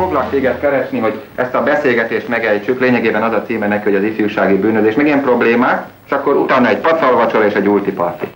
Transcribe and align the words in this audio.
Foglak 0.00 0.30
téged 0.30 0.60
keresni, 0.60 0.98
hogy 0.98 1.22
ezt 1.34 1.54
a 1.54 1.62
beszélgetést 1.62 2.28
megejtsük, 2.28 2.80
lényegében 2.80 3.22
az 3.22 3.32
a 3.32 3.42
címe 3.42 3.66
neki, 3.68 3.84
hogy 3.84 3.94
az 3.94 4.02
ifjúsági 4.02 4.56
bűnözés, 4.56 4.94
meg 4.94 5.06
ilyen 5.06 5.22
problémák, 5.22 5.86
és 6.06 6.10
akkor 6.12 6.36
utána 6.36 6.68
egy 6.68 6.78
pacalvacsor 6.78 7.44
és 7.44 7.52
egy 7.52 7.68
ultiparti. 7.68 8.26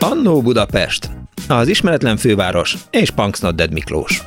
Annó 0.00 0.42
Budapest, 0.42 1.08
az 1.48 1.68
ismeretlen 1.68 2.16
főváros 2.16 2.76
és 2.90 3.10
Punks 3.10 3.40
Dead 3.40 3.72
Miklós. 3.72 4.22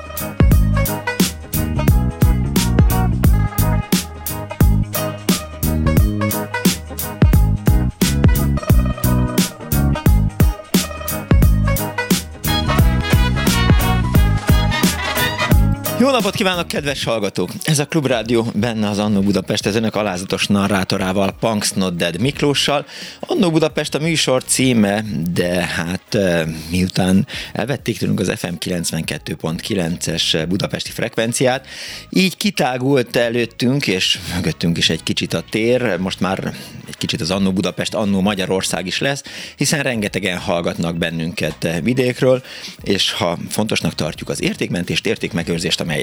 Jó 16.09 16.15
napot 16.15 16.35
kívánok, 16.35 16.67
kedves 16.67 17.03
hallgatók! 17.03 17.49
Ez 17.63 17.79
a 17.79 17.85
Klubrádió 17.85 18.47
benne 18.55 18.89
az 18.89 18.97
Annó 18.99 19.21
Budapest, 19.21 19.65
ez 19.65 19.75
önök 19.75 19.95
alázatos 19.95 20.47
narrátorával, 20.47 21.35
Punks 21.39 21.71
Not 21.71 21.95
Dead 21.95 22.19
Miklóssal. 22.19 22.85
Annó 23.19 23.51
Budapest 23.51 23.95
a 23.95 23.99
műsor 23.99 24.43
címe, 24.43 25.03
de 25.33 25.65
hát 25.65 26.17
miután 26.69 27.27
elvették 27.53 27.97
tőlünk 27.97 28.19
az 28.19 28.31
FM 28.35 28.53
92.9-es 28.59 30.45
budapesti 30.47 30.91
frekvenciát, 30.91 31.67
így 32.09 32.37
kitágult 32.37 33.15
előttünk, 33.15 33.87
és 33.87 34.19
mögöttünk 34.35 34.77
is 34.77 34.89
egy 34.89 35.03
kicsit 35.03 35.33
a 35.33 35.43
tér, 35.49 35.97
most 35.97 36.19
már 36.19 36.53
egy 36.87 36.97
kicsit 36.97 37.21
az 37.21 37.31
Annó 37.31 37.51
Budapest, 37.51 37.93
Annó 37.93 38.21
Magyarország 38.21 38.85
is 38.85 38.99
lesz, 38.99 39.23
hiszen 39.55 39.81
rengetegen 39.81 40.37
hallgatnak 40.37 40.97
bennünket 40.97 41.67
vidékről, 41.83 42.43
és 42.83 43.11
ha 43.11 43.37
fontosnak 43.49 43.95
tartjuk 43.95 44.29
az 44.29 44.41
értékmentést, 44.41 45.05
értékmegőrzést, 45.05 45.81
amely 45.81 45.98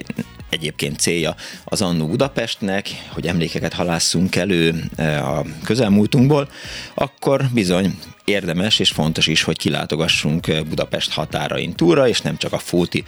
egyébként 0.50 0.98
célja 0.98 1.34
az 1.64 1.82
Annó 1.82 2.06
Budapestnek, 2.06 2.88
hogy 3.08 3.26
emlékeket 3.26 3.72
halásszunk 3.72 4.36
elő 4.36 4.84
e, 4.96 5.24
a 5.24 5.44
közelmúltunkból, 5.64 6.48
akkor 6.94 7.44
bizony 7.52 7.98
érdemes 8.24 8.78
és 8.78 8.90
fontos 8.90 9.26
is, 9.26 9.42
hogy 9.42 9.58
kilátogassunk 9.58 10.64
Budapest 10.68 11.12
határain 11.12 11.74
túra, 11.74 12.08
és 12.08 12.20
nem 12.20 12.36
csak 12.36 12.52
a 12.52 12.58
Fóti 12.58 13.04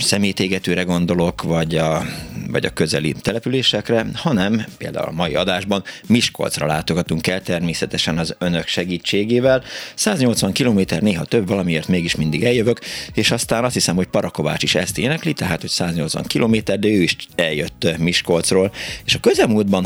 szemétégetőre 0.00 0.82
gondolok, 0.82 1.42
vagy 1.42 1.76
a, 1.76 2.02
vagy 2.50 2.64
a 2.64 2.70
közeli 2.70 3.14
településekre, 3.20 4.06
hanem 4.14 4.64
például 4.78 5.08
a 5.08 5.12
mai 5.12 5.34
adásban 5.34 5.84
Miskolcra 6.06 6.66
látogatunk 6.66 7.26
el 7.26 7.42
természetesen 7.42 8.18
az 8.18 8.34
önök 8.38 8.66
segítségével. 8.66 9.62
180 9.94 10.52
km 10.52 10.80
néha 11.00 11.24
több, 11.24 11.48
valamiért 11.48 11.88
mégis 11.88 12.16
mindig 12.16 12.44
eljövök, 12.44 12.80
és 13.14 13.30
aztán 13.30 13.64
azt 13.64 13.74
hiszem, 13.74 13.96
hogy 13.96 14.06
Parakovács 14.06 14.62
is 14.62 14.74
ezt 14.74 14.98
énekli, 14.98 15.32
tehát 15.32 15.60
hogy 15.60 15.70
180 15.70 16.24
km, 16.28 16.56
de 16.64 16.88
ő 16.88 17.02
is 17.02 17.16
eljött 17.34 17.96
Miskolcról, 17.98 18.72
és 19.04 19.14
a 19.14 19.20
közelmúltban 19.20 19.84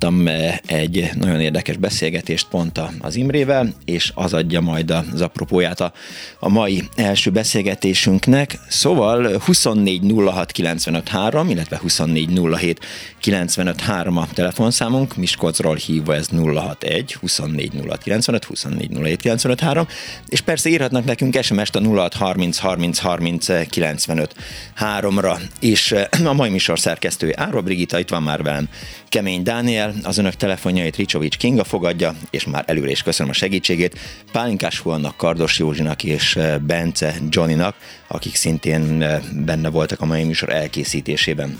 hallottam 0.00 0.28
egy 0.66 1.10
nagyon 1.14 1.40
érdekes 1.40 1.76
beszélgetést 1.76 2.48
pont 2.48 2.80
az 3.00 3.16
Imrével, 3.16 3.74
és 3.84 4.12
az 4.14 4.32
adja 4.32 4.60
majd 4.60 4.90
az 4.90 5.20
apropóját 5.20 5.80
a, 5.80 5.92
a 6.38 6.48
mai 6.48 6.82
első 6.96 7.30
beszélgetésünknek. 7.30 8.58
Szóval 8.68 9.42
2406953, 9.46 11.46
illetve 11.48 11.80
2407953 11.86 14.16
a 14.16 14.26
telefonszámunk, 14.34 15.16
Miskolcról 15.16 15.76
hívva 15.76 16.14
ez 16.14 16.28
061 16.28 17.16
24095, 17.20 18.46
2407953, 18.50 19.88
és 20.28 20.40
persze 20.40 20.68
írhatnak 20.68 21.04
nekünk 21.04 21.42
SMS-t 21.42 21.76
a 21.76 21.80
0630 21.80 22.58
30 22.58 22.98
30 22.98 23.46
95 23.68 24.34
3-ra, 24.80 25.40
és 25.60 25.94
a 26.24 26.32
mai 26.32 26.50
műsor 26.50 26.78
szerkesztője 26.78 27.34
Áro 27.36 27.62
Brigita, 27.62 27.98
itt 27.98 28.08
van 28.08 28.22
már 28.22 28.42
velem 28.42 28.68
Kemény 29.08 29.42
Dániel, 29.42 29.87
az 30.02 30.18
önök 30.18 30.34
telefonjait 30.34 30.96
Ricsovics 30.96 31.36
Kinga 31.36 31.64
fogadja, 31.64 32.14
és 32.30 32.44
már 32.44 32.64
előre 32.66 32.90
is 32.90 33.02
köszönöm 33.02 33.30
a 33.30 33.34
segítségét, 33.34 33.98
Pálinkás 34.32 34.78
Huannak, 34.78 35.16
Kardos 35.16 35.58
Józsinak 35.58 36.04
és 36.04 36.38
Bence 36.66 37.14
Johnnynak, 37.28 37.76
akik 38.06 38.34
szintén 38.34 39.02
eh, 39.02 39.20
benne 39.44 39.68
voltak 39.68 40.00
a 40.00 40.06
mai 40.06 40.24
műsor 40.24 40.52
elkészítésében. 40.52 41.58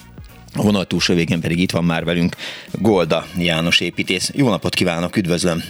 A 0.54 0.62
vonal 0.62 0.86
túlsó 0.86 1.14
végén 1.14 1.40
pedig 1.40 1.58
itt 1.58 1.70
van 1.70 1.84
már 1.84 2.04
velünk 2.04 2.36
Golda 2.72 3.26
János 3.38 3.80
építész. 3.80 4.30
Jó 4.34 4.48
napot 4.48 4.74
kívánok, 4.74 5.16
üdvözlöm! 5.16 5.62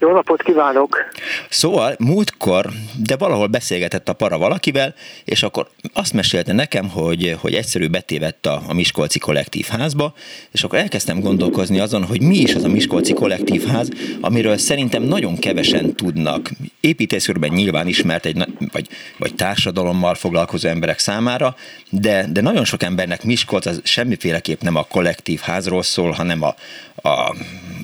Jó 0.00 0.12
napot 0.12 0.42
kívánok! 0.42 0.96
Szóval 1.48 1.94
múltkor, 1.98 2.70
de 3.04 3.16
valahol 3.16 3.46
beszélgetett 3.46 4.08
a 4.08 4.12
para 4.12 4.38
valakivel, 4.38 4.94
és 5.24 5.42
akkor 5.42 5.68
azt 5.92 6.12
mesélte 6.12 6.52
nekem, 6.52 6.88
hogy, 6.88 7.36
hogy 7.40 7.54
egyszerű 7.54 7.88
betévett 7.88 8.46
a, 8.46 8.62
a 8.68 8.72
Miskolci 8.72 9.18
Kollektív 9.18 9.66
Házba, 9.66 10.14
és 10.50 10.64
akkor 10.64 10.78
elkezdtem 10.78 11.20
gondolkozni 11.20 11.80
azon, 11.80 12.04
hogy 12.04 12.22
mi 12.22 12.36
is 12.36 12.54
az 12.54 12.64
a 12.64 12.68
Miskolci 12.68 13.12
Kollektív 13.12 13.66
Ház, 13.66 13.88
amiről 14.20 14.56
szerintem 14.56 15.02
nagyon 15.02 15.38
kevesen 15.38 15.94
tudnak. 15.94 16.50
Építészőrben 16.80 17.50
nyilván 17.50 17.86
ismert 17.86 18.26
egy, 18.26 18.44
vagy, 18.72 18.88
vagy 19.18 19.34
társadalommal 19.34 20.14
foglalkozó 20.14 20.68
emberek 20.68 20.98
számára, 20.98 21.54
de, 21.90 22.26
de 22.32 22.40
nagyon 22.40 22.64
sok 22.64 22.82
embernek 22.82 23.24
Miskolc 23.24 23.66
az 23.66 23.80
semmiféleképp 23.84 24.60
nem 24.60 24.76
a 24.76 24.84
kollektív 24.84 25.40
házról 25.40 25.82
szól, 25.82 26.10
hanem 26.10 26.42
a, 26.42 26.54
a, 27.02 27.34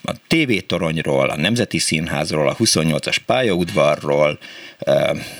a 0.04 0.14
tévétoronyról, 0.28 1.30
a 1.30 1.36
Nemzeti 1.36 1.78
Színházról, 2.06 2.48
a 2.48 2.54
28-as 2.54 3.16
pályaudvarról, 3.26 4.38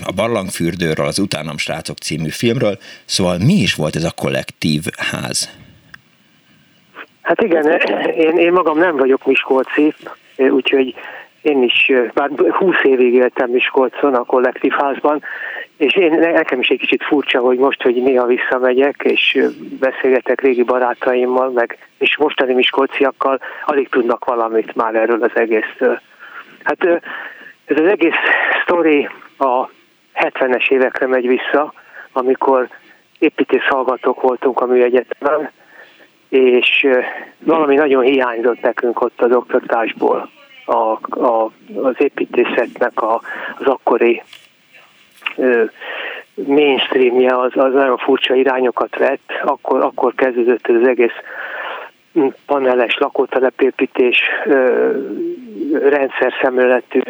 a 0.06 0.12
Barlangfürdőről, 0.14 1.06
az 1.06 1.18
Utánam 1.18 1.58
srácok 1.58 1.96
című 1.98 2.28
filmről. 2.28 2.76
Szóval 3.04 3.38
mi 3.38 3.52
is 3.52 3.74
volt 3.74 3.96
ez 3.96 4.04
a 4.04 4.10
kollektív 4.16 4.82
ház? 5.10 5.50
Hát 7.22 7.42
igen, 7.42 7.80
én, 8.16 8.36
én 8.36 8.52
magam 8.52 8.78
nem 8.78 8.96
vagyok 8.96 9.26
Miskolci, 9.26 9.94
úgyhogy 10.36 10.94
én 11.42 11.62
is, 11.62 11.92
bár 12.14 12.30
20 12.50 12.74
évig 12.82 13.14
éltem 13.14 13.50
Miskolcon 13.50 14.14
a 14.14 14.24
kollektív 14.24 14.72
házban, 14.72 15.22
és 15.76 15.94
én, 15.96 16.10
nekem 16.10 16.60
is 16.60 16.68
egy 16.68 16.78
kicsit 16.78 17.02
furcsa, 17.02 17.40
hogy 17.40 17.58
most, 17.58 17.82
hogy 17.82 18.02
néha 18.02 18.26
visszamegyek, 18.26 19.02
és 19.04 19.38
beszélgetek 19.80 20.40
régi 20.40 20.62
barátaimmal, 20.62 21.50
meg 21.50 21.78
és 21.98 22.16
mostani 22.16 22.54
miskolciakkal, 22.54 23.40
alig 23.64 23.88
tudnak 23.88 24.24
valamit 24.24 24.74
már 24.74 24.94
erről 24.94 25.22
az 25.22 25.32
egészről. 25.34 26.00
Hát 26.66 26.84
ez 27.64 27.80
az 27.80 27.88
egész 27.88 28.14
sztori 28.62 29.08
a 29.38 29.68
70-es 30.14 30.70
évekre 30.70 31.06
megy 31.06 31.26
vissza, 31.26 31.72
amikor 32.12 32.68
építész 33.18 33.66
hallgatók 33.68 34.20
voltunk 34.20 34.60
a 34.60 34.66
műegyetemen, 34.66 35.50
és 36.28 36.86
valami 37.38 37.74
nagyon 37.74 38.02
hiányzott 38.02 38.60
nekünk 38.60 39.00
ott 39.00 39.20
az 39.20 39.32
oktatásból, 39.32 40.30
a, 40.64 40.76
a, 41.26 41.50
az 41.74 41.94
építészetnek 41.98 43.02
a, 43.02 43.20
az 43.58 43.66
akkori 43.66 44.22
mainstreamje 46.34 47.38
az, 47.38 47.52
az 47.54 47.72
nagyon 47.72 47.96
furcsa 47.96 48.34
irányokat 48.34 48.96
vett, 48.96 49.32
akkor, 49.44 49.80
akkor 49.80 50.14
kezdődött 50.14 50.66
ez 50.66 50.74
az 50.74 50.88
egész 50.88 51.14
paneles 52.46 52.96
lakótelepépítés, 52.98 54.20
rendszer 55.72 56.32
szemléletű 56.42 57.00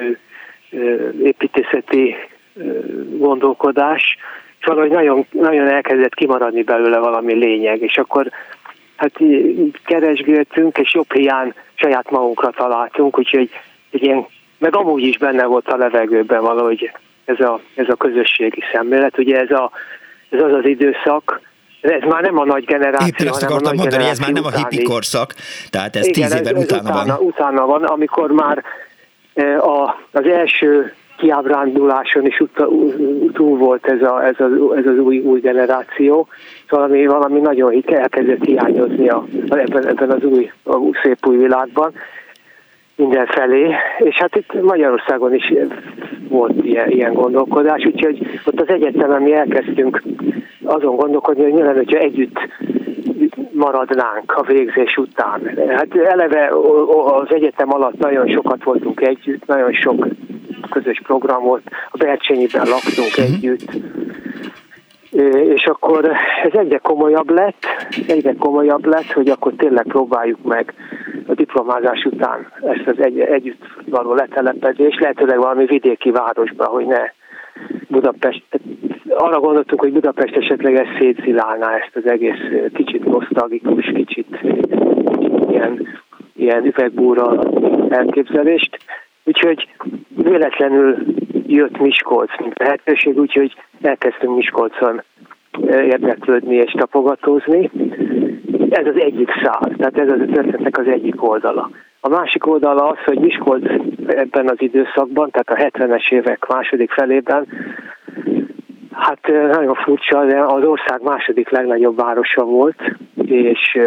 építészeti 1.22 2.14
gondolkodás, 3.10 4.16
és 4.60 4.66
valahogy 4.66 4.90
nagyon, 4.90 5.26
nagyon 5.30 5.68
elkezdett 5.68 6.14
kimaradni 6.14 6.62
belőle 6.62 6.98
valami 6.98 7.34
lényeg, 7.34 7.80
és 7.80 7.98
akkor 7.98 8.30
hát 8.96 9.12
keresgéltünk, 9.84 10.78
és 10.78 10.94
jobb 10.94 11.12
hiány 11.12 11.52
saját 11.74 12.10
magunkra 12.10 12.50
találtunk, 12.50 13.18
úgyhogy 13.18 13.50
egy 13.90 14.02
ilyen, 14.02 14.26
meg 14.58 14.76
amúgy 14.76 15.02
is 15.02 15.18
benne 15.18 15.44
volt 15.44 15.68
a 15.68 15.76
levegőben 15.76 16.42
valahogy 16.42 16.90
ez 17.24 17.40
a, 17.40 17.60
ez 17.74 17.88
a 17.88 17.94
közösségi 17.94 18.62
szemlélet. 18.72 19.18
Ugye 19.18 19.40
ez, 19.40 19.50
a, 19.50 19.70
ez 20.28 20.42
az 20.42 20.52
az 20.52 20.66
időszak, 20.66 21.40
ez 21.90 22.02
már 22.08 22.22
nem 22.22 22.38
a 22.38 22.44
nagy 22.44 22.64
generáció, 22.64 23.06
Éppen 23.06 23.28
azt 23.28 23.42
hanem 23.42 23.64
a 23.64 23.72
mondani, 23.74 24.04
ez 24.04 24.18
már 24.18 24.32
nem 24.32 24.44
a 24.44 24.50
hippi 24.50 24.82
korszak, 24.82 25.34
tehát 25.70 25.96
ez 25.96 26.06
Igen, 26.06 26.28
tíz 26.28 26.40
évvel 26.40 26.54
utána, 26.54 26.82
utána 26.82 27.04
van. 27.04 27.26
Utána 27.26 27.66
van, 27.66 27.84
amikor 27.84 28.30
már 28.30 28.62
e, 29.34 29.58
a, 29.58 29.98
az 30.12 30.26
első 30.26 30.92
kiábránduláson 31.16 32.26
is 32.26 32.42
túl 33.32 33.58
volt 33.58 33.86
ez, 33.86 34.02
a, 34.02 34.24
ez, 34.24 34.34
az, 34.38 34.50
ez 34.76 34.86
az 34.86 34.98
új, 34.98 35.18
új 35.18 35.40
generáció, 35.40 36.28
valami, 36.68 37.06
valami 37.06 37.40
nagyon 37.40 37.84
elkezdett 37.86 38.44
hiányozni 38.44 39.08
a, 39.08 39.24
ebben, 39.48 39.86
ebben 39.86 40.10
az 40.10 40.24
új, 40.24 40.50
a 40.64 40.76
szép 41.02 41.26
új 41.26 41.36
világban 41.36 41.92
mindenfelé, 42.96 43.74
és 43.98 44.16
hát 44.16 44.36
itt 44.36 44.62
Magyarországon 44.62 45.34
is 45.34 45.52
volt 46.28 46.64
ilyen, 46.64 46.90
ilyen 46.90 47.12
gondolkodás, 47.12 47.84
úgyhogy 47.84 48.40
ott 48.44 48.60
az 48.60 48.68
egyetemen 48.68 49.22
mi 49.22 49.34
elkezdtünk 49.34 50.02
azon 50.64 50.96
gondolkodni, 50.96 51.42
hogy 51.42 51.60
lenne, 51.60 51.76
hogyha 51.76 51.98
együtt 51.98 52.38
maradnánk 53.52 54.32
a 54.32 54.42
végzés 54.42 54.96
után. 54.96 55.40
Hát 55.68 55.96
eleve 55.96 56.50
az 57.04 57.34
egyetem 57.34 57.72
alatt 57.72 57.98
nagyon 57.98 58.28
sokat 58.28 58.64
voltunk 58.64 59.00
együtt, 59.00 59.46
nagyon 59.46 59.72
sok 59.72 60.06
közös 60.70 61.00
program 61.02 61.42
volt, 61.42 61.62
a 61.90 61.96
Bercsényiben 61.96 62.66
laktunk 62.66 63.08
uh-huh. 63.08 63.24
együtt, 63.24 63.70
és 65.54 65.64
akkor 65.64 66.10
ez 66.42 66.52
egyre 66.52 66.78
komolyabb 66.78 67.30
lett, 67.30 67.66
egyre 68.06 68.34
komolyabb 68.38 68.84
lett, 68.84 69.12
hogy 69.12 69.28
akkor 69.28 69.52
tényleg 69.56 69.84
próbáljuk 69.86 70.42
meg 70.42 70.74
a 71.26 71.34
diplomázás 71.34 72.04
után 72.04 72.52
ezt 72.62 72.86
az 72.86 73.04
egy, 73.04 73.20
együtt 73.20 73.62
való 73.86 74.14
letelepedést, 74.14 75.00
lehetőleg 75.00 75.38
valami 75.38 75.64
vidéki 75.64 76.10
városba, 76.10 76.64
hogy 76.64 76.86
ne 76.86 77.10
Budapest, 77.88 78.42
arra 79.08 79.40
gondoltunk, 79.40 79.80
hogy 79.80 79.92
Budapest 79.92 80.36
esetleg 80.36 80.74
ezt 80.74 80.98
szétszilálná 80.98 81.74
ezt 81.74 81.96
az 81.96 82.06
egész 82.06 82.70
kicsit 82.74 83.04
nosztalgikus, 83.04 83.84
kicsit, 83.94 84.38
kicsit 84.40 84.76
ilyen, 85.50 85.86
ilyen 86.36 86.64
üvegbúra 86.64 87.38
elképzelést. 87.88 88.78
Úgyhogy 89.26 89.68
véletlenül 90.08 90.96
jött 91.46 91.78
Miskolc, 91.78 92.40
mint 92.40 92.58
lehetőség, 92.58 93.18
úgyhogy 93.18 93.54
elkezdtünk 93.82 94.36
Miskolcon 94.36 95.02
érdeklődni 95.68 96.54
és 96.54 96.72
tapogatózni. 96.72 97.70
Ez 98.70 98.86
az 98.86 99.00
egyik 99.00 99.30
szál, 99.42 99.74
tehát 99.76 99.98
ez 99.98 100.08
az 100.08 100.18
történetnek 100.18 100.78
az 100.78 100.86
egyik 100.86 101.28
oldala. 101.28 101.70
A 102.00 102.08
másik 102.08 102.46
oldala 102.46 102.88
az, 102.88 102.98
hogy 103.04 103.18
Miskolc 103.18 103.64
ebben 104.06 104.48
az 104.48 104.56
időszakban, 104.58 105.30
tehát 105.30 105.74
a 105.74 105.78
70-es 105.78 106.12
évek 106.12 106.46
második 106.46 106.90
felében, 106.90 107.46
hát 108.92 109.26
nagyon 109.26 109.74
furcsa, 109.74 110.24
de 110.24 110.40
az 110.40 110.64
ország 110.64 111.02
második 111.02 111.50
legnagyobb 111.50 111.96
városa 111.96 112.44
volt, 112.44 112.96
és, 113.24 113.78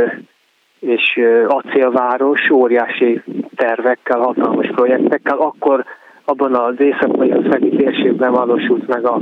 és 0.79 1.19
acélváros, 1.47 2.49
óriási 2.49 3.21
tervekkel, 3.55 4.19
hatalmas 4.19 4.67
projektekkel, 4.67 5.37
akkor 5.37 5.85
abban 6.25 6.55
az 6.55 6.79
észak-magyarországi 6.79 7.69
térségben 7.69 8.31
valósult 8.31 8.87
meg 8.87 9.05
a, 9.05 9.21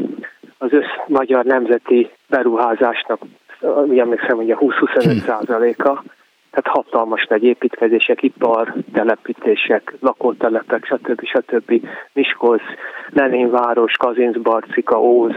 az 0.57 0.73
össz 0.73 0.89
magyar 1.07 1.45
nemzeti 1.45 2.09
beruházásnak, 2.29 3.19
úgy 3.61 3.99
emlékszem, 3.99 4.35
hogy 4.35 4.51
a 4.51 4.57
20-25 4.57 5.25
százaléka, 5.25 6.03
tehát 6.51 6.83
hatalmas 6.83 7.25
nagy 7.25 7.43
építkezések, 7.43 8.23
ipar, 8.23 8.73
telepítések, 8.93 9.93
lakótelepek, 9.99 10.85
stb. 10.85 11.25
stb. 11.25 11.87
Miskolc, 12.13 12.61
Leninváros, 13.09 13.91
Kazincbarcika, 13.91 15.01
Óz, 15.01 15.33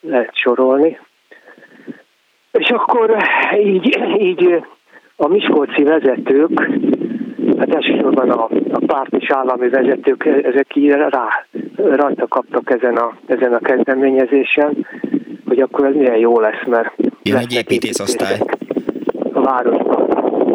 lehet 0.00 0.36
sorolni. 0.36 0.98
És 2.50 2.70
akkor 2.70 3.16
így, 3.58 3.98
így 4.18 4.64
a 5.22 5.28
miskolci 5.28 5.82
vezetők, 5.82 6.70
hát 7.58 7.74
elsősorban 7.74 8.30
a, 8.30 8.48
a 8.72 8.82
párt 8.86 9.14
és 9.14 9.30
állami 9.30 9.68
vezetők, 9.68 10.24
ezek 10.24 10.76
így 10.76 10.90
rá, 10.90 11.46
rajta 11.76 12.26
kaptak 12.28 12.70
ezen 12.70 12.96
a, 12.96 13.16
ezen 13.26 13.52
a 13.52 13.58
kezdeményezésen, 13.58 14.86
hogy 15.46 15.58
akkor 15.60 15.86
ez 15.86 15.94
milyen 15.94 16.16
jó 16.16 16.40
lesz, 16.40 16.66
mert... 16.66 16.94
Jön 17.22 17.36
egy 17.36 17.52
építészosztály. 17.52 18.38
A 19.32 19.40
városban. 19.40 20.06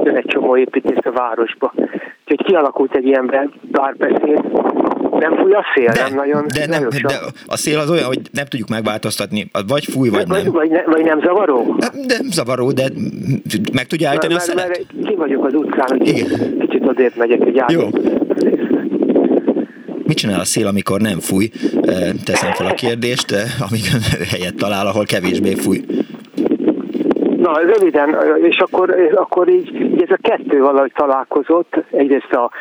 Jön 0.04 0.16
egy 0.16 0.26
csomó 0.26 0.58
építész 0.58 1.06
a 1.06 1.12
városba. 1.12 1.74
Úgyhogy 1.76 2.46
kialakult 2.46 2.96
egy 2.96 3.06
ilyen 3.06 3.52
párbeszéd, 3.72 4.42
nem 5.12 5.38
fúj 5.38 5.52
a 5.52 5.66
szél, 5.76 5.92
de, 5.92 6.02
nem 6.02 6.16
nagyon. 6.16 6.46
De, 6.54 6.66
nem, 6.68 6.90
de 6.90 7.20
a 7.46 7.58
szél 7.58 7.80
az 7.80 7.90
olyan, 7.90 8.06
hogy 8.06 8.20
nem 8.32 8.46
tudjuk 8.46 8.70
megváltoztatni, 8.70 9.50
vagy 9.68 9.84
fúj, 9.84 10.10
vagy, 10.10 10.28
vagy 10.28 10.44
nem. 10.44 10.52
Vagy, 10.52 10.70
ne, 10.70 10.84
vagy 10.84 11.04
nem 11.04 11.22
zavaró? 11.22 11.76
Nem, 11.80 11.92
nem 12.08 12.32
zavaró, 12.32 12.72
de 12.72 12.84
meg 13.74 13.86
tudja 13.86 14.10
állítani 14.10 14.34
mert, 14.34 14.46
a 14.46 14.52
szelet? 14.52 14.68
Mert 14.68 15.08
ki 15.08 15.16
vagyok 15.16 15.46
az 15.46 15.54
utcán, 15.54 15.88
hogy 15.88 16.08
Igen. 16.08 16.58
kicsit 16.60 16.88
odébb 16.88 17.14
megyek 17.18 17.42
egy 17.42 17.64
Jó. 17.68 17.90
Mit 20.08 20.18
csinál 20.18 20.40
a 20.40 20.44
szél, 20.44 20.68
amikor 20.68 21.02
nem 21.02 21.20
fúj? 21.20 21.50
Teszem 22.26 22.52
fel 22.52 22.68
a 22.68 22.74
kérdést, 22.74 23.32
amíg 23.70 23.84
helyet 24.32 24.56
talál, 24.56 24.88
ahol 24.88 25.06
kevésbé 25.06 25.54
fúj. 25.54 25.86
Na, 27.38 27.60
röviden, 27.60 28.16
és 28.42 28.58
akkor, 28.58 28.96
akkor 29.16 29.50
így, 29.50 29.74
így 29.76 30.02
ez 30.02 30.10
a 30.10 30.18
kettő 30.22 30.60
valahogy 30.60 30.92
találkozott. 30.96 31.84
Egyrészt 31.92 32.32
a 32.32 32.52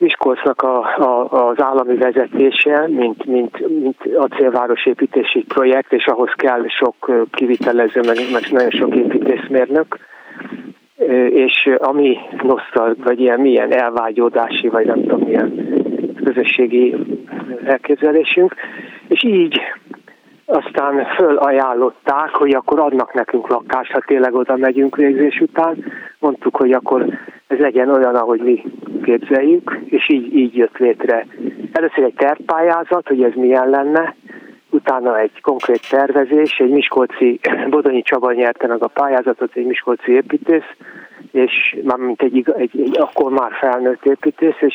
Miskolcnak 0.00 0.62
a, 0.62 0.78
a, 0.78 1.28
az 1.48 1.62
állami 1.62 1.96
vezetése, 1.96 2.88
mint, 2.88 3.24
mint, 3.24 3.68
mint 3.80 3.96
acélváros 4.16 4.86
építési 4.86 5.44
projekt, 5.48 5.92
és 5.92 6.06
ahhoz 6.06 6.30
kell 6.36 6.64
sok 6.68 7.26
kivitelező, 7.30 8.00
meg, 8.06 8.16
meg 8.32 8.42
nagyon 8.50 8.70
sok 8.70 8.94
építészmérnök, 8.94 9.98
és 11.30 11.70
ami 11.76 12.18
nosztal, 12.42 12.96
vagy 13.04 13.20
ilyen 13.20 13.40
milyen 13.40 13.72
elvágyódási, 13.72 14.68
vagy 14.68 14.86
nem 14.86 15.00
tudom, 15.00 15.20
milyen 15.20 15.68
közösségi 16.24 16.96
elképzelésünk, 17.64 18.54
és 19.08 19.24
így 19.24 19.60
aztán 20.50 21.04
fölajánlották, 21.04 22.30
hogy 22.30 22.54
akkor 22.54 22.80
adnak 22.80 23.14
nekünk 23.14 23.48
lakást, 23.48 23.92
ha 23.92 24.00
tényleg 24.06 24.34
oda 24.34 24.56
megyünk 24.56 24.96
végzés 24.96 25.40
után. 25.40 25.84
Mondtuk, 26.18 26.56
hogy 26.56 26.72
akkor 26.72 27.06
ez 27.46 27.58
legyen 27.58 27.90
olyan, 27.90 28.14
ahogy 28.14 28.40
mi 28.40 28.64
képzeljük, 29.02 29.78
és 29.84 30.08
így, 30.08 30.34
így 30.34 30.56
jött 30.56 30.78
létre. 30.78 31.26
Először 31.72 32.04
egy 32.04 32.14
tervpályázat, 32.14 33.08
hogy 33.08 33.22
ez 33.22 33.32
milyen 33.34 33.68
lenne, 33.68 34.14
utána 34.70 35.18
egy 35.18 35.40
konkrét 35.40 35.90
tervezés, 35.90 36.58
egy 36.58 36.70
Miskolci, 36.70 37.40
Bodonyi 37.70 38.02
Csaba 38.02 38.32
nyerte 38.32 38.66
meg 38.66 38.82
a 38.82 38.86
pályázatot, 38.88 39.50
egy 39.54 39.66
Miskolci 39.66 40.12
építész, 40.12 40.70
és 41.32 41.76
már 41.82 41.98
mint 41.98 42.22
egy, 42.22 42.52
egy, 42.56 42.80
egy 42.80 42.98
akkor 42.98 43.32
már 43.32 43.52
felnőtt 43.52 44.04
építész, 44.04 44.60
és 44.60 44.74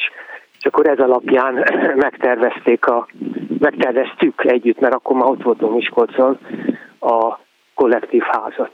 és 0.66 0.72
akkor 0.72 0.88
ez 0.88 1.00
alapján 1.00 1.54
megtervezték 2.06 2.86
a, 2.86 3.08
megterveztük 3.60 4.46
együtt, 4.46 4.80
mert 4.80 4.94
akkor 4.94 5.16
már 5.16 5.30
ott 5.30 5.44
voltunk 5.44 5.76
Miskolcon 5.76 6.40
a 7.00 7.40
kollektív 7.74 8.22
házat. 8.22 8.72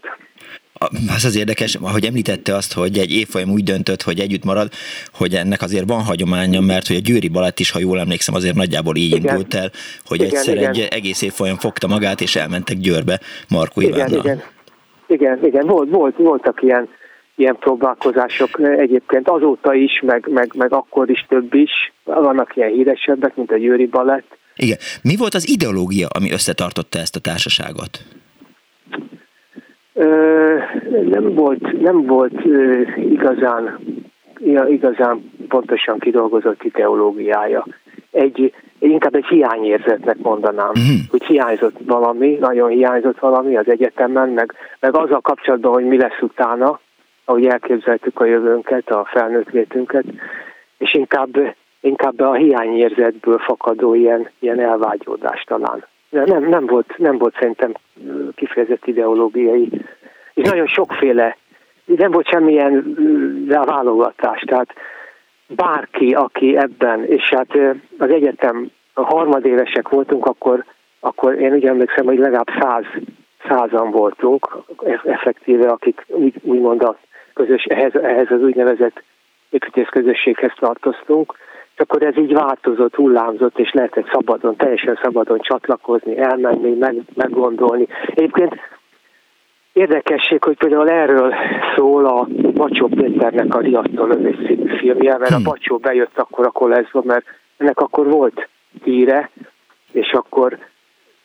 Az 1.15 1.25
az 1.25 1.37
érdekes, 1.37 1.75
ahogy 1.75 2.05
említette 2.05 2.55
azt, 2.55 2.73
hogy 2.73 2.97
egy 2.97 3.11
évfolyam 3.11 3.49
úgy 3.49 3.63
döntött, 3.63 4.01
hogy 4.01 4.19
együtt 4.19 4.43
marad, 4.43 4.67
hogy 5.13 5.33
ennek 5.33 5.61
azért 5.61 5.89
van 5.89 6.03
hagyománya, 6.03 6.61
mert 6.61 6.87
hogy 6.87 6.95
a 6.95 6.99
Győri 7.03 7.29
Balett 7.29 7.59
is, 7.59 7.71
ha 7.71 7.79
jól 7.79 7.99
emlékszem, 7.99 8.35
azért 8.35 8.55
nagyjából 8.55 8.95
így 8.95 9.15
igen. 9.15 9.21
indult 9.21 9.53
el, 9.53 9.69
hogy 10.05 10.21
igen, 10.21 10.29
egyszer 10.29 10.55
igen. 10.55 10.69
egy 10.69 10.87
egész 10.91 11.21
évfolyam 11.21 11.55
fogta 11.55 11.87
magát, 11.87 12.21
és 12.21 12.35
elmentek 12.35 12.77
Győrbe 12.77 13.19
Markó 13.49 13.81
igen, 13.81 13.93
Ivánnal. 13.93 14.19
Igen, 14.19 14.41
igen, 15.07 15.45
igen, 15.45 15.67
volt, 15.67 15.89
volt, 15.89 16.17
voltak 16.17 16.61
ilyen 16.61 16.89
ilyen 17.35 17.55
próbálkozások 17.59 18.59
egyébként 18.59 19.29
azóta 19.29 19.73
is, 19.73 20.01
meg, 20.05 20.27
meg, 20.29 20.51
meg 20.57 20.73
akkor 20.73 21.09
is 21.09 21.25
több 21.29 21.53
is. 21.53 21.71
Vannak 22.03 22.55
ilyen 22.55 22.69
híresebbek, 22.69 23.35
mint 23.35 23.51
a 23.51 23.57
Győri 23.57 23.85
Balett. 23.85 24.37
Igen. 24.55 24.77
Mi 25.01 25.15
volt 25.15 25.33
az 25.33 25.49
ideológia, 25.49 26.07
ami 26.17 26.31
összetartotta 26.31 26.99
ezt 26.99 27.15
a 27.15 27.19
társaságot? 27.19 27.99
Ö, 29.93 30.57
nem 31.09 31.33
volt, 31.33 31.81
nem 31.81 32.05
volt 32.05 32.45
ö, 32.45 32.81
igazán, 32.95 33.79
igazán 34.69 35.31
pontosan 35.47 35.99
kidolgozott 35.99 36.63
ideológiája. 36.63 37.65
Egy, 38.11 38.53
inkább 38.79 39.15
egy 39.15 39.25
hiányérzetnek 39.25 40.17
mondanám, 40.17 40.69
uh-huh. 40.69 40.99
hogy 41.09 41.23
hiányzott 41.23 41.75
valami, 41.85 42.37
nagyon 42.39 42.69
hiányzott 42.69 43.19
valami 43.19 43.57
az 43.57 43.69
egyetemen, 43.69 44.29
meg, 44.29 44.53
meg 44.79 44.95
azzal 44.95 45.21
kapcsolatban, 45.21 45.73
hogy 45.73 45.85
mi 45.85 45.97
lesz 45.97 46.21
utána, 46.21 46.79
ahogy 47.31 47.45
elképzeltük 47.45 48.19
a 48.19 48.25
jövőnket, 48.25 48.89
a 48.89 49.07
felnőtt 49.11 49.49
létünket, 49.49 50.03
és 50.77 50.93
inkább, 50.93 51.55
inkább 51.79 52.19
a 52.19 52.33
hiányérzetből 52.33 53.37
fakadó 53.37 53.93
ilyen, 53.93 54.29
ilyen 54.39 54.59
elvágyódás 54.59 55.43
talán. 55.43 55.85
De 56.09 56.23
nem, 56.25 56.49
nem, 56.49 56.65
volt, 56.65 56.97
nem 56.97 57.17
volt 57.17 57.35
szerintem 57.39 57.73
kifejezett 58.35 58.87
ideológiai, 58.87 59.69
és 60.33 60.49
nagyon 60.49 60.67
sokféle, 60.67 61.37
nem 61.85 62.11
volt 62.11 62.27
semmilyen 62.27 62.95
válogatás, 63.47 64.41
tehát 64.41 64.73
bárki, 65.47 66.11
aki 66.13 66.57
ebben, 66.57 67.05
és 67.05 67.29
hát 67.29 67.57
az 67.97 68.09
egyetem, 68.09 68.71
a 68.93 69.01
harmadévesek 69.01 69.89
voltunk, 69.89 70.25
akkor, 70.25 70.65
akkor 70.99 71.33
én 71.33 71.53
úgy 71.53 71.65
emlékszem, 71.65 72.05
hogy 72.05 72.17
legalább 72.17 72.49
száz, 72.59 72.85
százan 73.47 73.91
voltunk, 73.91 74.57
effektíve, 75.03 75.69
akik 75.69 76.05
úgy, 76.07 76.33
úgymond 76.41 76.83
a 76.83 76.97
közös, 77.33 77.63
ehhez, 77.63 77.95
ehhez 77.95 78.31
az 78.31 78.41
úgynevezett 78.41 79.03
építész 79.49 79.87
közösséghez 79.89 80.51
tartoztunk, 80.59 81.33
és 81.73 81.79
akkor 81.79 82.03
ez 82.03 82.17
így 82.17 82.33
változott, 82.33 82.95
hullámzott, 82.95 83.59
és 83.59 83.71
lehetett 83.71 84.09
szabadon, 84.11 84.55
teljesen 84.55 84.99
szabadon 85.01 85.39
csatlakozni, 85.39 86.17
elmenni, 86.17 86.77
meg, 86.79 86.95
meggondolni. 87.13 87.87
Egyébként 88.05 88.55
érdekesség, 89.73 90.43
hogy 90.43 90.57
például 90.57 90.89
erről 90.89 91.33
szól 91.75 92.05
a 92.05 92.27
Bacsó 92.53 92.87
Péternek 92.87 93.55
a 93.55 93.59
Riasztó 93.59 94.07
filmje, 94.77 95.17
mert 95.17 95.31
a 95.31 95.35
hmm. 95.35 95.43
Bacsó 95.43 95.77
bejött 95.77 96.17
akkor 96.17 96.45
a 96.45 96.51
koleszba, 96.51 97.01
mert 97.05 97.25
ennek 97.57 97.79
akkor 97.79 98.07
volt 98.07 98.47
híre, 98.83 99.29
és 99.91 100.11
akkor 100.11 100.57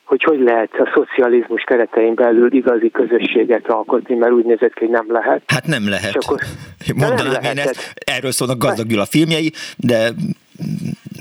hogy 0.06 0.22
hogy 0.22 0.40
lehet 0.40 0.70
a 0.72 0.90
szocializmus 0.94 1.62
keretein 1.62 2.14
belül 2.14 2.52
igazi 2.52 2.90
közösséget 2.90 3.68
alkotni, 3.68 4.14
mert 4.14 4.32
úgy 4.32 4.44
nézett 4.44 4.74
ki, 4.74 4.84
hogy 4.84 4.88
nem 4.88 5.06
lehet. 5.08 5.42
Hát 5.46 5.66
nem 5.66 5.88
lehet. 5.88 6.16
akkor, 6.16 6.38
Mondanám 6.94 7.32
nem 7.32 7.56
én 7.56 7.58
ezt, 7.58 7.92
erről 8.06 8.30
szólnak 8.30 8.58
Gazdag 8.58 8.86
Gyula 8.86 9.04
filmjei, 9.04 9.52
de 9.76 10.08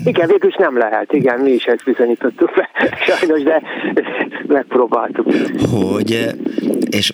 Igen, 0.04 0.26
végül 0.28 0.48
is 0.48 0.56
nem 0.56 0.78
lehet, 0.78 1.12
igen, 1.12 1.40
mi 1.40 1.50
is 1.50 1.64
ezt 1.64 1.84
bizonyítottuk 1.84 2.54
be, 2.54 2.70
sajnos, 3.06 3.42
de 3.42 3.62
megpróbáltuk. 4.46 5.26
Hogy, 5.70 6.26
és 6.90 7.12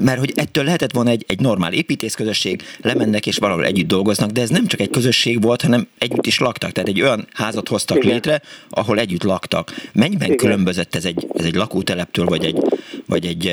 mert 0.00 0.18
hogy 0.18 0.32
ettől 0.34 0.64
lehetett 0.64 0.92
volna 0.92 1.10
egy, 1.10 1.24
egy 1.28 1.40
normál 1.40 1.72
építészközösség, 1.72 2.62
lemennek 2.82 3.26
és 3.26 3.38
valahol 3.38 3.64
együtt 3.64 3.88
dolgoznak, 3.88 4.30
de 4.30 4.40
ez 4.40 4.50
nem 4.50 4.66
csak 4.66 4.80
egy 4.80 4.90
közösség 4.90 5.42
volt, 5.42 5.62
hanem 5.62 5.86
együtt 5.98 6.26
is 6.26 6.38
laktak. 6.38 6.70
Tehát 6.70 6.88
egy 6.88 7.02
olyan 7.02 7.24
házat 7.34 7.68
hoztak 7.68 7.96
Igen. 7.96 8.10
létre, 8.10 8.40
ahol 8.70 8.98
együtt 8.98 9.22
laktak. 9.22 9.70
Mennyiben 9.94 10.26
Igen. 10.26 10.36
különbözött 10.36 10.94
ez 10.94 11.04
egy, 11.04 11.26
ez 11.34 11.44
egy 11.44 11.54
lakóteleptől, 11.54 12.26
vagy 12.26 12.44
egy, 12.44 12.58
vagy 13.06 13.26
egy 13.26 13.52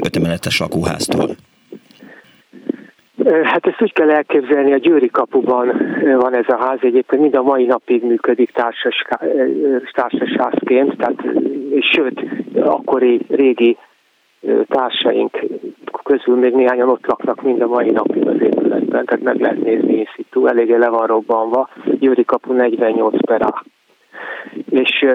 ötemeletes 0.00 0.58
lakóháztól? 0.58 1.36
Hát 3.42 3.66
ezt 3.66 3.82
úgy 3.82 3.92
kell 3.92 4.10
elképzelni, 4.10 4.72
a 4.72 4.76
Győri 4.76 5.08
kapuban 5.08 5.66
van 6.16 6.34
ez 6.34 6.48
a 6.48 6.56
ház, 6.56 6.78
egyébként 6.80 7.22
mind 7.22 7.34
a 7.34 7.42
mai 7.42 7.64
napig 7.64 8.04
működik 8.04 8.50
társas, 8.50 9.04
társasházként, 9.92 10.96
tehát, 10.96 11.24
sőt, 11.80 12.24
akkori 12.54 13.20
régi 13.28 13.76
társaink 14.68 15.38
közül 16.02 16.36
még 16.36 16.54
néhányan 16.54 16.88
ott 16.88 17.06
laknak 17.06 17.42
mind 17.42 17.60
a 17.60 17.66
mai 17.66 17.90
napig 17.90 18.26
az 18.26 18.40
épületben, 18.40 19.04
tehát 19.04 19.22
meg 19.22 19.40
lehet 19.40 19.62
nézni 19.62 19.96
in 19.96 20.08
situ, 20.14 20.46
eléggé 20.46 20.76
le 20.76 20.88
van 20.88 21.06
robbanva, 21.06 21.68
Győri 21.98 22.24
kapu 22.24 22.52
48 22.52 23.24
per 23.24 23.42
A. 23.42 23.64
És 24.70 25.06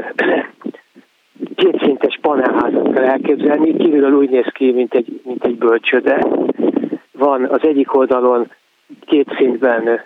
kétszintes 1.55 2.19
panelházat 2.21 2.93
kell 2.93 3.03
elképzelni, 3.03 3.77
kívülről 3.77 4.13
úgy 4.13 4.29
néz 4.29 4.47
ki, 4.53 4.71
mint 4.71 4.93
egy, 4.93 5.21
mint 5.23 5.43
egy 5.43 5.57
bölcsöde. 5.57 6.27
Van 7.11 7.43
az 7.43 7.59
egyik 7.61 7.97
oldalon 7.97 8.51
két 9.05 9.27
szintben 9.37 10.03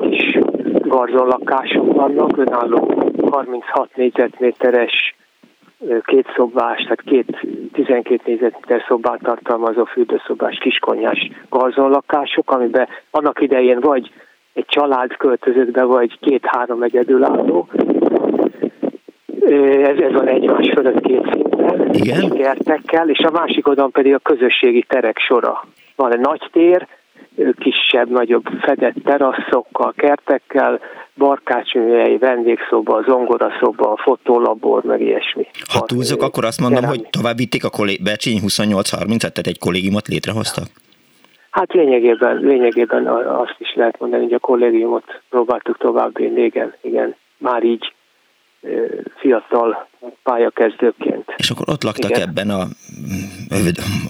kis 0.00 0.38
garzonlakások 0.80 1.92
vannak, 1.94 2.36
önálló 2.36 3.12
36 3.30 3.96
négyzetméteres 3.96 5.14
két 6.04 6.26
szobás, 6.36 6.82
tehát 6.82 7.02
két 7.02 7.46
12 7.72 8.22
négyzetméter 8.24 8.84
szobát 8.88 9.20
tartalmazó 9.22 9.84
fürdőszobás 9.84 10.58
kiskonyás 10.58 11.30
garzonlakások, 11.48 12.50
amiben 12.50 12.88
annak 13.10 13.40
idején 13.40 13.80
vagy 13.80 14.10
egy 14.52 14.66
család 14.66 15.16
költözött 15.16 15.70
be, 15.70 15.82
vagy 15.82 16.18
két-három 16.18 16.82
egyedülálló. 16.82 17.68
Ez, 19.82 19.98
ez 19.98 20.12
van 20.12 20.28
egymás 20.28 20.70
fölött 20.74 21.00
két 21.00 21.28
szinten, 21.32 21.90
Igen. 21.92 22.30
kertekkel, 22.30 23.08
és 23.08 23.18
a 23.18 23.30
másik 23.30 23.68
oldalon 23.68 23.90
pedig 23.90 24.14
a 24.14 24.18
közösségi 24.18 24.84
terek 24.88 25.18
sora. 25.18 25.64
Van 25.96 26.12
egy 26.12 26.20
nagy 26.20 26.48
tér, 26.52 26.86
kisebb, 27.58 28.10
nagyobb 28.10 28.44
fedett 28.60 28.94
teraszokkal, 29.04 29.92
kertekkel, 29.96 30.80
barkácsműhely, 31.16 32.16
vendégszoba, 32.16 33.02
zongoraszoba, 33.06 33.96
fotólabor, 34.02 34.82
meg 34.82 35.00
ilyesmi. 35.00 35.46
Ha 35.72 35.80
túlzok, 35.80 36.22
akkor 36.22 36.44
azt 36.44 36.60
mondom, 36.60 36.84
hogy 36.84 37.08
tovább 37.10 37.36
vitték 37.36 37.64
a 37.64 37.70
kollé- 37.70 38.02
Becsényi 38.02 38.40
28-30, 38.40 39.18
tehát 39.18 39.46
egy 39.46 39.58
kollégiumot 39.58 40.08
létrehoztak? 40.08 40.64
Hát 41.50 41.72
lényegében, 41.72 42.36
lényegében 42.36 43.06
azt 43.26 43.56
is 43.58 43.74
lehet 43.74 44.00
mondani, 44.00 44.22
hogy 44.22 44.32
a 44.32 44.38
kollégiumot 44.38 45.04
próbáltuk 45.30 45.78
tovább 45.78 46.18
igen, 46.18 46.74
igen, 46.80 47.14
már 47.38 47.62
így 47.62 47.92
fiatal 49.16 49.88
pályakezdőként. 50.22 51.34
És 51.36 51.50
akkor 51.50 51.68
ott 51.68 51.82
laktak 51.82 52.10
Igen. 52.10 52.28
ebben 52.28 52.50
a 52.50 52.64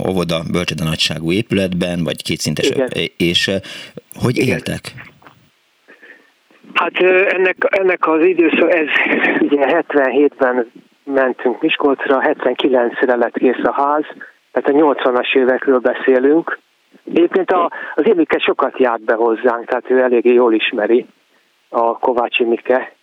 óvoda 0.08 0.36
bölcsöde 0.52 0.84
nagyságú 0.84 1.32
épületben, 1.32 2.04
vagy 2.04 2.22
kétszintes, 2.22 2.68
Igen. 2.68 2.88
és 3.16 3.50
hogy 4.14 4.36
Igen. 4.36 4.48
éltek? 4.48 4.80
Hát 6.74 6.98
ennek, 7.32 7.56
ennek 7.68 8.06
az 8.06 8.24
időszak, 8.24 8.74
ez 8.74 8.88
ugye 9.40 9.84
77-ben 9.88 10.70
mentünk 11.04 11.62
Miskolcra, 11.62 12.22
79-re 12.22 13.16
lett 13.16 13.36
kész 13.36 13.64
a 13.64 13.72
ház, 13.72 14.04
tehát 14.52 14.68
a 14.68 14.94
80-as 14.94 15.36
évekről 15.36 15.78
beszélünk. 15.78 16.58
Egyébként 17.04 17.50
a, 17.50 17.72
az 17.94 18.06
Émike 18.06 18.38
sokat 18.38 18.78
járt 18.78 19.04
be 19.04 19.14
hozzánk, 19.14 19.64
tehát 19.64 19.90
ő 19.90 20.00
eléggé 20.02 20.32
jól 20.32 20.54
ismeri 20.54 21.06
a 21.68 21.98
Kovács 21.98 22.40
Émike, 22.40 22.76
a, 22.76 22.95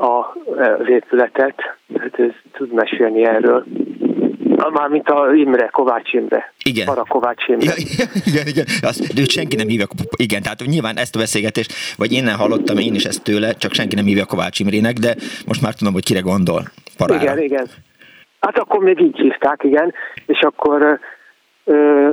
az 0.00 0.88
épületet, 0.88 1.54
hát 1.98 2.18
ez 2.18 2.30
tud 2.52 2.72
mesélni 2.72 3.24
erről. 3.24 3.64
Mármint 4.72 5.08
a 5.08 5.34
Imre, 5.34 5.66
Kovács 5.66 6.12
Imre. 6.12 6.52
Igen. 6.64 6.86
Para 6.86 7.04
Kovács 7.08 7.48
Imre. 7.48 7.64
Ja, 7.64 7.72
igen, 8.24 8.46
igen. 8.46 8.64
Azt, 8.80 9.18
őt 9.18 9.30
senki 9.30 9.56
nem 9.56 9.68
hívja, 9.68 9.86
igen, 10.16 10.42
tehát 10.42 10.62
nyilván 10.66 10.96
ezt 10.96 11.16
a 11.16 11.18
beszélgetést, 11.18 11.72
vagy 11.96 12.12
én 12.12 12.24
nem 12.24 12.38
hallottam 12.38 12.78
én 12.78 12.94
is 12.94 13.04
ezt 13.04 13.24
tőle, 13.24 13.52
csak 13.52 13.72
senki 13.72 13.94
nem 13.94 14.04
hívja 14.04 14.24
Kovács 14.24 14.60
Imrének, 14.60 14.92
de 14.92 15.14
most 15.46 15.62
már 15.62 15.74
tudom, 15.74 15.92
hogy 15.92 16.04
kire 16.04 16.20
gondol. 16.20 16.62
Parára. 16.96 17.22
Igen, 17.22 17.38
igen. 17.38 17.66
Hát 18.40 18.58
akkor 18.58 18.78
még 18.78 19.00
így 19.00 19.16
hívták, 19.16 19.64
igen, 19.64 19.94
és 20.26 20.40
akkor 20.40 20.98
ö, 21.64 22.08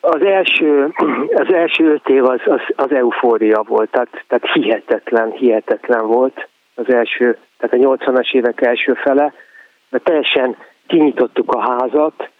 az 0.00 0.22
első, 0.22 0.92
az 1.34 1.54
első 1.54 1.92
öt 1.92 2.08
év 2.08 2.24
az, 2.24 2.40
az, 2.44 2.60
az 2.76 2.92
eufória 2.92 3.64
volt, 3.68 3.90
tehát, 3.90 4.24
tehát 4.28 4.52
hihetetlen, 4.52 5.30
hihetetlen 5.30 6.06
volt 6.06 6.50
az 6.74 6.92
első, 6.92 7.38
tehát 7.58 7.84
a 7.84 7.96
80-as 7.96 8.32
évek 8.32 8.60
első 8.60 8.92
fele, 8.94 9.32
mert 9.88 10.04
teljesen 10.04 10.56
kinyitottuk 10.86 11.52
a 11.52 11.60
házat, 11.60 12.30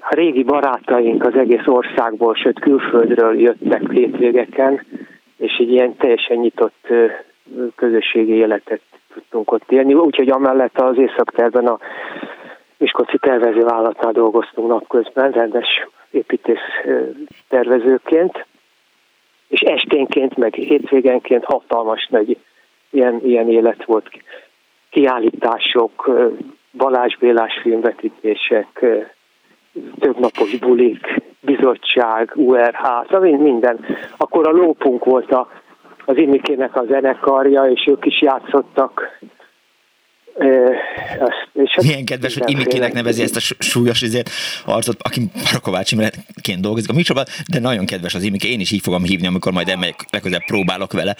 a 0.00 0.14
régi 0.14 0.42
barátaink 0.42 1.26
az 1.26 1.34
egész 1.34 1.66
országból, 1.66 2.34
sőt 2.34 2.60
külföldről 2.60 3.40
jöttek 3.40 3.90
hétvégeken, 3.90 4.86
és 5.36 5.56
egy 5.58 5.70
ilyen 5.70 5.96
teljesen 5.96 6.36
nyitott 6.36 6.86
közösségi 7.76 8.32
életet 8.32 8.80
tudtunk 9.12 9.52
ott 9.52 9.70
élni. 9.72 9.94
Úgyhogy 9.94 10.28
amellett 10.28 10.78
az 10.78 10.98
északterben 10.98 11.66
a 11.66 11.78
Miskolci 12.76 13.18
tervezővállalatnál 13.18 14.12
dolgoztunk 14.12 14.68
napközben, 14.68 15.30
rendes 15.30 15.86
építész 16.10 16.68
tervezőként, 17.48 18.46
és 19.52 19.60
esténként, 19.60 20.36
meg 20.36 20.54
hétvégenként 20.54 21.44
hatalmas 21.44 22.06
nagy 22.10 22.36
ilyen, 22.90 23.20
ilyen 23.24 23.50
élet 23.50 23.84
volt. 23.84 24.08
Kiállítások, 24.90 26.10
Balázs 26.76 27.16
Bélás 27.16 27.58
filmvetítések, 27.62 28.84
többnapos 29.98 30.58
bulik, 30.58 31.22
bizottság, 31.40 32.32
URH, 32.34 32.82
szóval 33.10 33.36
minden. 33.36 33.84
Akkor 34.16 34.48
a 34.48 34.50
lópunk 34.50 35.04
volt 35.04 35.32
a, 35.32 35.50
az 36.04 36.16
Imikének 36.16 36.76
a 36.76 36.84
zenekarja, 36.84 37.62
és 37.62 37.86
ők 37.86 38.06
is 38.06 38.22
játszottak 38.22 39.18
és 41.52 41.76
Milyen 41.82 42.04
kedves, 42.04 42.38
hogy 42.38 42.50
Imikének 42.50 42.92
nevezi 42.92 43.22
ezt 43.22 43.36
a 43.36 43.54
súlyos 43.58 44.02
izért, 44.02 44.30
arcot, 44.64 44.96
aki 45.02 45.20
Parakovács 45.44 45.92
Imreként 45.92 46.60
dolgozik 46.60 46.90
a 46.90 46.92
műsorban, 46.92 47.24
de 47.52 47.60
nagyon 47.60 47.86
kedves 47.86 48.14
az 48.14 48.22
Imiké, 48.22 48.50
én 48.50 48.60
is 48.60 48.70
így 48.70 48.80
fogom 48.82 49.02
hívni, 49.02 49.26
amikor 49.26 49.52
majd 49.52 49.68
elmegyek, 49.68 50.04
legközelebb 50.10 50.44
próbálok 50.46 50.92
vele. 50.92 51.16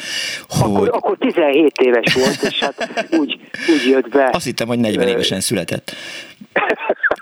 Hogy... 0.49 0.75
Akkor, 0.75 0.88
akkor 0.92 1.16
17 1.19 1.78
éves 1.81 2.14
volt, 2.14 2.42
és 2.42 2.59
hát 2.59 3.07
úgy, 3.11 3.40
úgy 3.69 3.90
jött 3.90 4.09
be. 4.09 4.28
Azt 4.33 4.45
hittem, 4.45 4.69
hogy 4.69 4.78
40 4.78 5.09
évesen 5.09 5.40
született. 5.40 5.92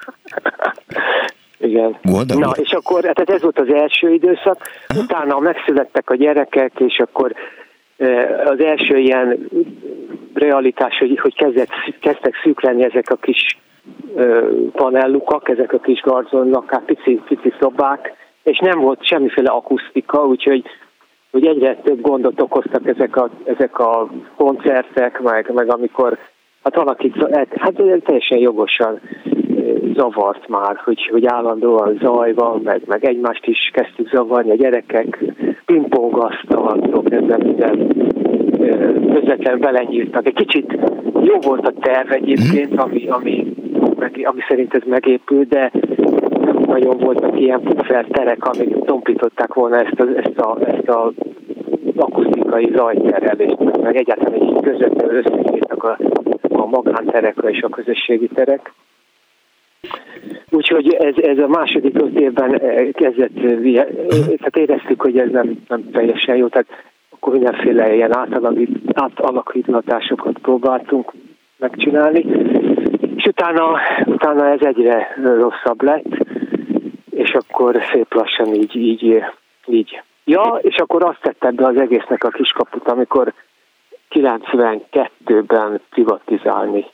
Igen. 1.60 1.98
Volt, 2.02 2.34
Na, 2.38 2.50
és 2.50 2.70
akkor, 2.70 3.00
tehát 3.00 3.30
ez 3.30 3.42
volt 3.42 3.58
az 3.58 3.72
első 3.72 4.12
időszak, 4.12 4.68
Aha. 4.86 5.00
utána 5.00 5.38
megszülettek 5.38 6.10
a 6.10 6.16
gyerekek, 6.16 6.72
és 6.78 6.98
akkor 6.98 7.34
az 8.44 8.60
első 8.60 8.98
ilyen 8.98 9.48
realitás, 10.34 10.98
hogy, 10.98 11.18
hogy 11.18 11.34
kezdett, 11.34 11.68
kezdtek 12.00 12.34
szűk 12.42 12.62
lenni 12.62 12.84
ezek 12.84 13.10
a 13.10 13.16
kis 13.16 13.58
panellukak, 14.72 15.48
ezek 15.48 15.72
a 15.72 15.78
kis 15.78 16.00
garzonlakák, 16.00 16.84
pici, 16.84 17.20
pici 17.28 17.52
szobák, 17.60 18.12
és 18.42 18.58
nem 18.58 18.80
volt 18.80 19.04
semmiféle 19.04 19.50
akusztika, 19.50 20.26
úgyhogy 20.26 20.64
hogy 21.30 21.46
egyre 21.46 21.76
több 21.76 22.00
gondot 22.00 22.40
okoztak 22.40 22.86
ezek 22.86 23.16
a, 23.16 23.30
ezek 23.44 23.78
a 23.78 24.10
koncertek, 24.36 25.20
meg, 25.20 25.50
meg 25.54 25.72
amikor 25.72 26.18
hát 26.62 26.74
valaki, 26.74 27.12
hát 27.56 27.74
teljesen 28.04 28.38
jogosan 28.38 29.00
zavart 29.94 30.48
már, 30.48 30.76
hogy, 30.84 31.08
hogy 31.12 31.26
állandóan 31.26 31.98
zaj 32.02 32.32
van, 32.32 32.60
meg, 32.64 32.82
meg 32.86 33.04
egymást 33.04 33.46
is 33.46 33.70
kezdtük 33.72 34.08
zavarni, 34.08 34.50
a 34.50 34.54
gyerekek 34.54 35.18
pingpongasztal, 35.64 36.78
ezzel 37.10 37.38
minden 37.38 37.88
közvetlen 39.12 39.60
belenyírtak. 39.60 40.26
Egy 40.26 40.34
kicsit 40.34 40.78
jó 41.22 41.38
volt 41.40 41.66
a 41.66 41.72
terv 41.80 42.12
egyébként, 42.12 42.80
ami, 42.80 43.08
ami, 43.08 43.52
ami 44.22 44.40
szerint 44.48 44.74
ez 44.74 44.82
megépült, 44.86 45.48
de 45.48 45.70
nagyon 46.66 46.96
voltak 46.98 47.40
ilyen 47.40 47.60
puffer 47.60 48.06
terek, 48.10 48.44
amik 48.44 48.84
tompították 48.84 49.54
volna 49.54 49.76
ezt 49.76 50.00
a, 50.00 50.04
ezt 50.16 50.38
a, 50.38 50.58
ezt 50.60 50.88
a 50.88 51.12
akusztikai 51.96 52.72
zajterhelést, 52.74 53.82
meg 53.82 53.96
egyáltalán 53.96 54.40
egy 54.40 54.60
közvetlenül 54.62 55.16
összeírtak 55.16 55.84
a, 55.84 55.98
a 56.48 56.66
magánterekre 56.66 57.48
és 57.48 57.62
a 57.62 57.68
közösségi 57.68 58.28
terek. 58.34 58.72
Úgyhogy 60.50 60.94
ez, 60.94 61.14
ez 61.16 61.38
a 61.38 61.48
második 61.48 62.02
öt 62.02 62.20
évben 62.20 62.50
kezdett, 62.92 63.34
tehát 64.36 64.56
éreztük, 64.56 65.00
hogy 65.00 65.18
ez 65.18 65.30
nem, 65.30 65.62
nem 65.68 65.90
teljesen 65.90 66.36
jó. 66.36 66.48
Tehát 66.48 66.68
akkor 67.10 67.32
mindenféle 67.32 67.94
ilyen 67.94 68.16
átalakításokat 68.94 70.38
próbáltunk 70.38 71.12
megcsinálni, 71.56 72.24
és 73.16 73.24
utána, 73.24 73.78
utána 74.04 74.46
ez 74.46 74.60
egyre 74.60 75.14
rosszabb 75.22 75.82
lett, 75.82 76.16
és 77.10 77.30
akkor 77.30 77.82
szép 77.92 78.14
lassan 78.14 78.54
így, 78.54 78.76
így, 78.76 79.24
így. 79.66 80.02
Ja, 80.24 80.58
és 80.62 80.76
akkor 80.76 81.04
azt 81.04 81.20
tette 81.20 81.50
be 81.50 81.66
az 81.66 81.76
egésznek 81.76 82.24
a 82.24 82.28
kiskaput, 82.28 82.88
amikor 82.88 83.32
92-ben 84.10 85.80
privatizálni. 85.90 86.84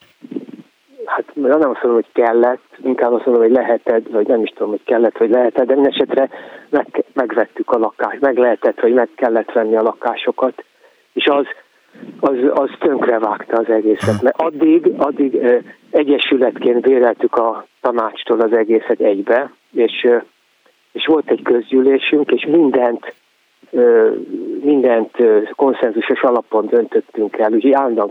Hát 1.06 1.24
nem 1.34 1.50
azt 1.50 1.82
mondom, 1.82 1.92
hogy 1.92 2.12
kellett, 2.12 2.64
inkább 2.84 3.12
azt 3.12 3.26
mondom, 3.26 3.44
hogy 3.44 3.52
lehetett, 3.52 4.08
vagy 4.08 4.26
nem 4.26 4.42
is 4.42 4.50
tudom, 4.50 4.68
hogy 4.68 4.82
kellett, 4.84 5.18
vagy 5.18 5.30
lehetett, 5.30 5.66
de 5.66 5.74
minden 5.74 5.92
esetre 5.92 6.28
meg, 6.68 7.04
megvettük 7.12 7.70
a 7.70 7.78
lakást, 7.78 8.20
meg 8.20 8.36
lehetett, 8.36 8.80
vagy 8.80 8.92
meg 8.92 9.08
kellett 9.14 9.52
venni 9.52 9.76
a 9.76 9.82
lakásokat, 9.82 10.64
és 11.12 11.26
az, 11.26 11.46
az, 12.20 12.36
az 12.54 12.70
vágta 13.20 13.56
az 13.56 13.68
egészet. 13.68 14.22
Mert 14.22 14.40
addig, 14.40 14.92
addig 14.96 15.38
egyesületként 15.90 16.80
béreltük 16.80 17.36
a 17.36 17.66
tanácstól 17.80 18.40
az 18.40 18.52
egészet 18.52 19.00
egybe, 19.00 19.52
és, 19.72 20.08
és 20.92 21.06
volt 21.06 21.30
egy 21.30 21.42
közgyűlésünk, 21.42 22.30
és 22.30 22.46
mindent 22.46 23.14
mindent 24.62 25.16
konszenzusos 25.54 26.22
alapon 26.22 26.66
döntöttünk 26.66 27.38
el, 27.38 27.52
úgyhogy 27.52 27.72
állandóan 27.72 28.08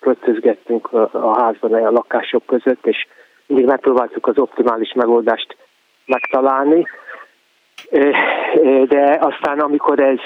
költözgettünk 0.00 0.92
a 1.12 1.40
házban, 1.40 1.72
a 1.74 1.90
lakások 1.90 2.46
között, 2.46 2.86
és 2.86 3.06
mindig 3.46 3.66
megpróbáltuk 3.66 4.26
az 4.26 4.38
optimális 4.38 4.92
megoldást 4.92 5.56
megtalálni. 6.06 6.86
De 8.88 9.18
aztán, 9.20 9.58
amikor 9.58 10.00
ez 10.00 10.18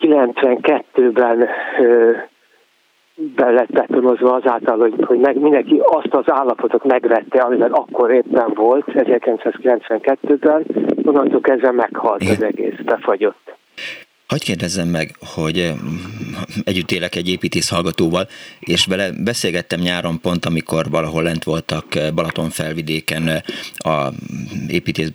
92-ben 0.00 1.48
be 3.16 3.50
lett 3.50 3.72
betonozva 3.72 4.34
azáltal, 4.34 4.78
hogy, 4.78 4.94
hogy 5.06 5.18
meg, 5.18 5.40
mindenki 5.40 5.80
azt 5.84 6.14
az 6.14 6.24
állapotot 6.26 6.84
megvette, 6.84 7.40
amiben 7.40 7.72
akkor 7.72 8.10
éppen 8.10 8.52
volt, 8.54 8.84
1992-ben, 8.86 10.64
onnantól 11.04 11.40
kezdve 11.40 11.72
meghalt 11.72 12.22
Igen. 12.22 12.34
az 12.34 12.42
egész, 12.42 12.80
befagyott. 12.84 13.55
Hagy 14.26 14.42
kérdezzem 14.42 14.88
meg, 14.88 15.16
hogy 15.20 15.58
eh, 15.58 15.74
együtt 16.64 16.90
élek 16.90 17.14
egy 17.14 17.28
építész 17.28 17.68
hallgatóval, 17.68 18.28
és 18.58 18.84
vele 18.84 19.12
beszélgettem 19.12 19.80
nyáron 19.80 20.20
pont, 20.20 20.44
amikor 20.44 20.90
valahol 20.90 21.22
lent 21.22 21.44
voltak 21.44 21.94
eh, 21.94 22.10
Balaton 22.10 22.50
felvidéken 22.50 23.28
eh, 23.28 23.42
a 23.76 24.12
építész 24.68 25.10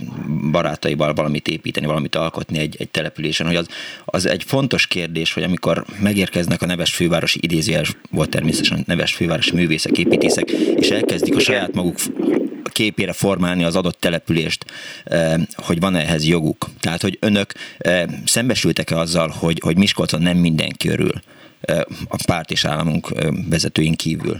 barátaival 0.51 1.13
valamit 1.13 1.47
építeni, 1.47 1.85
valamit 1.85 2.15
alkotni 2.15 2.59
egy, 2.59 2.75
egy 2.79 2.89
településen, 2.89 3.47
hogy 3.47 3.55
az, 3.55 3.67
az 4.05 4.25
egy 4.25 4.43
fontos 4.43 4.87
kérdés, 4.87 5.33
hogy 5.33 5.43
amikor 5.43 5.85
megérkeznek 6.01 6.61
a 6.61 6.65
neves 6.65 6.93
fővárosi 6.93 7.39
idézőjel 7.41 7.83
volt 8.11 8.29
természetesen 8.29 8.83
neves 8.87 9.13
fővárosi 9.13 9.55
művészek, 9.55 9.97
építészek, 9.97 10.49
és 10.51 10.89
elkezdik 10.89 11.35
a 11.35 11.39
saját 11.39 11.73
maguk 11.73 11.97
képére 12.71 13.13
formálni 13.13 13.63
az 13.63 13.75
adott 13.75 13.99
települést, 13.99 14.65
hogy 15.55 15.79
van 15.79 15.95
ehhez 15.95 16.27
joguk. 16.27 16.65
Tehát, 16.79 17.01
hogy 17.01 17.17
önök 17.21 17.51
szembesültek-e 18.25 18.97
azzal, 18.97 19.31
hogy, 19.39 19.59
hogy 19.63 19.77
Miskolcon 19.77 20.21
nem 20.21 20.37
mindenki 20.37 20.89
örül 20.89 21.13
a 22.09 22.23
párt 22.27 22.51
és 22.51 22.65
államunk 22.65 23.07
vezetőink 23.49 23.97
kívül 23.97 24.35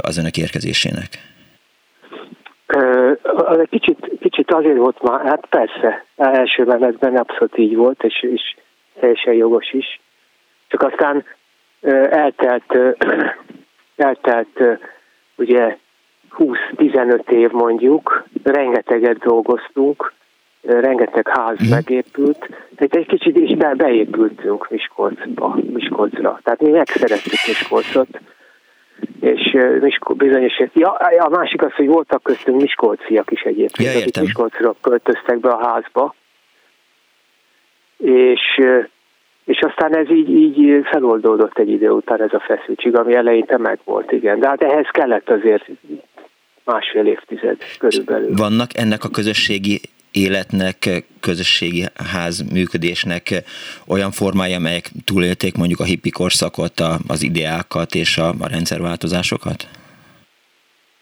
az 0.00 0.18
önök 0.18 0.36
érkezésének? 0.36 1.08
Az 3.24 3.58
egy 3.58 3.68
kicsit, 3.68 4.10
kicsit 4.20 4.52
azért 4.52 4.76
volt 4.76 5.02
már, 5.02 5.26
hát 5.26 5.46
persze, 5.46 6.04
első 6.16 6.64
menetben 6.64 7.16
abszolút 7.16 7.58
így 7.58 7.76
volt, 7.76 8.02
és, 8.02 8.22
és 8.22 8.56
teljesen 9.00 9.34
jogos 9.34 9.72
is. 9.72 10.00
Csak 10.68 10.82
aztán 10.82 11.24
eltelt, 12.10 12.78
eltelt 13.96 14.60
ugye 15.36 15.76
20-15 16.38 17.30
év 17.30 17.50
mondjuk, 17.50 18.24
rengeteget 18.42 19.18
dolgoztunk, 19.18 20.12
rengeteg 20.62 21.28
ház 21.28 21.56
mm. 21.66 21.70
megépült, 21.70 22.38
tehát 22.76 22.94
egy 22.94 23.06
kicsit 23.06 23.36
is 23.36 23.56
be, 23.56 23.74
beépültünk 23.74 24.70
Miskolcba, 24.70 25.56
Miskolcra. 25.72 26.40
Tehát 26.42 26.60
mi 26.60 26.70
megszerettük 26.70 27.32
Miskolcot, 27.46 28.20
és 29.20 29.56
Miskol, 29.80 30.16
bizonyos, 30.16 30.62
ja, 30.72 30.90
a 31.18 31.28
másik 31.28 31.62
az, 31.62 31.72
hogy 31.72 31.86
voltak 31.86 32.22
köztünk 32.22 32.60
miskolciak 32.60 33.30
is 33.30 33.40
egyébként, 33.40 33.92
ja, 33.92 34.00
akik 34.00 34.20
Miskolcra 34.20 34.74
költöztek 34.80 35.38
be 35.38 35.48
a 35.48 35.66
házba, 35.66 36.14
és, 37.96 38.40
és 39.44 39.58
aztán 39.60 39.96
ez 39.96 40.10
így, 40.10 40.30
így 40.30 40.80
feloldódott 40.84 41.58
egy 41.58 41.70
idő 41.70 41.90
után 41.90 42.22
ez 42.22 42.32
a 42.32 42.40
feszültség, 42.40 42.96
ami 42.96 43.14
eleinte 43.14 43.58
megvolt, 43.58 44.12
igen. 44.12 44.38
De 44.38 44.48
hát 44.48 44.62
ehhez 44.62 44.88
kellett 44.90 45.30
azért 45.30 45.64
másfél 46.64 47.06
évtized 47.06 47.56
körülbelül. 47.78 48.36
Vannak 48.36 48.76
ennek 48.76 49.04
a 49.04 49.08
közösségi 49.08 49.80
életnek, 50.12 51.04
közösségi 51.20 51.84
ház 52.12 52.44
működésnek 52.52 53.42
olyan 53.86 54.10
formája, 54.10 54.56
amelyek 54.56 54.90
túlélték 55.04 55.56
mondjuk 55.56 55.80
a 55.80 55.84
hippi 55.84 56.10
korszakot, 56.10 56.82
az 57.06 57.22
ideákat 57.22 57.94
és 57.94 58.18
a, 58.18 58.34
a 58.38 58.48
rendszerváltozásokat? 58.48 59.68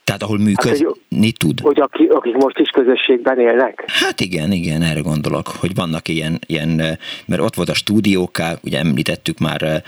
Tehát 0.04 0.22
ahol 0.22 0.38
működni 0.38 0.84
hát, 0.84 0.96
hogy, 1.08 1.32
tud. 1.36 1.60
Hogy 1.60 1.80
aki, 1.80 2.04
akik 2.04 2.34
most 2.34 2.58
is 2.58 2.68
közösségben 2.68 3.40
élnek? 3.40 3.84
Hát 3.86 4.20
igen, 4.20 4.52
igen, 4.52 4.82
erre 4.82 5.00
gondolok, 5.00 5.48
hogy 5.48 5.74
vannak 5.74 6.08
ilyen, 6.08 6.38
ilyen 6.46 6.98
mert 7.26 7.40
ott 7.40 7.54
volt 7.54 7.68
a 7.68 7.74
stúdióká, 7.74 8.54
ugye 8.64 8.78
említettük 8.78 9.38
már 9.38 9.82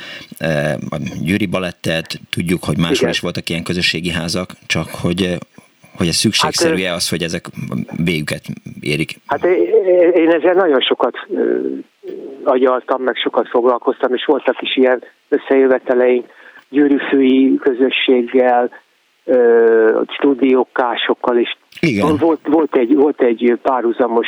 a 0.91 0.97
Győri 1.23 1.47
Balettet, 1.47 2.21
tudjuk, 2.31 2.65
hogy 2.65 2.77
máshol 2.77 2.97
igen. 2.97 3.11
is 3.11 3.21
voltak 3.21 3.49
ilyen 3.49 3.63
közösségi 3.63 4.11
házak, 4.11 4.51
csak 4.67 4.89
hogy 4.89 5.39
hogy 5.97 6.09
ez 6.09 6.15
szükségszerű-e 6.15 6.89
hát, 6.89 6.97
az, 6.97 7.09
hogy 7.09 7.23
ezek 7.23 7.47
végüket 8.05 8.43
érik? 8.81 9.11
Hát 9.27 9.45
én 10.15 10.31
ezzel 10.31 10.55
nagyon 10.55 10.81
sokat 10.81 11.17
agyaltam, 12.45 13.03
meg 13.03 13.17
sokat 13.17 13.49
foglalkoztam, 13.49 14.15
és 14.15 14.25
voltak 14.25 14.63
is 14.63 14.77
ilyen 14.77 15.03
összejöveteleink 15.29 16.27
gyűrűfői 16.69 17.59
közösséggel, 17.61 18.71
stúdiókásokkal 20.09 21.37
is. 21.39 21.59
Igen. 21.81 22.17
Volt, 22.17 22.41
volt, 22.47 22.77
egy, 22.77 22.95
volt 22.95 23.23
egy 23.23 23.59
párhuzamos 23.63 24.27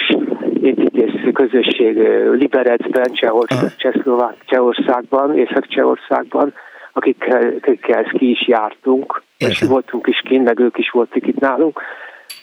építész 0.62 1.33
közösség 1.33 1.96
Liberecben, 2.33 3.12
Csehországban, 3.12 4.35
Csehországban, 4.44 5.38
Észak-Csehországban, 5.38 6.55
akikkel, 6.97 7.55
akikkel 7.57 8.05
ki 8.05 8.31
is 8.31 8.49
jártunk, 8.49 9.23
és 9.39 9.63
voltunk 9.63 10.07
is 10.07 10.21
kint, 10.25 10.45
meg 10.45 10.59
ők 10.59 10.79
is 10.79 10.91
voltak 10.91 11.27
itt 11.27 11.39
nálunk. 11.39 11.81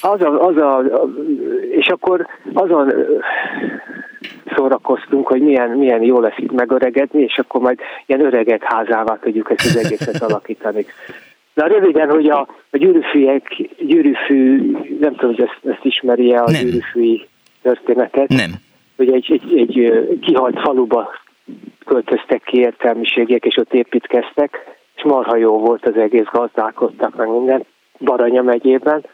Az 0.01 0.21
a, 0.21 0.45
az 0.45 0.57
a, 0.57 0.83
és 1.71 1.87
akkor 1.87 2.27
azon 2.53 2.93
szórakoztunk, 4.55 5.27
hogy 5.27 5.41
milyen, 5.41 5.69
milyen 5.69 6.01
jó 6.03 6.19
lesz 6.19 6.37
itt 6.37 6.51
megöregedni, 6.51 7.21
és 7.21 7.37
akkor 7.37 7.61
majd 7.61 7.79
ilyen 8.05 8.25
öregek 8.25 8.63
házává 8.63 9.17
tudjuk 9.21 9.51
ezt 9.51 9.65
az 9.65 9.85
egészet 9.85 10.21
alakítani. 10.21 10.85
Na 11.53 11.67
röviden, 11.67 12.09
hogy 12.09 12.29
a, 12.29 12.47
a 12.69 12.77
gyűrűfűek, 12.77 13.55
gyűrűfű, 13.77 14.71
nem 14.99 15.15
tudom, 15.15 15.35
hogy 15.35 15.41
ezt, 15.41 15.75
ezt 15.75 15.85
ismeri-e 15.85 16.41
a 16.41 16.51
gyűrűfűi 16.51 17.27
történetet. 17.61 18.27
Nem. 18.27 18.51
Hogy 18.97 19.13
egy, 19.13 19.31
egy, 19.31 19.57
egy 19.57 20.19
kihalt 20.21 20.59
faluba 20.59 21.09
költöztek 21.85 22.43
ki 22.43 22.57
értelmiségek, 22.57 23.45
és 23.45 23.57
ott 23.57 23.73
építkeztek, 23.73 24.77
és 24.95 25.03
marha 25.03 25.35
jó 25.35 25.57
volt 25.57 25.85
az 25.85 25.97
egész, 25.97 26.27
gazdálkodtak 26.31 27.15
meg 27.15 27.27
minden, 27.27 27.65
Baranya 27.99 28.41
megyében, 28.41 29.05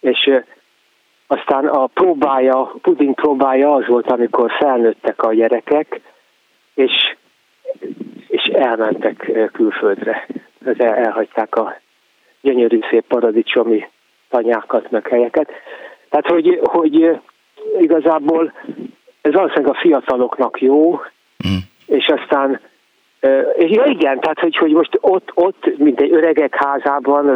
és 0.00 0.30
aztán 1.26 1.66
a 1.66 1.86
próbája, 1.86 2.60
a 2.60 2.74
puding 2.82 3.14
próbája 3.14 3.74
az 3.74 3.86
volt, 3.86 4.10
amikor 4.10 4.50
felnőttek 4.50 5.22
a 5.22 5.34
gyerekek, 5.34 6.00
és, 6.74 7.16
és 8.28 8.42
elmentek 8.42 9.30
külföldre. 9.52 10.26
El, 10.64 10.94
elhagyták 10.94 11.56
a 11.56 11.76
gyönyörű 12.40 12.78
szép 12.90 13.04
paradicsomi 13.06 13.88
tanyákat, 14.28 14.90
meg 14.90 15.06
helyeket. 15.08 15.50
Tehát, 16.08 16.26
hogy, 16.26 16.60
hogy 16.62 17.20
igazából 17.78 18.52
ez 19.20 19.32
valószínűleg 19.32 19.74
a 19.74 19.78
fiataloknak 19.80 20.60
jó, 20.60 21.00
mm. 21.48 21.56
és 21.86 22.06
aztán 22.06 22.60
és 23.54 23.70
ja, 23.70 23.84
igen, 23.84 24.20
tehát 24.20 24.38
hogy, 24.38 24.56
hogy 24.56 24.72
most 24.72 24.98
ott, 25.00 25.30
ott, 25.34 25.78
mint 25.78 26.00
egy 26.00 26.12
öregek 26.12 26.54
házában 26.64 27.26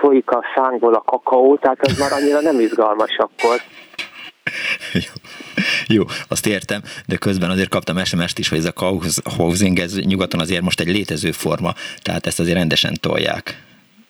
folyik 0.00 0.30
a 0.30 0.44
szánkból 0.54 0.94
a 0.94 1.00
kakaó, 1.00 1.56
tehát 1.56 1.80
az 1.80 1.98
már 1.98 2.12
annyira 2.12 2.40
nem 2.40 2.60
izgalmas 2.60 3.16
akkor. 3.18 3.56
Jó. 5.04 5.12
Jó, 5.88 6.02
azt 6.28 6.46
értem, 6.46 6.80
de 7.06 7.16
közben 7.16 7.50
azért 7.50 7.68
kaptam 7.68 8.04
SMS-t 8.04 8.38
is, 8.38 8.48
hogy 8.48 8.58
ez 8.58 8.72
a 8.74 9.32
housing, 9.36 9.78
ez 9.78 9.98
nyugaton 9.98 10.40
azért 10.40 10.62
most 10.62 10.80
egy 10.80 10.92
létező 10.92 11.30
forma, 11.30 11.70
tehát 12.02 12.26
ezt 12.26 12.40
azért 12.40 12.56
rendesen 12.56 12.92
tolják. 13.00 13.64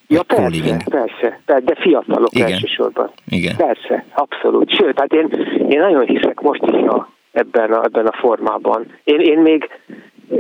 Ja, 0.09 0.23
persze, 0.23 0.77
persze, 0.91 1.41
persze, 1.47 1.65
de 1.65 1.75
fiatalok 1.81 2.33
Igen. 2.33 2.53
elsősorban. 2.53 3.11
Igen. 3.29 3.57
Persze, 3.57 4.05
abszolút. 4.15 4.77
Sőt, 4.77 4.99
hát 4.99 5.13
én, 5.13 5.29
én 5.69 5.79
nagyon 5.81 6.07
hiszek 6.07 6.41
most 6.41 6.63
is 6.63 6.89
a, 6.89 7.09
ebben, 7.37 7.73
a, 7.73 7.85
ebben 7.85 8.07
a 8.07 8.17
formában. 8.17 8.87
Én, 9.05 9.21
én 9.21 9.39
még 9.39 9.69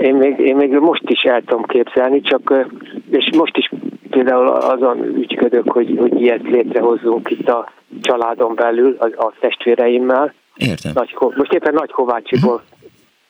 Én 0.00 0.14
még, 0.14 0.38
én 0.38 0.56
még 0.56 0.70
most 0.70 1.02
is 1.06 1.22
el 1.22 1.40
tudom 1.40 1.64
képzelni, 1.64 2.20
csak 2.20 2.66
és 3.10 3.30
most 3.36 3.56
is 3.56 3.70
például 4.10 4.46
azon 4.46 5.04
ügyködök, 5.04 5.72
hogy, 5.72 5.96
hogy 5.98 6.20
ilyet 6.20 6.42
létrehozzunk 6.42 7.30
itt 7.30 7.48
a 7.48 7.72
családon 8.00 8.54
belül, 8.54 8.96
a, 8.98 9.24
a 9.24 9.32
testvéreimmel. 9.40 10.34
Értem. 10.56 10.92
Nagy, 10.94 11.16
most 11.36 11.52
éppen 11.52 11.74
Nagy 11.74 11.90
Kovácsiból 11.90 12.62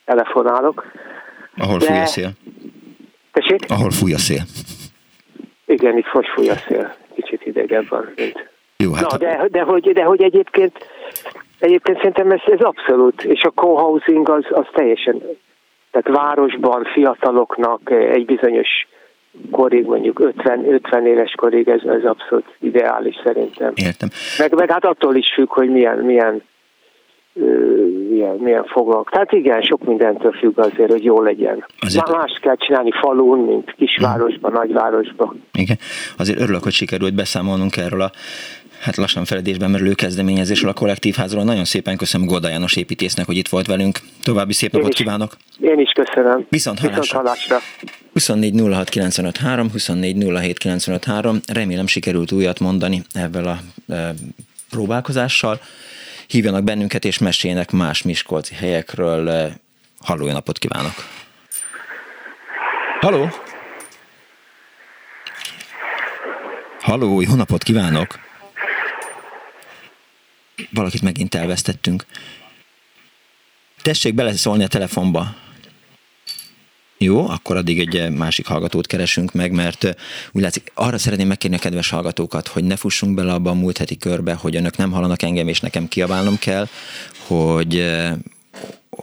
telefonálok. 0.04 0.84
Ahol 1.56 1.78
de... 1.78 1.84
fúj 1.84 1.98
a 1.98 2.06
szél. 2.06 2.30
Tessék? 3.32 3.64
Ahol 3.68 3.90
fúj 3.90 4.12
a 4.12 4.18
szél. 4.18 4.42
Igen, 5.66 5.98
itt 5.98 6.12
most 6.12 6.28
fúj 6.28 6.48
a 6.48 6.56
szél. 6.68 6.94
Kicsit 7.14 7.46
idegebb 7.46 7.88
van, 7.88 8.12
mint... 8.16 8.50
Jó, 8.76 8.92
hát 8.92 9.10
Na, 9.10 9.16
de, 9.16 9.48
de, 9.50 9.60
hogy, 9.60 9.92
de 9.92 10.02
hogy 10.02 10.22
egyébként, 10.22 10.78
egyébként 11.58 11.96
szerintem 11.96 12.30
ez, 12.30 12.40
ez 12.46 12.60
abszolút, 12.60 13.22
és 13.22 13.42
a 13.42 13.52
co-housing 13.54 14.28
az, 14.28 14.44
az 14.50 14.66
teljesen, 14.72 15.22
tehát 15.90 16.18
városban 16.18 16.84
fiataloknak 16.84 17.90
egy 17.90 18.24
bizonyos 18.24 18.68
korig, 19.50 19.84
mondjuk 19.84 20.20
50, 20.20 20.72
50 20.72 21.06
éves 21.06 21.32
korig, 21.36 21.68
ez, 21.68 21.80
ez 21.82 22.04
abszolút 22.04 22.56
ideális 22.60 23.16
szerintem. 23.24 23.72
Értem. 23.74 24.08
Meg, 24.38 24.54
meg 24.54 24.70
hát 24.70 24.84
attól 24.84 25.16
is 25.16 25.32
függ, 25.34 25.48
hogy 25.48 25.70
milyen, 25.70 25.98
milyen 25.98 26.42
milyen, 28.10 28.36
milyen 28.36 28.64
foglalk. 28.64 29.10
Tehát 29.10 29.32
igen, 29.32 29.62
sok 29.62 29.84
mindentől 29.84 30.32
függ 30.32 30.58
azért, 30.58 30.90
hogy 30.90 31.04
jó 31.04 31.22
legyen. 31.22 31.66
Azért... 31.80 32.10
Más 32.10 32.38
kell 32.40 32.56
csinálni 32.56 32.90
falun, 33.00 33.38
mint 33.38 33.74
kisvárosban, 33.76 34.50
hmm. 34.50 34.60
nagyvárosban. 34.60 35.42
Igen, 35.52 35.76
azért 36.18 36.40
örülök, 36.40 36.62
hogy 36.62 36.72
sikerült 36.72 37.14
beszámolnunk 37.14 37.76
erről 37.76 38.00
a 38.00 38.10
hát 38.80 38.96
lassan 38.96 39.24
feledésben 39.24 39.70
merülő 39.70 39.94
kezdeményezésről 39.94 40.70
a 40.70 40.74
kollektívházról. 40.74 41.44
Nagyon 41.44 41.64
szépen 41.64 41.96
köszönöm 41.96 42.26
Golda 42.26 42.48
János 42.48 42.76
építésznek, 42.76 43.26
hogy 43.26 43.36
itt 43.36 43.48
volt 43.48 43.66
velünk. 43.66 43.98
További 44.22 44.52
szép 44.52 44.72
napot 44.72 44.94
kívánok! 44.94 45.36
Én 45.60 45.80
is 45.80 45.90
köszönöm. 45.90 46.46
Viszont 46.48 46.78
hallásra! 46.78 47.00
Viszont 47.00 47.26
hallásra. 47.26 47.58
24 48.12 48.60
06 48.72 48.90
24 49.72 50.16
Remélem 51.46 51.86
sikerült 51.86 52.32
újat 52.32 52.60
mondani 52.60 53.02
ebben 53.12 53.44
a 53.44 53.58
e, 53.88 54.14
próbálkozással. 54.70 55.60
Hívjanak 56.26 56.64
bennünket 56.64 57.04
és 57.04 57.18
meséljenek 57.18 57.70
más 57.70 58.02
miskolci 58.02 58.54
helyekről. 58.54 59.28
E, 59.28 59.52
halló, 60.00 60.26
napot 60.30 60.58
kívánok! 60.58 60.94
Halló! 63.00 63.28
Halló, 66.80 67.20
jó 67.20 67.34
napot 67.34 67.62
kívánok! 67.62 68.25
Valakit 70.70 71.02
megint 71.02 71.34
elvesztettünk. 71.34 72.06
Tessék 73.82 74.14
beleszólni 74.14 74.64
a 74.64 74.68
telefonba. 74.68 75.34
Jó, 76.98 77.28
akkor 77.28 77.56
addig 77.56 77.78
egy 77.78 78.10
másik 78.10 78.46
hallgatót 78.46 78.86
keresünk 78.86 79.32
meg, 79.32 79.52
mert 79.52 79.84
úgy 80.32 80.42
látszik, 80.42 80.72
arra 80.74 80.98
szeretném 80.98 81.26
megkérni 81.26 81.56
a 81.56 81.60
kedves 81.60 81.88
hallgatókat, 81.88 82.48
hogy 82.48 82.64
ne 82.64 82.76
fussunk 82.76 83.14
bele 83.14 83.32
abba 83.32 83.50
a 83.50 83.54
múlt 83.54 83.78
heti 83.78 83.96
körbe, 83.96 84.34
hogy 84.34 84.56
önök 84.56 84.76
nem 84.76 84.92
hallanak 84.92 85.22
engem, 85.22 85.48
és 85.48 85.60
nekem 85.60 85.88
kiabálnom 85.88 86.38
kell, 86.38 86.68
hogy 87.26 87.84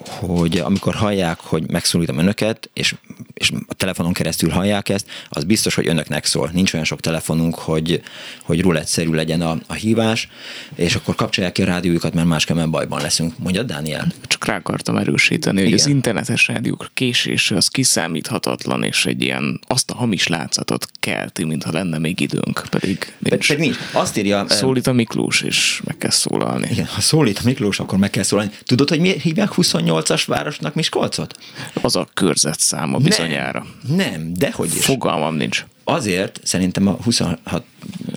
hogy 0.03 0.57
amikor 0.57 0.95
hallják, 0.95 1.39
hogy 1.39 1.71
megszólítom 1.71 2.17
önöket, 2.17 2.69
és, 2.73 2.95
és 3.33 3.51
a 3.67 3.73
telefonon 3.73 4.13
keresztül 4.13 4.49
hallják 4.49 4.89
ezt, 4.89 5.05
az 5.29 5.43
biztos, 5.43 5.75
hogy 5.75 5.87
önöknek 5.87 6.25
szól. 6.25 6.49
Nincs 6.53 6.73
olyan 6.73 6.85
sok 6.85 6.99
telefonunk, 6.99 7.55
hogy, 7.55 8.01
hogy 8.43 8.61
rulettszerű 8.61 9.11
legyen 9.11 9.41
a, 9.41 9.57
a 9.67 9.73
hívás, 9.73 10.29
és 10.75 10.95
akkor 10.95 11.15
kapcsolják 11.15 11.53
ki 11.53 11.61
a 11.61 11.65
rádiójukat, 11.65 12.13
mert 12.13 12.27
máskülönben 12.27 12.71
bajban 12.71 13.01
leszünk. 13.01 13.37
Mondja, 13.37 13.63
Dániel? 13.63 14.07
Csak 14.27 14.45
rá 14.45 14.55
akartam 14.55 14.97
erősíteni, 14.97 15.57
Igen. 15.57 15.71
hogy 15.71 15.79
az 15.79 15.87
internetes 15.87 16.47
rádiók 16.47 16.89
késése 16.93 17.55
az 17.55 17.67
kiszámíthatatlan, 17.67 18.83
és 18.83 19.05
egy 19.05 19.21
ilyen 19.21 19.59
azt 19.67 19.91
a 19.91 19.95
hamis 19.95 20.27
látszatot 20.27 20.87
kelti, 20.99 21.43
mintha 21.43 21.71
lenne 21.71 21.97
még 21.97 22.19
időnk, 22.19 22.63
pedig 22.69 23.13
nincs. 23.19 23.47
Pedig 23.47 23.63
nincs. 23.63 23.77
Azt 23.91 24.17
írja... 24.17 24.45
Szólít 24.49 24.87
a 24.87 24.93
Miklós, 24.93 25.41
és 25.41 25.81
meg 25.85 25.97
kell 25.97 26.09
szólalni. 26.09 26.67
Igen, 26.71 26.85
ha 26.85 27.01
szólít 27.01 27.37
a 27.37 27.41
Miklós, 27.45 27.79
akkor 27.79 27.97
meg 27.97 28.09
kell 28.09 28.23
szólalni. 28.23 28.51
Tudod, 28.63 28.89
hogy 28.89 28.99
miért 28.99 29.21
hívják 29.21 29.53
20 29.53 29.73
28-as 29.73 30.23
városnak 30.27 30.73
Miskolcot? 30.73 31.37
Az 31.81 31.95
a 31.95 32.07
körzet 32.13 32.59
száma 32.59 32.99
bizonyára. 33.27 33.65
Nem, 33.87 33.97
nem 34.11 34.33
de 34.33 34.51
hogy 34.51 34.75
is. 34.75 34.85
Fogalmam 34.85 35.35
nincs. 35.35 35.65
Azért 35.83 36.39
szerintem 36.43 36.87
a 36.87 36.97
26 37.03 37.63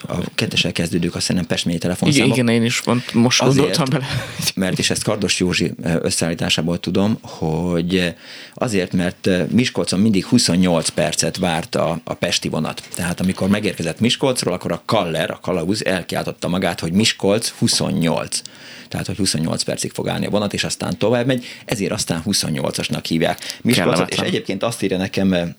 a 0.09 0.17
kettesel 0.35 0.73
kezdődők 0.73 1.15
a 1.15 1.21
szerintem 1.21 1.47
Pest 1.47 1.81
telefonszámok. 1.81 2.35
Igen, 2.35 2.47
igen, 2.47 2.61
én 2.61 2.67
is 2.67 2.81
pont 2.81 3.15
most 3.15 3.43
gondoltam 3.43 3.87
bele. 3.91 4.07
Mert, 4.55 4.79
és 4.79 4.91
ezt 4.91 5.03
Kardos 5.03 5.41
Józsi 5.41 5.73
összeállításából 5.83 6.81
tudom, 6.81 7.19
hogy 7.21 8.15
azért, 8.55 8.93
mert 8.93 9.29
Miskolcon 9.51 10.01
mindig 10.01 10.25
28 10.25 10.89
percet 10.89 11.37
várt 11.37 11.75
a, 11.75 12.01
a 12.05 12.15
Pesti 12.15 12.49
vonat. 12.49 12.83
Tehát 12.95 13.21
amikor 13.21 13.49
megérkezett 13.49 14.01
Miskolcról, 14.01 14.55
akkor 14.55 14.73
a 14.73 14.83
Kaller, 14.85 15.31
a 15.31 15.39
kalauz 15.43 15.85
elkiáltotta 15.85 16.49
magát, 16.49 16.81
hogy 16.81 16.93
Miskolc 16.93 17.49
28 17.49 18.41
tehát 18.89 19.07
hogy 19.07 19.17
28 19.17 19.63
percig 19.63 19.91
fog 19.91 20.09
állni 20.09 20.27
a 20.27 20.31
vonat, 20.31 20.53
és 20.53 20.65
aztán 20.65 20.99
tovább 20.99 21.27
megy, 21.27 21.45
ezért 21.65 21.93
aztán 21.93 22.23
28-asnak 22.27 23.05
hívják. 23.09 23.59
Miskolcot, 23.63 24.11
és 24.11 24.19
egyébként 24.19 24.63
azt 24.63 24.83
írja 24.83 24.97
nekem 24.97 25.55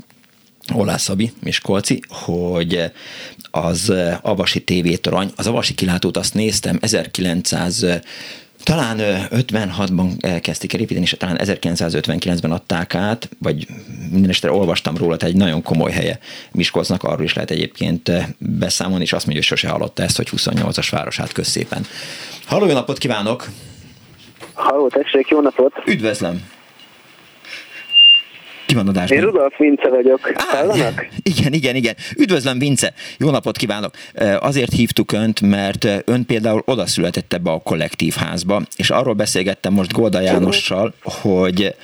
Olá 0.74 0.98
Szabi, 0.98 1.32
Miskolci, 1.44 2.00
hogy 2.10 2.92
az 3.52 3.94
Avasi 4.22 4.64
TV 4.64 4.88
torony, 5.02 5.32
az 5.36 5.48
Avasi 5.48 5.74
kilátót 5.74 6.18
azt 6.18 6.34
néztem 6.34 6.78
1900 6.82 7.86
talán 8.64 8.98
56-ban 9.32 10.40
kezdték 10.42 10.74
el 10.74 10.80
építeni, 10.80 11.06
és 11.06 11.16
talán 11.20 11.40
1959-ben 11.42 12.52
adták 12.52 12.96
át, 12.96 13.30
vagy 13.40 13.68
minden 14.12 14.30
esetre 14.30 14.52
olvastam 14.52 14.98
róla, 14.98 15.16
egy 15.20 15.36
nagyon 15.36 15.62
komoly 15.62 15.92
helye 15.92 16.20
Miskolcnak, 16.52 17.04
arról 17.04 17.24
is 17.24 17.34
lehet 17.34 17.52
egyébként 17.52 18.12
beszámolni, 18.38 19.04
és 19.04 19.14
azt 19.14 19.26
mondja, 19.26 19.44
hogy 19.48 19.58
sose 19.58 19.70
hallotta 19.70 20.04
ezt, 20.04 20.18
hogy 20.18 20.30
28-as 20.32 20.88
városát 20.92 21.32
közszépen. 21.32 21.86
Halló, 22.46 22.66
jó 22.66 22.74
napot 22.74 22.98
kívánok! 22.98 23.48
Halló, 24.54 24.88
tessék, 24.88 25.28
jó 25.28 25.42
napot! 25.42 25.74
Üdvözlöm! 25.86 26.56
Ki 28.68 28.76
van 28.76 28.88
adásban? 28.88 29.18
Én 29.18 29.24
Rudolf 29.24 29.58
Vince 29.58 29.90
vagyok. 29.90 30.32
Á, 30.36 30.64
Igen, 31.24 31.54
igen, 31.54 31.76
igen. 31.76 31.96
Üdvözlöm, 32.18 32.60
Vince! 32.60 32.94
Jó 33.20 33.30
napot 33.30 33.58
kívánok! 33.58 33.92
Azért 34.40 34.72
hívtuk 34.72 35.12
Önt, 35.12 35.42
mert 35.42 35.88
Ön 36.06 36.26
például 36.26 36.62
oda 36.66 36.86
született 36.86 37.34
ebbe 37.34 37.52
a 37.52 37.60
kollektív 37.60 38.14
házba, 38.14 38.62
és 38.76 38.90
arról 38.90 39.14
beszélgettem 39.14 39.74
most 39.74 39.94
Golda 39.94 40.20
Jánossal, 40.20 40.94
hogy, 41.04 41.76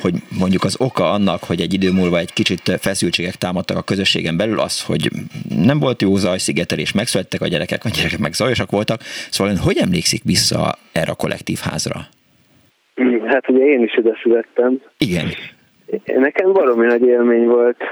hogy 0.00 0.14
mondjuk 0.38 0.64
az 0.64 0.76
oka 0.78 1.10
annak, 1.10 1.44
hogy 1.44 1.60
egy 1.60 1.72
idő 1.72 1.92
múlva 1.92 2.18
egy 2.18 2.32
kicsit 2.32 2.76
feszültségek 2.80 3.34
támadtak 3.34 3.76
a 3.76 3.82
közösségen 3.82 4.36
belül, 4.36 4.60
az, 4.60 4.84
hogy 4.84 5.10
nem 5.56 5.78
volt 5.78 6.02
jó 6.02 6.16
zajszigetelés, 6.16 6.92
megszülettek 6.92 7.40
a 7.40 7.46
gyerekek, 7.46 7.84
a 7.84 7.88
gyerekek 7.88 8.18
meg 8.18 8.32
zajosak 8.32 8.70
voltak. 8.70 9.00
Szóval 9.30 9.52
Ön 9.52 9.58
hogy 9.58 9.78
emlékszik 9.78 10.22
vissza 10.24 10.78
erre 10.92 11.10
a 11.10 11.14
kollektív 11.14 11.58
házra? 11.58 12.06
Hát 13.26 13.48
ugye 13.48 13.64
én 13.64 13.82
is 13.82 13.96
ide 13.96 14.18
születtem. 14.22 14.80
Igen. 14.98 15.30
Nekem 16.04 16.52
baromi 16.52 16.86
nagy 16.86 17.02
élmény 17.02 17.46
volt 17.46 17.82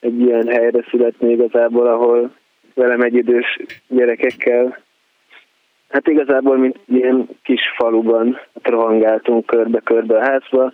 egy 0.00 0.20
ilyen 0.20 0.48
helyre 0.48 0.84
születni 0.90 1.30
igazából, 1.30 1.86
ahol 1.86 2.34
velem 2.74 3.00
egy 3.00 3.14
idős 3.14 3.58
gyerekekkel, 3.88 4.78
hát 5.88 6.06
igazából, 6.06 6.56
mint 6.56 6.78
ilyen 6.86 7.28
kis 7.42 7.60
faluban 7.76 8.40
rohangáltunk 8.62 9.46
körbe-körbe 9.46 10.16
a 10.16 10.24
házba. 10.24 10.72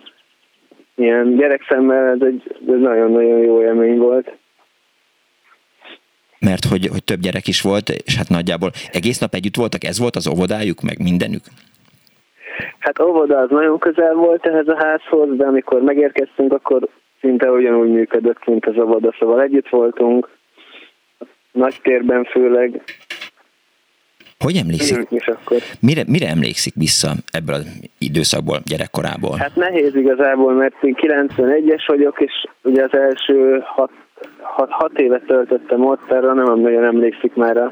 Ilyen 0.95 1.35
gyerekszemmel 1.35 2.05
ez 2.05 2.21
egy 2.21 2.55
nagyon-nagyon 2.65 3.39
jó 3.39 3.61
élmény 3.61 3.97
volt. 3.97 4.37
Mert 6.39 6.65
hogy, 6.65 6.87
hogy 6.87 7.03
több 7.03 7.19
gyerek 7.19 7.47
is 7.47 7.61
volt, 7.61 7.89
és 7.89 8.15
hát 8.15 8.29
nagyjából 8.29 8.71
egész 8.91 9.19
nap 9.19 9.33
együtt 9.33 9.55
voltak, 9.55 9.83
ez 9.83 9.99
volt 9.99 10.15
az 10.15 10.27
óvodájuk, 10.27 10.81
meg 10.81 11.01
mindenük? 11.03 11.43
Hát 12.79 12.99
óvoda 12.99 13.37
az 13.37 13.49
nagyon 13.49 13.79
közel 13.79 14.13
volt 14.13 14.45
ehhez 14.45 14.67
a 14.67 14.77
házhoz, 14.77 15.37
de 15.37 15.45
amikor 15.45 15.81
megérkeztünk, 15.81 16.53
akkor 16.53 16.87
szinte 17.19 17.51
ugyanúgy 17.51 17.89
működött, 17.89 18.45
mint 18.45 18.65
az 18.65 18.77
óvoda, 18.77 19.15
szóval 19.19 19.41
együtt 19.41 19.69
voltunk, 19.69 20.29
nagy 21.51 21.79
térben 21.81 22.23
főleg. 22.23 22.81
Hogy 24.39 24.55
emlékszik? 24.55 25.07
És 25.09 25.27
akkor. 25.27 25.57
Mire, 25.81 26.01
mire 26.07 26.27
emlékszik 26.27 26.73
vissza 26.75 27.11
ebből 27.31 27.55
az 27.55 27.79
időszakból, 27.97 28.59
gyerekkorából? 28.65 29.37
Hát 29.37 29.55
nehéz 29.55 29.95
igazából, 29.95 30.53
mert 30.53 30.83
én 30.83 30.95
91-es 31.01 31.83
vagyok, 31.87 32.19
és 32.19 32.33
ugye 32.63 32.83
az 32.83 32.93
első 32.93 33.59
hat, 33.65 33.91
hat, 34.41 34.71
hat 34.71 34.99
évet 34.99 35.25
töltöttem 35.25 35.85
ott, 35.85 36.11
erre 36.11 36.33
nem 36.33 36.59
nagyon 36.59 36.83
emlékszik 36.83 37.33
már 37.33 37.57
az 37.57 37.71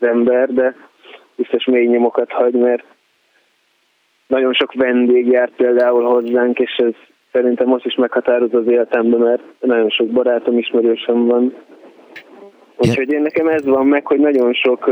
ember, 0.00 0.52
de 0.52 0.74
biztos 1.36 1.64
mély 1.64 1.86
nyomokat 1.86 2.30
hagy, 2.30 2.54
mert 2.54 2.84
nagyon 4.26 4.52
sok 4.52 4.72
vendég 4.72 5.26
járt 5.26 5.52
például 5.56 6.04
hozzánk, 6.04 6.58
és 6.58 6.74
ez 6.76 6.92
szerintem 7.32 7.66
most 7.66 7.84
is 7.84 7.94
meghatározó 7.94 8.58
az 8.58 8.68
életemben, 8.68 9.20
mert 9.20 9.42
nagyon 9.60 9.88
sok 9.88 10.06
barátom, 10.06 10.58
ismerősöm 10.58 11.26
van. 11.26 11.54
Úgyhogy 12.76 13.12
én 13.12 13.22
nekem 13.22 13.48
ez 13.48 13.64
van 13.64 13.86
meg, 13.86 14.06
hogy 14.06 14.18
nagyon 14.18 14.52
sok 14.52 14.90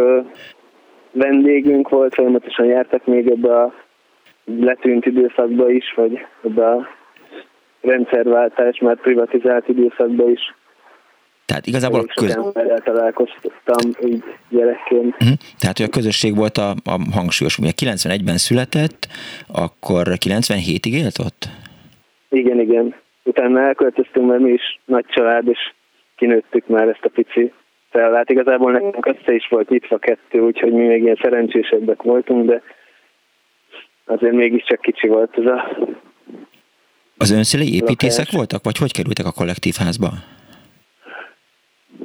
vendégünk 1.10 1.88
volt, 1.88 2.14
folyamatosan 2.14 2.66
jártak 2.66 3.06
még 3.06 3.28
ebbe 3.28 3.60
a 3.60 3.74
letűnt 4.44 5.06
időszakba 5.06 5.70
is, 5.70 5.92
vagy 5.96 6.26
ebbe 6.44 6.66
a 6.66 6.86
rendszerváltás, 7.80 8.78
már 8.78 8.96
privatizált 8.96 9.68
időszakban 9.68 10.30
is 10.30 10.54
tehát 11.46 11.66
igazából 11.66 12.00
a 12.00 12.20
köz... 12.20 12.38
találkoztam 12.84 13.90
így 14.04 14.24
gyerekként. 14.48 15.14
Uh-huh. 15.20 15.38
Tehát, 15.58 15.76
hogy 15.76 15.86
a 15.86 15.96
közösség 15.98 16.36
volt 16.36 16.56
a, 16.56 16.70
a 16.70 16.98
hangsúlyos. 17.12 17.58
Ugye 17.58 17.70
91-ben 17.76 18.36
született, 18.36 19.08
akkor 19.46 20.06
97-ig 20.08 20.92
élt 20.92 21.18
ott? 21.18 21.48
Igen, 22.28 22.60
igen. 22.60 22.94
Utána 23.22 23.60
elköltöztünk, 23.60 24.26
mert 24.26 24.40
mi 24.40 24.50
is 24.50 24.80
nagy 24.84 25.04
család, 25.06 25.48
és 25.48 25.58
kinőttük 26.16 26.66
már 26.66 26.88
ezt 26.88 27.04
a 27.04 27.08
pici 27.08 27.52
cellát. 27.90 28.30
Igazából 28.30 28.72
nekünk 28.72 29.06
össze 29.06 29.34
is 29.34 29.46
volt 29.50 29.68
nyitva 29.68 29.98
kettő, 29.98 30.38
úgyhogy 30.40 30.72
mi 30.72 30.86
még 30.86 31.02
ilyen 31.02 31.18
szerencsésebbek 31.22 32.02
voltunk, 32.02 32.46
de 32.46 32.62
azért 34.04 34.34
mégiscsak 34.34 34.80
kicsi 34.80 35.08
volt 35.08 35.38
ez 35.38 35.44
a... 35.44 35.78
Az 37.16 37.30
önszülei 37.30 37.74
építészek 37.74 38.18
lakás. 38.18 38.34
voltak, 38.34 38.64
vagy 38.64 38.78
hogy 38.78 38.92
kerültek 38.92 39.26
a 39.26 39.32
kollektív 39.32 39.74
házba? 39.78 40.08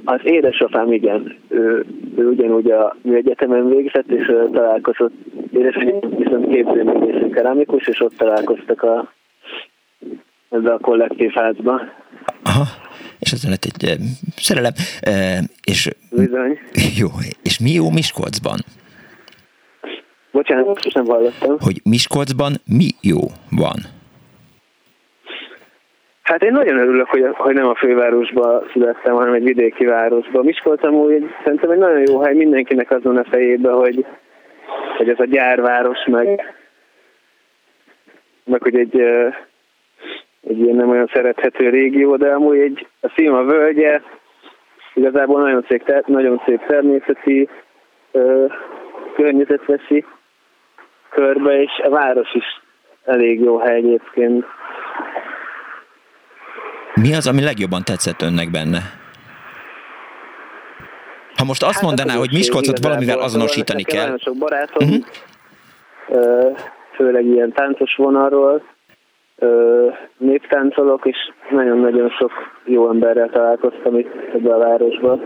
Az 0.09 0.19
édesapám 0.23 0.91
igen, 0.91 1.37
ő, 1.47 1.85
ő 2.17 2.27
ugyanúgy 2.27 2.71
a 2.71 2.95
ő 3.03 3.15
egyetemen 3.15 3.69
végzett, 3.69 4.07
és 4.07 4.25
találkozott, 4.53 5.13
édesapám 5.53 6.09
viszont 6.17 6.49
képzőművész 6.49 7.33
kerámikus, 7.33 7.87
és 7.87 7.99
ott 7.99 8.15
találkoztak 8.17 8.83
a, 8.83 9.13
ezzel 10.49 10.73
a 10.73 10.79
kollektív 10.79 11.31
házba. 11.31 11.81
Aha, 12.43 12.63
és 13.19 13.31
ez 13.31 13.49
lett 13.49 13.65
egy 13.65 13.89
e, 13.89 13.95
szerelem. 14.35 14.73
E, 15.01 15.39
és, 15.63 15.89
Bizony. 16.11 16.59
Jó, 16.99 17.07
és 17.43 17.59
mi 17.59 17.71
jó 17.71 17.89
Miskolcban? 17.89 18.59
Bocsánat, 20.31 20.65
most 20.65 20.93
nem 20.93 21.05
hallottam. 21.05 21.55
Hogy 21.59 21.81
Miskolcban 21.83 22.53
mi 22.65 22.89
jó 23.01 23.19
van? 23.49 23.98
Hát 26.29 26.43
én 26.43 26.51
nagyon 26.51 26.77
örülök, 26.77 27.07
hogy, 27.07 27.25
hogy 27.33 27.53
nem 27.53 27.67
a 27.67 27.75
fővárosba 27.75 28.63
születtem, 28.71 29.15
hanem 29.15 29.33
egy 29.33 29.43
vidéki 29.43 29.85
városba. 29.85 30.43
Miskolc 30.43 30.83
amúgy 30.83 31.35
szerintem 31.43 31.69
egy 31.69 31.77
nagyon 31.77 32.03
jó 32.07 32.19
hely 32.19 32.33
mindenkinek 32.33 32.91
azon 32.91 33.17
a 33.17 33.23
fejébe, 33.23 33.71
hogy, 33.71 34.05
hogy 34.97 35.09
ez 35.09 35.19
a 35.19 35.25
gyárváros, 35.25 36.05
meg, 36.05 36.55
meg 38.45 38.61
hogy 38.61 38.75
egy, 38.75 38.99
egy 40.41 40.59
ilyen 40.59 40.75
nem 40.75 40.89
olyan 40.89 41.09
szerethető 41.13 41.69
régió, 41.69 42.15
de 42.15 42.33
amúgy 42.33 42.57
egy, 42.57 42.87
a 43.01 43.11
Szima 43.15 43.43
völgye 43.43 44.01
igazából 44.93 45.41
nagyon 45.41 45.65
szép, 45.67 46.03
nagyon 46.05 46.41
szép 46.45 46.65
természeti 46.65 47.49
ö, 48.11 48.45
környezet 49.15 49.65
veszi 49.65 50.05
körbe, 51.09 51.61
és 51.61 51.81
a 51.83 51.89
város 51.89 52.33
is 52.33 52.61
elég 53.05 53.41
jó 53.41 53.57
hely 53.57 53.75
egyébként. 53.75 54.45
Mi 57.01 57.13
az, 57.13 57.27
ami 57.27 57.41
legjobban 57.43 57.83
tetszett 57.83 58.21
önnek 58.21 58.51
benne? 58.51 58.79
Ha 61.35 61.43
most 61.43 61.63
azt 61.63 61.73
hát 61.73 61.83
mondaná, 61.83 62.13
hogy 62.13 62.31
Miskolcot 62.31 62.83
valamivel 62.83 63.19
azonosítani 63.19 63.83
kell. 63.83 64.03
Nagyon 64.03 64.17
sok 64.17 64.37
barátom, 64.37 64.87
uh-huh. 64.87 66.57
főleg 66.95 67.25
ilyen 67.25 67.51
táncos 67.51 67.95
vonalról, 67.95 68.63
néptáncolok, 70.17 71.05
és 71.05 71.17
nagyon-nagyon 71.49 72.09
sok 72.09 72.31
jó 72.69 72.89
emberrel 72.89 73.29
találkoztam 73.29 73.97
itt 73.97 74.07
ebbe 74.33 74.53
a 74.53 74.57
városban. 74.57 75.21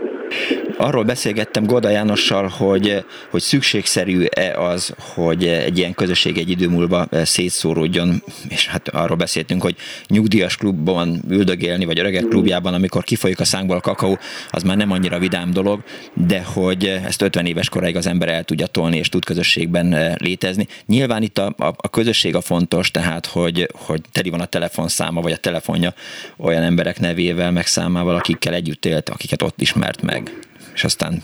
Arról 0.76 1.04
beszélgettem 1.04 1.64
Goda 1.66 1.88
Jánossal, 1.88 2.48
hogy, 2.58 3.04
hogy 3.30 3.40
szükségszerű-e 3.40 4.60
az, 4.60 4.94
hogy 5.14 5.44
egy 5.44 5.78
ilyen 5.78 5.94
közösség 5.94 6.38
egy 6.38 6.50
idő 6.50 6.68
múlva 6.68 7.04
szétszóródjon, 7.10 8.08
és 8.48 8.68
hát 8.68 8.88
arról 8.88 9.16
beszéltünk, 9.16 9.62
hogy 9.62 9.74
nyugdíjas 10.08 10.56
klubban 10.56 11.08
üldögélni, 11.30 11.84
vagy 11.84 11.98
öregek 11.98 12.24
klubjában, 12.24 12.74
amikor 12.74 13.02
kifolyik 13.02 13.40
a 13.40 13.44
szánkból 13.44 13.76
a 13.76 13.80
kakaó, 13.80 14.18
az 14.50 14.62
már 14.62 14.76
nem 14.76 14.90
annyira 14.90 15.18
vidám 15.18 15.50
dolog, 15.52 15.80
de 16.28 16.42
hogy 16.54 17.00
ezt 17.06 17.22
50 17.22 17.46
éves 17.46 17.68
koráig 17.68 17.96
az 17.96 18.06
ember 18.06 18.28
el 18.28 18.44
tudja 18.44 18.66
tolni, 18.66 18.96
és 18.96 19.08
tud 19.08 19.24
közösségben 19.24 20.16
létezni. 20.18 20.66
Nyilván 20.86 21.22
itt 21.22 21.38
a, 21.38 21.46
a, 21.58 21.66
a 21.76 21.90
közösség 21.90 22.34
a 22.34 22.40
fontos, 22.40 22.90
tehát 22.90 23.26
hogy, 23.26 23.68
hogy 23.86 24.00
teli 24.12 24.30
van 24.30 24.40
a 24.40 24.46
telefonszáma, 24.46 25.20
vagy 25.20 25.32
a 25.32 25.36
telefonja 25.36 25.90
olyan 26.36 26.62
emberek 26.62 27.00
nevével, 27.00 27.32
meg 27.34 27.66
számával, 27.66 28.16
akikkel 28.16 28.54
együtt 28.54 28.84
élt, 28.84 29.08
akiket 29.08 29.42
ott 29.42 29.60
ismert 29.60 30.02
meg, 30.02 30.30
és 30.74 30.84
aztán 30.84 31.22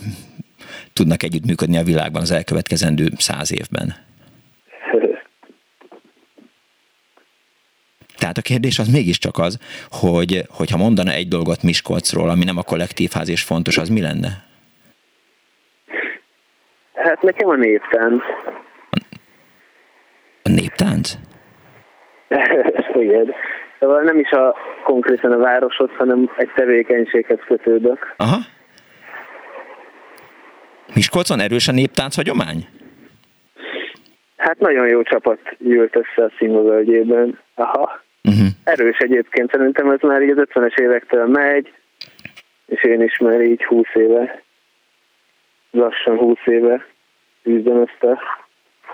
tudnak 0.92 1.22
együttműködni 1.22 1.76
a 1.76 1.82
világban 1.82 2.22
az 2.22 2.30
elkövetkezendő 2.30 3.08
száz 3.16 3.52
évben. 3.52 3.94
Tehát 8.18 8.38
a 8.38 8.42
kérdés 8.42 8.78
az 8.78 8.88
mégiscsak 8.88 9.38
az, 9.38 9.58
hogy 9.90 10.42
hogyha 10.48 10.76
mondana 10.76 11.10
egy 11.10 11.28
dolgot 11.28 11.62
Miskolcról, 11.62 12.30
ami 12.30 12.44
nem 12.44 12.56
a 12.56 12.62
kollektívház 12.62 13.28
és 13.28 13.42
fontos, 13.42 13.78
az 13.78 13.88
mi 13.88 14.00
lenne? 14.00 14.28
Hát 16.94 17.22
nekem 17.22 17.48
a 17.48 17.54
néptánc. 17.54 18.22
A 20.42 20.48
néptánc? 20.48 21.14
Igen. 23.04 23.34
Szóval 23.80 24.02
nem 24.02 24.18
is 24.18 24.30
a 24.30 24.56
konkrétan 24.84 25.32
a 25.32 25.38
városhoz, 25.38 25.90
hanem 25.96 26.30
egy 26.36 26.50
tevékenységhez 26.54 27.38
kötődök. 27.46 28.14
Aha. 28.16 28.36
Miskolcon 30.94 31.40
erős 31.40 31.68
a 31.68 31.72
néptánc 31.72 32.16
hagyomány? 32.16 32.68
Hát 34.36 34.58
nagyon 34.58 34.88
jó 34.88 35.02
csapat 35.02 35.40
gyűlt 35.58 35.96
össze 35.96 36.24
a 36.24 36.32
színvölgyében. 36.38 37.38
Aha. 37.54 38.00
Uh-huh. 38.22 38.46
Erős 38.64 38.98
egyébként, 38.98 39.50
szerintem 39.50 39.90
ez 39.90 40.00
már 40.00 40.22
így 40.22 40.30
az 40.30 40.46
50-es 40.52 40.78
évektől 40.78 41.26
megy, 41.26 41.72
és 42.66 42.84
én 42.84 43.02
is 43.02 43.18
már 43.18 43.40
így 43.40 43.64
20 43.64 43.86
éve, 43.94 44.42
lassan 45.70 46.16
20 46.16 46.38
éve 46.44 46.86
üzdem 47.42 47.76
ezt 47.76 48.02
a 48.02 48.20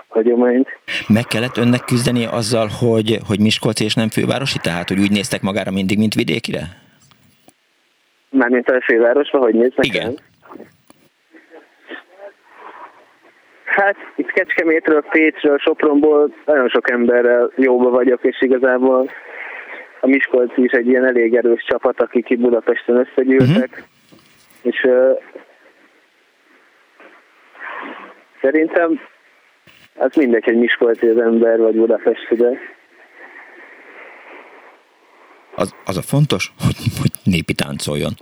hagyományt. 0.07 0.67
Meg 1.07 1.23
kellett 1.23 1.57
önnek 1.57 1.83
küzdeni 1.85 2.25
azzal, 2.25 2.67
hogy, 2.79 3.17
hogy 3.27 3.39
Miskolc 3.39 3.79
és 3.79 3.93
nem 3.93 4.09
fővárosi, 4.09 4.59
tehát 4.61 4.87
hogy 4.87 4.99
úgy 4.99 5.11
néztek 5.11 5.41
magára 5.41 5.71
mindig, 5.71 5.97
mint 5.97 6.13
vidékire? 6.13 6.61
Mármint 8.29 8.69
a 8.69 8.81
fővárosba, 8.81 9.37
hogy 9.37 9.53
néznek 9.53 9.85
Igen. 9.85 10.05
El? 10.05 10.13
Hát 13.65 13.95
itt 14.15 14.31
Kecskemétről, 14.31 15.01
Pécsről, 15.01 15.57
Sopronból 15.57 16.33
nagyon 16.45 16.69
sok 16.69 16.91
emberrel 16.91 17.51
jóba 17.55 17.89
vagyok, 17.89 18.23
és 18.23 18.41
igazából 18.41 19.09
a 20.01 20.07
Miskolci 20.07 20.63
is 20.63 20.71
egy 20.71 20.87
ilyen 20.87 21.05
elég 21.05 21.35
erős 21.35 21.63
csapat, 21.67 22.01
akik 22.01 22.29
itt 22.29 22.39
Budapesten 22.39 22.95
összegyűltek, 22.95 23.69
uh-huh. 23.69 23.85
és 24.61 24.83
uh, 24.83 25.19
szerintem 28.41 28.99
az 29.97 30.15
mindegy, 30.15 30.43
hogy 30.43 30.57
Miskolci 30.57 31.07
az 31.07 31.17
ember, 31.17 31.59
vagy 31.59 31.75
Budapest, 31.75 32.35
de... 32.35 32.49
Az, 35.55 35.75
az 35.85 35.97
a 35.97 36.01
fontos, 36.01 36.51
hogy, 36.65 36.75
hogy 37.01 37.11
népi 37.23 37.53
táncoljon. 37.53 38.13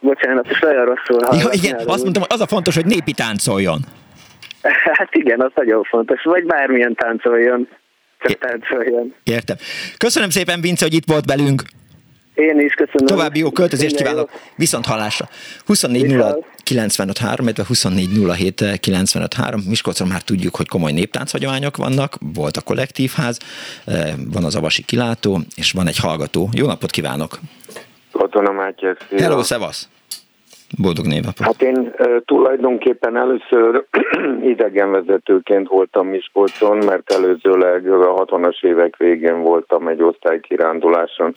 Bocsánat, 0.00 0.46
és 0.50 0.60
nagyon 0.60 0.84
rosszul 0.84 1.38
Ja, 1.38 1.48
igen, 1.50 1.74
azt 1.86 2.02
mondtam, 2.02 2.22
az 2.26 2.40
a 2.40 2.46
fontos, 2.46 2.74
hogy 2.74 2.86
népi 2.86 3.12
táncoljon. 3.12 3.80
Hát 4.98 5.14
igen, 5.14 5.40
az 5.40 5.50
nagyon 5.54 5.82
fontos. 5.82 6.22
Vagy 6.22 6.44
bármilyen 6.44 6.94
táncoljon. 6.94 7.68
Csak 8.18 8.38
táncoljon. 8.38 9.14
Értem. 9.24 9.56
Köszönöm 9.96 10.30
szépen, 10.30 10.60
Vince, 10.60 10.84
hogy 10.84 10.94
itt 10.94 11.06
volt 11.06 11.24
velünk. 11.24 11.62
Én 12.36 12.60
is 12.60 12.74
köszönöm. 12.74 13.06
További 13.06 13.38
jó 13.38 13.50
költözést 13.50 13.96
kívánok. 13.96 14.30
Viszont 14.56 14.86
hallásra. 14.86 15.28
24 15.66 16.06
0 16.06 16.38
95 16.62 17.18
illetve 17.40 17.64
24 17.66 18.08
07 18.36 19.68
Miskolcon 19.68 20.08
már 20.08 20.22
tudjuk, 20.22 20.56
hogy 20.56 20.68
komoly 20.68 20.92
néptánchagyományok 20.92 21.76
vannak, 21.76 22.14
volt 22.34 22.56
a 22.56 22.60
kollektívház, 22.60 23.38
eh, 23.84 24.14
van 24.32 24.44
az 24.44 24.56
Avasi 24.56 24.84
kilátó, 24.84 25.38
és 25.56 25.72
van 25.72 25.86
egy 25.86 25.98
hallgató. 25.98 26.48
Jó 26.52 26.66
napot 26.66 26.90
kívánok! 26.90 27.38
Katona 28.12 28.52
Mátyás. 28.52 28.96
Hello, 29.16 29.42
szevasz! 29.42 29.88
Boldog 30.78 31.06
névnapot! 31.06 31.46
Hát 31.46 31.62
én 31.62 31.76
uh, 31.98 32.16
tulajdonképpen 32.24 33.16
először 33.16 33.84
idegenvezetőként 34.52 35.68
voltam 35.68 36.06
Miskolcon, 36.06 36.76
mert 36.76 37.12
előzőleg 37.12 37.90
a 37.90 38.24
60-as 38.24 38.64
évek 38.64 38.96
végén 38.96 39.40
voltam 39.40 39.88
egy 39.88 40.02
osztálykiránduláson 40.02 41.34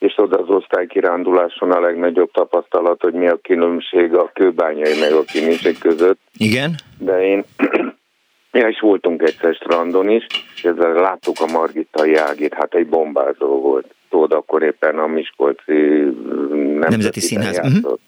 és 0.00 0.14
oda 0.16 0.38
az 0.38 0.48
osztálykiránduláson 0.48 1.70
a 1.70 1.80
legnagyobb 1.80 2.30
tapasztalat, 2.32 3.00
hogy 3.00 3.12
mi 3.12 3.28
a 3.28 3.38
különbség 3.42 4.14
a 4.14 4.30
kőbányai 4.34 4.98
meg 5.00 5.12
a 5.12 5.22
kinisek 5.22 5.78
között. 5.78 6.18
Igen? 6.36 6.74
De 6.98 7.22
én 7.22 7.44
Ja, 8.52 8.68
és 8.68 8.80
voltunk 8.80 9.22
egyszer 9.22 9.54
strandon 9.54 10.08
is, 10.08 10.26
és 10.54 10.64
ezzel 10.64 10.92
láttuk 10.92 11.36
a 11.40 11.52
Margitai 11.52 12.14
ágét, 12.14 12.54
hát 12.54 12.74
egy 12.74 12.86
bombázó 12.86 13.60
volt. 13.60 13.94
Tudod, 14.08 14.32
akkor 14.32 14.62
éppen 14.62 14.98
a 14.98 15.06
Miskolci 15.06 15.72
Nemzeti, 15.72 16.88
Nemzeti 16.88 17.20
Színház. 17.20 17.58
Uh-huh. 17.58 17.98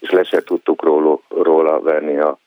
És 0.00 0.10
le 0.10 0.22
se 0.22 0.42
tudtuk 0.42 0.82
róla, 0.82 1.20
róla 1.28 1.80
venni 1.80 2.18
a 2.18 2.38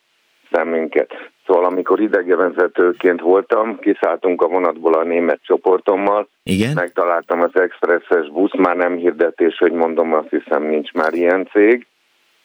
szemünket. 0.51 1.13
Szóval 1.47 1.65
amikor 1.65 1.99
idegenvezetőként 1.99 3.21
voltam, 3.21 3.79
kiszálltunk 3.79 4.41
a 4.41 4.47
vonatból 4.47 4.93
a 4.93 5.03
német 5.03 5.39
csoportommal, 5.43 6.27
Igen? 6.43 6.71
megtaláltam 6.73 7.41
az 7.41 7.59
expresses 7.59 8.29
busz, 8.31 8.55
már 8.57 8.75
nem 8.75 8.95
hirdetés, 8.95 9.57
hogy 9.57 9.71
mondom, 9.71 10.13
azt 10.13 10.29
hiszem 10.29 10.63
nincs 10.63 10.91
már 10.91 11.13
ilyen 11.13 11.47
cég, 11.51 11.85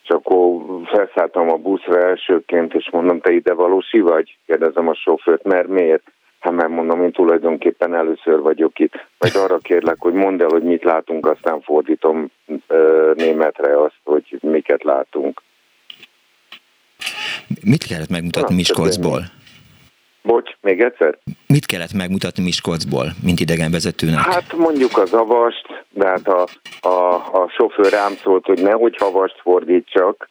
és 0.02 0.08
akkor 0.08 0.62
felszálltam 0.84 1.50
a 1.50 1.56
buszra 1.56 1.98
elsőként, 1.98 2.74
és 2.74 2.90
mondom, 2.92 3.20
te 3.20 3.32
ide 3.32 3.52
valósi 3.52 4.00
vagy? 4.00 4.36
Kérdezem 4.46 4.88
a 4.88 4.94
sofőrt, 4.94 5.44
mert 5.44 5.68
miért? 5.68 6.02
Hát 6.40 6.52
mert 6.52 6.68
mondom, 6.68 7.02
én 7.02 7.12
tulajdonképpen 7.12 7.94
először 7.94 8.40
vagyok 8.40 8.78
itt. 8.78 9.06
Vagy 9.18 9.36
arra 9.36 9.58
kérlek, 9.58 9.96
hogy 9.98 10.12
mondd 10.12 10.42
el, 10.42 10.48
hogy 10.48 10.62
mit 10.62 10.84
látunk, 10.84 11.26
aztán 11.26 11.60
fordítom 11.60 12.30
ö, 12.66 13.12
németre 13.16 13.82
azt, 13.82 14.00
hogy 14.04 14.38
miket 14.40 14.82
látunk. 14.82 15.40
Mit 17.64 17.84
kellett 17.84 18.08
megmutatni 18.08 18.54
Miskolcból? 18.54 19.22
Bocs, 20.22 20.50
még 20.60 20.80
egyszer? 20.80 21.18
Mit 21.46 21.66
kellett 21.66 21.92
megmutatni 21.92 22.42
Miskolcból, 22.42 23.06
mint 23.22 23.40
idegenvezetőnek? 23.40 24.18
Hát 24.18 24.52
mondjuk 24.56 24.98
az 24.98 25.12
avast, 25.12 25.84
de 25.90 26.06
hát 26.06 26.28
a, 26.28 26.46
a, 26.88 27.14
a 27.42 27.48
sofőr 27.56 27.92
rám 27.92 28.12
szólt, 28.22 28.46
hogy 28.46 28.62
nehogy 28.62 28.96
havast 28.96 29.40
fordítsak. 29.40 30.30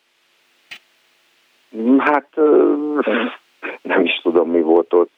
Hát 1.97 2.27
nem 3.91 4.05
is 4.05 4.19
tudom, 4.21 4.49
mi 4.49 4.61
volt 4.61 4.93
ott. 4.93 5.11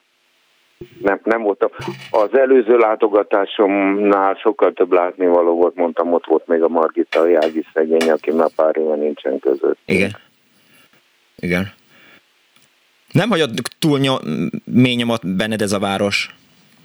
Nem, 1.02 1.20
nem 1.24 1.42
volt. 1.42 1.70
Az 2.12 2.38
előző 2.38 2.78
látogatásomnál 2.78 4.34
sokkal 4.34 4.74
több 4.74 4.92
látnivaló 4.92 5.56
volt, 5.56 5.76
mondtam, 5.76 6.14
ott 6.14 6.26
volt 6.26 6.48
még 6.48 6.62
a 6.62 6.68
Margita 6.68 7.28
Jági 7.28 7.66
szegény, 7.74 8.10
aki 8.10 8.32
már 8.32 8.50
pár 8.56 8.78
éve 8.78 8.96
nincsen 8.96 9.40
között. 9.40 9.78
Igen. 9.86 10.12
Igen. 11.36 11.74
Nem 13.14 13.30
hagyod 13.30 13.50
túl 13.80 14.00
nyom, 14.00 14.18
mély 14.66 14.96
nyomot 14.96 15.36
benned 15.36 15.62
ez 15.62 15.72
a 15.72 15.80
város? 15.80 16.36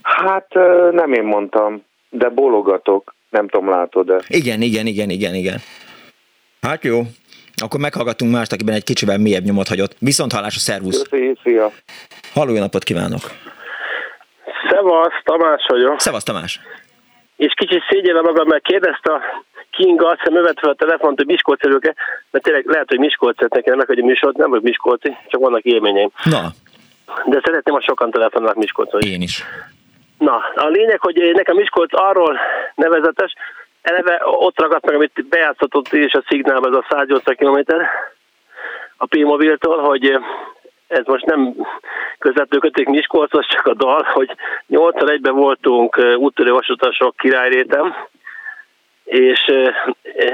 Hát 0.02 0.54
nem 0.90 1.12
én 1.12 1.24
mondtam, 1.24 1.82
de 2.10 2.28
bólogatok. 2.28 3.14
Nem 3.30 3.48
tudom, 3.48 3.68
látod-e? 3.68 4.20
Igen, 4.26 4.62
igen, 4.62 4.86
igen, 4.86 5.10
igen, 5.10 5.34
igen. 5.34 5.58
Hát 6.60 6.84
jó. 6.84 7.00
Akkor 7.62 7.80
meghallgatunk 7.80 8.32
mást, 8.32 8.52
akiben 8.52 8.74
egy 8.74 8.84
kicsivel 8.84 9.18
mélyebb 9.18 9.44
nyomot 9.44 9.68
hagyott. 9.68 9.96
Viszont 9.98 10.32
hallás 10.32 10.56
a 10.56 10.58
szervusz. 10.58 11.02
Köszi, 11.08 11.38
szia. 11.42 11.70
Halló, 12.32 12.52
jó 12.52 12.58
napot 12.58 12.84
kívánok. 12.84 13.20
Szevasz, 14.70 15.22
Tamás 15.24 15.66
vagyok. 15.68 16.00
Szevasz, 16.00 16.22
Tamás. 16.22 16.60
És 17.36 17.52
kicsit 17.56 17.82
szégyellem 17.90 18.24
magam, 18.24 18.46
mert 18.48 18.62
kérdezte 18.62 19.12
a 19.12 19.20
Kinga, 19.70 20.06
azt 20.06 20.18
hiszem, 20.18 20.36
ő 20.36 20.42
vett 20.42 20.58
fel 20.58 20.70
a 20.70 20.74
telefont, 20.74 21.16
hogy 21.16 21.26
Miskolc 21.26 21.64
előke, 21.64 21.94
mert 22.30 22.44
tényleg 22.44 22.66
lehet, 22.66 22.88
hogy 22.88 22.98
Miskolc 22.98 23.40
nekem 23.40 23.76
nem 23.76 23.86
hogy 23.86 24.02
műsort, 24.02 24.36
nem 24.36 24.50
vagy 24.50 24.62
Miskolci, 24.62 25.16
csak 25.28 25.40
vannak 25.40 25.62
élményeim. 25.62 26.10
Na. 26.24 26.40
De 27.24 27.40
szeretném, 27.44 27.74
ha 27.74 27.80
sokan 27.80 28.10
telefonálnak 28.10 28.56
Miskolcon. 28.56 29.00
Én 29.00 29.22
is. 29.22 29.44
Na, 30.18 30.36
a 30.54 30.66
lényeg, 30.66 31.00
hogy 31.00 31.30
nekem 31.34 31.56
Miskolc 31.56 31.90
arról 31.94 32.38
nevezetes, 32.74 33.34
eleve 33.82 34.20
ott 34.24 34.60
ragadt 34.60 34.86
meg, 34.86 34.94
amit 34.94 35.28
bejátszhatott 35.28 35.92
is 35.92 36.12
a 36.12 36.24
szignálban, 36.28 36.70
ez 36.70 36.78
a 36.78 36.86
180 36.88 37.36
km 37.36 37.74
a 38.96 39.06
P-mobiltól, 39.06 39.78
hogy 39.78 40.18
ez 40.86 41.04
most 41.04 41.24
nem 41.24 41.54
közvetlenül 42.18 42.70
kötik 42.70 42.88
Miskolchoz, 42.88 43.46
csak 43.46 43.66
a 43.66 43.74
dal, 43.74 44.02
hogy 44.12 44.30
81-ben 44.70 45.34
voltunk 45.34 45.98
úttörő 46.16 46.52
vasutasok 46.52 47.16
királyrétem, 47.16 47.94
és 49.08 49.52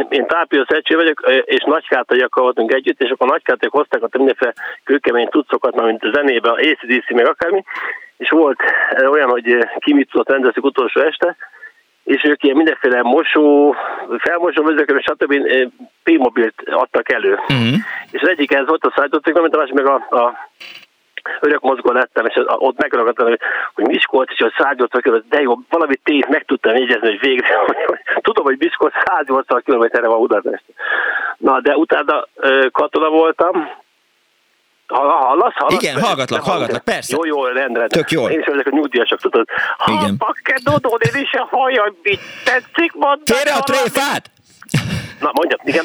én 0.08 0.26
Tápió 0.26 0.64
Szecső 0.68 0.96
vagyok, 0.96 1.20
és 1.44 1.62
Nagykátaiakkal 1.62 2.42
voltunk 2.42 2.72
együtt, 2.72 3.02
és 3.02 3.10
akkor 3.10 3.28
Nagykátaiak 3.28 3.72
hozták 3.72 4.02
a 4.02 4.08
mindenféle 4.18 4.54
kőkemény 4.84 5.28
tudszokat, 5.28 5.82
mint 5.82 6.04
a 6.04 6.10
zenébe, 6.14 6.50
a 6.50 6.58
ACDC, 6.58 7.10
meg 7.10 7.28
akármi, 7.28 7.64
és 8.16 8.30
volt 8.30 8.58
olyan, 9.10 9.28
hogy 9.28 9.58
ki 9.78 9.92
mit 9.94 10.10
tudott 10.10 10.28
rendezni 10.28 10.60
utolsó 10.64 11.00
este, 11.00 11.36
és 12.04 12.24
ők 12.24 12.42
ilyen 12.42 12.56
mindenféle 12.56 13.02
mosó, 13.02 13.74
felmosó 14.18 14.62
vezetők, 14.62 15.02
stb. 15.02 15.34
P-mobilt 16.02 16.62
adtak 16.66 17.12
elő. 17.12 17.32
Uh-huh. 17.32 17.74
És 18.10 18.20
az 18.20 18.28
egyik 18.28 18.52
ez 18.52 18.66
volt 18.66 18.84
a 18.84 18.92
szállítócég, 18.96 19.36
amit 19.36 19.54
a 19.54 19.58
másik 19.58 19.74
meg 19.74 19.86
a, 19.86 19.94
a 19.94 20.32
örök 21.40 21.60
mozgó 21.60 21.92
lettem, 21.92 22.26
és 22.26 22.34
ott 22.46 22.78
megragadtam, 22.78 23.26
hogy, 23.26 23.40
hogy 23.74 23.86
Miskolc 23.86 24.30
és 24.32 24.40
a 24.40 24.54
180 24.58 25.00
km, 25.00 25.16
de 25.28 25.40
jó, 25.40 25.54
valamit 25.68 26.00
tényleg 26.04 26.30
meg 26.30 26.44
tudtam 26.44 26.74
jegyezni, 26.74 27.08
hogy 27.08 27.20
végre, 27.20 27.56
hogy, 27.66 27.76
hogy 27.86 28.22
tudom, 28.22 28.44
hogy 28.44 28.56
Miskolc 28.58 28.94
180 29.04 29.62
km-re 29.64 30.08
van 30.08 30.18
Budapest. 30.18 30.64
Na, 31.38 31.60
de 31.60 31.76
utána 31.76 32.26
katona 32.72 33.08
voltam, 33.08 33.82
Hallasz, 34.86 35.54
hallasz? 35.54 35.82
Igen, 35.82 36.00
hallgatlak, 36.00 36.42
hallgatlak, 36.42 36.84
persze. 36.84 37.16
Jó, 37.16 37.24
jó, 37.24 37.44
rendre. 37.44 37.86
Tök 37.86 38.10
jó. 38.10 38.28
Én 38.28 38.38
is 38.38 38.46
vagyok 38.46 38.66
a 38.66 38.70
nyugdíjasok, 38.70 39.20
tudod. 39.20 39.46
Igen. 39.86 40.16
Ha 40.18 40.26
pakke 40.26 40.58
dodon, 40.62 40.98
én 41.14 41.22
is 41.22 41.32
a 41.32 41.46
hajam, 41.50 41.96
mit 42.02 42.20
tetszik, 42.44 42.92
mondd. 42.92 43.20
Kérje 43.24 43.52
a 43.52 43.60
tréfát! 43.60 44.33
Na, 45.20 45.30
mondjam, 45.32 45.60
igen. 45.64 45.84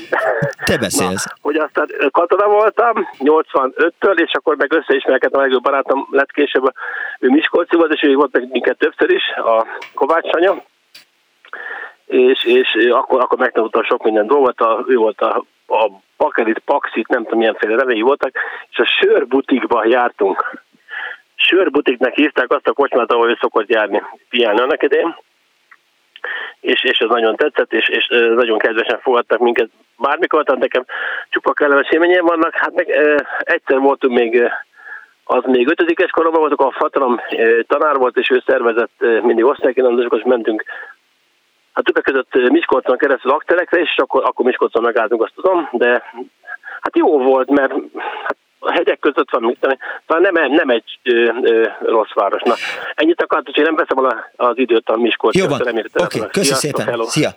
Te 0.65 0.77
beszélsz. 0.77 1.25
Na, 1.25 1.33
hogy 1.41 1.55
aztán 1.55 1.87
katona 2.11 2.47
voltam, 2.47 3.07
85-től, 3.19 4.19
és 4.19 4.31
akkor 4.31 4.55
meg 4.55 4.73
összeismerkedtem, 4.73 5.39
a 5.39 5.43
legjobb 5.43 5.63
barátom 5.63 6.07
lett 6.11 6.31
később, 6.31 6.73
ő 7.19 7.29
Miskolci 7.29 7.75
volt, 7.75 7.93
és 7.93 8.03
ő 8.03 8.15
volt 8.15 8.33
meg 8.33 8.49
minket 8.51 8.77
többször 8.77 9.09
is, 9.09 9.23
a 9.35 9.65
Kovács 9.93 10.33
anya, 10.35 10.63
és, 12.05 12.43
és 12.43 12.67
akkor, 12.91 13.21
akkor 13.21 13.37
megtanultam 13.37 13.83
sok 13.83 14.03
minden 14.03 14.27
dolgot, 14.27 14.59
a, 14.59 14.83
ő 14.87 14.95
volt 14.95 15.21
a, 15.21 15.45
a 15.67 15.91
Bakelit, 16.17 16.59
Paxit, 16.59 17.07
nem 17.07 17.23
tudom 17.23 17.39
milyenféle 17.39 17.75
nevei 17.75 18.01
voltak, 18.01 18.31
és 18.69 18.77
a 18.77 18.85
sörbutikba 18.85 19.85
jártunk. 19.87 20.61
Sörbutiknek 21.35 22.13
hívták 22.13 22.51
azt 22.51 22.67
a 22.67 22.73
kocsmát, 22.73 23.11
ahol 23.11 23.29
ő 23.29 23.37
szokott 23.41 23.69
járni, 23.69 24.01
piálni 24.29 24.59
annak 24.59 24.83
idején 24.83 25.15
és, 26.59 26.83
és 26.83 26.99
ez 26.99 27.09
nagyon 27.09 27.35
tetszett, 27.35 27.73
és, 27.73 27.87
és 27.87 28.07
nagyon 28.35 28.57
kedvesen 28.57 28.99
fogadtak 28.99 29.39
minket 29.39 29.69
bármikor, 29.97 30.43
tehát 30.43 30.61
nekem 30.61 30.85
csupa 31.29 31.53
kellemes 31.53 31.89
élményeim 31.89 32.25
vannak. 32.25 32.55
Hát 32.55 32.73
meg 32.73 32.89
egyszer 33.39 33.79
voltunk 33.79 34.17
még, 34.17 34.51
az 35.23 35.43
még 35.45 35.69
ötödikes 35.69 36.09
koromban 36.09 36.39
voltunk, 36.39 36.61
a 36.61 36.77
fatalam 36.77 37.21
tanár 37.67 37.95
volt, 37.95 38.17
és 38.17 38.29
ő 38.29 38.43
szervezett 38.45 39.21
mindig 39.21 39.45
osztálykirándosok, 39.45 40.15
és 40.15 40.23
mentünk 40.25 40.63
Hát 41.79 41.87
többek 41.87 42.03
között 42.03 42.51
Miskolcon 42.51 42.97
keresztül 42.97 43.31
aktelekre, 43.31 43.79
és 43.79 43.97
akkor, 43.97 44.23
akkor 44.25 44.45
Miskolcon 44.45 44.83
megálltunk, 44.83 45.23
azt 45.23 45.33
tudom, 45.35 45.69
de 45.71 46.03
hát 46.81 46.97
jó 46.97 47.17
volt, 47.17 47.49
mert 47.49 47.73
hát 48.23 48.37
a 48.59 48.71
hegyek 48.71 48.99
között 48.99 49.29
van, 49.29 49.43
mit 49.43 49.77
talán 50.05 50.33
nem, 50.33 50.51
nem 50.51 50.69
egy 50.69 50.99
ö, 51.03 51.31
ö, 51.41 51.67
rossz 51.81 52.13
város. 52.13 52.41
Na, 52.41 52.53
ennyit 52.95 53.21
akartam, 53.21 53.53
hogy 53.53 53.63
nem 53.63 53.75
veszem 53.75 54.23
az 54.35 54.57
időt 54.57 54.89
a 54.89 54.97
Miskolc. 54.97 55.35
Jó 55.35 55.47
van, 55.47 55.61
oké, 55.61 55.81
okay, 55.93 56.29
köszi 56.31 56.53
szépen. 56.53 56.85
Hello. 56.85 57.05
Szia. 57.05 57.29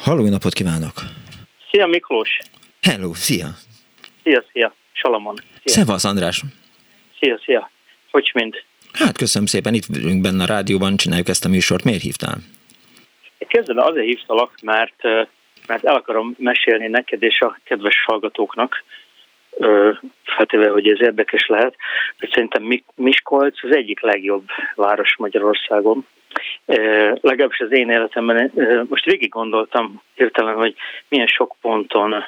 Halló, 0.00 0.28
napot 0.28 0.52
kívánok. 0.52 0.92
Szia 1.70 1.86
Miklós. 1.86 2.38
Hello, 2.82 3.14
szia. 3.14 3.48
Szia, 4.22 4.44
szia. 4.52 4.74
Salamon. 4.92 5.34
Szia. 5.36 5.72
Szevasz, 5.74 6.04
András. 6.04 6.42
Szia, 7.20 7.38
szia. 7.44 7.70
Hogy 8.10 8.30
mind? 8.34 8.54
Hát 8.92 9.16
köszönöm 9.16 9.46
szépen, 9.46 9.74
itt 9.74 9.84
vagyunk 9.86 10.20
benne 10.22 10.42
a 10.42 10.46
rádióban, 10.46 10.96
csináljuk 10.96 11.28
ezt 11.28 11.44
a 11.44 11.48
műsort. 11.48 11.84
Miért 11.84 12.02
hívtál? 12.02 12.36
Kezdve 13.38 13.84
azért 13.84 14.06
hívtalak, 14.06 14.54
mert, 14.62 15.02
mert 15.66 15.84
el 15.84 15.94
akarom 15.94 16.34
mesélni 16.38 16.88
neked 16.88 17.22
és 17.22 17.40
a 17.40 17.58
kedves 17.64 18.04
hallgatóknak, 18.06 18.84
feltéve, 20.24 20.68
hogy 20.68 20.88
ez 20.88 21.00
érdekes 21.00 21.46
lehet, 21.46 21.76
hogy 22.18 22.30
szerintem 22.30 22.80
Miskolc 22.94 23.64
az 23.64 23.74
egyik 23.74 24.00
legjobb 24.00 24.44
város 24.74 25.16
Magyarországon. 25.16 26.06
Legalábbis 27.20 27.60
az 27.60 27.72
én 27.72 27.90
életemben, 27.90 28.52
most 28.88 29.04
végig 29.04 29.28
gondoltam 29.28 30.02
hirtelen, 30.14 30.54
hogy 30.54 30.74
milyen 31.08 31.26
sok 31.26 31.56
ponton 31.60 32.24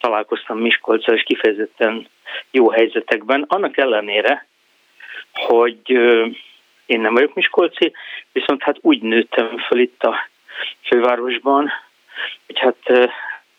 találkoztam 0.00 0.58
Miskolccal, 0.58 1.14
és 1.14 1.22
kifejezetten 1.22 2.08
jó 2.50 2.70
helyzetekben, 2.70 3.44
annak 3.48 3.76
ellenére, 3.76 4.46
hogy 5.32 5.90
én 6.86 7.00
nem 7.00 7.14
vagyok 7.14 7.34
Miskolci, 7.34 7.92
viszont 8.32 8.62
hát 8.62 8.76
úgy 8.80 9.02
nőttem 9.02 9.58
föl 9.58 9.80
itt 9.80 10.02
a 10.02 10.28
fővárosban, 10.82 11.72
hogy 12.46 12.58
hát 12.58 13.10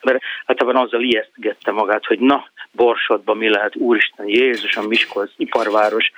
mert 0.01 0.23
általában 0.45 0.83
azzal 0.83 1.01
ijesztgette 1.01 1.71
magát, 1.71 2.05
hogy 2.05 2.19
na, 2.19 2.49
Borsodban 2.75 3.37
mi 3.37 3.49
lehet, 3.49 3.75
Úristen, 3.75 4.27
Jézus, 4.27 4.75
a 4.75 4.87
Miskolc, 4.87 5.31
iparváros. 5.37 6.11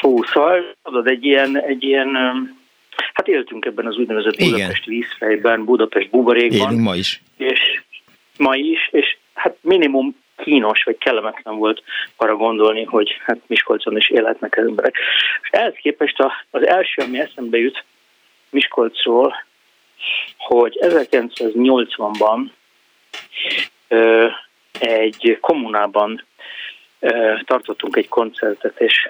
Fú, 0.00 0.22
szóval 0.22 0.74
adod 0.82 1.06
egy 1.06 1.24
ilyen, 1.24 1.60
egy 1.60 1.82
ilyen 1.82 2.16
Hát 3.12 3.28
éltünk 3.28 3.64
ebben 3.64 3.86
az 3.86 3.96
úgynevezett 3.96 4.36
Igen. 4.36 4.50
Budapest 4.50 4.84
vízfejben, 4.84 5.64
Budapest 5.64 6.10
buborékban. 6.10 6.70
Élünk 6.70 6.84
ma 6.84 6.94
is. 6.94 7.22
És 7.36 7.80
ma 8.36 8.56
is, 8.56 8.88
és 8.90 9.16
hát 9.34 9.56
minimum 9.60 10.16
kínos 10.36 10.82
vagy 10.82 10.98
kellemetlen 10.98 11.56
volt 11.56 11.82
arra 12.16 12.36
gondolni, 12.36 12.84
hogy 12.84 13.20
hát 13.24 13.38
Miskolcon 13.46 13.96
is 13.96 14.10
élhetnek 14.10 14.56
emberek. 14.56 14.96
És 15.42 15.48
ehhez 15.50 15.74
képest 15.74 16.16
az 16.50 16.66
első, 16.66 17.02
ami 17.02 17.20
eszembe 17.20 17.58
jut 17.58 17.84
Miskolcról, 18.50 19.44
hogy 20.36 20.78
1980-ban 20.80 22.50
egy 24.78 25.38
kommunában 25.40 26.24
tartottunk 27.44 27.96
egy 27.96 28.08
koncertet, 28.08 28.80
és 28.80 29.08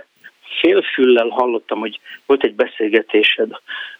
félfüllel 0.60 1.28
hallottam, 1.28 1.78
hogy 1.78 2.00
volt 2.26 2.44
egy 2.44 2.54
beszélgetésed 2.54 3.50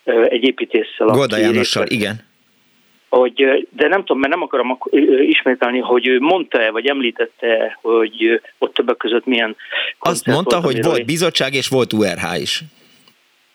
egy 0.05 0.45
építéssel. 0.45 1.07
Golda 1.07 1.37
Jánossal, 1.37 1.87
igen. 1.87 2.33
Hogy, 3.09 3.69
de 3.71 3.89
nem 3.89 4.01
tudom, 4.01 4.19
mert 4.19 4.33
nem 4.33 4.43
akarom 4.43 4.79
ismételni, 5.27 5.79
hogy 5.79 6.07
ő 6.07 6.21
mondta-e, 6.21 6.71
vagy 6.71 6.87
említette 6.87 7.79
hogy 7.83 8.41
ott 8.59 8.75
többek 8.75 8.97
között 8.97 9.25
milyen 9.25 9.57
Azt 9.99 10.27
mondta, 10.27 10.61
volt, 10.61 10.75
hogy 10.75 10.85
volt 10.85 11.05
bizottság, 11.05 11.55
és 11.55 11.69
volt 11.69 11.93
URH 11.93 12.41
is. 12.41 12.63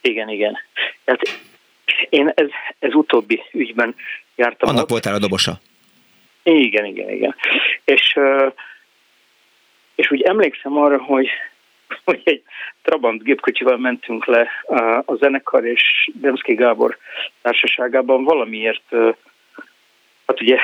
Igen, 0.01 0.29
igen. 0.29 0.57
Tehát 1.03 1.21
én 2.09 2.31
ez, 2.35 2.47
ez 2.79 2.93
utóbbi 2.93 3.41
ügyben 3.51 3.95
jártam. 4.35 4.69
Annak 4.69 4.83
ott. 4.83 4.89
voltál 4.89 5.13
a 5.13 5.19
dobosa. 5.19 5.59
Igen, 6.43 6.85
igen, 6.85 7.09
igen. 7.09 7.35
És, 7.83 8.19
és 9.95 10.11
úgy 10.11 10.21
emlékszem 10.21 10.77
arra, 10.77 10.97
hogy, 11.03 11.29
hogy 12.03 12.21
egy 12.23 12.43
Trabant 12.81 13.23
gépkocsival 13.23 13.77
mentünk 13.77 14.25
le 14.25 14.47
a 15.05 15.15
zenekar 15.15 15.65
és 15.65 16.09
Demszki 16.13 16.53
Gábor 16.53 16.97
társaságában 17.41 18.23
valamiért 18.23 18.83
Hát 20.29 20.41
ugye 20.41 20.57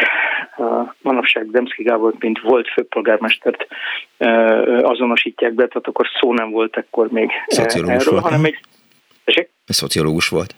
manapság 1.02 1.52
Demszki 1.52 1.84
Gábor, 1.84 2.14
mint 2.20 2.40
volt 2.40 2.68
főpolgármestert 2.70 3.68
azonosítják 4.82 5.54
be, 5.54 5.68
tehát 5.68 5.88
akkor 5.88 6.08
szó 6.20 6.34
nem 6.34 6.50
volt 6.50 6.76
akkor 6.76 7.08
még 7.08 7.30
Szociológus 7.48 7.96
erről, 7.96 8.20
volt, 8.20 8.34
hanem. 8.34 8.52
Egy 9.24 9.48
szociológus 9.66 10.28
volt. 10.28 10.56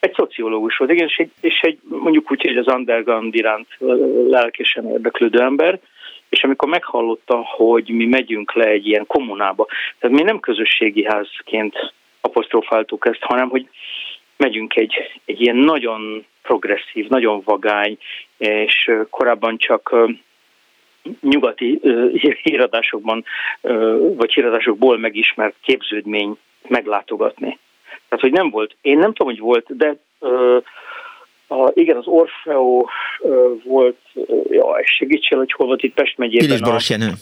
Egy 0.00 0.14
szociológus 0.14 0.76
volt, 0.76 0.90
igen, 0.90 1.06
és 1.06 1.16
egy, 1.16 1.30
és 1.40 1.60
egy 1.60 1.78
mondjuk 1.88 2.30
úgy, 2.30 2.42
hogy 2.42 2.56
az 2.56 2.68
underground 2.68 3.34
iránt 3.34 3.68
lelkesen 4.28 4.90
érdeklődő 4.90 5.40
ember, 5.40 5.80
és 6.28 6.44
amikor 6.44 6.68
meghallotta, 6.68 7.36
hogy 7.36 7.88
mi 7.88 8.06
megyünk 8.06 8.52
le 8.52 8.64
egy 8.64 8.86
ilyen 8.86 9.06
kommunába, 9.06 9.66
tehát 9.98 10.16
mi 10.16 10.22
nem 10.22 10.40
közösségi 10.40 11.04
házként 11.04 11.92
apostrofáltuk 12.20 13.06
ezt, 13.06 13.22
hanem 13.22 13.48
hogy 13.48 13.68
megyünk 14.36 14.76
egy, 14.76 14.94
egy 15.24 15.40
ilyen 15.40 15.56
nagyon 15.56 16.24
progresszív, 16.42 17.08
nagyon 17.08 17.42
vagány, 17.44 17.98
és 18.36 18.90
korábban 19.10 19.58
csak 19.58 19.94
nyugati 21.20 21.80
híradásokban, 22.42 23.24
vagy 24.16 24.32
híradásokból 24.32 24.98
megismert 24.98 25.54
képződmény 25.60 26.36
meglátogatni. 26.68 27.58
Tehát, 28.08 28.24
hogy 28.24 28.32
nem 28.32 28.50
volt, 28.50 28.76
én 28.80 28.98
nem 28.98 29.12
tudom, 29.12 29.32
hogy 29.32 29.38
volt, 29.38 29.76
de 29.76 29.96
a, 31.48 31.70
igen, 31.74 31.96
az 31.96 32.06
Orfeo 32.06 32.84
volt, 33.64 33.98
jaj, 34.50 34.84
segítsél, 34.84 35.38
hogy 35.38 35.52
hol 35.52 35.66
volt 35.66 35.82
itt 35.82 35.94
Pest 35.94 36.18
megyében. 36.18 36.46
Pilisboros 36.46 36.90
Jenő. 36.90 37.12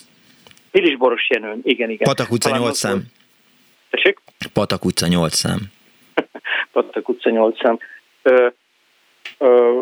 Pilisboros 0.71 1.29
Jenő, 1.29 1.57
igen, 1.63 1.91
igen. 1.91 2.09
Patak 2.09 2.31
utca 2.31 2.57
8 2.57 2.77
szám. 2.77 3.03
Tessék? 3.91 4.19
Patak 4.53 4.85
utca 4.85 5.07
8 5.07 5.35
szám. 5.35 5.59
Patak 6.73 7.09
utca 7.09 7.31
8 7.31 7.59
szám. 7.63 7.79
Ö, 8.23 8.49
ö, 9.39 9.81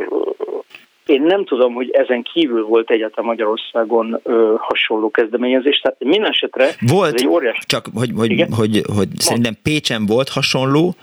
én 1.06 1.22
nem 1.22 1.44
tudom, 1.44 1.74
hogy 1.74 1.90
ezen 1.90 2.22
kívül 2.22 2.64
volt 2.64 2.90
egyáltalán 2.90 3.30
Magyarországon 3.30 4.20
ö, 4.22 4.54
hasonló 4.58 5.10
kezdeményezés, 5.10 5.80
tehát 5.80 6.04
minden 6.04 6.30
esetre 6.30 6.68
volt, 6.80 7.14
ez 7.14 7.20
egy 7.20 7.28
óriás... 7.28 7.58
csak 7.66 7.86
hogy, 7.94 8.10
hogy, 8.16 8.30
hogy, 8.30 8.46
hogy, 8.56 8.82
hogy 8.96 9.08
szerintem 9.16 9.54
Pécsen 9.62 10.06
volt 10.06 10.28
hasonló, 10.28 10.94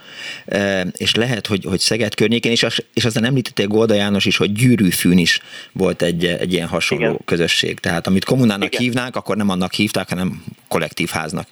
és 0.92 1.14
lehet, 1.14 1.46
hogy, 1.46 1.64
hogy 1.64 1.78
Szeged 1.78 2.14
környékén 2.14 2.52
is, 2.52 2.62
és 2.94 3.04
aztán 3.04 3.24
említették 3.24 3.66
Golda 3.66 3.94
János 3.94 4.24
is, 4.24 4.36
hogy 4.36 4.52
Gyűrűfűn 4.52 5.18
is 5.18 5.40
volt 5.72 6.02
egy, 6.02 6.24
egy 6.24 6.52
ilyen 6.52 6.68
hasonló 6.68 7.04
Igen. 7.04 7.18
közösség. 7.24 7.78
Tehát 7.78 8.06
amit 8.06 8.24
kommunának 8.24 8.66
Igen. 8.66 8.80
hívnánk, 8.80 9.16
akkor 9.16 9.36
nem 9.36 9.48
annak 9.48 9.72
hívták, 9.72 10.08
hanem 10.08 10.44
kollektív 10.68 11.08
háznak 11.08 11.46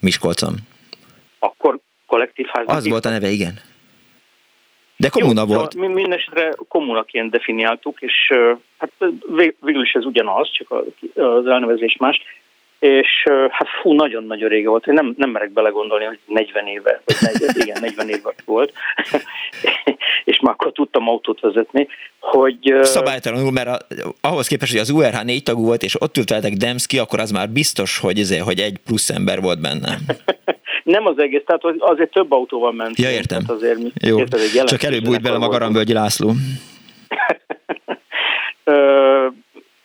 Miskolcon. 0.00 0.54
Akkor 1.38 1.78
kollektív 2.06 2.46
háznak 2.52 2.76
Az 2.76 2.88
volt 2.88 3.04
a 3.04 3.10
neve, 3.10 3.28
igen. 3.28 3.60
De 5.02 5.08
kommuna 5.08 5.44
Jó, 5.48 5.54
volt. 5.54 5.72
Szóval 5.72 5.88
mindenesetre 5.88 6.52
kommunaként 6.68 7.30
definiáltuk, 7.30 8.00
és 8.00 8.32
hát 8.78 8.90
végül 9.60 9.82
is 9.82 9.92
ez 9.92 10.04
ugyanaz, 10.04 10.50
csak 10.52 10.70
az 11.14 11.46
elnevezés 11.46 11.96
más. 11.98 12.22
És 12.78 13.24
hát 13.50 13.68
fú, 13.80 13.92
nagyon-nagyon 13.92 14.48
rége 14.48 14.68
volt. 14.68 14.86
Én 14.86 14.94
nem, 14.94 15.14
nem 15.16 15.30
merek 15.30 15.50
belegondolni, 15.50 16.04
hogy 16.04 16.18
40 16.26 16.66
éve, 16.66 17.02
vagy 17.04 17.16
40, 17.20 17.50
igen, 17.62 17.80
40 17.80 18.08
éve 18.08 18.34
volt. 18.44 18.72
és 20.24 20.40
már 20.40 20.52
akkor 20.52 20.72
tudtam 20.72 21.08
autót 21.08 21.40
vezetni, 21.40 21.88
hogy... 22.20 22.74
Szabálytalanul, 22.82 23.52
mert 23.52 23.68
a, 23.68 23.78
ahhoz 24.20 24.46
képest, 24.46 24.72
hogy 24.72 24.80
az 24.80 24.90
URH 24.90 25.24
négy 25.24 25.42
tagú 25.42 25.64
volt, 25.64 25.82
és 25.82 26.00
ott 26.00 26.16
ülteltek 26.16 26.52
Demszki, 26.52 26.98
akkor 26.98 27.20
az 27.20 27.30
már 27.30 27.48
biztos, 27.48 27.98
hogy, 27.98 28.18
ezért, 28.18 28.44
hogy 28.44 28.60
egy 28.60 28.78
plusz 28.86 29.10
ember 29.10 29.40
volt 29.40 29.60
benne. 29.60 29.96
Nem 30.82 31.06
az 31.06 31.18
egész, 31.18 31.42
tehát 31.46 31.62
azért 31.78 32.10
több 32.10 32.32
autóval 32.32 32.72
ment. 32.72 32.98
Ja, 32.98 33.10
értem. 33.10 33.42
Tehát 33.44 33.62
azért 33.62 33.78
mi, 33.78 33.90
Jó, 34.06 34.18
érted, 34.18 34.64
csak 34.64 34.82
előbb 34.82 35.02
bújt 35.02 35.22
bele 35.22 35.36
a 35.36 35.48
Garambölgyi 35.48 35.92
László. 35.92 36.32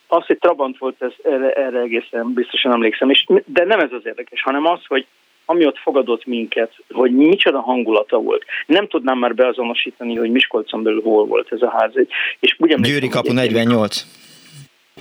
az, 0.08 0.26
hogy 0.26 0.38
Trabant 0.38 0.78
volt, 0.78 1.02
ez, 1.02 1.12
erre, 1.24 1.52
erre 1.52 1.80
egészen 1.80 2.34
biztosan 2.34 2.72
emlékszem, 2.72 3.10
és, 3.10 3.26
de 3.46 3.64
nem 3.64 3.80
ez 3.80 3.92
az 3.92 4.02
érdekes, 4.06 4.42
hanem 4.42 4.66
az, 4.66 4.80
hogy 4.88 5.06
ami 5.50 5.66
ott 5.66 5.78
fogadott 5.78 6.26
minket, 6.26 6.72
hogy 6.90 7.12
micsoda 7.12 7.60
hangulata 7.60 8.18
volt. 8.18 8.46
Nem 8.66 8.88
tudnám 8.88 9.18
már 9.18 9.36
beazonosítani, 9.36 10.16
hogy 10.16 10.30
Miskolcon 10.30 10.84
belül 10.84 11.02
hol 11.02 11.26
volt 11.26 11.52
ez 11.52 11.62
a 11.62 11.70
ház. 11.78 11.92
És 12.40 12.56
úgy 12.58 12.76
Győri 12.76 13.08
kapu 13.08 13.34
48. 13.34 14.06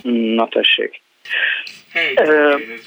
Na 0.03 0.49
tessék. 0.49 1.01
Hey, 1.92 2.14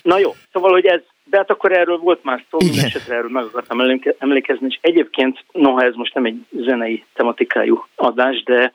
na 0.03 0.19
jó, 0.19 0.35
szóval, 0.51 0.71
hogy 0.71 0.85
ez, 0.85 1.01
de 1.29 1.37
hát 1.37 1.49
akkor 1.49 1.71
erről 1.71 1.97
volt 1.97 2.23
már 2.23 2.43
szó, 2.49 2.57
minden 2.57 2.85
esetre 2.85 3.15
erről 3.15 3.29
meg 3.29 3.43
akartam 3.43 3.79
emlékezni, 4.17 4.67
és 4.67 4.77
egyébként, 4.81 5.45
noha 5.51 5.81
ez 5.81 5.93
most 5.93 6.13
nem 6.13 6.25
egy 6.25 6.45
zenei 6.51 7.05
tematikájú 7.13 7.85
adás, 7.95 8.43
de, 8.43 8.71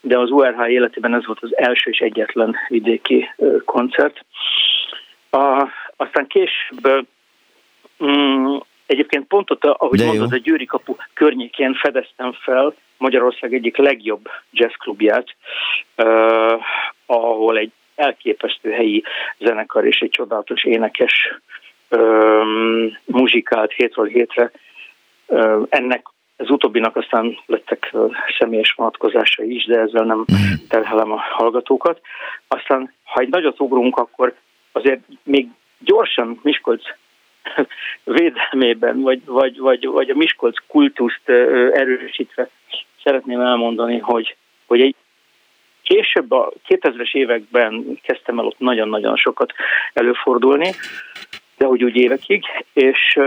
de 0.00 0.18
az 0.18 0.30
URH 0.30 0.70
életében 0.70 1.14
ez 1.14 1.26
volt 1.26 1.42
az 1.42 1.56
első 1.56 1.90
és 1.90 1.98
egyetlen 1.98 2.56
vidéki 2.68 3.28
koncert. 3.64 4.24
A, 5.30 5.68
aztán 5.96 6.26
később 6.26 7.06
mm, 8.04 8.56
egyébként 8.86 9.26
pont 9.26 9.50
ott, 9.50 9.64
ahogy 9.64 9.98
de 9.98 10.04
mondod, 10.04 10.30
jó. 10.30 10.36
a 10.36 10.40
Győri 10.40 10.64
kapu 10.64 10.96
környékén 11.14 11.74
fedeztem 11.74 12.32
fel 12.32 12.74
Magyarország 12.96 13.54
egyik 13.54 13.76
legjobb 13.76 14.28
jazzklubját, 14.50 15.26
uh, 15.96 16.62
ahol 17.06 17.58
egy 17.58 17.72
elképesztő 17.94 18.70
helyi 18.70 19.02
zenekar 19.38 19.86
és 19.86 19.98
egy 19.98 20.10
csodálatos 20.10 20.64
énekes 20.64 21.40
um, 21.90 22.96
muzsikált 23.04 23.72
hétről 23.72 24.06
hétre. 24.06 24.50
Ennek 25.68 26.06
az 26.36 26.50
utóbbinak 26.50 26.96
aztán 26.96 27.38
lettek 27.46 27.94
személyes 28.38 28.72
vonatkozásai 28.72 29.54
is, 29.54 29.64
de 29.64 29.78
ezzel 29.80 30.04
nem 30.04 30.18
mhm. 30.18 30.36
terhelem 30.68 31.12
a 31.12 31.20
hallgatókat. 31.30 32.00
Aztán, 32.48 32.92
ha 33.04 33.20
egy 33.20 33.28
nagyot 33.28 33.60
ugrunk, 33.60 33.96
akkor 33.96 34.34
azért 34.72 35.00
még 35.22 35.48
gyorsan 35.78 36.40
Miskolc 36.42 36.82
védelmében, 38.04 39.00
vagy, 39.00 39.24
vagy, 39.24 39.58
vagy, 39.58 39.86
vagy 39.86 40.10
a 40.10 40.14
Miskolc 40.14 40.56
kultuszt 40.66 41.28
erősítve 41.72 42.50
szeretném 43.02 43.40
elmondani, 43.40 43.98
hogy, 43.98 44.36
hogy 44.66 44.80
egy 44.80 44.94
később 45.82 46.32
a 46.32 46.52
2000-es 46.68 47.12
években 47.12 47.98
kezdtem 48.02 48.38
el 48.38 48.46
ott 48.46 48.58
nagyon-nagyon 48.58 49.16
sokat 49.16 49.52
előfordulni, 49.92 50.70
de 51.58 51.66
hogy 51.66 51.84
úgy 51.84 51.96
évekig, 51.96 52.44
és 52.72 53.18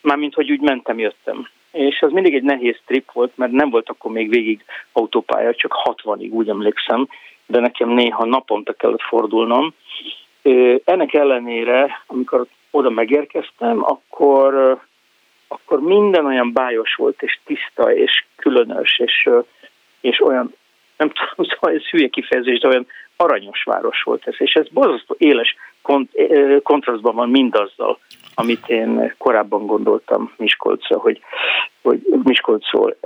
mármint, 0.00 0.34
hogy 0.34 0.50
úgy 0.50 0.60
mentem, 0.60 0.98
jöttem. 0.98 1.48
És 1.72 2.02
az 2.02 2.12
mindig 2.12 2.34
egy 2.34 2.42
nehéz 2.42 2.76
trip 2.86 3.12
volt, 3.12 3.36
mert 3.36 3.52
nem 3.52 3.70
volt 3.70 3.88
akkor 3.88 4.10
még 4.12 4.28
végig 4.28 4.64
autópálya, 4.92 5.54
csak 5.54 5.74
60-ig, 5.84 6.30
úgy 6.30 6.48
emlékszem, 6.48 7.08
de 7.46 7.60
nekem 7.60 7.88
néha 7.88 8.24
naponta 8.24 8.72
kellett 8.72 9.02
fordulnom. 9.02 9.74
Ennek 10.84 11.14
ellenére, 11.14 12.02
amikor 12.06 12.46
oda 12.70 12.90
megérkeztem, 12.90 13.84
akkor, 13.84 14.80
akkor 15.48 15.80
minden 15.80 16.26
olyan 16.26 16.52
bájos 16.52 16.94
volt, 16.94 17.22
és 17.22 17.38
tiszta, 17.44 17.94
és 17.94 18.24
különös, 18.36 18.98
és, 18.98 19.28
és 20.00 20.20
olyan, 20.20 20.54
nem 21.02 21.12
tudom, 21.12 21.50
szóval 21.50 21.76
ez 21.76 21.88
hülye 21.88 22.08
kifejezés, 22.08 22.58
de 22.58 22.68
olyan 22.68 22.86
aranyos 23.16 23.62
város 23.62 24.02
volt 24.02 24.26
ez, 24.26 24.34
és 24.38 24.52
ez 24.52 24.68
borzasztó 24.68 25.14
éles 25.18 25.56
kont, 25.82 26.10
kontrasztban 26.62 27.14
van 27.14 27.30
mindazzal, 27.30 27.98
amit 28.34 28.68
én 28.68 29.14
korábban 29.18 29.66
gondoltam 29.66 30.32
Miskolcra, 30.36 30.98
hogy, 30.98 31.20
hogy 31.82 32.00
Miskolcról. 32.22 32.96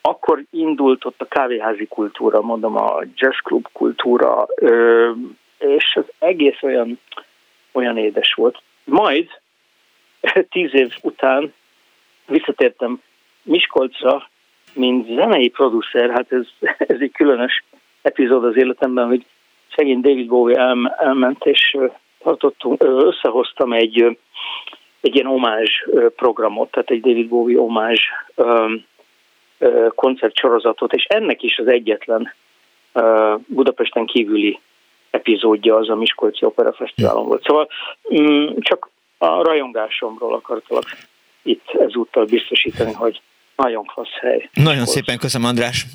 Akkor 0.00 0.44
indult 0.50 1.04
ott 1.04 1.20
a 1.20 1.28
kávéházi 1.28 1.86
kultúra, 1.86 2.40
mondom 2.40 2.76
a 2.76 3.02
jazzklub 3.14 3.68
kultúra, 3.72 4.46
és 5.58 5.94
az 5.94 6.04
egész 6.18 6.62
olyan, 6.62 6.98
olyan 7.72 7.96
édes 7.96 8.32
volt. 8.34 8.62
Majd 8.84 9.28
tíz 10.52 10.74
év 10.74 10.94
után 11.02 11.52
visszatértem 12.26 13.02
Miskolcra, 13.42 14.29
mint 14.72 15.06
zenei 15.06 15.48
producer, 15.48 16.10
hát 16.10 16.32
ez, 16.32 16.46
ez 16.94 17.00
egy 17.00 17.12
különös 17.12 17.64
epizód 18.02 18.44
az 18.44 18.56
életemben, 18.56 19.06
hogy 19.06 19.24
szegény 19.76 20.00
David 20.00 20.26
Bowie 20.26 20.58
el, 20.58 20.96
elment, 20.98 21.46
és 21.46 21.76
tartottunk, 22.22 22.82
összehoztam 22.82 23.72
egy, 23.72 24.18
egy 25.00 25.14
ilyen 25.14 25.26
omázs 25.26 25.70
programot, 26.16 26.70
tehát 26.70 26.90
egy 26.90 27.00
David 27.00 27.28
Bowie 27.28 27.60
omázs 27.60 28.00
koncertsorozatot, 29.94 30.92
és 30.92 31.04
ennek 31.04 31.42
is 31.42 31.58
az 31.58 31.66
egyetlen 31.66 32.34
Budapesten 33.46 34.06
kívüli 34.06 34.60
epizódja 35.10 35.76
az 35.76 35.88
a 35.88 35.94
Miskolci 35.94 36.44
Opera 36.44 36.72
Fesztiválon 36.72 37.26
volt. 37.26 37.42
Szóval 37.42 37.68
mm, 38.20 38.46
csak 38.58 38.90
a 39.18 39.42
rajongásomról 39.42 40.34
akartalak 40.34 40.84
itt 41.42 41.70
ezúttal 41.70 42.24
biztosítani, 42.24 42.92
hogy 42.92 43.20
nagyon 43.62 43.84
klassz 43.84 44.18
hely. 44.20 44.48
Nagyon 44.52 44.70
Miskolc. 44.70 44.90
szépen 44.90 45.18
köszönöm, 45.18 45.48
András. 45.48 45.86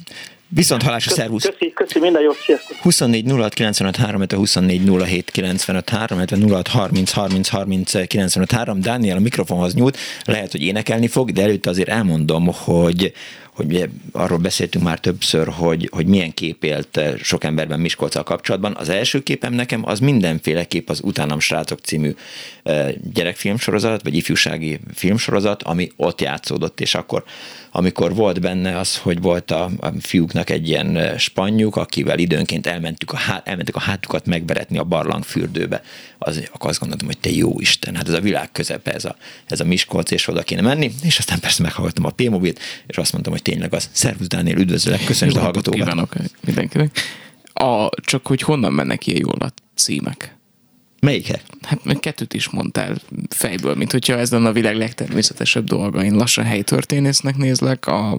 Viszont 0.47 0.83
halásra, 0.83 1.11
szervusz! 1.11 1.43
Köszi, 1.43 1.73
köszi, 1.73 1.99
minden 1.99 2.21
jót, 2.21 2.35
sziasztok! 2.35 2.77
24 2.81 3.31
06 3.31 3.53
95 3.53 3.95
3, 3.95 4.23
24 4.35 4.81
07 5.05 5.31
95 5.31 5.89
3, 5.89 6.19
06 6.49 6.67
30 6.67 7.11
30 7.11 7.49
30 7.49 8.07
95 8.07 8.51
3. 8.51 8.81
Dániel 8.81 9.17
a 9.17 9.19
mikrofonhoz 9.19 9.73
nyújt, 9.73 9.97
lehet, 10.25 10.51
hogy 10.51 10.61
énekelni 10.61 11.07
fog, 11.07 11.31
de 11.31 11.41
előtte 11.41 11.69
azért 11.69 11.89
elmondom, 11.89 12.49
hogy 12.53 13.13
hogy 13.55 13.89
arról 14.11 14.37
beszéltünk 14.37 14.83
már 14.85 14.99
többször, 14.99 15.47
hogy, 15.47 15.89
hogy 15.91 16.05
milyen 16.05 16.33
kép 16.33 16.63
élt 16.63 16.97
eh, 16.97 17.17
sok 17.17 17.43
emberben 17.43 17.79
Miskolccal 17.79 18.23
kapcsolatban. 18.23 18.75
Az 18.75 18.89
első 18.89 19.23
képem 19.23 19.53
nekem 19.53 19.81
az 19.85 19.99
mindenféleképp 19.99 20.89
az 20.89 20.99
Utánam 21.03 21.39
srácok 21.39 21.79
című 21.79 22.15
eh, 22.63 22.93
gyerekfilmsorozat, 23.13 24.03
vagy 24.03 24.15
ifjúsági 24.15 24.79
filmsorozat, 24.93 25.63
ami 25.63 25.91
ott 25.95 26.21
játszódott, 26.21 26.79
és 26.79 26.95
akkor 26.95 27.23
amikor 27.77 28.15
volt 28.15 28.41
benne 28.41 28.77
az, 28.77 28.97
hogy 28.97 29.21
volt 29.21 29.51
a, 29.51 29.71
a 29.79 29.91
fiúknak 29.99 30.49
egy 30.49 30.67
ilyen 30.67 31.17
spanyjuk, 31.17 31.75
akivel 31.75 32.19
időnként 32.19 32.67
elmentük 32.67 33.11
a, 33.11 33.17
há, 33.17 33.41
elmentük 33.45 33.75
a 33.75 33.79
hátukat 33.79 34.25
megberetni 34.25 34.77
a 34.77 34.83
barlangfürdőbe, 34.83 35.83
az, 36.17 36.49
akkor 36.53 36.69
azt 36.69 36.79
gondoltam, 36.79 37.07
hogy 37.07 37.17
te 37.17 37.29
jó 37.29 37.59
Isten, 37.59 37.95
hát 37.95 38.07
ez 38.07 38.13
a 38.13 38.21
világ 38.21 38.51
közepe, 38.51 38.93
ez 38.93 39.05
a, 39.05 39.15
ez 39.45 39.59
a 39.59 39.63
Miskolc, 39.63 40.11
és 40.11 40.27
oda 40.27 40.43
kéne 40.43 40.61
menni, 40.61 40.91
és 41.03 41.17
aztán 41.17 41.39
persze 41.39 41.63
meghallgattam 41.63 42.05
a 42.05 42.09
P-mobilt, 42.09 42.59
és 42.87 42.97
azt 42.97 43.11
mondtam, 43.11 43.33
hogy 43.33 43.41
tényleg 43.41 43.73
az. 43.73 43.89
Szervusz 43.91 44.27
Dániel, 44.27 44.57
üdvözlök, 44.57 45.03
köszönjük 45.05 45.37
a 45.37 45.41
hallgatókat. 45.41 45.79
Kívánok 45.79 46.13
mindenkinek. 46.45 46.99
A, 47.53 47.89
csak 48.01 48.27
hogy 48.27 48.41
honnan 48.41 48.73
mennek 48.73 49.07
ilyen 49.07 49.19
jól 49.19 49.37
a 49.39 49.53
címek? 49.75 50.35
Melyikek? 51.05 51.41
Hát 51.61 51.99
kettőt 51.99 52.33
is 52.33 52.49
mondtál 52.49 52.95
fejből, 53.29 53.75
mint 53.75 53.91
hogyha 53.91 54.17
ez 54.17 54.31
lenne 54.31 54.47
a 54.47 54.51
világ 54.51 54.75
legtermészetesebb 54.77 55.63
dolga. 55.65 56.03
Én 56.03 56.15
lassan 56.15 56.45
helytörténésznek 56.45 57.37
nézlek, 57.37 57.87
a 57.87 58.17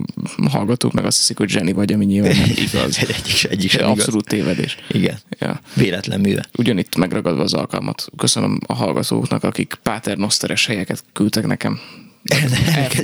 hallgatók 0.51 0.93
meg 0.93 1.05
azt 1.05 1.17
hiszik, 1.17 1.37
hogy 1.37 1.53
Jenny 1.53 1.73
vagy, 1.73 1.93
ami 1.93 2.05
nyilván 2.05 2.35
nem 2.35 2.49
igaz. 2.71 2.97
egyik, 2.97 3.51
egyik 3.51 3.69
sem 3.71 3.89
Abszolút 3.89 4.31
igaz. 4.33 4.45
tévedés. 4.45 4.77
Igen. 4.89 5.15
Ja. 5.39 5.59
Véletlen 5.73 6.19
műve. 6.19 6.45
Ugyanitt 6.57 6.95
megragadva 6.95 7.41
az 7.41 7.53
alkalmat. 7.53 8.07
Köszönöm 8.17 8.59
a 8.67 8.73
hallgatóknak, 8.73 9.43
akik 9.43 9.73
páternoszteres 9.83 10.65
helyeket 10.65 11.03
küldtek 11.13 11.47
nekem. 11.47 11.79
El, 12.23 12.49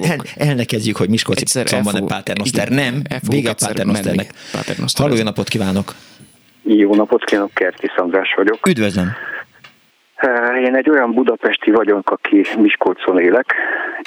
el, 0.02 0.22
elnekezdjük, 0.36 0.96
hogy 0.96 1.10
Miskolci 1.10 1.60
a 1.60 2.04
Páternoszter. 2.06 2.70
Nem, 2.70 3.02
vége 3.22 3.50
a 3.50 3.54
Páternoszternek. 3.54 4.34
Halló, 4.94 5.16
jó 5.16 5.24
napot 5.24 5.48
kívánok! 5.48 5.96
Jó 6.64 6.96
napot 6.96 7.24
kívánok, 7.26 7.54
Kerti 7.54 7.88
Szandrás 7.96 8.34
vagyok. 8.36 8.68
Üdvözlöm! 8.68 9.12
Én 10.66 10.76
egy 10.76 10.90
olyan 10.90 11.14
budapesti 11.14 11.72
vagyok, 11.72 12.10
aki 12.12 12.46
Miskolcon 12.58 13.20
élek, 13.20 13.54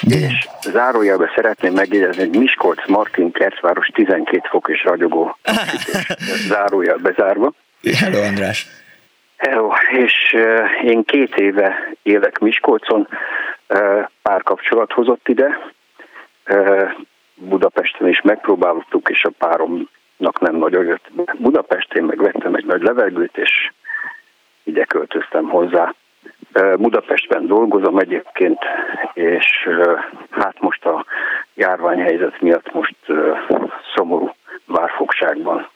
De. 0.07 0.15
és 0.15 0.47
zárójelbe 0.61 1.31
szeretném 1.35 1.73
megjegyezni, 1.73 2.27
hogy 2.27 2.39
Miskolc 2.39 2.87
Martin 2.87 3.31
Kertváros 3.31 3.87
12 3.87 4.41
fok 4.49 4.69
és 4.69 4.83
ragyogó. 4.83 5.37
zárójelbe 6.51 7.13
zárva. 7.17 7.53
Hello, 7.99 8.21
András! 8.21 8.67
Hello, 9.37 9.71
és 9.91 10.35
én 10.83 11.03
két 11.03 11.35
éve 11.35 11.93
élek 12.03 12.39
Miskolcon, 12.39 13.07
párkapcsolat 14.21 14.91
hozott 14.91 15.27
ide, 15.27 15.57
Budapesten 17.35 18.07
is 18.07 18.21
megpróbáltuk, 18.21 19.09
és 19.09 19.23
a 19.23 19.31
páromnak 19.37 20.39
nem 20.39 20.55
nagyon 20.55 20.85
jött. 20.85 21.05
Budapestén 21.37 22.03
megvettem 22.03 22.55
egy 22.55 22.65
nagy 22.65 22.81
levegőt, 22.81 23.37
és 23.37 23.71
ide 24.63 24.83
költöztem 24.83 25.49
hozzá. 25.49 25.93
Budapestben 26.77 27.47
dolgozom 27.47 27.97
egyébként, 27.97 28.59
és 29.13 29.69
hát 30.29 30.59
most 30.59 30.85
a 30.85 31.05
járványhelyzet 31.53 32.41
miatt 32.41 32.73
most 32.73 32.95
szomorú 33.95 34.35
várfogságban 34.65 35.69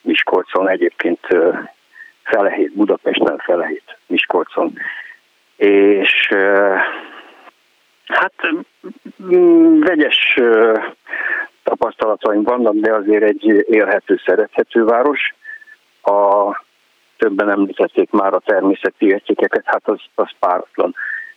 Miskolcon, 0.00 0.68
egyébként 0.68 1.26
felehét 2.22 2.74
Budapesten, 2.74 3.38
felehét 3.38 3.96
Miskolcon. 4.06 4.72
És 5.56 6.34
hát 8.06 8.34
vegyes 9.78 10.38
tapasztalataim 11.62 12.42
vannak, 12.42 12.74
de 12.74 12.92
azért 12.92 13.22
egy 13.22 13.64
élhető, 13.68 14.20
szerethető 14.24 14.84
város. 14.84 15.34
A 16.02 16.50
többen 17.18 17.50
említették 17.50 18.10
már 18.10 18.34
a 18.34 18.42
természeti 18.44 19.06
értékeket, 19.06 19.62
hát 19.64 19.88
az, 19.88 20.00
az 20.14 20.30
páratlan. 20.38 20.94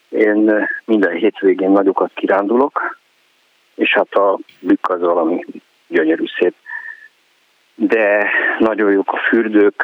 Én 0.09 0.67
minden 0.85 1.13
hétvégén 1.13 1.69
nagyokat 1.69 2.11
kirándulok, 2.13 2.97
és 3.75 3.93
hát 3.93 4.13
a 4.13 4.39
bükk 4.59 4.89
az 4.89 4.99
valami 4.99 5.45
gyönyörű 5.87 6.25
szép. 6.39 6.53
De 7.75 8.29
nagyon 8.59 8.91
jók 8.91 9.13
a 9.13 9.17
fürdők, 9.17 9.83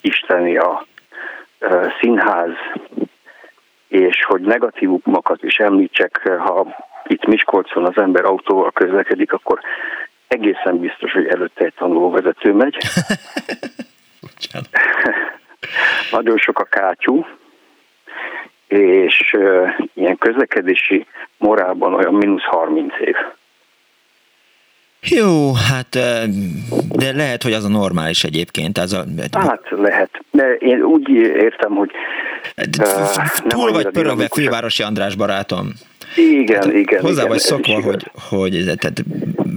isteni 0.00 0.56
a 0.56 0.86
színház, 2.00 2.50
és 3.88 4.24
hogy 4.24 4.40
negatívumokat 4.40 5.42
is 5.42 5.58
említsek, 5.58 6.28
ha 6.28 6.66
itt 7.06 7.26
Miskolcon 7.26 7.84
az 7.84 7.96
ember 7.96 8.24
autóval 8.24 8.70
közlekedik, 8.70 9.32
akkor 9.32 9.60
egészen 10.28 10.78
biztos, 10.78 11.12
hogy 11.12 11.26
előtte 11.26 11.64
egy 11.64 11.74
tanulóvezető 11.74 12.52
megy. 12.52 12.76
Nagyon 16.10 16.36
sok 16.36 16.58
a 16.58 16.64
kátyú, 16.64 17.26
és 18.66 19.34
uh, 19.36 19.68
ilyen 19.94 20.18
közlekedési 20.18 21.06
morálban 21.36 21.94
olyan 21.94 22.14
mínusz 22.14 22.44
30 22.44 22.92
év. 23.00 23.14
Jó, 25.00 25.54
hát 25.54 25.88
de 26.88 27.12
lehet, 27.12 27.42
hogy 27.42 27.52
az 27.52 27.64
a 27.64 27.68
normális 27.68 28.24
egyébként. 28.24 28.78
Az 28.78 28.92
a... 28.92 29.04
Hát 29.32 29.62
lehet, 29.70 30.10
de 30.30 30.54
én 30.54 30.82
úgy 30.82 31.08
értem, 31.10 31.70
hogy 31.70 31.90
uh, 32.78 33.26
Túl 33.46 33.72
vagy 33.72 33.88
pörögve, 33.88 34.28
fővárosi 34.28 34.82
András 34.82 35.14
barátom. 35.14 35.72
Igen, 36.16 36.62
hát, 36.62 36.72
igen. 36.72 37.00
Hozzá 37.00 37.12
igen, 37.12 37.28
vagy 37.28 37.38
szokva, 37.38 37.82
hogy, 37.82 38.10
hogy 38.28 38.64
tehát 38.64 39.04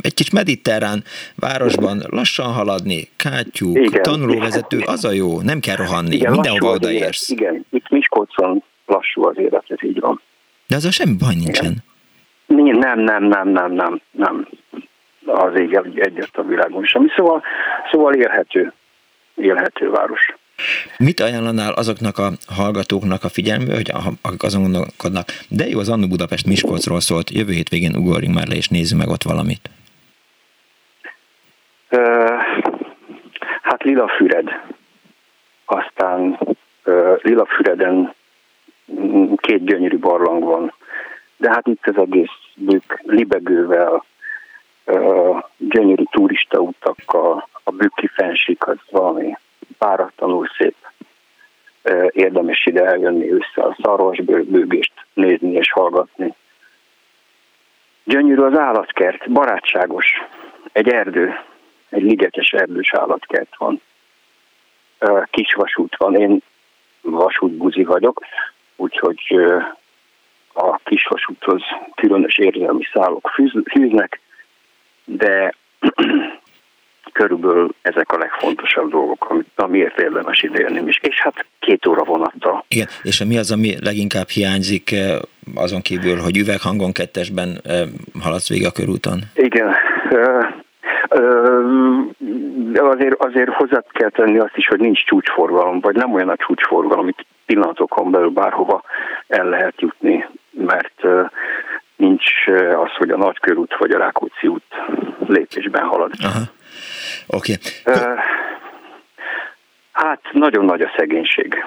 egy 0.02 0.14
kis 0.14 0.30
mediterrán 0.30 1.04
városban 1.36 2.02
lassan 2.10 2.54
haladni, 2.54 3.10
kátyúk, 3.16 3.78
igen, 3.78 4.02
tanulóvezető, 4.02 4.80
az 4.86 5.06
a 5.06 5.12
jó, 5.12 5.42
nem 5.42 5.60
kell 5.60 5.76
rohanni, 5.76 6.16
igen, 6.16 6.32
mindenhova 6.32 6.74
odaérsz. 6.74 7.30
Igen, 7.30 7.66
itt 7.72 7.90
Miskolcon 7.90 8.64
lassú 8.86 9.26
az 9.26 9.38
élet, 9.38 9.64
ez 9.68 9.84
így 9.84 10.00
van. 10.00 10.22
De 10.68 10.76
az 10.76 10.86
a 10.86 10.92
semmi 10.92 11.16
baj 11.20 11.36
nincsen. 11.36 11.74
Igen. 12.48 12.78
Nem, 12.78 13.00
nem, 13.00 13.24
nem, 13.24 13.50
nem, 13.50 13.72
nem, 13.74 14.02
nem. 14.12 14.48
Az 15.26 15.60
ég 15.60 15.80
egyet 15.96 16.30
a 16.38 16.44
világon 16.44 16.84
semmi. 16.84 17.08
Szóval, 17.16 17.44
szóval 17.92 18.14
élhető, 18.14 18.74
élhető 19.36 19.90
város. 19.90 20.36
Mit 20.98 21.20
ajánlanál 21.20 21.74
azoknak 21.74 22.18
a 22.18 22.32
hallgatóknak 22.48 23.24
a 23.24 23.30
figyelmbe, 23.30 23.74
hogy 23.74 23.92
akik 24.22 24.44
azon 24.44 24.62
gondolkodnak, 24.62 25.28
de 25.50 25.68
jó, 25.68 25.80
az 25.80 25.90
Annu 25.90 26.08
Budapest 26.08 26.46
Miskolcról 26.46 27.00
szólt, 27.00 27.30
jövő 27.30 27.52
hétvégén 27.52 27.96
ugorjunk 27.96 28.36
már 28.36 28.48
le, 28.48 28.56
és 28.56 28.68
nézzük 28.68 28.98
meg 28.98 29.10
ott 29.10 29.24
valamit. 29.24 29.70
Hát 33.62 33.84
Lila 33.84 34.08
Füred. 34.08 34.50
Aztán 35.66 36.40
Lila 37.22 37.46
Füreden 37.46 38.14
két 39.36 39.66
gyönyörű 39.66 39.98
barlang 39.98 40.44
van. 40.44 40.74
De 41.38 41.50
hát 41.50 41.68
itt 41.68 41.88
az 41.88 41.98
egész 41.98 42.30
bükk 42.56 42.94
libegővel, 43.04 44.06
gyönyörű 45.58 46.04
turista 46.12 46.60
utakkal, 46.60 47.48
a 47.64 47.72
bükki 47.72 48.08
fensik 48.08 48.68
az 48.68 48.78
valami 48.90 49.38
páratlanul 49.86 50.48
szép. 50.58 50.76
Érdemes 52.10 52.66
ide 52.66 52.86
eljönni 52.86 53.30
össze 53.30 53.62
a 53.62 53.78
szarvasbőgést 53.82 54.94
nézni 55.14 55.52
és 55.52 55.72
hallgatni. 55.72 56.34
Gyönyörű 58.04 58.42
az 58.42 58.58
állatkert, 58.58 59.32
barátságos. 59.32 60.06
Egy 60.72 60.90
erdő, 60.90 61.40
egy 61.90 62.02
ligetes 62.02 62.52
erdős 62.52 62.94
állatkert 62.94 63.56
van. 63.58 63.82
Kis 65.30 65.54
vasút 65.54 65.96
van, 65.98 66.16
én 66.16 66.42
vasútbuzi 67.02 67.84
vagyok, 67.84 68.26
úgyhogy 68.76 69.36
a 70.54 70.78
kisvasúthoz 70.78 71.62
különös 71.96 72.38
érzelmi 72.38 72.84
szálok 72.94 73.32
fűznek, 73.64 74.20
de 75.04 75.54
körülbelül 77.12 77.74
ezek 77.82 78.12
a 78.12 78.18
legfontosabb 78.18 78.90
dolgok, 78.90 79.44
amiért 79.56 80.00
érdemes 80.00 80.44
idejönni 80.44 80.82
is. 80.88 81.00
És 81.02 81.22
hát 81.22 81.46
két 81.60 81.86
óra 81.86 82.04
vonattal. 82.04 82.66
Igen, 82.68 82.88
és 83.04 83.24
mi 83.24 83.38
az, 83.38 83.52
ami 83.52 83.76
leginkább 83.84 84.28
hiányzik 84.28 84.96
azon 85.56 85.82
kívül, 85.82 86.18
hogy 86.18 86.38
üveghangon 86.38 86.92
kettesben 86.92 87.62
haladsz 88.22 88.50
végig 88.50 88.66
a 88.66 88.72
körúton? 88.72 89.20
Igen, 89.36 89.76
azért, 92.76 93.16
azért 93.18 93.50
hozzá 93.50 93.84
kell 93.92 94.10
tenni 94.10 94.38
azt 94.38 94.56
is, 94.58 94.68
hogy 94.68 94.80
nincs 94.80 95.06
csúcsforgalom, 95.06 95.80
vagy 95.80 95.96
nem 95.96 96.14
olyan 96.14 96.30
a 96.30 96.36
csúcsforgalom, 96.36 97.00
amit 97.00 97.26
pillanatokon 97.46 98.12
belül 98.12 98.30
bárhova 98.30 98.84
el 99.28 99.46
lehet 99.46 99.82
jutni, 99.82 100.26
mert 100.52 101.02
nincs 101.96 102.26
az, 102.84 102.92
hogy 102.98 103.10
a 103.10 103.18
Nagykörút 103.18 103.78
vagy 103.78 103.92
a 103.92 103.98
Rákóczi 103.98 104.48
út 104.48 104.64
lépésben 105.28 105.84
halad. 105.84 106.12
Aha. 106.24 106.40
Oké. 107.28 107.56
Okay. 107.86 108.16
Hát 109.92 110.22
nagyon 110.32 110.66
nagy 110.66 110.82
a 110.82 110.92
szegénység. 110.98 111.66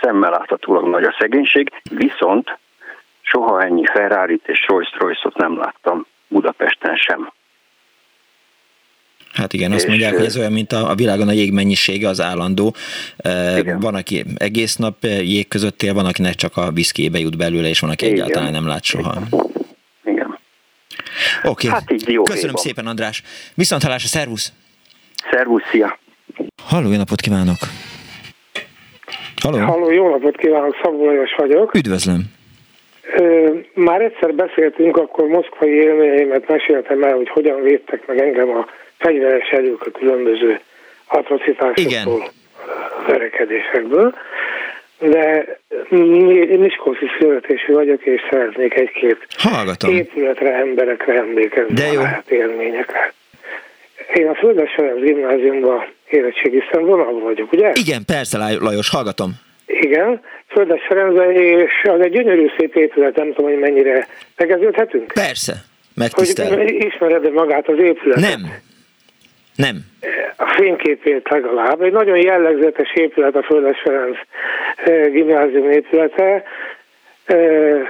Szemmel 0.00 0.30
láthatólag 0.30 0.88
nagy 0.88 1.04
a 1.04 1.16
szegénység, 1.18 1.72
viszont 1.90 2.58
soha 3.20 3.62
ennyi 3.62 3.84
ferrari 3.86 4.40
és 4.44 4.66
Rolls-Royce-ot 4.68 5.36
nem 5.36 5.58
láttam 5.58 6.06
Budapesten 6.28 6.96
sem. 6.96 7.32
Hát 9.32 9.52
igen, 9.52 9.72
azt 9.72 9.86
mondják, 9.86 10.14
hogy 10.14 10.24
ez 10.24 10.36
olyan, 10.36 10.52
mint 10.52 10.72
a, 10.72 10.90
a 10.90 10.94
világon 10.94 11.28
a 11.28 11.32
jég 11.32 11.52
mennyisége 11.52 12.08
az 12.08 12.20
állandó. 12.20 12.74
Igen. 13.56 13.80
Van, 13.80 13.94
aki 13.94 14.24
egész 14.36 14.76
nap 14.76 15.02
jég 15.02 15.48
között 15.48 15.82
él, 15.82 15.94
van, 15.94 16.06
akinek 16.06 16.34
csak 16.34 16.56
a 16.56 16.70
viszkébe 16.70 17.18
jut 17.18 17.36
belőle, 17.36 17.68
és 17.68 17.80
van, 17.80 17.90
aki 17.90 18.04
igen. 18.04 18.16
egyáltalán 18.16 18.52
nem 18.52 18.66
lát 18.66 18.84
soha. 18.84 19.14
Igen. 19.26 19.47
Oké. 21.42 21.68
Okay. 21.68 21.70
Hát 21.70 21.90
így 21.90 22.08
jó 22.08 22.22
Köszönöm 22.22 22.44
hétban. 22.44 22.62
szépen, 22.62 22.86
András. 22.86 23.22
Viszont 23.54 23.82
hallásra, 23.82 24.08
szervusz! 24.08 24.52
Szervusz, 25.30 25.62
szia! 25.70 25.98
Halló, 26.62 26.90
jó 26.90 26.96
napot 26.96 27.20
kívánok! 27.20 27.56
Halló! 29.42 29.58
Halló, 29.58 29.90
jó 29.90 30.10
napot 30.10 30.36
kívánok, 30.36 30.76
Szabó 30.82 31.04
Lajos 31.04 31.34
vagyok. 31.36 31.74
Üdvözlöm! 31.74 32.36
Már 33.74 34.00
egyszer 34.00 34.34
beszéltünk, 34.34 34.96
akkor 34.96 35.26
moszkvai 35.26 35.70
élményeimet 35.70 36.48
meséltem 36.48 37.02
el, 37.02 37.14
hogy 37.14 37.28
hogyan 37.28 37.62
védtek 37.62 38.06
meg 38.06 38.20
engem 38.20 38.48
a 38.48 38.66
fegyveres 38.98 39.48
erők 39.48 39.86
a 39.86 39.90
különböző 39.90 40.60
atrocitásoktól, 41.06 42.30
verekedésekből. 43.06 44.14
De 45.00 45.58
Miskolci 46.58 47.06
születésű 47.18 47.72
vagyok, 47.72 48.06
és 48.06 48.20
szeretnék 48.30 48.74
egy-két 48.74 49.26
Hallgatom. 49.38 49.90
épületre, 49.94 50.54
emberekre 50.54 51.14
emlékezni 51.14 51.74
De 51.74 51.92
jó. 51.92 52.00
a 52.00 52.22
élményekre. 52.28 53.12
Én 54.14 54.28
a 54.28 54.34
Földes 54.34 54.74
Ferenc 54.74 55.00
gimnáziumban 55.00 55.86
érettségiztem 56.10 56.84
vonalban 56.84 57.22
vagyok, 57.22 57.52
ugye? 57.52 57.72
Igen, 57.74 58.04
persze, 58.06 58.38
Lajos, 58.60 58.90
hallgatom. 58.90 59.30
Igen, 59.66 60.20
Földes 60.46 60.86
Ferencben, 60.88 61.30
és 61.32 61.72
az 61.82 62.00
egy 62.00 62.10
gyönyörű 62.10 62.46
szép 62.58 62.74
épület, 62.76 63.16
nem 63.16 63.32
tudom, 63.32 63.50
hogy 63.50 63.60
mennyire 63.60 64.06
megeződhetünk? 64.36 65.12
Persze, 65.12 65.54
megtisztel. 65.94 66.56
Hogy 66.56 66.84
ismered 66.84 67.32
magát 67.32 67.68
az 67.68 67.78
épületet? 67.78 68.30
Nem. 68.30 68.52
Nem. 69.58 69.76
A 70.36 70.46
fényképét 70.56 71.28
legalább. 71.28 71.82
Egy 71.82 71.92
nagyon 71.92 72.16
jellegzetes 72.16 72.92
épület 72.94 73.36
a 73.36 73.42
Földes 73.42 73.80
Ferenc 73.80 74.16
eh, 74.76 75.10
gimnázium 75.10 75.70
épülete. 75.70 76.42
Eh, 77.24 77.80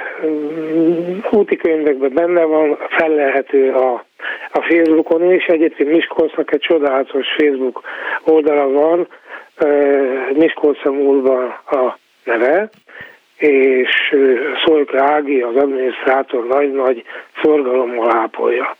úti 1.31 1.57
könyvekben 1.57 2.13
benne 2.13 2.43
van, 2.43 2.79
felelhető 2.89 3.73
a, 3.73 4.05
a 4.53 4.63
Facebookon 4.63 5.33
is. 5.33 5.47
Egyébként 5.47 5.91
Miskolcnak 5.91 6.53
egy 6.53 6.61
csodálatos 6.61 7.27
Facebook 7.37 7.83
oldala 8.25 8.69
van, 8.69 9.09
eh, 9.57 10.31
Miskolca 10.35 10.93
múlva 10.93 11.45
a 11.71 11.99
neve, 12.25 12.69
és 13.39 14.17
Szolka 14.65 15.03
Ági, 15.03 15.41
az 15.41 15.55
adminisztrátor 15.57 16.47
nagy-nagy 16.47 17.05
forgalommal 17.33 18.17
ápolja. 18.17 18.77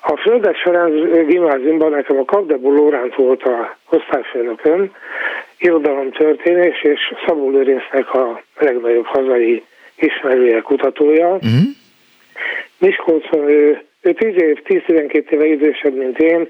A 0.00 0.16
Földes 0.16 0.62
Ferenc 0.62 1.26
gimnáziumban 1.26 1.90
nekem 1.90 2.18
a 2.18 2.24
Kapdebó 2.24 2.72
Lóránt 2.72 3.14
volt 3.14 3.42
a 3.42 3.76
osztályfőnököm, 3.90 4.90
irodalomtörténés, 5.58 6.82
és 6.82 7.14
Szabó 7.26 7.50
Lőrincnek 7.50 8.14
a 8.14 8.42
legnagyobb 8.58 9.06
hazai 9.06 9.62
ismerője, 9.96 10.60
kutatója. 10.60 11.28
Uh-huh. 11.34 11.50
Miskolcon 12.78 13.48
ő, 13.48 13.82
ő 14.02 14.12
10 14.12 14.42
év, 14.42 14.62
10-12 14.64 15.30
éve 15.30 15.46
idősebb, 15.46 15.94
mint 15.94 16.18
én, 16.18 16.48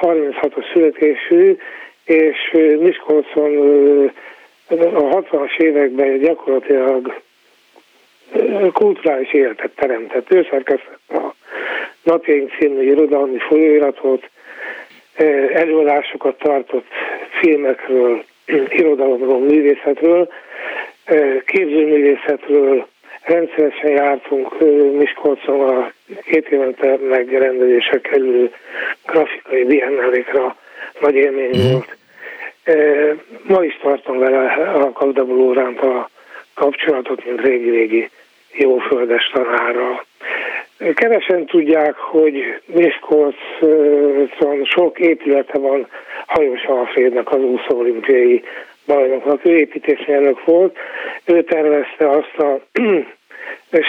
36-os 0.00 0.72
születésű, 0.72 1.56
és 2.04 2.56
Miskolcon 2.80 3.50
a 4.68 4.74
60-as 4.74 5.58
években 5.58 6.18
gyakorlatilag 6.18 7.22
kulturális 8.72 9.32
életet 9.32 9.70
teremtett. 9.74 10.32
Ő 10.32 10.46
szerkesztett 10.50 11.00
a 11.08 11.34
Napjaink 12.02 12.50
című 12.58 12.82
irodalmi 12.82 13.38
folyóiratot, 13.38 14.30
előadásokat 15.52 16.38
tartott 16.38 16.86
filmekről, 17.40 18.24
irodalomról, 18.68 19.40
művészetről, 19.40 20.28
képzőművészetről, 21.44 22.86
rendszeresen 23.22 23.90
jártunk 23.90 24.58
Miskolcon 24.92 25.60
a 25.60 25.92
két 26.24 26.48
évente 26.48 26.96
megrendezésre 27.10 28.00
kerülő 28.00 28.52
grafikai 29.06 29.64
biennálékra 29.64 30.56
nagy 31.00 31.14
élmény 31.14 31.48
mhm. 31.48 31.72
volt. 31.72 31.96
Ma 33.42 33.64
is 33.64 33.78
tartom 33.82 34.18
vele 34.18 34.52
a 34.72 34.92
Kavdabuló 34.92 35.52
a 35.52 36.10
kapcsolatot, 36.54 37.24
mint 37.24 37.40
régi-régi 37.40 38.10
jóföldes 38.52 39.30
tanárral. 39.32 40.04
Kevesen 40.94 41.46
tudják, 41.46 41.96
hogy 41.96 42.60
Miskolcon 42.66 43.34
sok 44.64 44.98
épülete 44.98 45.58
van 45.58 45.88
Hajós 46.26 46.64
Alfrédnek, 46.64 47.32
az 47.32 47.40
úszó 47.40 47.78
olimpiai 47.78 48.42
bajnoknak. 48.86 49.44
Ő 49.44 49.56
építészmérnök 49.56 50.44
volt, 50.44 50.76
ő 51.24 51.42
tervezte 51.42 52.10
azt 52.10 52.38
a 52.38 52.60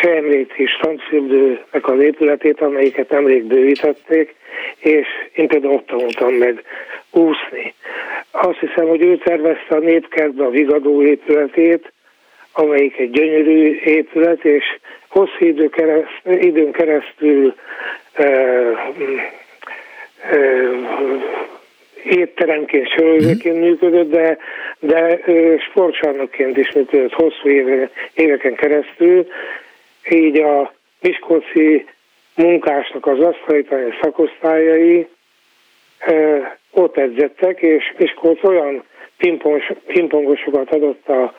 Sejemréti 0.02 0.66
strandfürdőnek 0.66 1.88
az 1.88 2.00
épületét, 2.00 2.62
amelyiket 2.62 3.10
nemrég 3.10 3.44
bővítették, 3.44 4.36
és 4.78 5.08
én 5.34 5.48
például 5.48 5.74
ott 5.74 5.86
tanultam 5.86 6.34
meg 6.34 6.64
úszni. 7.12 7.74
Azt 8.32 8.60
hiszem, 8.60 8.88
hogy 8.88 9.02
ő 9.02 9.18
tervezte 9.18 9.76
a 9.76 9.80
népkertbe 9.80 10.46
a 10.46 10.50
Vigadó 10.50 11.04
épületét, 11.04 11.92
amelyik 12.54 12.98
egy 12.98 13.12
gyönyörű 13.12 13.80
épület, 13.84 14.46
és 14.46 14.64
hosszú 15.08 15.46
idő 15.46 15.70
kereszt, 15.70 16.22
időn 16.24 16.72
keresztül 16.72 17.56
e, 18.14 18.24
e, 20.22 20.40
étteremként, 22.04 22.90
sörözőként 22.90 23.56
mhm. 23.56 23.66
működött, 23.66 24.10
de, 24.10 24.38
de 24.80 25.20
sportcsarnokként 25.70 26.58
is 26.58 26.72
működött 26.72 27.14
hosszú 27.14 27.50
éve, 27.50 27.90
éveken 28.14 28.56
keresztül. 28.56 29.28
Így 30.10 30.40
a 30.40 30.74
Miskolci 31.02 31.86
munkásnak 32.36 33.08
az 33.08 33.20
asztalitani 33.20 33.94
szakosztályai 34.02 35.08
ott 36.72 36.98
edzettek, 36.98 37.62
és 37.62 37.94
Miskolc 37.98 38.44
olyan 38.44 38.84
pingpongosokat 39.88 40.74
adott 40.74 41.08
a 41.08 41.34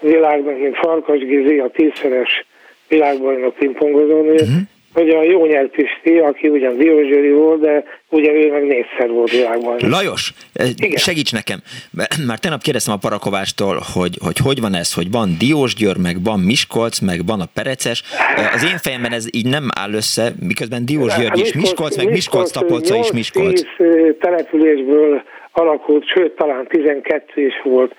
világnak, 0.00 0.58
mint 0.58 0.76
Farkas 0.76 1.18
Gizi, 1.18 1.58
a 1.58 1.68
tízszeres 1.68 2.46
világbajnok 2.88 3.54
pingpongozónő, 3.54 4.32
uh-huh. 4.32 4.75
Hogy 4.96 5.08
a 5.08 5.22
jó 5.22 5.46
Pisti, 5.70 6.18
aki 6.18 6.48
ugyan 6.48 6.76
Diózsőri 6.76 7.32
volt, 7.32 7.60
de 7.60 7.84
ugye 8.08 8.32
ő 8.32 8.50
meg 8.50 8.66
négyszer 8.66 9.08
volt 9.08 9.30
világban. 9.30 9.76
Lajos, 9.78 10.32
eh, 10.52 10.68
Igen. 10.76 10.96
segíts 10.96 11.32
nekem. 11.32 11.58
Már 12.28 12.38
tegnap 12.38 12.62
kérdeztem 12.62 12.94
a 12.94 12.96
Parakovástól, 12.96 13.78
hogy, 13.94 14.14
hogy 14.24 14.38
hogy 14.38 14.60
van 14.60 14.74
ez, 14.74 14.94
hogy 14.94 15.10
van 15.10 15.28
Diósgyőr, 15.38 15.96
meg 16.02 16.16
van 16.24 16.40
Miskolc, 16.40 17.00
meg 17.00 17.18
van 17.26 17.40
a 17.40 17.48
Pereces. 17.54 18.02
Eh, 18.36 18.54
az 18.54 18.64
én 18.64 18.78
fejemben 18.78 19.12
ez 19.12 19.26
így 19.30 19.48
nem 19.48 19.68
áll 19.80 19.92
össze, 19.92 20.32
miközben 20.48 20.84
Diósgyőr 20.86 21.32
is 21.34 21.52
Miskolc, 21.54 21.96
meg 21.96 22.10
Miskolc 22.10 22.50
Tapolca 22.50 22.96
is 22.98 23.12
Miskolc. 23.12 23.60
Eh, 23.60 23.66
településből 24.20 25.22
alakult, 25.52 26.06
sőt 26.06 26.32
talán 26.32 26.66
12 26.66 27.46
is 27.46 27.60
volt 27.64 27.94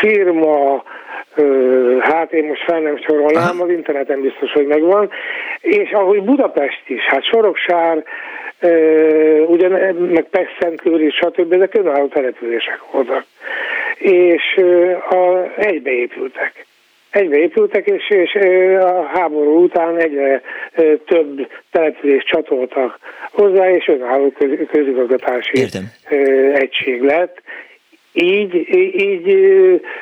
firma, 0.00 0.82
hát 2.00 2.32
én 2.32 2.44
most 2.44 2.64
fel 2.64 2.80
nem 2.80 2.98
sorolnám, 2.98 3.60
az 3.60 3.68
interneten 3.70 4.20
biztos, 4.20 4.52
hogy 4.52 4.66
megvan, 4.66 5.10
és 5.60 5.90
ahogy 5.90 6.22
Budapest 6.22 6.82
is, 6.86 7.02
hát 7.02 7.24
Soroksár, 7.24 8.04
ugyan, 9.46 9.70
meg 9.94 10.26
Pesszentkőr 10.30 11.00
is, 11.00 11.14
stb., 11.14 11.52
ezek 11.52 11.74
önálló 11.74 12.06
települések 12.06 12.80
voltak. 12.90 13.24
És 13.98 14.60
a, 15.10 15.52
egybeépültek. 15.56 16.66
egyre 17.10 17.36
épültek, 17.36 17.86
és, 17.86 18.10
és 18.10 18.34
a 18.80 19.02
háború 19.02 19.62
után 19.62 19.96
egyre 19.96 20.42
több 21.06 21.48
települést 21.70 22.26
csatoltak 22.26 22.98
hozzá, 23.32 23.70
és 23.70 23.88
önálló 23.88 24.32
közigazgatási 24.70 25.58
Értem. 25.58 25.84
egység 26.54 27.02
lett. 27.02 27.42
Így, 28.12 28.54
így 28.94 29.24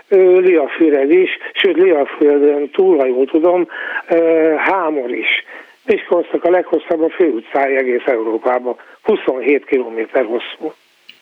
Liafüred 0.09 1.11
is, 1.11 1.31
sőt 1.53 1.77
Liafüreden 1.77 2.71
túl, 2.71 2.99
ha 2.99 3.07
jól 3.07 3.27
tudom, 3.27 3.69
Hámor 4.57 5.11
is. 5.11 5.45
Miskolcnak 5.85 6.45
a 6.45 6.51
leghosszabb 6.51 7.03
a 7.03 7.09
főutcája 7.09 7.79
egész 7.79 8.07
Európában, 8.07 8.77
27 9.03 9.65
km 9.65 10.01
hosszú. 10.13 10.75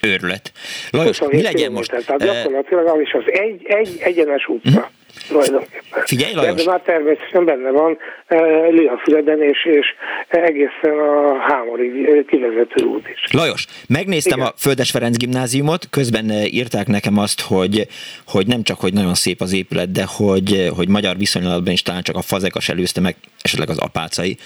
Őrület. 0.03 0.53
Lajos, 0.91 1.21
mi 1.21 1.43
legyen 1.43 1.73
most? 1.73 1.91
Tehát 1.91 2.25
gyakorlatilag 2.25 2.87
az 2.87 3.01
is 3.01 3.13
az 3.13 3.25
egy, 3.27 3.63
egy 3.65 3.97
egyenes 4.01 4.47
utca. 4.47 4.69
Uh-huh 4.69 4.96
tulajdonképpen. 5.29 6.03
Figyelj, 6.05 6.35
Lajos! 6.35 6.65
De 6.65 6.71
már 6.71 6.81
természetesen 6.81 7.45
benne 7.45 7.71
van 7.71 7.99
e, 8.27 8.37
Liafüleden 8.69 9.43
és, 9.43 9.65
és 9.65 9.87
egészen 10.29 10.99
a 10.99 11.39
Hámorig 11.39 12.25
kivezető 12.27 12.85
út 12.85 13.09
is. 13.09 13.33
Lajos, 13.33 13.67
megnéztem 13.89 14.39
Igen. 14.39 14.51
a 14.51 14.55
Földes 14.57 14.91
Ferenc 14.91 15.17
gimnáziumot, 15.17 15.89
közben 15.91 16.31
eh, 16.31 16.55
írták 16.55 16.87
nekem 16.87 17.19
azt, 17.19 17.41
hogy, 17.41 17.87
hogy 18.27 18.47
nem 18.47 18.63
csak, 18.63 18.81
hogy 18.81 18.93
nagyon 18.93 19.15
szép 19.15 19.41
az 19.41 19.55
épület, 19.55 19.93
de 19.93 20.05
hogy, 20.17 20.69
hogy 20.77 20.89
magyar 20.89 21.17
viszonylatban 21.17 21.73
is 21.73 21.83
talán 21.83 22.03
csak 22.03 22.17
a 22.17 22.23
fazekas 22.23 22.69
előzte 22.69 23.01
meg, 23.01 23.15
esetleg 23.43 23.69
az 23.69 23.79
apácai. 23.79 24.37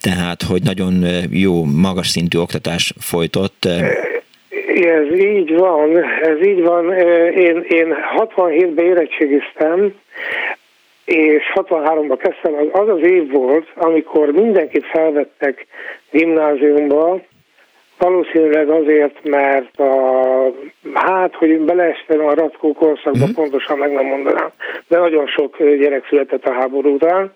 Tehát, 0.00 0.42
hogy 0.42 0.62
nagyon 0.62 1.04
eh, 1.04 1.22
jó, 1.30 1.64
magas 1.64 2.08
szintű 2.08 2.38
oktatás 2.38 2.94
folytott. 3.00 3.64
Ez 4.74 5.20
így 5.20 5.54
van, 5.54 6.04
ez 6.22 6.46
így 6.46 6.62
van. 6.62 6.92
Én, 7.32 7.64
én 7.68 7.94
67-ben 8.16 8.84
érettségiztem, 8.84 9.94
és 11.04 11.52
63-ban 11.54 12.18
kezdtem, 12.18 12.54
az, 12.54 12.66
az 12.80 12.88
az 12.88 13.02
év 13.02 13.30
volt, 13.30 13.66
amikor 13.74 14.30
mindenkit 14.30 14.86
felvettek 14.86 15.66
gimnáziumba, 16.10 17.20
valószínűleg 17.98 18.68
azért, 18.68 19.24
mert 19.24 19.78
a, 19.78 20.52
hát, 20.94 21.34
hogy 21.34 21.58
beleestem 21.58 22.26
a 22.26 22.34
ratkó 22.34 22.72
korszakba, 22.72 23.26
mm. 23.26 23.34
pontosan 23.34 23.78
meg 23.78 23.92
nem 23.92 24.06
mondanám, 24.06 24.50
de 24.88 24.98
nagyon 24.98 25.26
sok 25.26 25.56
gyerek 25.58 26.06
született 26.08 26.44
a 26.44 26.52
háború 26.52 26.94
után, 26.94 27.32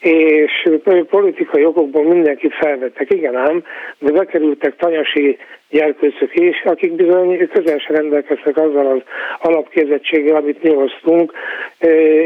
és 0.00 0.68
politikai 1.08 1.64
okokból 1.64 2.04
mindenki 2.04 2.48
felvettek, 2.48 3.10
igen 3.10 3.36
ám, 3.36 3.64
de 3.98 4.10
bekerültek 4.10 4.76
tanyasi 4.76 5.38
gyerkőcök 5.70 6.34
is, 6.34 6.62
akik 6.64 6.92
bizony 6.92 7.48
közel 7.52 7.80
rendelkeztek 7.88 8.56
azzal 8.56 8.86
az 8.86 9.02
alapképzettséggel, 9.40 10.36
amit 10.36 10.62
mi 10.62 10.72
hoztunk, 10.72 11.32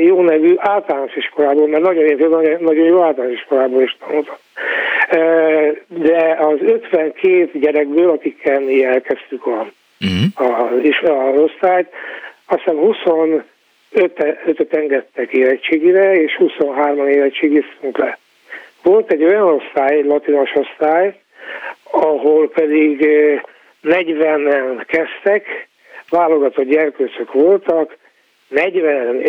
jó 0.01 0.23
nevű 0.23 0.55
általános 0.57 1.17
iskolából, 1.17 1.69
mert 1.69 1.83
nagyon, 1.83 2.19
jó, 2.19 2.29
nagyon, 2.59 2.85
jó 2.85 3.03
általános 3.03 3.37
iskolából 3.37 3.83
is 3.83 3.97
tanultam. 4.01 4.37
De 5.87 6.37
az 6.41 6.59
52 6.61 7.51
gyerekből, 7.53 8.11
akikkel 8.11 8.61
mi 8.61 8.85
elkezdtük 8.85 9.47
a, 9.47 9.67
mhm. 9.99 10.25
a, 10.35 10.45
a, 10.45 10.71
a 11.03 11.41
osztályt, 11.41 11.89
azt 12.47 12.63
hiszem 12.63 12.77
20 12.77 12.97
5-öt 13.95 14.75
engedtek 14.75 15.33
érettségire, 15.33 16.15
és 16.15 16.37
23-an 16.41 17.09
érettségiztünk 17.09 17.99
le. 17.99 18.19
Volt 18.83 19.13
egy 19.13 19.25
olyan 19.25 19.49
osztály, 19.49 20.03
latinos 20.03 20.55
osztály, 20.55 21.15
ahol 21.91 22.51
pedig 22.51 23.03
eh, 23.03 23.41
40-en 23.83 24.85
kezdtek, 24.87 25.69
válogatott 26.11 26.69
gyerkőcök 26.69 27.33
voltak, 27.33 27.97
40 28.49 29.21
eh, 29.21 29.27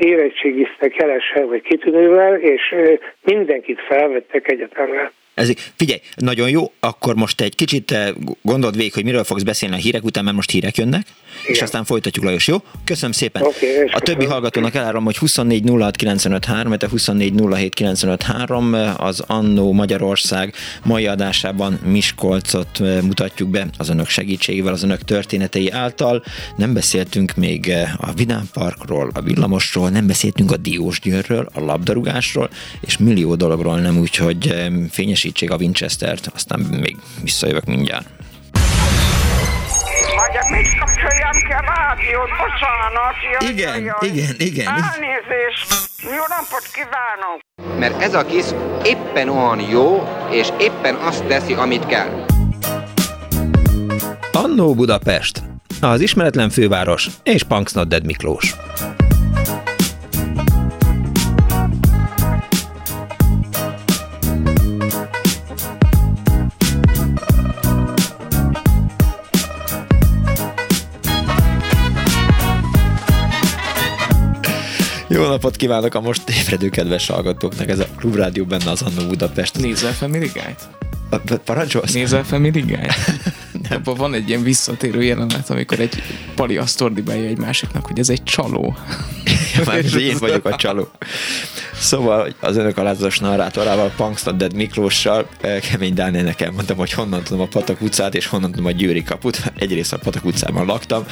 érettségiztek 0.00 0.92
kelesen 0.92 1.46
vagy 1.46 1.62
kitűnővel, 1.62 2.34
és 2.34 2.70
eh, 2.70 2.98
mindenkit 3.24 3.80
felvettek 3.80 4.50
egyetemre. 4.50 5.12
Ez, 5.34 5.50
figyelj, 5.76 6.00
nagyon 6.16 6.48
jó, 6.48 6.72
akkor 6.80 7.14
most 7.14 7.40
egy 7.40 7.54
kicsit 7.54 7.90
eh, 7.90 8.08
gondold 8.42 8.76
végig, 8.76 8.92
hogy 8.92 9.04
miről 9.04 9.24
fogsz 9.24 9.42
beszélni 9.42 9.74
a 9.74 9.78
hírek 9.78 10.04
után, 10.04 10.24
mert 10.24 10.36
most 10.36 10.50
hírek 10.50 10.76
jönnek, 10.76 11.06
Igen. 11.42 11.54
és 11.54 11.62
aztán 11.62 11.84
folytatjuk 11.84 12.24
Lajos, 12.24 12.46
jó? 12.46 12.56
Köszönöm 12.84 13.12
szépen. 13.12 13.42
Okay, 13.42 13.90
a 13.92 14.00
többi 14.00 14.24
hallgatónak 14.24 14.74
elárom, 14.74 15.04
hogy 15.04 15.16
24 15.16 15.70
06 16.46 16.82
a 16.82 16.88
24 16.88 17.42
az 18.96 19.20
Annó 19.26 19.72
Magyarország 19.72 20.54
mai 20.84 21.06
adásában 21.06 21.80
Miskolcot 21.84 22.80
eh, 22.80 23.02
mutatjuk 23.02 23.48
be 23.48 23.66
az 23.78 23.88
önök 23.88 24.08
segítségével, 24.08 24.72
az 24.72 24.82
önök 24.82 25.02
történetei 25.02 25.70
által. 25.70 26.24
Nem 26.56 26.72
beszéltünk 26.72 27.34
még 27.34 27.68
eh, 27.68 27.92
a 27.96 28.12
Vidám 28.12 28.48
Parkról, 28.52 29.10
a 29.14 29.20
villamosról, 29.20 29.88
nem 29.88 30.06
beszéltünk 30.06 30.52
a 30.52 30.56
Diósgyőrről, 30.56 31.48
a 31.52 31.60
labdarúgásról, 31.60 32.50
és 32.80 32.98
millió 32.98 33.34
dologról 33.34 33.78
nem, 33.78 33.98
úgyhogy 33.98 34.54
fényes 34.90 35.23
erősítsék 35.24 35.50
a 35.50 35.56
Winchester-t, 35.56 36.30
aztán 36.34 36.60
még 36.60 36.96
visszajövök 37.22 37.64
mindjárt. 37.64 38.06
Vagy 40.16 40.50
mit 40.50 40.78
kapcsoljam 40.78 41.32
ki 41.46 41.52
a 41.52 41.60
rádiót? 41.60 42.30
Bocsánat. 42.38 43.14
Jaj, 43.40 43.52
igen, 43.52 43.84
jaj. 43.84 44.08
igen, 44.08 44.34
igen. 44.38 44.66
Elnézést. 44.66 45.66
Jó 46.02 46.24
napot 46.28 46.70
kívánok. 46.72 47.40
Mert 47.78 48.02
ez 48.02 48.14
a 48.14 48.24
kis 48.24 48.44
éppen 48.84 49.28
olyan 49.28 49.60
jó, 49.60 50.08
és 50.30 50.48
éppen 50.58 50.94
azt 50.94 51.24
teszi, 51.24 51.54
amit 51.54 51.86
kell. 51.86 52.24
Annó 54.32 54.74
Budapest, 54.74 55.42
az 55.80 56.00
ismeretlen 56.00 56.50
főváros 56.50 57.08
és 57.22 57.42
Punksnodded 57.42 58.04
Miklós. 58.04 58.54
Jó 75.14 75.26
napot 75.26 75.56
kívánok 75.56 75.94
a 75.94 76.00
most 76.00 76.30
ébredő 76.30 76.68
kedves 76.68 77.06
hallgatóknak, 77.06 77.68
ez 77.68 77.78
a 77.78 77.86
Klubrádió 77.96 78.44
benne 78.44 78.70
az 78.70 78.82
Annó 78.82 79.08
Budapest. 79.08 79.58
Nézel 79.58 79.92
Family 79.92 80.30
Guide? 80.32 81.38
Parancsolsz? 81.44 81.92
Nézel 81.92 82.24
Family 82.24 82.60
Guide? 82.60 82.94
Abban 83.70 83.94
van 83.94 84.14
egy 84.14 84.28
ilyen 84.28 84.42
visszatérő 84.42 85.02
jelenet, 85.02 85.50
amikor 85.50 85.80
egy 85.80 86.02
pali 86.34 86.56
azt 86.56 86.80
ordibálja 86.80 87.28
egy 87.28 87.38
másiknak, 87.38 87.86
hogy 87.86 87.98
ez 87.98 88.08
egy 88.08 88.22
csaló. 88.22 88.76
Már 89.66 89.84
én 89.98 90.16
vagyok 90.18 90.44
a 90.44 90.56
csaló. 90.56 90.88
Szóval 91.78 92.34
az 92.40 92.56
önök 92.56 92.78
alázatos 92.78 93.18
narrátorával, 93.18 93.92
Punksnodded 93.96 94.54
Miklóssal, 94.54 95.28
eh, 95.40 95.60
Kemény 95.60 95.94
Dánielnek 95.94 96.40
elmondtam, 96.40 96.76
hogy 96.76 96.92
honnan 96.92 97.22
tudom 97.22 97.42
a 97.42 97.46
Patak 97.46 97.80
utcát, 97.80 98.14
és 98.14 98.26
honnan 98.26 98.50
tudom 98.50 98.66
a 98.66 98.70
Győri 98.70 99.02
kaput. 99.02 99.42
Egyrészt 99.58 99.92
a 99.92 99.98
Patak 99.98 100.24
utcában 100.24 100.66
laktam, 100.66 101.04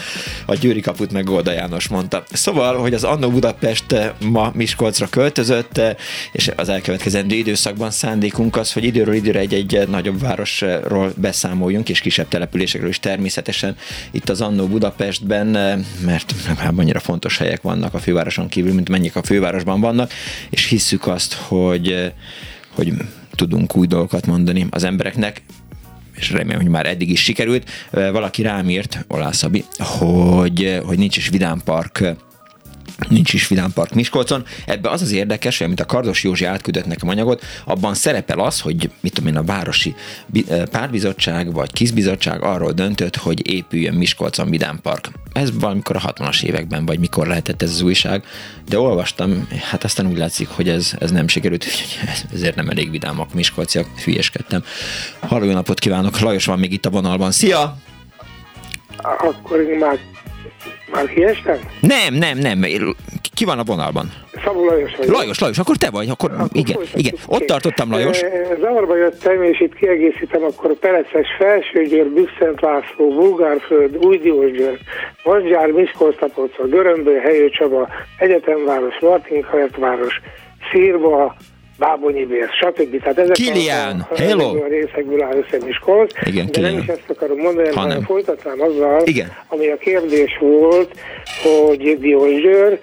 a 0.47 0.55
Győri 0.55 0.81
kaput 0.81 1.13
meg 1.13 1.25
Golda 1.25 1.53
János 1.53 1.89
mondta. 1.89 2.25
Szóval, 2.33 2.77
hogy 2.79 2.95
az 2.95 3.05
Annó 3.05 3.31
Budapest 3.31 3.93
eh, 3.93 4.11
ma 4.21 4.51
Miskolcra 4.55 5.07
költözött, 5.07 5.79
eh, 5.79 5.95
és 6.33 6.51
az 6.57 6.69
elkövetkezendő 6.69 7.35
időszakban 7.35 7.91
szándékunk 7.91 8.57
az, 8.57 8.73
hogy 8.73 8.85
időről 8.85 9.15
időre 9.15 9.39
egy-egy 9.39 9.89
nagyobb 9.89 10.21
városról 10.21 11.13
beszámoljunk, 11.17 11.89
és 11.89 12.01
kisebb 12.01 12.29
településekről 12.43 12.89
is 12.89 12.99
természetesen 13.01 13.77
itt 14.11 14.29
az 14.29 14.41
Annó 14.41 14.67
Budapestben, 14.67 15.47
mert 16.05 16.35
legalább 16.47 16.79
annyira 16.79 17.01
fontos 17.01 17.39
helyek 17.39 17.63
vannak 17.63 17.95
a 17.95 17.99
fővároson 17.99 18.49
kívül, 18.49 18.75
mint 18.75 18.89
mennyik 18.89 19.17
a 19.17 19.23
fővárosban 19.23 19.81
vannak, 19.81 20.13
és 20.51 20.69
hisszük 20.69 21.07
azt, 21.07 21.33
hogy, 21.33 22.13
hogy 22.69 22.93
tudunk 23.35 23.77
új 23.77 23.87
dolgokat 23.87 24.27
mondani 24.27 24.67
az 24.71 24.85
embereknek, 24.85 25.43
és 26.17 26.31
remélem, 26.31 26.61
hogy 26.61 26.71
már 26.71 26.87
eddig 26.87 27.11
is 27.11 27.23
sikerült. 27.23 27.71
Valaki 27.91 28.43
rám 28.43 28.71
írt, 28.71 29.05
Olá 29.09 29.31
hogy, 29.79 30.81
hogy 30.85 30.99
nincs 30.99 31.17
is 31.17 31.29
Vidám 31.29 31.61
Park 31.65 32.05
nincs 33.09 33.33
is 33.33 33.49
Vidám 33.49 33.73
Park 33.73 33.95
Miskolcon. 33.95 34.45
Ebbe 34.67 34.91
az 34.91 35.03
az 35.03 35.13
érdekes, 35.13 35.59
hogy 35.59 35.67
amit 35.67 35.81
a 35.81 35.85
Kardos 35.85 36.25
Józsi 36.25 36.45
átküldött 36.45 36.87
nekem 36.87 37.09
anyagot, 37.09 37.45
abban 37.65 37.95
szerepel 37.95 38.39
az, 38.39 38.61
hogy 38.61 38.91
mit 39.01 39.13
tudom 39.13 39.31
én, 39.31 39.37
a 39.37 39.43
városi 39.43 39.95
eh, 40.49 40.63
párbizottság 40.65 41.53
vagy 41.53 41.73
kizbizottság 41.73 42.43
arról 42.43 42.73
döntött, 42.73 43.17
hogy 43.17 43.53
épüljön 43.53 43.95
Miskolcon 43.95 44.51
Vidám 44.51 44.81
Park. 44.83 45.11
Ez 45.33 45.59
valamikor 45.59 45.97
a 45.97 46.13
60-as 46.13 46.43
években, 46.43 46.87
vagy 46.87 46.99
mikor 46.99 47.27
lehetett 47.27 47.63
ez 47.63 47.71
az 47.71 47.81
újság, 47.81 48.25
de 48.69 48.79
olvastam, 48.79 49.49
hát 49.71 49.85
aztán 49.85 50.07
úgy 50.07 50.17
látszik, 50.17 50.49
hogy 50.49 50.69
ez, 50.69 50.93
ez 50.99 51.11
nem 51.11 51.29
sikerült, 51.29 51.67
ezért 52.35 52.57
nem 52.57 52.69
elég 52.69 52.91
vidámak 52.91 53.35
Miskolciak, 53.35 53.87
hülyeskedtem. 54.05 54.65
Halló, 55.21 55.53
napot 55.53 55.79
kívánok, 55.79 56.19
Lajos 56.19 56.45
van 56.45 56.59
még 56.59 56.73
itt 56.73 56.87
a 56.87 56.91
vonalban. 56.91 57.33
Szia! 57.33 57.77
Akkor 59.03 59.61
én 59.61 59.79
már 59.79 59.99
már 60.93 61.07
kiestem? 61.07 61.59
Nem, 61.81 62.15
nem, 62.15 62.39
nem. 62.39 62.65
Ki 63.35 63.45
van 63.45 63.59
a 63.59 63.65
vonalban? 63.65 64.13
Szabó 64.45 64.65
Lajos 64.65 64.97
vagy. 64.97 65.09
Lajos, 65.09 65.39
Lajos, 65.39 65.59
akkor 65.59 65.77
te 65.77 65.91
vagy, 65.91 66.09
akkor, 66.09 66.31
akkor 66.33 66.49
igen, 66.53 66.79
igen. 66.95 67.15
Ott 67.27 67.47
tartottam, 67.47 67.91
Lajos. 67.91 68.21
Zavarba 68.61 68.97
jöttem, 68.97 69.43
és 69.43 69.61
itt 69.61 69.75
kiegészítem, 69.75 70.43
akkor 70.43 70.73
Peleces, 70.73 71.29
Felsőgyőr, 71.39 72.07
Bükszent 72.07 72.61
László, 72.61 73.09
Bulgárföld, 73.09 73.97
Új 74.05 74.19
Diósgyőr, 74.19 74.79
Vasgyár, 75.23 75.71
Miskolc, 75.71 76.19
Tapolca, 76.19 76.67
Görömbő, 76.67 77.19
Helyő 77.19 77.49
Csaba, 77.51 77.89
Egyetemváros, 78.19 78.99
Martinkajetváros, 79.01 80.21
Szírva, 80.73 81.37
Bábonyi 81.79 82.25
Bér, 82.25 82.49
stb. 82.61 83.03
Tehát 83.03 83.19
ezek 83.19 83.33
Kilian, 83.35 84.01
a, 84.01 84.13
a, 84.13 84.17
hello. 84.17 84.57
a 84.65 84.67
részekből 84.69 85.23
áll 85.23 85.37
össze 85.37 85.65
Miskolc, 85.67 86.13
Igen, 86.27 86.45
de 86.45 86.51
Kilian. 86.51 86.73
nem 86.73 86.83
is 86.83 86.89
ezt 86.89 87.11
akarom 87.11 87.39
mondani, 87.39 87.69
hanem, 87.69 87.83
hanem 87.83 88.03
folytatnám 88.03 88.61
azzal, 88.61 89.03
Igen. 89.05 89.33
ami 89.49 89.69
a 89.69 89.77
kérdés 89.77 90.37
volt, 90.41 90.95
hogy 91.43 91.99
Diósgyőr, 91.99 92.79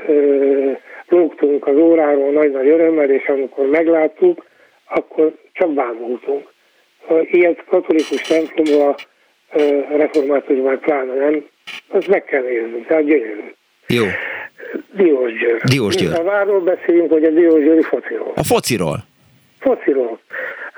lógtunk 1.08 1.66
az 1.66 1.76
óráról 1.76 2.30
nagy-nagy 2.30 2.68
örömmel, 2.68 3.10
és 3.10 3.26
amikor 3.26 3.66
megláttuk, 3.66 4.44
akkor 4.88 5.34
csak 5.52 5.72
bámultunk. 5.72 6.50
Ilyet 7.22 7.64
katolikus 7.64 8.20
templomba 8.20 8.94
reformátusban 9.96 10.80
pláne 10.80 11.14
nem, 11.14 11.46
azt 11.88 12.08
meg 12.08 12.24
kell 12.24 12.42
nézni, 12.42 12.84
tehát 12.86 13.04
gyönyörű. 13.04 13.54
Jó. 13.86 14.04
Diósgyőr. 14.92 15.60
Diósgyőr. 15.60 16.18
A 16.20 16.22
várról 16.22 16.60
beszélünk, 16.60 17.12
hogy 17.12 17.24
a 17.24 17.30
Diósgyőri 17.30 17.82
fociról. 17.82 18.32
A 18.34 18.44
fociról. 18.44 18.96
Fociról. 19.58 20.20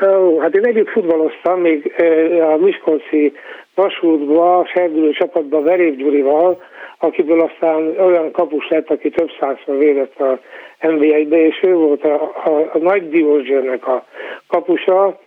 Ó, 0.02 0.38
hát 0.38 0.54
én 0.54 0.66
együtt 0.66 0.88
futballoztam, 0.88 1.60
még 1.60 1.92
a 2.40 2.56
Miskolci 2.56 3.32
vasútba, 3.74 4.66
serdülő 4.74 5.12
csapatban 5.12 5.62
Verév 5.62 5.96
Gyurival, 5.96 6.62
akiből 6.98 7.40
aztán 7.40 7.94
olyan 7.98 8.30
kapus 8.30 8.68
lett, 8.68 8.90
aki 8.90 9.10
több 9.10 9.30
százszor 9.40 9.78
védett 9.78 10.20
a 10.20 10.38
NBA-be, 10.80 11.46
és 11.46 11.60
ő 11.62 11.74
volt 11.74 12.04
a, 12.04 12.22
a, 12.44 12.70
a 12.72 12.78
nagy 12.78 13.08
Diósgyőrnek 13.08 13.86
a 13.86 14.04
kapusa, 14.46 15.18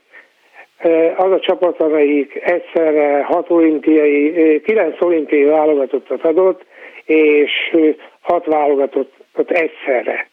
az 1.16 1.32
a 1.32 1.40
csapat, 1.40 1.80
amelyik 1.80 2.36
egyszerre 2.44 3.24
hat 3.24 3.50
olimpiai, 3.50 4.62
kilenc 4.62 5.02
olimpiai 5.02 5.44
válogatottat 5.44 6.24
adott, 6.24 6.66
és 7.06 7.76
hat 8.22 8.46
válogatottat 8.46 9.52
egyszerre. 9.52 10.30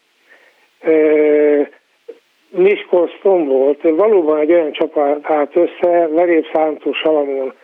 Miskolc 2.49 3.11
volt, 3.23 3.83
valóban 3.83 4.39
egy 4.39 4.53
olyan 4.53 4.73
csapat 4.73 5.19
állt 5.23 5.57
össze, 5.57 6.09
Veréb 6.09 6.45
Szántó, 6.53 6.93
Salamon, 6.93 7.55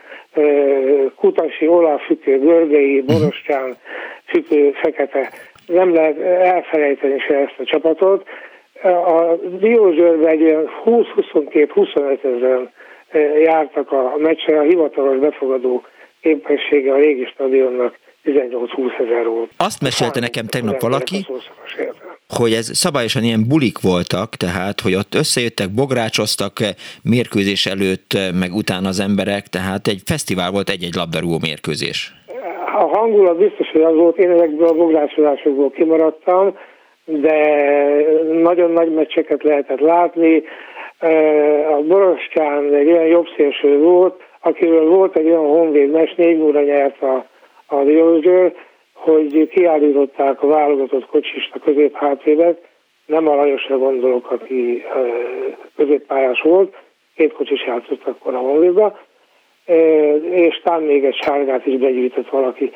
Kutasi, 1.17 1.67
Olaf 1.67 2.05
Fütő, 2.07 2.39
Görgei, 2.39 3.01
Borostyán, 3.01 3.77
Fütő, 4.27 4.71
Fekete. 4.73 5.31
Nem 5.67 5.95
lehet 5.95 6.21
elfelejteni 6.21 7.19
se 7.19 7.35
ezt 7.35 7.59
a 7.59 7.65
csapatot. 7.65 8.29
A 8.83 9.35
Diózsőrben 9.61 10.29
egy 10.29 10.43
olyan 10.43 10.71
20-22-25 10.85 12.25
ezeren 12.25 12.71
jártak 13.43 13.93
a 13.93 14.15
meccsre, 14.19 14.59
a 14.59 14.63
hivatalos 14.63 15.19
befogadó 15.19 15.83
képessége 16.21 16.93
a 16.93 16.97
régi 16.97 17.25
stadionnak 17.25 17.99
18-20 18.25 19.01
ezer 19.01 19.27
volt. 19.27 19.51
Azt 19.57 19.83
mesélte 19.83 20.21
nekem 20.21 20.47
tegnap 20.47 20.81
valaki, 20.81 21.27
hogy 22.29 22.53
ez 22.53 22.71
szabályosan 22.73 23.23
ilyen 23.23 23.45
bulik 23.49 23.81
voltak, 23.81 24.29
tehát, 24.29 24.81
hogy 24.81 24.95
ott 24.95 25.15
összejöttek, 25.15 25.71
bográcsoztak 25.75 26.53
mérkőzés 27.03 27.67
előtt, 27.67 28.11
meg 28.41 28.55
utána 28.55 28.89
az 28.89 29.01
emberek, 29.01 29.47
tehát 29.47 29.87
egy 29.87 30.01
fesztivál 30.05 30.51
volt 30.51 30.69
egy-egy 30.69 30.95
labdarúgó 30.95 31.39
mérkőzés. 31.41 32.15
A 32.79 32.99
hangulat 32.99 33.37
biztos, 33.39 33.71
hogy 33.71 33.83
az 33.83 33.95
volt, 33.95 34.17
én 34.19 34.31
ezekből 34.31 34.69
a 34.69 34.73
bográcsozásokból 34.73 35.71
kimaradtam, 35.71 36.57
de 37.05 37.37
nagyon 38.43 38.71
nagy 38.71 38.93
meccseket 38.95 39.43
lehetett 39.43 39.81
látni. 39.81 40.43
A 41.71 41.83
Borostyán 41.87 42.75
egy 42.75 42.91
olyan 42.91 43.07
jobb 43.07 43.27
szélső 43.37 43.79
volt, 43.79 44.21
akiről 44.41 44.89
volt 44.89 45.17
egy 45.17 45.27
olyan 45.27 45.47
honvéd 45.47 45.91
mes, 45.91 46.15
négy 46.17 46.41
óra 46.41 46.63
nyert 46.63 47.03
a, 47.03 47.27
a 47.71 47.83
Diózsőr, 47.85 48.53
hogy 48.93 49.49
kiállították 49.49 50.43
a 50.43 50.47
válogatott 50.47 51.07
kocsista 51.07 51.59
középhátvédet, 51.59 52.69
nem 53.07 53.29
a 53.29 53.35
Lajosra 53.35 53.79
gondolok, 53.79 54.31
aki 54.31 54.85
középpályás 55.77 56.41
volt, 56.41 56.77
két 57.17 57.33
kocsis 57.33 57.67
játszott 57.67 58.07
akkor 58.07 58.35
a 58.35 58.39
Honvédba, 58.39 58.99
és 60.31 60.61
talán 60.63 60.83
még 60.83 61.05
egy 61.05 61.19
sárgát 61.21 61.67
is 61.67 61.77
begyűjtött 61.79 62.29
valaki. 62.29 62.73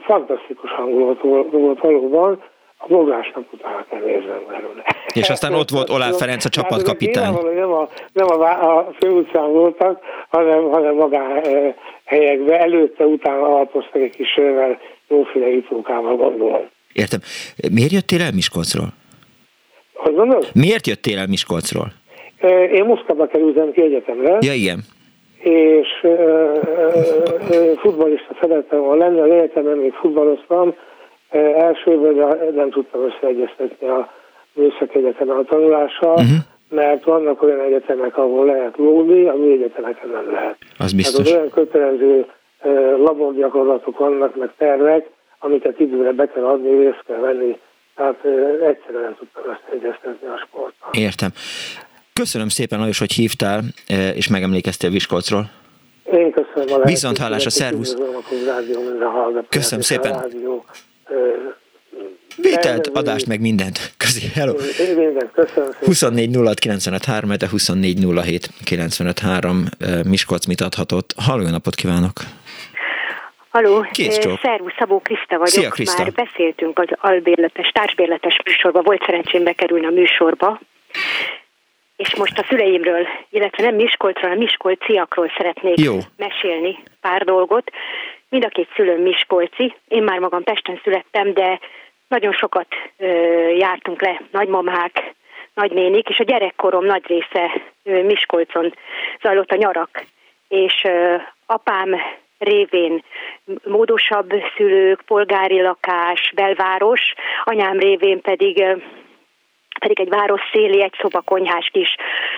Fantasztikus 0.00 0.70
hangulat 0.70 1.20
volt 1.50 1.80
valóban, 1.80 2.42
a 2.82 2.86
bogásnak 2.88 3.52
utána 3.52 3.84
kell 3.90 4.00
néznem 4.00 4.42
belőle. 4.48 4.82
És 5.14 5.28
aztán 5.28 5.54
ott 5.54 5.70
volt 5.70 5.90
Olá 5.90 6.10
Ferenc, 6.10 6.44
a 6.44 6.48
csapatkapitány. 6.48 7.32
Nem, 7.54 7.72
a, 7.72 7.88
nem 8.12 8.26
a, 8.26 8.78
a 8.78 8.92
főutcán 8.98 9.52
voltak, 9.52 10.00
hanem, 10.28 10.70
hanem 10.70 10.94
magán 10.94 11.42
helyekben, 12.04 12.60
előtte, 12.60 13.04
utána 13.04 13.42
alapoztak 13.42 14.02
egy 14.02 14.16
kis 14.16 14.28
sörrel, 14.28 14.78
jóféle 15.08 15.48
itókával 15.48 16.16
gondolom. 16.16 16.68
Értem. 16.92 17.20
Miért 17.72 17.92
jöttél 17.92 18.20
el 18.20 18.32
Miskolcról? 18.34 18.88
Hogy 19.94 20.14
mondod? 20.14 20.48
Miért 20.54 20.86
jöttél 20.86 21.18
el 21.18 21.26
Miskolcról? 21.26 21.92
Én 22.72 22.84
Moszkvába 22.84 23.26
kerültem 23.26 23.72
ki 23.72 23.82
egyetemre. 23.82 24.38
Ja, 24.40 24.52
igen. 24.52 24.80
És 25.38 25.88
futballista 27.76 28.36
szerettem 28.40 28.80
volna 28.80 29.04
lenni, 29.04 29.20
az 29.20 29.30
egyetemen 29.30 29.76
még 29.76 29.92
futballoztam, 29.92 30.74
elsőben 31.38 32.14
de 32.14 32.50
nem 32.54 32.70
tudtam 32.70 33.00
összeegyeztetni 33.04 33.88
a 33.88 34.12
műszaki 34.52 34.98
egyetemen 34.98 35.36
a 35.36 35.42
tanulással, 35.44 36.12
uh-huh. 36.12 36.38
mert 36.68 37.04
vannak 37.04 37.42
olyan 37.42 37.60
egyetemek, 37.60 38.16
ahol 38.16 38.46
lehet 38.46 38.76
lógni, 38.76 39.26
a 39.26 39.34
mi 39.34 39.52
egyetemeken 39.52 40.08
nem 40.08 40.32
lehet. 40.32 40.56
Az 40.78 40.92
biztos. 40.92 41.24
Tehát 41.24 41.38
olyan 41.38 41.50
kötelező 41.50 42.26
laborgyakorlatok 43.04 43.98
vannak, 43.98 44.36
meg 44.36 44.50
tervek, 44.58 45.10
amiket 45.38 45.80
időre 45.80 46.12
be 46.12 46.26
kell 46.26 46.44
adni, 46.44 46.78
részt 46.78 47.02
kell 47.06 47.18
venni. 47.18 47.58
Tehát 47.94 48.24
egyszerűen 48.62 49.02
nem 49.02 49.16
tudtam 49.18 49.42
összeegyeztetni 49.44 50.28
a 50.28 50.44
sporttal. 50.46 50.90
Értem. 50.92 51.30
Köszönöm 52.12 52.48
szépen, 52.48 52.78
Lajos, 52.78 52.98
hogy 52.98 53.12
hívtál, 53.12 53.60
és 54.14 54.28
megemlékeztél 54.28 54.90
Viskolcról. 54.90 55.50
Én 56.12 56.32
köszönöm 56.32 56.80
a 56.80 56.84
Viszont 56.84 57.18
hallásra, 57.18 57.50
szervusz. 57.50 57.96
Köszönöm 59.48 59.82
szépen. 59.82 60.24
Vitelt, 62.36 62.86
adást, 62.86 63.26
meg 63.26 63.40
mindent. 63.40 63.92
Közi, 63.96 64.28
hello. 64.34 64.54
Mindent, 64.96 65.30
köszönöm 65.32 65.70
24 65.84 66.36
06 66.36 66.58
953, 66.58 67.36
de 67.36 67.48
24 67.48 68.06
07 68.22 68.48
953 68.64 69.64
Miskolc 70.04 70.46
mit 70.46 70.60
adhatott. 70.60 71.14
Halló, 71.16 71.48
napot 71.48 71.74
kívánok! 71.74 72.12
Haló, 73.50 73.86
szervusz, 74.42 74.72
Szabó 74.78 75.00
Kriszta 75.00 75.38
vagyok. 75.38 75.46
Szia, 75.46 75.70
Kriszta. 75.70 76.02
Már 76.02 76.12
beszéltünk 76.12 76.78
az 76.78 76.88
albérletes, 77.00 77.68
társbérletes 77.68 78.40
műsorba, 78.44 78.82
volt 78.82 79.02
szerencsém 79.06 79.44
bekerülni 79.44 79.86
a 79.86 79.90
műsorba. 79.90 80.60
És 81.96 82.14
most 82.14 82.38
a 82.38 82.44
szüleimről, 82.48 83.06
illetve 83.30 83.64
nem 83.64 83.74
Miskolcról, 83.74 84.22
hanem 84.22 84.44
Miskolciakról 84.44 85.32
szeretnék 85.36 85.80
Jó. 85.80 85.98
mesélni 86.16 86.78
pár 87.00 87.24
dolgot. 87.24 87.70
Mind 88.30 88.44
a 88.44 88.48
két 88.48 88.68
szülőm 88.74 89.00
Miskolci, 89.00 89.74
én 89.88 90.02
már 90.02 90.18
magam 90.18 90.42
Pesten 90.42 90.80
születtem, 90.82 91.32
de 91.32 91.60
nagyon 92.08 92.32
sokat 92.32 92.66
ö, 92.98 93.06
jártunk 93.48 94.02
le, 94.02 94.20
nagymamák, 94.30 95.14
nagynénik, 95.54 96.08
és 96.08 96.18
a 96.18 96.24
gyerekkorom 96.24 96.84
nagy 96.84 97.06
része 97.06 97.62
ö, 97.84 98.02
Miskolcon 98.02 98.74
zajlott 99.22 99.50
a 99.50 99.56
nyarak. 99.56 100.04
És 100.48 100.84
ö, 100.84 101.16
apám 101.46 102.00
révén 102.38 103.04
módosabb 103.64 104.32
szülők, 104.56 105.02
polgári 105.06 105.60
lakás, 105.60 106.32
belváros, 106.34 107.14
anyám 107.44 107.78
révén 107.78 108.20
pedig 108.20 108.64
pedig 109.80 110.00
egy 110.00 110.08
város 110.08 110.40
széli, 110.52 110.82
egy 110.82 110.94
szobakonyhás 111.00 111.68
kis 111.72 111.96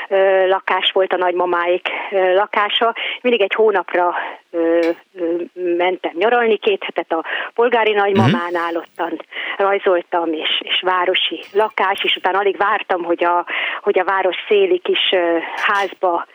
ö, 0.08 0.46
lakás 0.48 0.90
volt 0.92 1.12
a 1.12 1.16
nagymamáik 1.16 1.88
ö, 2.10 2.34
lakása. 2.34 2.94
Mindig 3.20 3.40
egy 3.40 3.54
hónapra 3.54 4.14
ö, 4.50 4.80
ö, 5.14 5.34
mentem 5.76 6.12
nyaralni, 6.14 6.56
két 6.56 6.84
hetet 6.84 7.12
a 7.12 7.24
polgári 7.54 7.92
nagymamánál, 7.92 8.76
ottan 8.76 9.20
rajzoltam, 9.56 10.32
és, 10.32 10.60
és 10.64 10.82
városi 10.84 11.40
lakás, 11.52 12.02
és 12.02 12.16
utána 12.16 12.38
alig 12.38 12.56
vártam, 12.56 13.02
hogy 13.04 13.24
a, 13.24 13.46
hogy 13.82 13.98
a 13.98 14.04
város 14.04 14.36
széli 14.48 14.78
kis 14.78 15.12
ö, 15.12 15.36
házba 15.56 16.26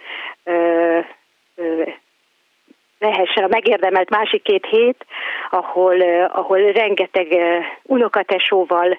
ö, 0.43 0.99
ö, 1.55 1.83
lehessen 2.99 3.43
a 3.43 3.47
megérdemelt 3.47 4.09
másik 4.09 4.43
két 4.43 4.65
hét, 4.65 5.05
ahol, 5.49 6.01
ahol 6.27 6.71
rengeteg 6.71 7.27
unokatesóval 7.83 8.97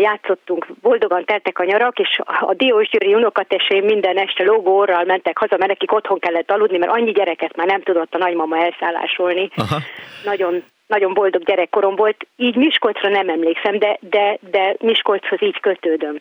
játszottunk, 0.00 0.66
boldogan 0.82 1.24
teltek 1.24 1.58
a 1.58 1.64
nyarak, 1.64 1.98
és 1.98 2.20
a 2.40 2.54
Diós 2.54 2.88
Győri 2.88 3.14
unokatesém 3.14 3.84
minden 3.84 4.16
este 4.16 4.44
lógóorral 4.44 5.04
mentek 5.04 5.38
haza, 5.38 5.56
mert 5.56 5.70
nekik 5.70 5.92
otthon 5.92 6.18
kellett 6.18 6.50
aludni, 6.50 6.78
mert 6.78 6.92
annyi 6.92 7.12
gyereket 7.12 7.56
már 7.56 7.66
nem 7.66 7.82
tudott 7.82 8.14
a 8.14 8.18
nagymama 8.18 8.56
elszállásolni. 8.58 9.50
Aha. 9.56 9.76
Nagyon 10.24 10.62
nagyon 10.86 11.14
boldog 11.14 11.42
gyerekkorom 11.42 11.96
volt, 11.96 12.26
így 12.36 12.56
Miskolcra 12.56 13.08
nem 13.08 13.28
emlékszem, 13.28 13.78
de, 13.78 13.98
de, 14.00 14.38
de 14.50 14.76
Miskolchoz 14.80 15.42
így 15.42 15.60
kötődöm. 15.60 16.20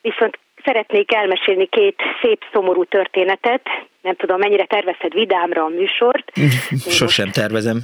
Viszont 0.00 0.38
szeretnék 0.64 1.14
elmesélni 1.14 1.66
két 1.66 2.02
szép, 2.22 2.44
szomorú 2.52 2.84
történetet. 2.84 3.62
Nem 4.02 4.14
tudom, 4.14 4.38
mennyire 4.38 4.64
tervezted 4.64 5.12
vidámra 5.12 5.64
a 5.64 5.68
műsort. 5.68 6.32
Sosem 6.98 7.30
tervezem. 7.30 7.78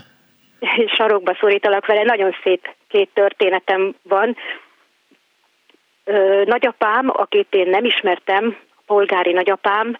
Sarokba 0.97 1.37
szorítalak 1.41 1.87
vele, 1.87 2.03
nagyon 2.03 2.37
szép 2.43 2.69
két 2.89 3.09
történetem 3.15 3.95
van. 4.03 4.37
Nagyapám, 6.45 7.11
akit 7.13 7.55
én 7.55 7.69
nem 7.69 7.85
ismertem, 7.85 8.57
polgári 8.87 9.33
nagyapám, 9.33 9.97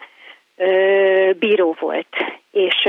bíró 1.39 1.75
volt, 1.79 2.07
és 2.51 2.87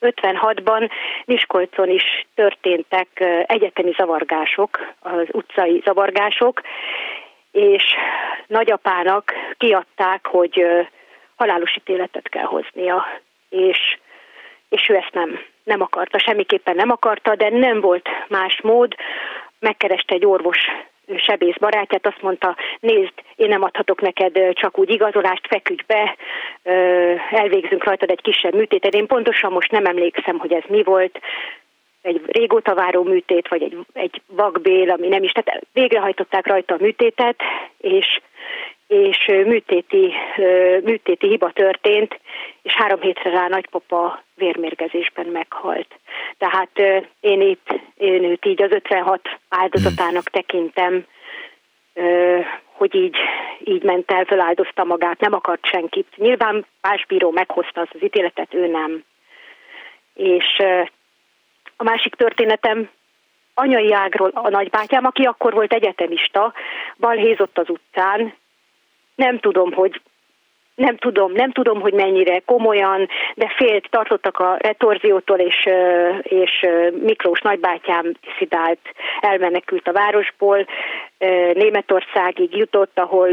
56-ban 0.00 0.90
Miskolcon 1.24 1.90
is 1.90 2.26
történtek 2.34 3.08
egyetemi 3.46 3.92
zavargások, 3.96 4.94
az 5.00 5.26
utcai 5.32 5.82
zavargások, 5.84 6.60
és 7.56 7.84
nagyapának 8.46 9.32
kiadták, 9.56 10.26
hogy 10.26 10.66
halálos 11.36 11.76
ítéletet 11.76 12.28
kell 12.28 12.44
hoznia, 12.44 13.06
és, 13.48 13.98
és 14.68 14.88
ő 14.88 14.94
ezt 14.94 15.12
nem, 15.12 15.40
nem 15.64 15.80
akarta, 15.80 16.18
semmiképpen 16.18 16.76
nem 16.76 16.90
akarta, 16.90 17.34
de 17.34 17.48
nem 17.48 17.80
volt 17.80 18.08
más 18.28 18.60
mód, 18.62 18.94
megkereste 19.58 20.14
egy 20.14 20.26
orvos 20.26 20.58
sebész 21.16 21.56
barátját, 21.56 22.06
azt 22.06 22.22
mondta, 22.22 22.56
nézd, 22.80 23.12
én 23.36 23.48
nem 23.48 23.62
adhatok 23.62 24.00
neked 24.00 24.38
csak 24.52 24.78
úgy 24.78 24.90
igazolást, 24.90 25.46
feküdj 25.46 25.82
be, 25.86 26.16
elvégzünk 27.30 27.84
rajtad 27.84 28.10
egy 28.10 28.22
kisebb 28.22 28.54
műtétet. 28.54 28.94
Én 28.94 29.06
pontosan 29.06 29.52
most 29.52 29.70
nem 29.70 29.84
emlékszem, 29.84 30.38
hogy 30.38 30.52
ez 30.52 30.62
mi 30.68 30.82
volt, 30.82 31.20
egy 32.06 32.22
régóta 32.26 32.74
váró 32.74 33.02
műtét, 33.02 33.48
vagy 33.48 33.62
egy, 33.62 33.76
egy 33.92 34.22
vakbél, 34.26 34.90
ami 34.90 35.08
nem 35.08 35.22
is, 35.22 35.32
tehát 35.32 35.62
végrehajtották 35.72 36.46
rajta 36.46 36.74
a 36.74 36.78
műtétet, 36.80 37.36
és, 37.78 38.20
és 38.86 39.26
műtéti, 39.26 40.12
műtéti 40.82 41.28
hiba 41.28 41.50
történt, 41.52 42.20
és 42.62 42.72
három 42.72 43.00
hétre 43.00 43.30
rá 43.30 43.48
nagypapa 43.48 44.22
vérmérgezésben 44.34 45.26
meghalt. 45.26 45.98
Tehát 46.38 46.70
én 47.20 47.40
itt, 47.40 47.80
én 47.96 48.24
őt 48.24 48.46
így 48.46 48.62
az 48.62 48.70
56 48.70 49.20
áldozatának 49.48 50.24
tekintem, 50.24 51.04
hogy 52.72 52.94
így, 52.94 53.16
így 53.64 53.82
ment 53.82 54.10
el, 54.10 54.24
feláldozta 54.24 54.84
magát, 54.84 55.20
nem 55.20 55.32
akart 55.32 55.66
senkit. 55.66 56.06
Nyilván 56.16 56.66
más 56.80 57.06
bíró 57.06 57.30
meghozta 57.30 57.80
az, 57.80 57.88
az 57.92 58.02
ítéletet, 58.02 58.54
ő 58.54 58.66
nem. 58.66 59.04
És 60.14 60.62
a 61.76 61.82
másik 61.82 62.14
történetem 62.14 62.88
anyai 63.54 63.92
ágról 63.92 64.30
a 64.34 64.48
nagybátyám, 64.48 65.04
aki 65.04 65.22
akkor 65.22 65.52
volt 65.52 65.72
egyetemista, 65.72 66.52
balhézott 66.98 67.58
az 67.58 67.68
utcán. 67.68 68.34
Nem 69.14 69.38
tudom, 69.38 69.72
hogy 69.72 70.00
nem 70.74 70.96
tudom, 70.96 71.32
nem 71.32 71.52
tudom, 71.52 71.80
hogy 71.80 71.92
mennyire 71.92 72.38
komolyan, 72.38 73.08
de 73.34 73.52
félt, 73.56 73.90
tartottak 73.90 74.38
a 74.38 74.56
retorziótól, 74.58 75.38
és, 75.38 75.68
és 76.22 76.66
Miklós 77.02 77.40
nagybátyám 77.40 78.12
szidált, 78.38 78.78
elmenekült 79.20 79.88
a 79.88 79.92
városból, 79.92 80.66
Németországig 81.52 82.56
jutott, 82.56 82.98
ahol, 82.98 83.28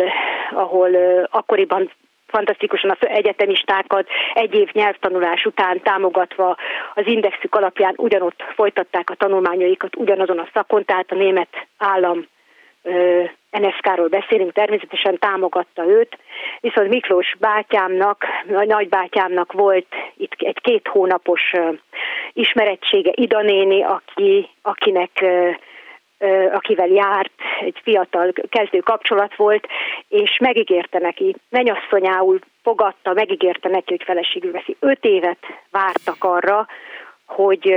ahol 0.52 0.96
akkoriban 1.30 1.92
fantasztikusan 2.36 2.90
az 2.90 3.08
egyetemistákat 3.08 4.08
egy 4.34 4.54
év 4.54 4.70
nyelvtanulás 4.72 5.46
után 5.46 5.82
támogatva 5.82 6.58
az 6.94 7.08
indexük 7.08 7.56
alapján 7.56 7.94
ugyanott 7.98 8.44
folytatták 8.56 9.10
a 9.10 9.16
tanulmányaikat 9.16 9.96
ugyanazon 9.96 10.40
a 10.40 10.50
szakon, 10.54 10.86
tehát 10.86 11.12
a 11.12 11.16
német 11.16 11.68
állam 11.78 12.28
NSK-ról 13.52 14.08
beszélünk, 14.08 14.52
természetesen 14.52 15.20
támogatta 15.20 15.86
őt, 15.86 16.18
viszont 16.60 16.90
Miklós 16.90 17.36
bátyámnak, 17.40 18.26
nagybátyámnak 18.48 19.52
volt 19.52 19.88
itt 20.18 20.34
egy 20.38 20.60
két 20.62 20.88
hónapos 20.88 21.42
ismerettsége, 22.34 23.12
Ida 23.16 23.42
néni, 23.42 23.84
aki, 23.84 24.50
akinek 24.62 25.26
akivel 26.54 26.88
járt, 26.88 27.32
egy 27.60 27.80
fiatal 27.84 28.34
kezdő 28.50 28.80
kapcsolat 28.80 29.36
volt, 29.36 29.68
és 30.08 30.38
megígérte 30.40 31.00
neki, 31.00 31.36
mennyasszonyául 31.50 32.40
fogadta, 32.64 33.14
megígérte 33.14 33.70
neki, 33.70 33.86
hogy 33.90 34.04
feleségül 34.04 34.52
veszi. 34.52 34.76
Öt 34.80 35.06
évet 35.06 35.46
vártak 35.72 36.24
arra, 36.24 36.68
hogy 37.26 37.76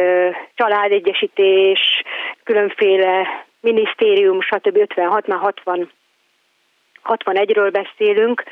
családegyesítés, 0.54 2.02
különféle 2.44 3.44
minisztérium, 3.60 4.40
stb. 4.40 4.76
56 4.76 5.26
60, 5.26 5.90
61-ről 7.04 7.68
beszélünk, 7.72 8.44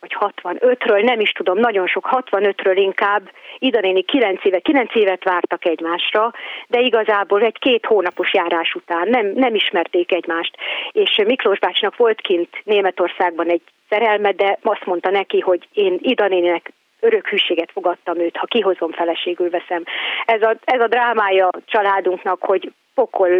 vagy 0.00 0.16
65-ről, 0.20 1.04
nem 1.04 1.20
is 1.20 1.32
tudom, 1.32 1.58
nagyon 1.58 1.86
sok, 1.86 2.08
65-ről 2.10 2.72
inkább, 2.74 3.30
Idanéni 3.58 4.02
9 4.02 4.44
éve, 4.44 4.58
9 4.58 4.94
évet 4.94 5.24
vártak 5.24 5.64
egymásra, 5.64 6.32
de 6.68 6.80
igazából 6.80 7.42
egy 7.42 7.58
két 7.58 7.86
hónapos 7.86 8.34
járás 8.34 8.74
után 8.74 9.08
nem, 9.08 9.26
nem 9.34 9.54
ismerték 9.54 10.12
egymást. 10.12 10.56
És 10.92 11.22
Miklós 11.26 11.58
bácsinak 11.58 11.96
volt 11.96 12.20
kint 12.20 12.48
Németországban 12.64 13.48
egy 13.48 13.62
szerelme, 13.88 14.32
de 14.32 14.58
azt 14.62 14.84
mondta 14.84 15.10
neki, 15.10 15.40
hogy 15.40 15.68
én 15.72 15.98
Idanéninek 16.00 16.72
örök 17.00 17.26
hűséget 17.26 17.70
fogadtam 17.72 18.18
őt, 18.18 18.36
ha 18.36 18.46
kihozom 18.46 18.92
feleségül 18.92 19.50
veszem. 19.50 19.82
Ez 20.24 20.42
a, 20.42 20.56
ez 20.64 20.80
a 20.80 20.86
drámája 20.86 21.48
családunknak, 21.66 22.42
hogy 22.42 22.72
pokol 22.94 23.30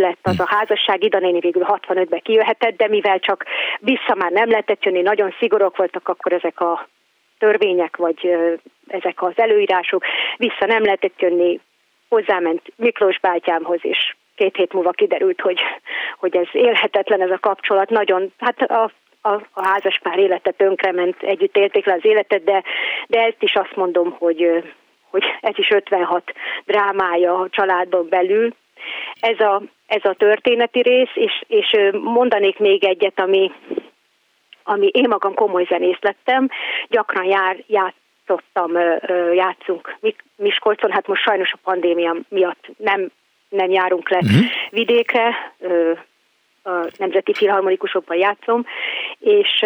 lett 0.00 0.18
az 0.22 0.40
a 0.40 0.46
házasság, 0.46 1.04
Ida 1.04 1.18
néni 1.18 1.38
végül 1.40 1.66
65-ben 1.66 2.20
kijöhetett, 2.22 2.76
de 2.76 2.88
mivel 2.88 3.18
csak 3.18 3.44
vissza 3.78 4.14
már 4.14 4.30
nem 4.30 4.50
lehetett 4.50 4.84
jönni, 4.84 5.02
nagyon 5.02 5.34
szigorúak 5.38 5.76
voltak 5.76 6.08
akkor 6.08 6.32
ezek 6.32 6.60
a 6.60 6.88
törvények, 7.38 7.96
vagy 7.96 8.36
ezek 8.86 9.22
az 9.22 9.32
előírások, 9.36 10.04
vissza 10.36 10.66
nem 10.66 10.82
lehetett 10.82 11.20
jönni, 11.20 11.60
hozzáment 12.08 12.62
Miklós 12.76 13.20
bátyámhoz, 13.20 13.78
és 13.82 14.14
két 14.34 14.56
hét 14.56 14.72
múlva 14.72 14.90
kiderült, 14.90 15.40
hogy, 15.40 15.60
hogy 16.18 16.36
ez 16.36 16.48
élhetetlen 16.52 17.22
ez 17.22 17.30
a 17.30 17.38
kapcsolat, 17.38 17.90
nagyon, 17.90 18.32
hát 18.38 18.60
a 18.62 18.90
a, 19.26 19.42
a 19.52 19.66
házaspár 19.66 20.18
élete 20.18 20.50
tönkrement, 20.50 21.22
együtt 21.22 21.56
élték 21.56 21.86
le 21.86 21.92
az 21.92 22.04
életet, 22.04 22.44
de, 22.44 22.62
de 23.06 23.20
ezt 23.20 23.42
is 23.42 23.54
azt 23.54 23.76
mondom, 23.76 24.16
hogy, 24.18 24.64
hogy 25.10 25.24
ez 25.40 25.58
is 25.58 25.70
56 25.70 26.32
drámája 26.64 27.34
a 27.34 27.48
családon 27.50 28.08
belül. 28.08 28.54
Ez 29.20 29.40
a, 29.40 29.62
ez 29.86 30.04
a 30.04 30.14
történeti 30.14 30.80
rész, 30.80 31.10
és, 31.14 31.42
és 31.46 31.76
mondanék 31.92 32.58
még 32.58 32.84
egyet, 32.84 33.20
ami, 33.20 33.52
ami 34.62 34.86
én 34.92 35.08
magam 35.08 35.34
komoly 35.34 35.64
zenész 35.68 36.00
lettem, 36.00 36.48
gyakran 36.88 37.24
jár, 37.24 37.56
játszottam, 37.66 38.72
játszunk 39.34 39.96
Miskolcon, 40.36 40.90
hát 40.90 41.06
most 41.06 41.22
sajnos 41.22 41.52
a 41.52 41.58
pandémia 41.62 42.16
miatt 42.28 42.66
nem, 42.76 43.10
nem 43.48 43.70
járunk 43.70 44.08
le 44.08 44.18
uh-huh. 44.18 44.44
vidékre, 44.70 45.54
a 46.64 46.90
Nemzeti 46.96 47.34
Filharmonikusokban 47.34 48.16
játszom, 48.16 48.66
és, 49.18 49.64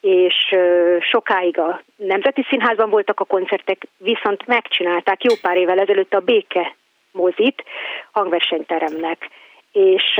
és 0.00 0.56
sokáig 1.00 1.58
a 1.58 1.82
Nemzeti 1.96 2.46
Színházban 2.48 2.90
voltak 2.90 3.20
a 3.20 3.24
koncertek, 3.24 3.86
viszont 3.98 4.46
megcsinálták 4.46 5.24
jó 5.24 5.34
pár 5.40 5.56
évvel 5.56 5.78
ezelőtt 5.78 6.14
a 6.14 6.20
Béke 6.20 6.74
mozit 7.12 7.64
hangversenyteremnek 8.12 9.30
és 9.72 10.14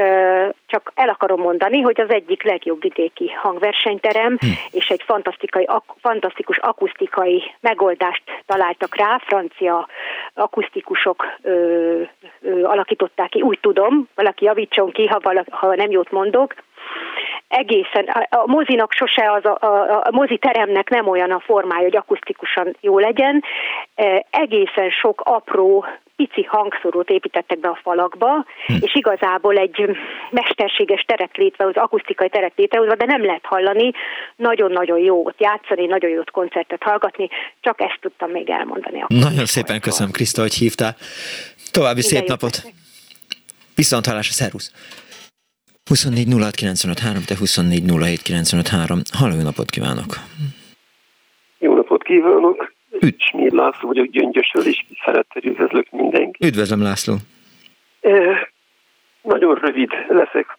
csak 0.66 0.93
el 0.95 1.09
akarom 1.09 1.41
mondani, 1.41 1.80
hogy 1.80 2.01
az 2.01 2.11
egyik 2.11 2.43
legjobb 2.43 2.80
vidéki 2.80 3.28
hangversenyterem, 3.28 4.36
hm. 4.41 4.47
és 4.70 4.88
egy 4.88 5.03
fantasztikai, 5.03 5.64
ak- 5.64 5.97
fantasztikus 6.01 6.59
akusztikai 6.59 7.43
megoldást 7.61 8.22
találtak 8.47 8.97
rá, 8.97 9.18
francia 9.18 9.88
akusztikusok 10.34 11.26
ö, 11.43 11.53
ö, 12.41 12.64
alakították 12.64 13.28
ki, 13.28 13.41
úgy 13.41 13.59
tudom, 13.61 14.09
valaki 14.14 14.45
javítson 14.45 14.91
ki, 14.91 15.07
ha, 15.07 15.20
valaki, 15.22 15.51
ha 15.51 15.74
nem 15.74 15.91
jót 15.91 16.11
mondok. 16.11 16.55
egészen, 17.49 18.05
a 18.30 18.47
mozinak 18.47 18.93
sose 18.93 19.32
az, 19.32 19.45
a, 19.45 19.57
a, 19.61 19.97
a 19.97 20.11
mozi 20.11 20.38
teremnek 20.38 20.88
nem 20.88 21.09
olyan 21.09 21.30
a 21.30 21.41
formája, 21.41 21.82
hogy 21.82 21.97
akusztikusan 21.97 22.76
jó 22.80 22.99
legyen, 22.99 23.45
egészen 24.30 24.91
sok 24.91 25.20
apró 25.24 25.84
pici 26.21 26.43
hangszórót 26.43 27.11
építettek 27.11 27.59
be 27.59 27.68
a 27.68 27.79
falakba, 27.83 28.45
hm. 28.66 28.75
és 28.81 28.95
igazából 28.95 29.57
egy 29.57 29.91
mesterséges 30.31 31.03
teret 31.03 31.37
létrehoz, 31.37 31.75
akusztikai 31.77 32.29
teret 32.29 32.53
létrehozva, 32.57 32.95
de 32.95 33.05
nem 33.05 33.25
lehet 33.25 33.45
hallani, 33.45 33.91
nagyon-nagyon 34.37 34.99
jót 34.99 35.35
játszani, 35.39 35.87
nagyon 35.87 36.11
jót 36.11 36.31
koncertet 36.31 36.83
hallgatni, 36.83 37.29
csak 37.61 37.81
ezt 37.81 37.99
tudtam 38.01 38.31
még 38.31 38.51
elmondani. 38.51 39.05
Nagyon 39.09 39.45
szépen 39.45 39.81
köszönöm, 39.81 40.12
Kriszta, 40.12 40.41
hogy 40.41 40.55
hívtál. 40.55 40.97
További 41.71 42.03
szép 42.03 42.27
napot! 42.27 42.55
Viszont 43.75 44.07
hallásra, 44.07 44.33
szervusz! 44.33 44.73
24 45.85 46.27
te 47.27 47.37
24 47.39 47.85
Halló, 49.18 49.35
jó 49.35 49.43
napot 49.43 49.71
kívánok! 49.71 50.11
Jó 51.59 51.75
napot 51.75 52.03
kívánok! 52.03 52.79
Üdv. 53.03 53.19
Smír 53.19 53.53
László 53.53 53.89
vagyok 53.89 54.07
Gyöngyösről, 54.07 54.67
és 54.67 54.85
szeretettel 55.05 55.51
üdvözlök 55.51 55.91
mindenkit. 55.91 56.47
Üdvözlöm 56.47 56.83
László! 56.83 57.15
E, 58.01 58.49
nagyon 59.23 59.55
rövid 59.55 59.91
leszek. 60.09 60.59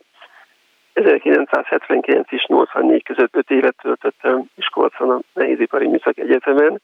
1979 0.94 2.32
és 2.32 2.46
84 2.48 3.04
között 3.04 3.36
5 3.36 3.50
évet 3.50 3.76
töltöttem 3.82 4.44
Miskolcon 4.56 5.10
a 5.10 5.20
Nehézipari 5.34 5.88
Műszak 5.88 6.18
Egyetemen, 6.18 6.82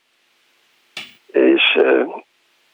és 1.31 1.77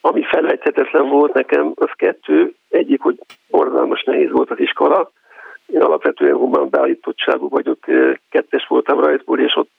ami 0.00 0.22
felejthetetlen 0.22 1.08
volt 1.08 1.32
nekem, 1.32 1.72
az 1.74 1.90
kettő. 1.96 2.54
Egyik, 2.68 3.00
hogy 3.00 3.18
borzalmas 3.48 4.02
nehéz 4.02 4.30
volt 4.30 4.50
az 4.50 4.60
iskola. 4.60 5.10
Én 5.66 5.80
alapvetően 5.80 6.36
humán 6.36 6.68
beállítottságú 6.68 7.48
vagyok, 7.48 7.78
kettes 8.30 8.66
voltam 8.66 9.00
rajzból, 9.00 9.40
és 9.40 9.56
ott 9.56 9.70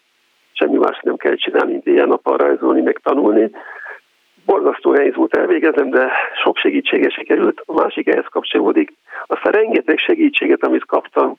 semmi 0.58 0.78
más 0.78 1.00
nem 1.02 1.16
kell 1.16 1.36
csinálni, 1.36 1.72
mint 1.72 1.86
ilyen 1.86 2.08
nappal 2.08 2.38
rajzolni, 2.38 2.82
meg 2.82 3.00
tanulni. 3.04 3.50
Borzasztó 4.46 4.92
nehéz 4.92 5.16
volt 5.16 5.38
elvégezem, 5.38 5.90
de 5.90 6.12
sok 6.44 6.58
segítsége 6.58 7.10
sikerült. 7.10 7.62
A 7.66 7.74
másik 7.74 8.08
ehhez 8.08 8.26
kapcsolódik. 8.30 8.94
Aztán 9.26 9.52
rengeteg 9.52 9.98
segítséget, 9.98 10.64
amit 10.64 10.86
kaptam, 10.86 11.38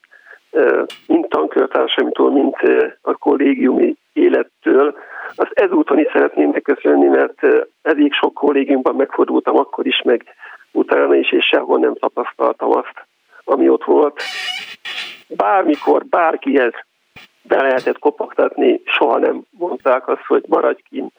mint 1.07 1.29
tankörtársaimtól, 1.29 2.33
mint 2.33 2.57
a 3.03 3.15
kollégiumi 3.15 3.97
élettől, 4.13 4.95
azt 5.35 5.53
ezúton 5.53 5.99
is 5.99 6.07
szeretném 6.13 6.51
megköszönni, 6.51 7.07
mert 7.07 7.47
elég 7.83 8.13
sok 8.13 8.35
kollégiumban 8.35 8.97
megfordultam 8.97 9.57
akkor 9.57 9.87
is, 9.87 10.03
meg 10.03 10.25
utána 10.73 11.15
is, 11.15 11.33
és 11.33 11.45
sehol 11.45 11.79
nem 11.79 11.95
tapasztaltam 11.95 12.71
azt, 12.71 13.07
ami 13.45 13.69
ott 13.69 13.85
volt. 13.85 14.23
Bármikor, 15.29 16.05
bárkihez 16.05 16.73
be 17.49 17.63
lehetett 17.63 17.99
kopogtatni, 17.99 18.81
soha 18.85 19.19
nem 19.19 19.43
mondták 19.51 20.09
azt, 20.09 20.25
hogy 20.27 20.45
maradj 20.49 20.81
kint, 20.91 21.13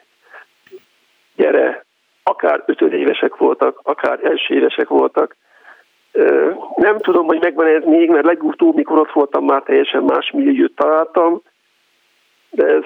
gyere, 1.36 1.86
akár 2.24 2.64
ötödévesek 2.66 3.36
voltak, 3.36 3.80
akár 3.84 4.20
első 4.24 4.54
évesek 4.54 4.88
voltak. 4.88 5.36
Nem 6.76 6.98
tudom, 7.00 7.26
hogy 7.26 7.40
megvan 7.40 7.68
ez 7.68 7.84
még, 7.84 8.10
mert 8.10 8.26
legutóbb, 8.26 8.76
mikor 8.76 9.00
ott 9.00 9.12
voltam, 9.12 9.46
már 9.46 9.62
teljesen 9.62 10.04
más 10.04 10.32
milliót 10.32 10.76
találtam, 10.76 11.42
de 12.50 12.66
ez 12.66 12.84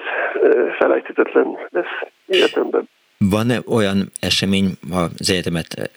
felejthetetlen 0.78 1.58
lesz 1.68 2.10
életemben. 2.26 2.88
Van-e 3.18 3.58
olyan 3.66 4.10
esemény 4.20 4.66
az 4.90 5.30
egyetemet 5.30 5.90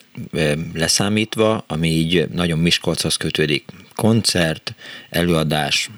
leszámítva, 0.74 1.64
ami 1.68 1.88
így 1.88 2.26
nagyon 2.34 2.60
Miskolchoz 2.60 3.18
kötődik? 3.18 3.66
Koncert, 3.96 4.72
előadás, 5.10 5.90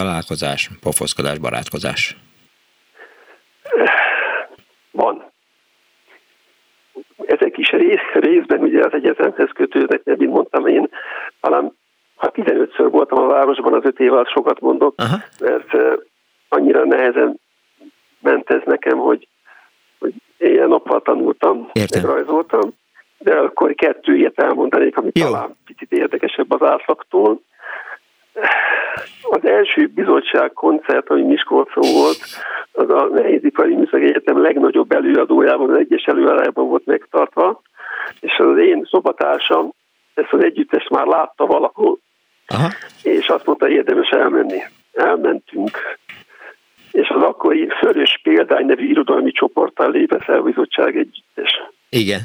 találkozás, 0.00 0.70
pofoszkodás, 0.80 1.38
barátkozás? 1.38 2.16
Van. 4.90 5.24
Ezek 7.26 7.58
is 7.58 7.70
rész, 7.70 8.08
részben 8.12 8.60
ugye 8.60 8.84
az 8.84 8.92
egyetemhez 8.92 9.50
kötődnek, 9.54 10.00
mert 10.04 10.18
mint 10.18 10.32
mondtam, 10.32 10.66
én 10.66 10.88
talán 11.40 11.72
ha 12.14 12.30
15-ször 12.34 12.88
voltam 12.90 13.18
a 13.18 13.26
városban 13.26 13.74
az 13.74 13.84
öt 13.84 14.00
év 14.00 14.12
alatt 14.12 14.28
sokat 14.28 14.60
mondok, 14.60 14.94
Aha. 14.96 15.16
mert 15.40 16.00
annyira 16.48 16.84
nehezen 16.84 17.40
ment 18.20 18.50
ez 18.50 18.60
nekem, 18.64 18.98
hogy, 18.98 19.28
hogy 19.98 20.14
éjjel-nappal 20.38 21.02
tanultam, 21.02 21.70
rajzoltam, 22.02 22.70
de 23.18 23.34
akkor 23.34 23.74
kettő 23.74 24.16
ilyet 24.16 24.38
elmondanék, 24.38 24.96
ami 24.96 25.10
Jó. 25.12 25.24
talán 25.24 25.56
picit 25.66 25.92
érdekesebb 25.92 26.50
az 26.50 26.62
átlagtól. 26.62 27.40
Az 29.30 29.46
első 29.46 29.86
bizottság 29.86 30.52
koncert, 30.52 31.10
ami 31.10 31.22
Miskolcon 31.22 31.92
volt, 31.92 32.18
az 32.72 32.90
a 32.90 33.08
Nehézipari 33.12 33.74
Műszaki 33.74 34.04
Egyetem 34.04 34.42
legnagyobb 34.42 34.92
előadójában, 34.92 35.70
az 35.70 35.76
egyes 35.76 36.04
előadójában 36.04 36.68
volt 36.68 36.86
megtartva, 36.86 37.62
és 38.20 38.38
az 38.38 38.58
én 38.58 38.86
szobatársam 38.90 39.72
ezt 40.14 40.32
az 40.32 40.42
együttest 40.42 40.90
már 40.90 41.06
látta 41.06 41.46
valahol, 41.46 41.98
Aha. 42.46 42.68
és 43.02 43.28
azt 43.28 43.46
mondta, 43.46 43.68
érdemes 43.68 44.08
elmenni. 44.08 44.62
Elmentünk, 44.92 45.78
és 46.92 47.08
az 47.08 47.22
akkori 47.22 47.68
Fölös 47.68 48.20
Példány 48.22 48.66
nevű 48.66 48.88
irodalmi 48.88 49.30
csoporttal 49.32 50.08
a 50.26 50.42
bizottság 50.42 50.96
együttes. 50.96 51.62
Igen. 51.88 52.20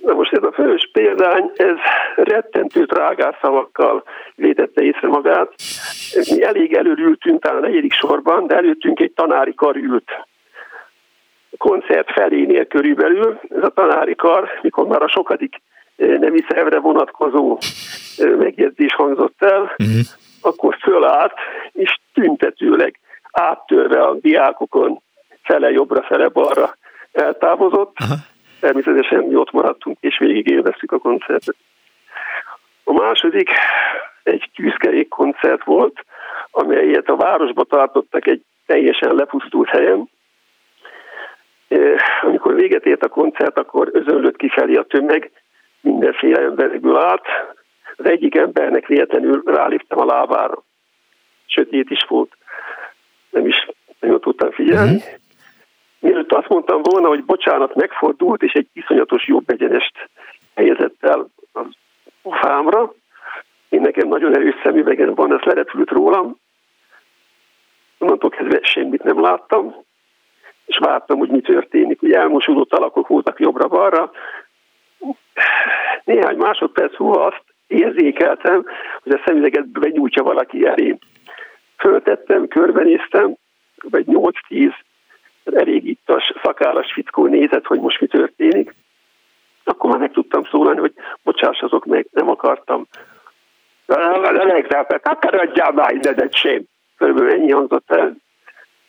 Na 0.00 0.14
most 0.14 0.32
ez 0.32 0.42
a 0.42 0.52
fős 0.52 0.90
példány, 0.92 1.50
ez 1.54 1.76
rettentő 2.16 2.84
drágás 2.84 3.36
szavakkal 3.40 4.04
védette 4.34 4.82
észre 4.82 5.08
magát. 5.08 5.52
Mi 6.30 6.42
elég 6.42 6.74
előrültünk, 6.74 7.42
talán 7.42 7.62
a 7.62 7.66
negyedik 7.66 7.92
sorban, 7.92 8.46
de 8.46 8.54
előttünk 8.56 9.00
egy 9.00 9.12
tanári 9.12 9.54
kar 9.54 9.76
ült. 9.76 10.10
A 11.50 11.56
koncert 11.56 12.12
felénél 12.12 12.66
körülbelül, 12.66 13.40
ez 13.48 13.62
a 13.62 13.68
tanári 13.68 14.14
kar, 14.14 14.48
mikor 14.62 14.86
már 14.86 15.02
a 15.02 15.08
sokadik 15.08 15.60
eh, 15.96 16.18
nemi 16.18 16.44
szervre 16.48 16.78
vonatkozó 16.78 17.58
eh, 18.16 18.36
megjegyzés 18.36 18.94
hangzott 18.94 19.42
el, 19.42 19.60
uh-huh. 19.60 20.00
akkor 20.40 20.76
fölállt, 20.80 21.32
és 21.72 21.98
tüntetőleg 22.12 23.00
áttörve 23.32 24.02
a 24.02 24.14
diákokon 24.14 25.02
fele 25.42 25.70
jobbra, 25.70 26.02
fele 26.02 26.28
balra 26.28 26.76
eltávozott. 27.12 27.96
Aha. 27.96 28.14
Természetesen 28.60 29.24
mi 29.24 29.34
ott 29.34 29.50
maradtunk, 29.50 29.96
és 30.00 30.18
végig 30.18 30.48
élveztük 30.48 30.92
a 30.92 30.98
koncertet. 30.98 31.56
A 32.84 32.92
második 32.92 33.50
egy 34.22 34.50
tűzkerék 34.54 35.08
koncert 35.08 35.64
volt, 35.64 36.04
amelyet 36.50 37.08
a 37.08 37.16
városba 37.16 37.64
tartottak 37.64 38.26
egy 38.26 38.42
teljesen 38.66 39.14
lepusztult 39.14 39.68
helyen. 39.68 40.08
Amikor 42.22 42.54
véget 42.54 42.86
ért 42.86 43.02
a 43.02 43.08
koncert, 43.08 43.58
akkor 43.58 43.88
özönlött 43.92 44.36
kifelé 44.36 44.74
a 44.74 44.82
tömeg, 44.82 45.30
mindenféle 45.80 46.40
emberekből 46.40 46.96
állt. 46.96 47.26
Az 47.96 48.04
egyik 48.04 48.36
embernek 48.36 48.86
véletlenül 48.86 49.42
ráléptem 49.46 49.98
a 49.98 50.04
lábára. 50.04 50.62
Sötét 51.46 51.90
is 51.90 52.04
volt 52.08 52.36
nem 53.30 53.46
is 53.46 53.68
nagyon 54.00 54.20
tudtam 54.20 54.50
figyelni. 54.50 54.94
Uh-huh. 54.94 55.12
Mielőtt 56.00 56.32
azt 56.32 56.48
mondtam 56.48 56.82
volna, 56.82 57.08
hogy 57.08 57.24
bocsánat, 57.24 57.74
megfordult, 57.74 58.42
és 58.42 58.52
egy 58.52 58.68
iszonyatos 58.72 59.26
jobb 59.26 59.50
egyenest 59.50 60.10
helyezett 60.54 60.96
el 61.00 61.28
a 62.22 62.36
fámra. 62.36 62.92
Én 63.68 63.80
nekem 63.80 64.08
nagyon 64.08 64.34
erős 64.34 64.54
szemüvegem 64.62 65.14
van, 65.14 65.32
ez 65.32 65.40
lerepült 65.40 65.90
rólam. 65.90 66.36
Onnantól 67.98 68.30
kezdve 68.30 68.58
semmit 68.62 69.02
nem 69.02 69.20
láttam, 69.20 69.74
és 70.66 70.78
vártam, 70.78 71.18
hogy 71.18 71.28
mi 71.28 71.40
történik. 71.40 72.02
Ugye 72.02 72.18
elmosódott 72.18 72.72
alakok 72.72 73.06
voltak 73.06 73.40
jobbra-balra. 73.40 74.10
Néhány 76.04 76.36
másodperc 76.36 76.98
múlva 76.98 77.24
azt 77.24 77.44
érzékeltem, 77.66 78.64
hogy 79.02 79.12
a 79.12 79.22
szemüveget 79.24 79.68
benyújtja 79.68 80.22
valaki 80.22 80.66
elém 80.66 80.98
föltettem, 81.76 82.48
körbenéztem, 82.48 83.34
vagy 83.90 84.04
8-10 84.06 84.72
elég 85.54 85.86
ittas, 85.86 86.32
szakállas 86.42 86.92
fickó 86.92 87.26
nézett, 87.26 87.64
hogy 87.64 87.80
most 87.80 88.00
mi 88.00 88.06
történik. 88.06 88.74
Akkor 89.64 89.90
már 89.90 89.98
meg 89.98 90.12
tudtam 90.12 90.44
szólalni, 90.44 90.80
hogy 90.80 90.92
bocsáss 91.22 91.60
azok 91.60 91.84
meg, 91.84 92.06
nem 92.12 92.28
akartam. 92.28 92.86
Legfeljebb, 93.86 95.00
akaradjál 95.02 95.72
már 95.72 95.94
innen 95.94 96.22
egy 96.22 96.34
sém. 96.34 96.62
Körülbelül 96.96 97.32
ennyi 97.32 97.50
hangzott 97.50 97.90
el, 97.90 98.16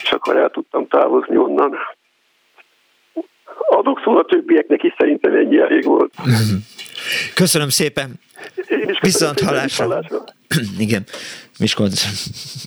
és 0.03 0.11
akkor 0.11 0.37
el 0.37 0.49
tudtam 0.49 0.87
távozni 0.87 1.37
onnan. 1.37 1.77
Adok 3.69 4.01
szól 4.03 4.17
a 4.17 4.25
többieknek 4.25 4.83
is 4.83 4.93
szerintem 4.97 5.33
ennyi 5.33 5.59
elég 5.59 5.83
volt. 5.83 6.13
Köszönöm 7.33 7.69
szépen. 7.69 8.13
Viszont 9.01 9.39
hallásra. 9.39 10.03
Igen, 10.79 11.03
Miskolc, 11.59 12.03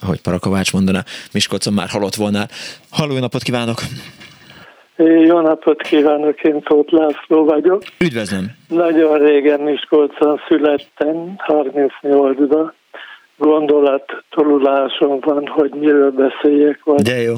ahogy 0.02 0.20
Parakovács 0.20 0.72
mondaná, 0.72 1.04
Miskolcon 1.32 1.72
már 1.72 1.88
halott 1.88 2.14
volna. 2.14 2.46
Halló, 2.90 3.18
napot 3.18 3.42
kívánok! 3.42 3.80
Jó 4.96 5.40
napot 5.40 5.82
kívánok, 5.82 6.40
én 6.42 6.62
Tóth 6.62 6.92
László 6.92 7.44
vagyok. 7.44 7.82
Üdvözlöm! 7.98 8.50
Nagyon 8.68 9.18
régen 9.18 9.60
Miskolcon 9.60 10.40
születtem, 10.48 11.34
38-ban. 11.46 12.72
gondolat 13.36 14.04
tolulásom 14.30 15.20
van, 15.20 15.46
hogy 15.46 15.70
miről 15.70 16.10
beszéljek, 16.10 16.80
vagy 16.84 17.02
De 17.02 17.20
jó. 17.20 17.34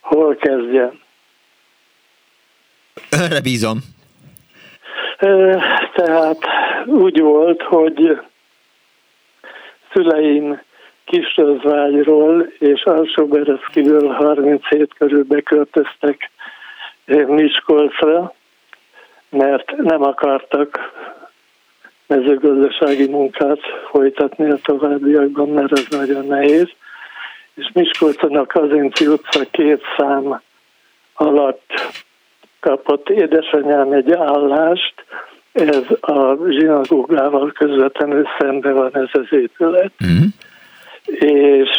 hol 0.00 0.36
kezdjem. 0.36 1.00
Önre 3.10 3.40
bízom. 3.40 3.78
Tehát 5.94 6.38
úgy 6.86 7.20
volt, 7.20 7.62
hogy 7.62 8.20
szüleim 9.92 10.60
Kisrözvágyról 11.04 12.52
és 12.58 12.82
Alsóbereszkiből 12.82 14.08
37 14.08 14.94
körül 14.98 15.24
beköltöztek 15.24 16.30
Miskolcra, 17.26 18.34
mert 19.28 19.76
nem 19.76 20.02
akartak 20.02 20.92
mezőgazdasági 22.06 23.06
munkát 23.06 23.60
folytatni 23.90 24.50
a 24.50 24.58
továbbiakban, 24.62 25.48
mert 25.48 25.72
ez 25.72 25.86
nagyon 25.90 26.26
nehéz. 26.26 26.68
És 27.54 27.70
Miskolcon 27.72 28.36
a 28.36 28.46
Kazinci 28.46 29.06
utca 29.06 29.44
két 29.50 29.82
szám 29.96 30.40
alatt 31.14 31.72
kapott 32.64 33.08
édesanyám 33.08 33.92
egy 33.92 34.12
állást, 34.12 34.94
ez 35.52 35.84
a 36.00 36.36
zsinagógával 36.48 37.52
közvetlenül 37.52 38.26
szembe 38.38 38.72
van 38.72 38.96
ez 38.96 39.08
az 39.12 39.26
épület. 39.30 39.92
Mm. 40.04 40.24
És 41.18 41.70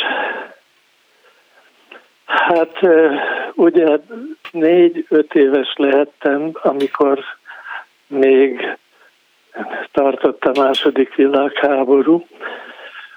hát 2.25 2.79
ugye 3.53 3.97
négy-öt 4.51 5.33
éves 5.33 5.73
lehettem, 5.75 6.49
amikor 6.53 7.19
még 8.07 8.77
tartott 9.91 10.43
a 10.43 10.61
második 10.61 11.15
világháború. 11.15 12.25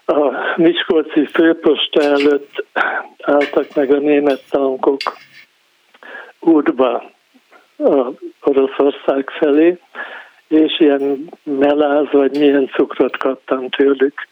A 0.06 0.32
Miskolci 0.56 1.26
főposta 1.26 2.02
előtt 2.02 2.64
álltak 3.22 3.74
meg 3.74 3.92
a 3.92 3.98
német 3.98 4.42
tankok 4.50 5.00
útba 6.40 7.16
Oroszország 8.40 9.30
felé, 9.30 9.78
és 10.48 10.80
ilyen 10.80 11.28
meláz 11.42 12.06
vagy 12.10 12.38
milyen 12.38 12.68
cukrot 12.68 13.16
kaptam 13.16 13.68
tőlük 13.68 14.26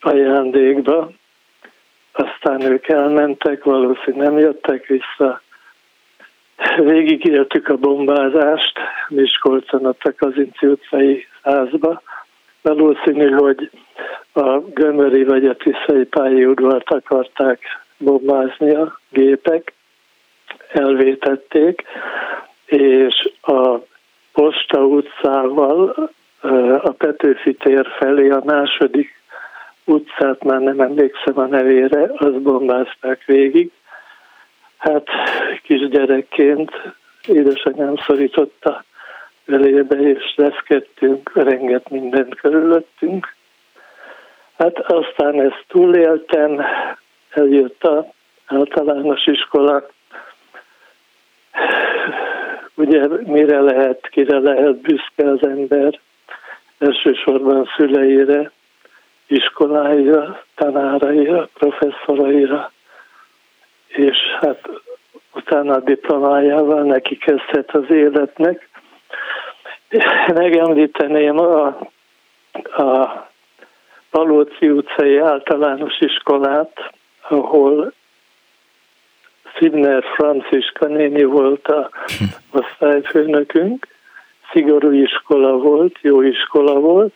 ajándékba. 0.00 1.10
Aztán 2.12 2.60
ők 2.60 2.88
elmentek, 2.88 3.64
valószínűleg 3.64 4.28
nem 4.28 4.38
jöttek 4.38 4.86
vissza. 4.86 5.40
Végigéltük 6.76 7.68
a 7.68 7.76
bombázást 7.76 8.78
Miskolcon 9.08 9.86
a 9.86 9.94
Kazinci 10.16 10.66
utcai 10.66 11.26
házba. 11.42 12.02
Valószínű, 12.62 13.30
hogy 13.30 13.70
a 14.32 14.58
Gömöri 14.58 15.24
vagy 15.24 15.46
a 15.46 15.56
Tiszai 15.56 16.04
pályaudvart 16.04 16.90
akarták 16.90 17.60
bombázni 17.98 18.74
a 18.74 19.00
gépek, 19.10 19.72
elvétették, 20.72 21.82
és 22.70 23.30
a 23.42 23.78
Posta 24.32 24.84
utcával 24.84 26.10
a 26.82 26.90
Petőfi 26.90 27.54
tér 27.54 27.86
felé 27.98 28.30
a 28.30 28.42
második 28.44 29.20
utcát, 29.84 30.44
már 30.44 30.60
nem 30.60 30.80
emlékszem 30.80 31.38
a 31.38 31.46
nevére, 31.46 32.10
azt 32.16 32.40
bombázták 32.42 33.24
végig. 33.24 33.70
Hát 34.76 35.06
kisgyerekként 35.62 36.70
édesanyám 37.26 37.96
szorította 38.06 38.84
elébe, 39.46 39.96
és 39.96 40.34
leszkedtünk, 40.36 41.30
renget 41.34 41.88
mindent 41.88 42.34
körülöttünk. 42.34 43.34
Hát 44.58 44.78
aztán 44.78 45.40
ezt 45.40 45.64
túléltem, 45.68 46.64
eljött 47.30 47.84
a 47.84 48.12
általános 48.46 49.26
iskola, 49.26 49.86
ugye 52.80 53.06
mire 53.24 53.60
lehet, 53.60 54.08
kire 54.08 54.38
lehet 54.38 54.76
büszke 54.76 55.30
az 55.30 55.42
ember, 55.42 56.00
elsősorban 56.78 57.68
szüleire, 57.76 58.50
iskoláira, 59.26 60.44
tanáraira, 60.54 61.48
professzoraira, 61.54 62.72
és 63.86 64.16
hát 64.40 64.68
utána 65.34 65.74
a 65.74 65.80
diplomájával 65.80 66.82
neki 66.82 67.16
kezdhet 67.16 67.70
az 67.74 67.90
életnek. 67.90 68.68
Megemlíteném 70.34 71.38
a, 71.38 71.66
a 72.76 73.28
Palóci 74.10 74.70
utcai 74.70 75.18
általános 75.18 76.00
iskolát, 76.00 76.92
ahol 77.28 77.92
Szibner 79.58 80.04
Franciska 80.14 80.86
néni 80.86 81.24
volt 81.24 81.68
a 81.68 81.90
osztályfőnökünk, 82.50 83.86
szigorú 84.52 84.90
iskola 84.90 85.56
volt, 85.56 85.98
jó 86.00 86.22
iskola 86.22 86.80
volt, 86.80 87.14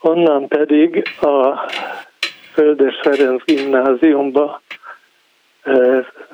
onnan 0.00 0.48
pedig 0.48 1.02
a 1.20 1.70
Földes 2.52 3.00
Ferenc 3.02 3.44
gimnáziumba 3.44 4.60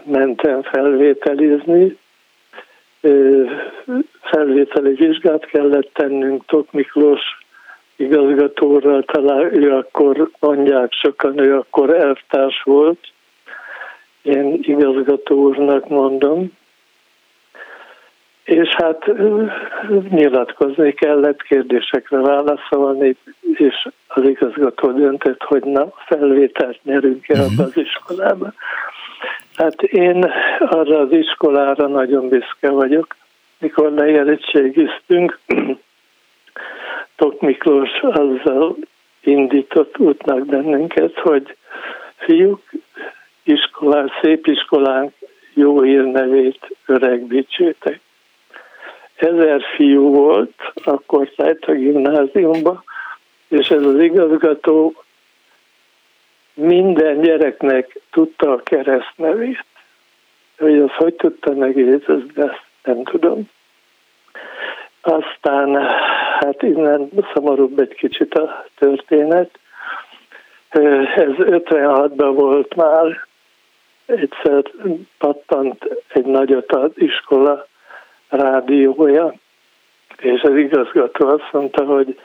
mentem 0.05 0.63
felvételizni. 0.63 1.99
Felvételi 4.21 4.95
vizsgát 4.95 5.47
kellett 5.47 5.91
tennünk 5.93 6.45
Tok 6.47 6.73
Miklós 6.73 7.21
igazgatóra, 7.97 9.03
talán 9.03 9.63
ő 9.63 9.75
akkor 9.75 10.31
mondják 10.41 10.93
sokan, 10.93 11.39
ő 11.39 11.57
akkor 11.57 11.95
elvtárs 11.95 12.63
volt, 12.63 12.99
én 14.29 14.59
igazgató 14.63 15.37
úrnak 15.37 15.89
mondom, 15.89 16.51
és 18.45 18.69
hát 18.69 19.11
nyilatkozni 20.11 20.93
kellett, 20.93 21.43
kérdésekre 21.43 22.19
válaszolni, 22.19 23.17
és 23.55 23.89
az 24.07 24.23
igazgató 24.23 24.93
döntött, 24.93 25.43
hogy 25.43 25.63
na, 25.63 25.93
felvételt 26.07 26.79
nyerünk 26.83 27.29
el 27.29 27.45
uh-huh. 27.45 27.67
az 27.67 27.77
iskolába. 27.77 28.53
Hát 29.55 29.83
én 29.83 30.33
arra 30.61 30.99
az 30.99 31.13
iskolára 31.13 31.89
nagyon 31.89 32.29
büszke 32.29 32.71
vagyok. 32.71 33.17
Mikor 33.59 33.93
leérettségiztünk, 33.93 35.39
Tok 37.17 37.41
Miklós 37.41 38.01
azzal 38.03 38.77
indított 39.21 39.99
útnak 39.99 40.47
bennünket, 40.47 41.19
hogy 41.19 41.57
fiúk, 42.17 42.61
iskolán, 43.49 44.13
szép 44.23 44.47
iskolánk 44.47 45.13
jó 45.55 45.83
hírnevét 45.83 46.77
öregbítsétek. 46.87 48.01
Ezer 49.17 49.63
fiú 49.77 50.15
volt, 50.15 50.55
akkor 50.75 51.31
szájt 51.37 51.65
a 51.65 51.73
gimnáziumba, 51.73 52.85
és 53.49 53.71
ez 53.71 53.83
az 53.83 54.01
igazgató 54.01 54.95
minden 56.55 57.21
gyereknek 57.21 58.01
tudta 58.11 58.53
a 58.53 58.63
keresztnevét. 58.63 59.65
Hogy 60.59 60.79
az 60.79 60.91
hogy 60.91 61.15
tudta 61.15 61.55
megjegyezni, 61.55 62.25
ezt 62.35 62.63
nem 62.83 63.05
tudom. 63.05 63.51
Aztán, 65.01 65.75
hát 66.41 66.63
innen 66.63 67.11
szomorúbb 67.35 67.79
egy 67.79 67.95
kicsit 67.95 68.35
a 68.35 68.65
történet. 68.79 69.59
Ez 70.69 71.35
56-ban 71.39 72.33
volt 72.35 72.75
már, 72.75 73.28
egyszer 74.09 74.63
pattant 75.19 75.85
egy 76.09 76.25
nagyot 76.25 76.73
az 76.73 76.91
iskola 76.95 77.67
rádiója, 78.29 79.35
és 80.19 80.43
az 80.43 80.57
igazgató 80.57 81.29
azt 81.29 81.53
mondta, 81.53 81.85
hogy 81.85 82.19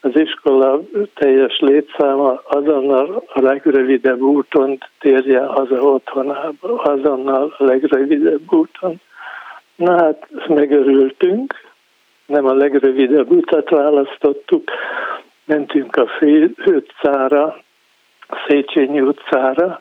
az 0.00 0.16
iskola 0.16 0.80
teljes 1.14 1.58
létszáma 1.58 2.42
azonnal 2.44 3.24
a 3.26 3.40
legrövidebb 3.40 4.20
úton 4.20 4.78
térjen 4.98 5.46
haza 5.46 5.80
otthonába, 5.80 6.82
azonnal 6.82 7.54
a 7.58 7.64
legrövidebb 7.64 8.52
úton. 8.52 9.00
Na 9.76 10.02
hát 10.02 10.26
megörültünk, 10.48 11.54
nem 12.26 12.46
a 12.46 12.54
legrövidebb 12.54 13.30
utat 13.30 13.70
választottuk, 13.70 14.70
mentünk 15.44 15.96
a 15.96 16.06
Fő 16.06 16.54
utcára, 16.66 17.62
Széchenyi 18.46 19.00
utcára, 19.00 19.80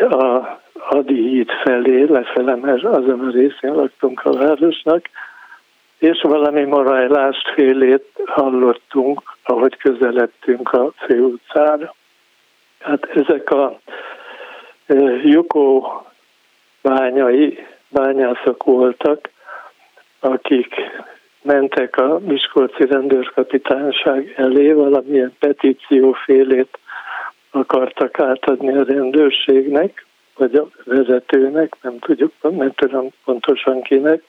a 0.00 0.60
Adi 0.88 1.14
híd 1.14 1.50
felé, 1.64 2.04
lefele, 2.04 2.56
mert 2.56 2.84
azon 2.84 3.20
a 3.20 3.30
részén 3.30 3.74
laktunk 3.74 4.24
a 4.24 4.32
városnak, 4.32 5.08
és 5.98 6.20
valami 6.22 6.64
morajlást 6.64 7.52
félét 7.54 8.04
hallottunk, 8.26 9.22
ahogy 9.42 9.76
közeledtünk 9.76 10.72
a 10.72 10.92
főutcára. 10.96 11.94
Hát 12.80 13.04
ezek 13.04 13.50
a 13.50 13.78
Jukó 15.22 15.92
bányai 16.82 17.66
bányászok 17.88 18.64
voltak, 18.64 19.30
akik 20.20 20.74
mentek 21.42 21.96
a 21.96 22.18
Miskolci 22.18 22.86
rendőrkapitányság 22.86 24.32
elé, 24.36 24.72
valamilyen 24.72 25.36
petíciófélét 25.38 26.78
akartak 27.50 28.20
átadni 28.20 28.76
a 28.76 28.84
rendőrségnek, 28.84 30.06
vagy 30.36 30.54
a 30.54 30.68
vezetőnek, 30.84 31.76
nem 31.82 31.98
tudjuk, 31.98 32.32
nem 32.40 32.72
tudom 32.74 33.08
pontosan 33.24 33.82
kinek. 33.82 34.22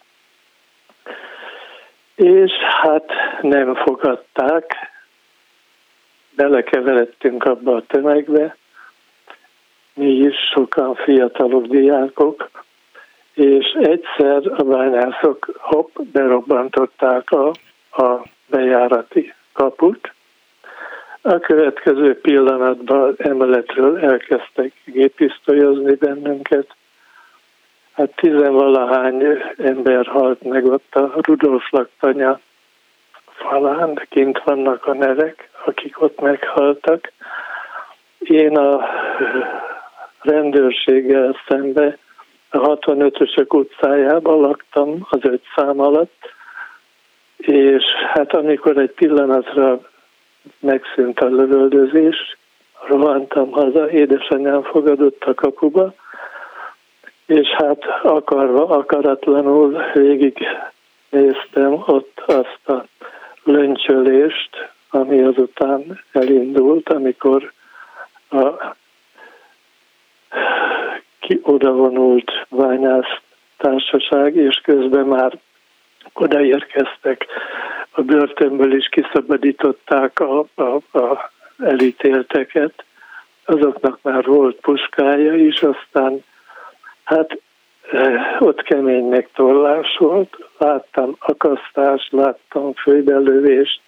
És 2.16 2.52
hát 2.82 3.12
nem 3.42 3.76
fogadták, 3.76 4.76
belekeveredtünk 6.36 7.44
abba 7.44 7.76
a 7.76 7.84
tömegbe, 7.88 8.58
mi 9.94 10.12
is 10.12 10.36
sokan 10.54 10.96
fiatalok, 10.96 11.66
diákok, 11.66 12.50
és 13.34 13.66
egyszer 13.82 14.42
a 14.58 14.64
bányászok 14.64 15.50
hopp, 15.58 15.96
berobbantották 16.12 17.32
a, 17.32 17.48
a 17.92 18.24
bejárati 18.48 19.34
kaput. 19.54 20.14
A 21.22 21.40
következő 21.40 22.20
pillanatban 22.20 23.16
emeletről 23.18 24.00
elkezdtek 24.00 24.74
gépisztolyozni 24.86 25.96
bennünket. 25.96 26.68
Hát 27.94 28.16
tizenvalahány 28.16 29.24
ember 29.58 30.06
halt 30.06 30.42
meg 30.42 30.66
ott 30.66 30.96
a 30.96 31.12
Rudolf 31.22 31.70
laktanya 31.70 32.40
falán, 33.26 33.94
de 33.94 34.06
kint 34.10 34.42
vannak 34.44 34.86
a 34.86 34.94
nevek, 34.94 35.50
akik 35.66 36.02
ott 36.02 36.20
meghaltak. 36.20 37.12
Én 38.20 38.58
a 38.58 38.86
rendőrséggel 40.22 41.36
szembe 41.48 41.98
a 42.50 42.58
65-ösök 42.58 43.54
utcájában 43.54 44.40
laktam 44.40 45.08
az 45.10 45.20
öt 45.22 45.44
szám 45.56 45.80
alatt, 45.80 46.34
és 47.38 47.84
hát 48.14 48.34
amikor 48.34 48.78
egy 48.78 48.92
pillanatra 48.92 49.80
megszűnt 50.60 51.20
a 51.20 51.26
lövöldözés, 51.26 52.38
rohantam 52.88 53.52
haza, 53.52 53.90
édesanyám 53.90 54.64
fogadott 54.64 55.24
a 55.24 55.34
kapuba, 55.34 55.94
és 57.26 57.48
hát 57.48 57.84
akarva, 58.04 58.68
akaratlanul 58.68 59.84
végig 59.94 60.48
néztem 61.10 61.84
ott 61.86 62.24
azt 62.26 62.60
a 62.68 62.86
löncsölést, 63.44 64.70
ami 64.90 65.22
azután 65.22 66.02
elindult, 66.12 66.90
amikor 66.90 67.52
a 68.30 68.76
ki 71.20 71.40
odavonult 71.44 72.32
bányász 72.50 73.20
társaság, 73.58 74.36
és 74.36 74.62
közben 74.64 75.06
már 75.06 75.40
odaérkeztek 76.14 77.26
a 77.92 78.02
börtönből 78.02 78.74
is 78.76 78.88
kiszabadították 78.88 80.20
a, 80.20 80.46
a, 80.56 80.98
a 80.98 81.32
elítélteket, 81.58 82.84
azoknak 83.46 84.00
már 84.02 84.26
volt 84.26 84.60
puskája 84.60 85.36
is, 85.36 85.64
aztán 85.64 86.24
hát 87.04 87.42
eh, 87.92 88.42
ott 88.42 88.62
kemény 88.62 89.06
megtorlás 89.06 89.98
volt. 89.98 90.38
Láttam 90.58 91.16
akasztást, 91.20 92.12
láttam 92.12 92.74
főbelövést, 92.74 93.82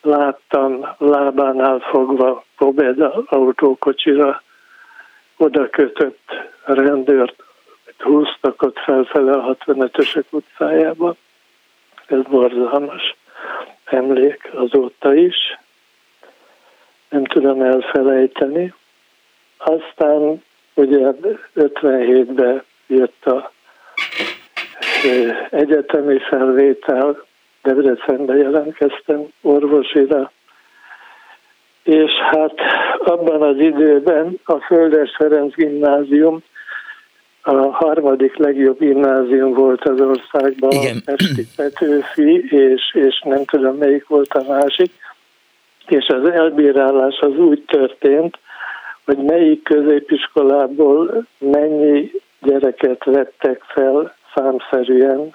láttam 0.00 0.88
lábánál 0.98 1.78
fogva 1.78 2.44
Pobeda 2.56 3.22
autókocsira 3.26 4.42
oda 5.36 5.70
kötött 5.70 6.48
rendőrt, 6.64 7.42
húztak 7.98 8.62
ott 8.62 8.78
felfele 8.78 9.32
a 9.32 9.56
65-ösök 9.56 10.24
utcájába. 10.30 11.14
Ez 12.06 12.22
borzalmas 12.22 13.16
emlék 13.90 14.50
azóta 14.52 15.14
is. 15.14 15.58
Nem 17.08 17.24
tudom 17.24 17.62
elfelejteni. 17.62 18.74
Aztán 19.56 20.42
ugye 20.74 21.12
57-ben 21.54 22.62
jött 22.86 23.26
a 23.26 23.52
egyetemi 25.50 26.18
felvétel, 26.18 27.26
Debrecenbe 27.62 28.36
jelentkeztem 28.36 29.26
orvosira, 29.42 30.32
és 31.82 32.12
hát 32.12 32.54
abban 32.98 33.42
az 33.42 33.58
időben 33.58 34.40
a 34.44 34.58
Földes 34.58 35.14
Ferenc 35.16 35.54
gimnázium 35.54 36.42
a 37.56 37.70
harmadik 37.70 38.36
legjobb 38.36 38.78
gimnázium 38.78 39.52
volt 39.52 39.84
az 39.84 40.00
országban, 40.00 40.70
Igen. 40.70 41.02
Pesti 41.04 41.46
Petőfi, 41.56 42.44
és, 42.48 42.94
és 42.94 43.20
nem 43.24 43.44
tudom 43.44 43.76
melyik 43.76 44.06
volt 44.06 44.34
a 44.34 44.44
másik, 44.48 44.92
és 45.86 46.06
az 46.06 46.30
elbírálás 46.30 47.18
az 47.18 47.36
úgy 47.36 47.64
történt, 47.66 48.38
hogy 49.04 49.16
melyik 49.16 49.62
középiskolából 49.62 51.26
mennyi 51.38 52.10
gyereket 52.40 53.04
vettek 53.04 53.62
fel 53.66 54.16
számszerűen 54.34 55.34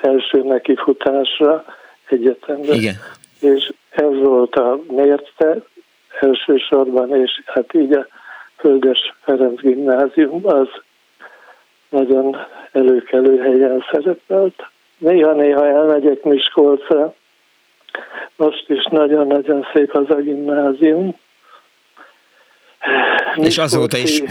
első 0.00 0.42
nekifutásra 0.42 1.64
egyetemre. 2.08 2.74
Igen. 2.74 2.94
És 3.40 3.72
ez 3.90 4.18
volt 4.22 4.54
a 4.56 4.80
mérce 4.88 5.56
elsősorban, 6.20 7.16
és 7.22 7.42
hát 7.46 7.74
így 7.74 7.92
a 7.92 8.06
Földes 8.56 9.14
Ferenc 9.22 9.60
gimnázium 9.60 10.46
az 10.46 10.68
nagyon 11.88 12.36
előkelő 12.72 13.38
helyen 13.38 13.84
szerepelt. 13.90 14.70
Néha-néha 14.98 15.66
elmegyek 15.66 16.22
Miskolcra, 16.22 17.14
most 18.36 18.64
is 18.68 18.84
nagyon-nagyon 18.90 19.66
szép 19.72 19.94
az 19.94 20.10
a 20.10 20.20
gimnázium. 20.20 21.16
Miskolci... 23.34 23.46
És 23.46 23.58
azóta 23.58 23.96
is 23.96 24.22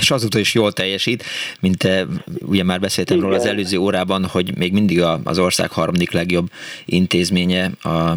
és 0.00 0.10
azóta 0.10 0.38
is 0.38 0.54
jól 0.54 0.72
teljesít, 0.72 1.24
mint 1.60 1.78
te, 1.78 2.04
ugye 2.46 2.64
már 2.64 2.80
beszéltem 2.80 3.16
Igen. 3.16 3.28
róla 3.28 3.40
az 3.40 3.46
előző 3.48 3.78
órában, 3.78 4.24
hogy 4.24 4.56
még 4.56 4.72
mindig 4.72 5.02
az 5.24 5.38
ország 5.38 5.70
harmadik 5.70 6.12
legjobb 6.12 6.46
intézménye 6.84 7.70
a 7.82 8.12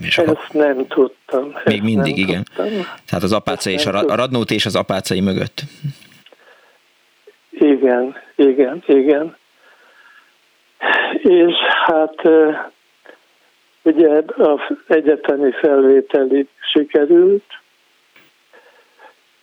és 0.00 0.18
Ezt 0.18 0.28
a, 0.28 0.38
nem 0.52 0.86
tudtam. 0.86 1.54
Még 1.64 1.82
mindig, 1.82 2.18
igen. 2.18 2.44
Tudtam. 2.44 2.86
Tehát 3.06 3.24
az 3.24 3.32
apáca 3.32 3.70
és 3.70 3.86
a, 3.86 4.04
a 4.06 4.14
Radnót 4.14 4.50
és 4.50 4.66
az 4.66 4.76
apácai 4.76 5.20
mögött. 5.20 5.64
Igen, 7.64 8.16
igen, 8.34 8.82
igen. 8.86 9.36
És 11.22 11.54
hát 11.84 12.22
ugye 13.82 14.22
az 14.36 14.60
egyetemi 14.86 15.50
felvételi 15.50 16.48
sikerült, 16.72 17.44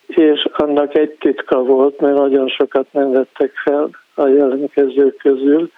és 0.08 0.46
annak 0.54 0.96
egy 0.96 1.10
titka 1.20 1.64
volt, 1.64 2.00
mert 2.00 2.18
nagyon 2.18 2.48
sokat 2.48 2.94
nem 2.94 3.12
vettek 3.12 3.52
fel 3.64 3.90
a 4.14 4.28
jelentkezők 4.28 5.18
közül, 5.18 5.72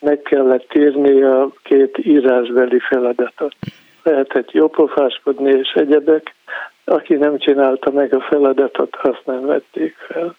meg 0.00 0.22
kellett 0.22 0.74
írni 0.74 1.22
a 1.22 1.52
két 1.62 1.98
írásbeli 1.98 2.78
feladatot. 2.78 3.54
Lehetett 4.02 4.50
jópofáskodni 4.52 5.50
és 5.50 5.72
egyebek, 5.72 6.34
aki 6.84 7.14
nem 7.14 7.38
csinálta 7.38 7.90
meg 7.90 8.14
a 8.14 8.20
feladatot, 8.20 8.96
azt 9.02 9.22
nem 9.24 9.46
vették 9.46 9.96
fel. 9.96 10.36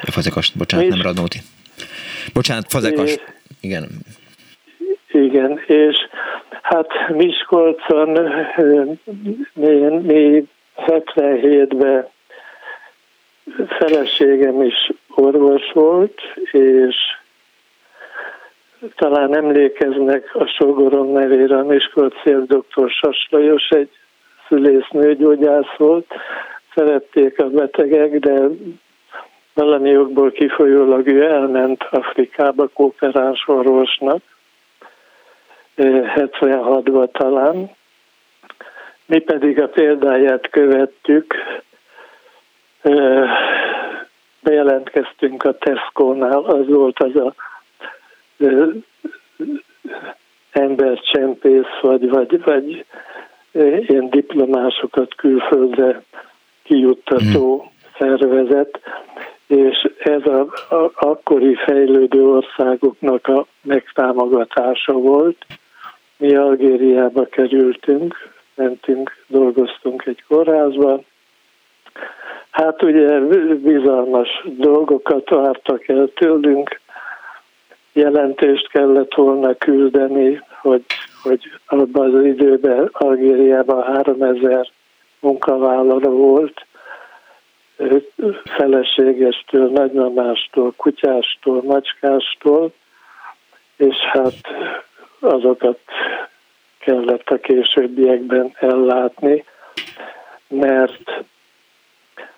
Fazekas, 0.00 0.50
bocsánat, 0.50 0.86
és, 0.86 0.92
nem 0.92 1.02
Radnóti. 1.02 1.38
Bocsánat, 2.32 2.64
Fazekas. 2.68 3.10
És, 3.10 3.20
igen. 3.60 3.88
Igen, 5.12 5.60
és 5.66 5.96
hát 6.62 7.08
Miskolcon 7.08 8.08
mi, 9.52 9.74
mi 10.02 10.48
77-ben 10.76 12.08
feleségem 13.78 14.62
is 14.62 14.92
orvos 15.08 15.72
volt, 15.72 16.20
és 16.52 16.96
talán 18.96 19.36
emlékeznek 19.36 20.34
a 20.34 20.46
sogorom 20.46 21.12
nevére, 21.12 21.56
a 21.56 21.64
Miskolci 21.64 22.30
dr. 22.46 22.90
Saslajos, 22.90 23.68
egy 23.68 23.90
szülésznőgyógyász 24.48 25.76
volt, 25.76 26.06
szerették 26.74 27.38
a 27.38 27.48
betegek, 27.48 28.18
de 28.18 28.48
valami 29.54 29.90
jogból 29.90 30.30
kifolyólag 30.30 31.06
ő 31.06 31.24
elment 31.24 31.82
Afrikába 31.90 32.68
kooperáns 32.68 33.48
orvosnak, 33.48 34.22
76-ban 35.76 37.02
eh, 37.02 37.08
talán. 37.12 37.70
Mi 39.06 39.18
pedig 39.18 39.60
a 39.60 39.68
példáját 39.68 40.50
követtük, 40.50 41.34
bejelentkeztünk 44.40 45.44
a 45.44 45.58
Tesco-nál, 45.58 46.38
az 46.38 46.66
volt 46.66 46.98
az 46.98 47.16
a 47.16 47.34
embercsempész, 50.50 51.80
vagy, 51.80 52.08
vagy, 52.08 52.42
vagy 52.44 52.84
ilyen 53.52 54.10
diplomásokat 54.10 55.14
külföldre 55.14 56.02
kijuttató 56.62 57.62
mm. 57.62 57.66
szervezet, 57.98 58.80
és 59.46 59.90
ez 59.98 60.26
a, 60.26 60.40
a 60.74 60.90
akkori 60.94 61.54
fejlődő 61.54 62.26
országoknak 62.26 63.26
a 63.26 63.46
megtámogatása 63.62 64.92
volt. 64.92 65.46
Mi 66.16 66.34
Algériába 66.34 67.26
kerültünk, 67.26 68.32
mentünk, 68.54 69.24
dolgoztunk 69.26 70.06
egy 70.06 70.24
kórházban. 70.28 71.04
Hát 72.50 72.82
ugye 72.82 73.20
bizalmas 73.54 74.28
dolgokat 74.44 75.28
vártak 75.28 75.88
el 75.88 76.10
tőlünk, 76.14 76.80
jelentést 77.92 78.68
kellett 78.68 79.14
volna 79.14 79.54
küldeni, 79.54 80.42
hogy, 80.60 80.84
hogy 81.22 81.40
abban 81.66 82.14
az 82.14 82.24
időben 82.24 82.88
Algériában 82.92 83.82
3000 83.82 84.70
munkavállaló 85.20 86.10
volt, 86.10 86.66
feleségestől, 88.44 89.68
nagymamástól, 89.68 90.72
kutyástól, 90.76 91.62
macskástól, 91.62 92.72
és 93.76 93.96
hát 93.96 94.40
azokat 95.20 95.78
kellett 96.78 97.28
a 97.28 97.36
későbbiekben 97.36 98.52
ellátni, 98.54 99.44
mert 100.48 101.24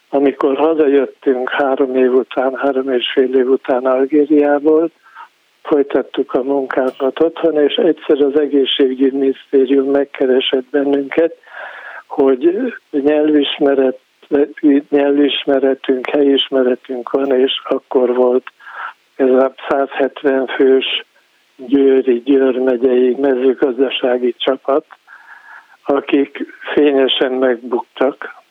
amikor 0.08 0.56
hazajöttünk 0.56 1.50
három 1.50 1.96
év 1.96 2.12
után, 2.12 2.54
három 2.56 2.90
és 2.90 3.10
fél 3.12 3.34
év 3.34 3.50
után 3.50 3.86
Algériából, 3.86 4.90
folytattuk 5.62 6.32
a 6.32 6.42
munkánkat 6.42 7.20
otthon, 7.20 7.58
és 7.58 7.74
egyszer 7.74 8.20
az 8.20 8.38
egészségügyminisztérium 8.38 9.90
megkeresett 9.90 10.64
bennünket, 10.70 11.36
hogy 12.06 12.72
nyelvismeret, 12.90 13.98
nyelvismeretünk, 14.88 16.10
helyismeretünk 16.10 17.10
van, 17.10 17.32
és 17.40 17.52
akkor 17.64 18.14
volt 18.14 18.52
ez 19.16 19.28
a 19.30 19.54
170 19.68 20.46
fős 20.46 21.04
Győri, 21.56 22.22
Győr 22.24 22.58
megyei 22.58 23.16
mezőgazdasági 23.20 24.34
csapat, 24.38 24.84
akik 25.84 26.38
fényesen 26.74 27.32
megbuktak, 27.32 28.42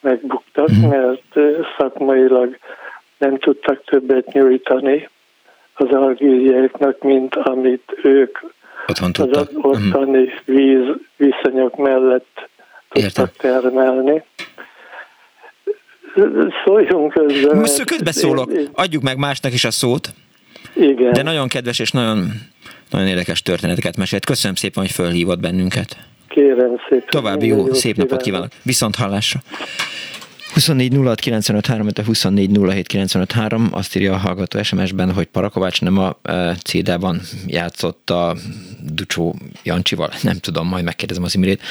megbuktak, 0.00 0.68
mhm. 0.68 0.88
mert 0.88 1.62
szakmailag 1.78 2.58
nem 3.18 3.38
tudtak 3.38 3.84
többet 3.84 4.32
nyújtani 4.32 5.08
az 5.74 5.90
algériaiaknak, 5.90 7.02
mint 7.02 7.34
amit 7.36 7.92
ők 8.02 8.38
Otthon 8.86 9.30
az 9.30 9.48
ottani 9.54 10.32
víz 10.44 10.86
viszonyok 11.16 11.76
mellett 11.76 12.48
tudtak 12.88 13.02
Értem. 13.04 13.26
termelni. 13.38 14.24
Szóljunk 16.64 17.12
közben. 17.12 17.56
Most 17.56 17.84
közbeszólok, 17.84 18.52
adjuk 18.72 19.02
meg 19.02 19.18
másnak 19.18 19.52
is 19.52 19.64
a 19.64 19.70
szót. 19.70 20.14
Igen. 20.74 21.12
De 21.12 21.22
nagyon 21.22 21.48
kedves 21.48 21.78
és 21.78 21.90
nagyon, 21.90 22.30
nagyon 22.90 23.06
érdekes 23.06 23.42
történeteket 23.42 23.96
mesélt. 23.96 24.24
Köszönöm 24.24 24.54
szépen, 24.54 24.82
hogy 24.82 24.92
fölhívott 24.92 25.40
bennünket. 25.40 25.96
Kérem 26.28 26.76
szépen. 26.88 27.08
További 27.08 27.46
jó, 27.46 27.56
jó 27.56 27.72
szép 27.72 27.96
napot 27.96 28.22
kívánok. 28.22 28.48
Viszont 28.62 28.96
hallásra. 28.96 29.40
24 30.54 30.96
06 31.66 31.98
24 32.04 32.58
azt 33.70 33.96
írja 33.96 34.12
a 34.12 34.16
hallgató 34.16 34.62
SMS-ben, 34.62 35.12
hogy 35.12 35.26
Parakovács 35.26 35.80
nem 35.80 35.98
a 35.98 36.18
e, 36.22 36.54
CD-ban 36.54 37.20
játszott 37.46 38.10
a 38.10 38.36
Ducsó 38.92 39.34
Jancsival, 39.62 40.10
nem 40.22 40.36
tudom, 40.36 40.68
majd 40.68 40.84
megkérdezem 40.84 41.22
az 41.22 41.34
Imrét. 41.34 41.62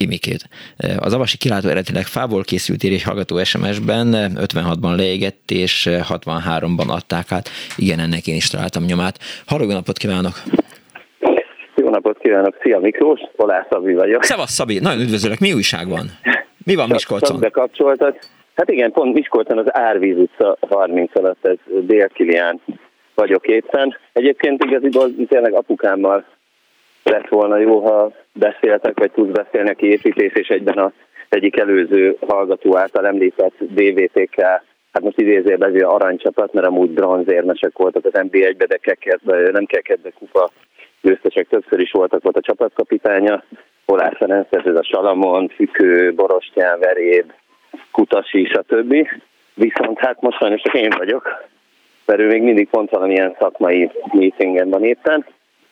Imikét. 0.00 0.48
E, 0.76 0.96
az 1.00 1.14
avasi 1.14 1.36
kilátó 1.38 1.68
eredetileg 1.68 2.04
fából 2.04 2.42
készült 2.42 2.82
ír 2.82 2.92
egy 2.92 3.02
hallgató 3.02 3.44
SMS-ben, 3.44 4.08
56-ban 4.34 4.96
leégett, 4.96 5.50
és 5.50 5.88
63-ban 5.90 6.88
adták 6.88 7.32
át. 7.32 7.48
Igen, 7.76 7.98
ennek 7.98 8.26
én 8.26 8.34
is 8.34 8.48
találtam 8.48 8.84
nyomát. 8.84 9.18
Halló, 9.46 9.66
napot 9.66 9.98
kívánok! 9.98 10.34
Jó 11.76 11.88
napot 11.88 12.18
kívánok! 12.18 12.56
Szia 12.62 12.78
Miklós, 12.78 13.20
Olá 13.36 13.66
Szabi 13.70 13.94
vagyok. 13.94 14.22
Szevasz 14.24 14.52
Szabi, 14.52 14.78
nagyon 14.78 15.00
üdvözöllek, 15.00 15.38
mi 15.40 15.52
újság 15.52 15.88
van? 15.88 16.06
Mi 16.64 16.74
van 16.74 16.88
Miskolcon? 16.88 17.28
Csak 17.28 17.40
bekapcsoltad. 17.40 18.18
Hát 18.54 18.70
igen, 18.70 18.92
pont 18.92 19.14
Miskolcon 19.14 19.58
az 19.58 19.74
Árvíz 19.74 20.16
utca 20.16 20.56
30 20.68 21.16
alatt, 21.16 21.46
ez 21.46 21.56
Dél-Kilián 21.86 22.60
vagyok 23.14 23.46
éppen. 23.46 23.96
Egyébként 24.12 24.64
igaziból 24.64 25.10
tényleg 25.28 25.54
apukámmal 25.54 26.24
lett 27.02 27.28
volna 27.28 27.58
jó, 27.58 27.80
ha 27.80 28.12
beszéltek, 28.32 28.98
vagy 28.98 29.10
tudsz 29.10 29.36
beszélni 29.36 29.70
a 29.70 29.74
építés, 29.76 30.32
és 30.32 30.48
egyben 30.48 30.78
az 30.78 30.92
egyik 31.28 31.58
előző 31.58 32.16
hallgató 32.26 32.76
által 32.76 33.06
említett 33.06 33.54
DVTK, 33.58 34.40
hát 34.92 35.02
most 35.02 35.18
idézőjelben 35.18 35.74
aranycsapat, 35.74 36.52
mert 36.52 36.66
amúgy 36.66 36.90
bronzérmesek 36.90 37.78
voltak 37.78 38.04
az 38.04 38.12
NB1-be, 38.14 38.66
de 38.66 38.76
kekedve, 38.76 39.50
nem 39.50 39.64
kekedve 39.64 40.10
kupa 40.10 40.50
győztesek 41.02 41.48
többször 41.48 41.80
is 41.80 41.90
voltak 41.90 42.24
ott 42.24 42.36
a 42.36 42.40
csapatkapitánya, 42.40 43.44
Polár 43.84 44.16
Ferenc, 44.16 44.46
ez 44.50 44.76
a 44.76 44.82
Salamon, 44.82 45.48
Fükő, 45.48 46.14
Borostyán, 46.14 46.78
Veréb, 46.78 47.32
Kutasi, 47.90 48.44
stb. 48.44 49.08
Viszont 49.54 49.98
hát 49.98 50.20
most 50.20 50.38
sajnos 50.38 50.62
én 50.72 50.90
vagyok, 50.96 51.48
mert 52.06 52.20
ő 52.20 52.26
még 52.26 52.42
mindig 52.42 52.68
pont 52.68 52.90
valamilyen 52.90 53.36
szakmai 53.38 53.90
meetingen 54.12 54.68
van 54.68 54.84
éppen. 54.84 55.26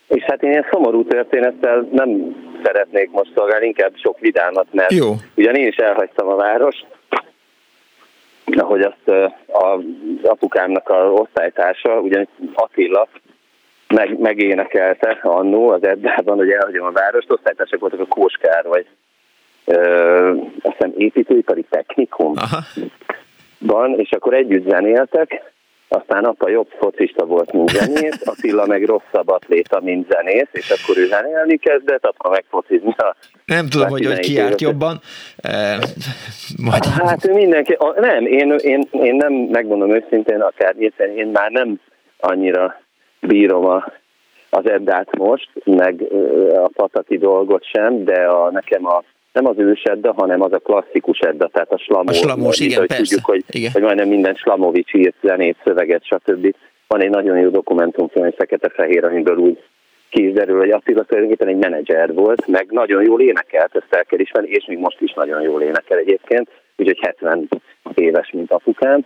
És 0.09 0.23
hát 0.23 0.43
én 0.43 0.51
ilyen 0.51 0.67
szomorú 0.71 1.05
történettel 1.05 1.89
nem 1.91 2.37
szeretnék 2.63 3.11
most 3.11 3.33
szolgálni, 3.35 3.67
inkább 3.67 3.93
sok 3.95 4.19
vidámat, 4.19 4.67
mert 4.71 4.93
Jó. 4.93 5.15
ugyan 5.35 5.55
én 5.55 5.67
is 5.67 5.77
elhagytam 5.77 6.29
a 6.29 6.35
várost, 6.35 6.87
ahogy 8.57 8.81
azt 8.81 9.33
az 9.47 9.81
apukámnak 10.23 10.89
a 10.89 11.13
osztálytársa, 11.13 12.01
ugyan 12.01 12.29
Attila, 12.55 13.09
meg, 13.89 14.19
megénekelte 14.19 15.19
annó 15.23 15.69
az 15.69 15.87
Eddában, 15.87 16.37
hogy 16.37 16.51
elhagyom 16.51 16.87
a 16.87 16.93
várost, 16.93 17.33
osztálytársak 17.33 17.81
voltak 17.81 18.01
a 18.01 18.07
Kóskár, 18.07 18.65
vagy 18.67 18.87
ö, 19.65 20.31
azt 20.63 20.77
hiszem 20.77 20.93
építőipari 20.97 21.65
technikum. 21.71 22.33
Aha. 22.37 22.61
Van, 23.59 23.99
és 23.99 24.11
akkor 24.11 24.35
együtt 24.35 24.69
zenéltek, 24.69 25.53
aztán 25.89 26.25
apa 26.25 26.49
jobb 26.49 26.69
focista 26.79 27.25
volt, 27.25 27.53
mint 27.53 27.71
zenész, 27.71 28.21
Attila 28.25 28.67
meg 28.67 28.85
rosszabb 28.85 29.29
atléta, 29.29 29.81
mint 29.81 30.11
zenész, 30.11 30.49
és 30.53 30.71
akkor 30.71 30.97
ő 31.03 31.07
zenélni 31.07 31.57
kezdett, 31.57 32.07
apa 32.07 32.31
meg 32.31 32.45
focizni 32.49 32.95
a 32.97 33.17
nem 33.45 33.69
tudom, 33.69 33.89
hogy, 33.89 34.07
hogy 34.07 34.19
ki 34.19 34.33
járt 34.33 34.61
jobban. 34.61 35.01
E, 35.37 35.79
majd... 36.57 36.85
Hát 36.85 37.29
mindenki, 37.29 37.77
nem, 37.97 38.27
én, 38.27 38.53
én, 38.53 38.89
én 38.91 39.15
nem, 39.15 39.33
megmondom 39.33 39.95
őszintén, 39.95 40.41
akár 40.41 40.75
én 41.17 41.27
már 41.27 41.51
nem 41.51 41.81
annyira 42.21 42.81
bírom 43.21 43.65
a, 43.65 43.93
az 44.51 44.71
Eddát 44.71 45.17
most, 45.17 45.51
meg 45.65 46.05
a 46.55 46.71
patati 46.75 47.19
dolgot 47.19 47.65
sem, 47.65 48.05
de 48.05 48.23
a, 48.23 48.51
nekem 48.51 48.87
a 48.87 49.05
nem 49.33 49.47
az 49.47 49.59
ős 49.59 49.83
Edda, 49.83 50.13
hanem 50.13 50.43
az 50.43 50.53
a 50.53 50.59
klasszikus 50.59 51.19
Edda, 51.19 51.49
tehát 51.53 51.73
a 51.73 51.79
slamó. 51.79 52.09
A 52.09 52.13
slamós, 52.13 52.61
igen, 52.61 52.87
persze. 52.87 53.03
Tudjuk, 53.03 53.25
hogy, 53.25 53.45
igen. 53.49 53.71
hogy 53.73 53.83
majdnem 53.83 54.09
minden 54.09 54.35
Slamovics 54.35 54.95
írt 54.95 55.15
zenét, 55.23 55.57
szöveget, 55.65 56.05
stb. 56.05 56.55
Van 56.87 57.03
egy 57.03 57.11
nagyon 57.11 57.39
jó 57.39 57.49
dokumentumfilm, 57.49 58.25
egy 58.25 58.35
fekete-fehér, 58.37 59.05
amiből 59.05 59.37
úgy 59.37 59.63
kiderül, 60.09 60.59
hogy 60.59 60.71
Attila 60.71 61.03
tulajdonképpen 61.03 61.49
egy 61.49 61.57
menedzser 61.57 62.15
volt, 62.15 62.47
meg 62.47 62.67
nagyon 62.71 63.03
jól 63.03 63.21
énekelt, 63.21 63.77
ezt 63.77 63.95
el 63.95 64.05
kell 64.05 64.19
ismerni, 64.19 64.49
és 64.49 64.65
még 64.67 64.79
most 64.79 65.01
is 65.01 65.13
nagyon 65.13 65.43
jól 65.43 65.63
énekel 65.63 65.99
egyébként, 65.99 66.49
úgyhogy 66.77 66.99
70 67.01 67.49
éves, 67.95 68.31
mint 68.31 68.53
apukám 68.53 69.05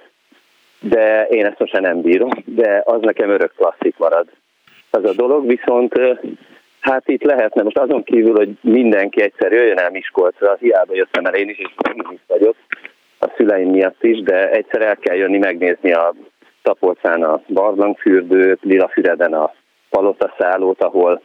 de 0.83 1.27
én 1.27 1.47
ezt 1.47 1.59
most 1.59 1.81
nem 1.81 2.01
bírom, 2.01 2.31
de 2.45 2.83
az 2.85 3.01
nekem 3.01 3.31
örök 3.31 3.53
klasszik 3.57 3.99
marad. 3.99 4.27
Az 4.91 5.05
a 5.05 5.13
dolog, 5.13 5.47
viszont 5.47 5.95
hát 6.83 7.09
itt 7.09 7.23
lehetne, 7.23 7.63
most 7.63 7.79
azon 7.79 8.03
kívül, 8.03 8.37
hogy 8.37 8.51
mindenki 8.61 9.23
egyszer 9.23 9.53
jöjjön 9.53 9.79
el 9.79 9.91
Miskolcra, 9.91 10.57
hiába 10.61 10.95
jöttem 10.95 11.25
el 11.25 11.35
én 11.35 11.49
is, 11.49 11.59
és 11.59 11.69
is 12.11 12.21
vagyok, 12.27 12.57
a 13.19 13.33
szüleim 13.37 13.71
miatt 13.71 14.03
is, 14.03 14.23
de 14.23 14.51
egyszer 14.51 14.83
el 14.83 14.97
kell 14.97 15.17
jönni 15.17 15.39
megnézni 15.39 15.93
a 15.93 16.15
Tapolcán 16.63 17.23
a 17.23 17.43
barlangfürdőt, 17.49 18.63
Lilafüreden 18.63 19.33
a 19.35 19.55
palotaszállót, 19.91 20.83
ahol 20.83 21.23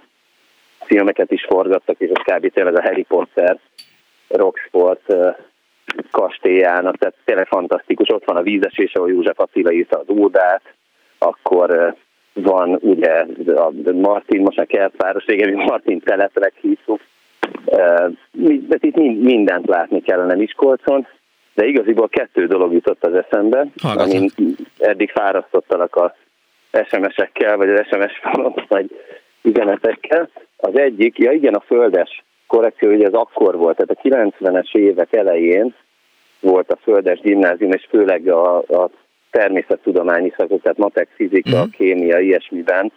filmeket 0.79 1.31
is 1.31 1.45
forgattak, 1.49 1.99
és 1.99 2.09
az 2.13 2.35
kb. 2.35 2.53
tényleg 2.53 2.75
a 2.75 2.81
Harry 2.81 3.03
Potter, 3.03 3.59
Rocksport 4.27 5.15
kastélyának, 6.11 6.97
tehát 6.97 7.15
tényleg 7.25 7.47
fantasztikus. 7.47 8.09
Ott 8.09 8.25
van 8.25 8.35
a 8.35 8.41
vízesés, 8.41 8.93
ahol 8.93 9.09
József 9.09 9.39
Attila 9.39 9.71
írta 9.71 9.99
az 9.99 10.09
ódát, 10.09 10.61
akkor 11.17 11.95
van 12.41 12.77
ugye 12.81 13.25
a 13.55 13.71
Martin, 13.91 14.41
most 14.41 14.59
a 14.59 14.65
kertváros, 14.65 15.25
régen 15.25 15.53
Martin 15.53 15.99
telepnek 15.99 16.53
hívtuk. 16.61 16.99
De 18.67 18.77
itt 18.79 18.95
mindent 19.21 19.67
látni 19.67 20.01
kellene 20.01 20.35
Miskolcon, 20.35 21.07
de 21.53 21.65
igaziból 21.65 22.09
kettő 22.09 22.47
dolog 22.47 22.73
jutott 22.73 23.03
az 23.03 23.13
eszembe, 23.13 23.65
Hallgatom. 23.81 24.15
amin 24.15 24.31
eddig 24.77 25.11
fárasztottalak 25.11 25.95
a 25.95 26.15
SMS-ekkel, 26.89 27.57
vagy 27.57 27.69
az 27.69 27.85
SMS 27.85 28.19
falon, 28.21 28.53
vagy 28.67 28.91
üzenetekkel. 29.41 30.29
Az 30.57 30.77
egyik, 30.77 31.17
ja 31.17 31.31
igen, 31.31 31.53
a 31.53 31.59
földes 31.59 32.23
korrekció, 32.47 32.89
hogy 32.89 33.03
ez 33.03 33.13
akkor 33.13 33.57
volt, 33.57 33.77
tehát 33.77 34.23
a 34.23 34.29
90-es 34.39 34.75
évek 34.75 35.13
elején 35.13 35.75
volt 36.39 36.71
a 36.71 36.77
Földes 36.81 37.19
Gimnázium, 37.19 37.71
és 37.71 37.85
főleg 37.89 38.27
a, 38.27 38.57
a 38.57 38.89
természettudományi 39.31 40.33
szakok, 40.37 40.61
tehát 40.61 40.77
matek, 40.77 41.09
fizika, 41.15 41.49
uh-huh. 41.49 41.69
kémia, 41.71 42.19
ilyesmiben 42.19 42.91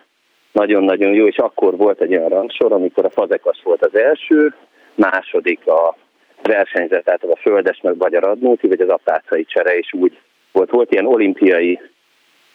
nagyon-nagyon 0.52 1.12
jó, 1.12 1.27
és 1.27 1.36
akkor 1.36 1.77
volt 1.77 2.01
egy 2.01 2.16
olyan 2.16 2.28
rangsor, 2.28 2.73
amikor 2.73 3.05
a 3.05 3.11
fazekas 3.11 3.61
volt 3.62 3.85
az 3.85 3.94
első, 3.94 4.55
második 4.94 5.66
a 5.66 5.97
versenyzet, 6.43 7.05
tehát 7.05 7.23
a 7.23 7.36
földes 7.36 7.81
meg 7.82 7.97
Magyar 7.97 8.24
Adnóti, 8.24 8.66
vagy 8.66 8.81
az 8.81 8.89
apácai 8.89 9.44
csere, 9.44 9.78
és 9.78 9.93
úgy 9.93 10.19
volt. 10.52 10.70
Volt 10.70 10.93
ilyen 10.93 11.07
olimpiai 11.07 11.81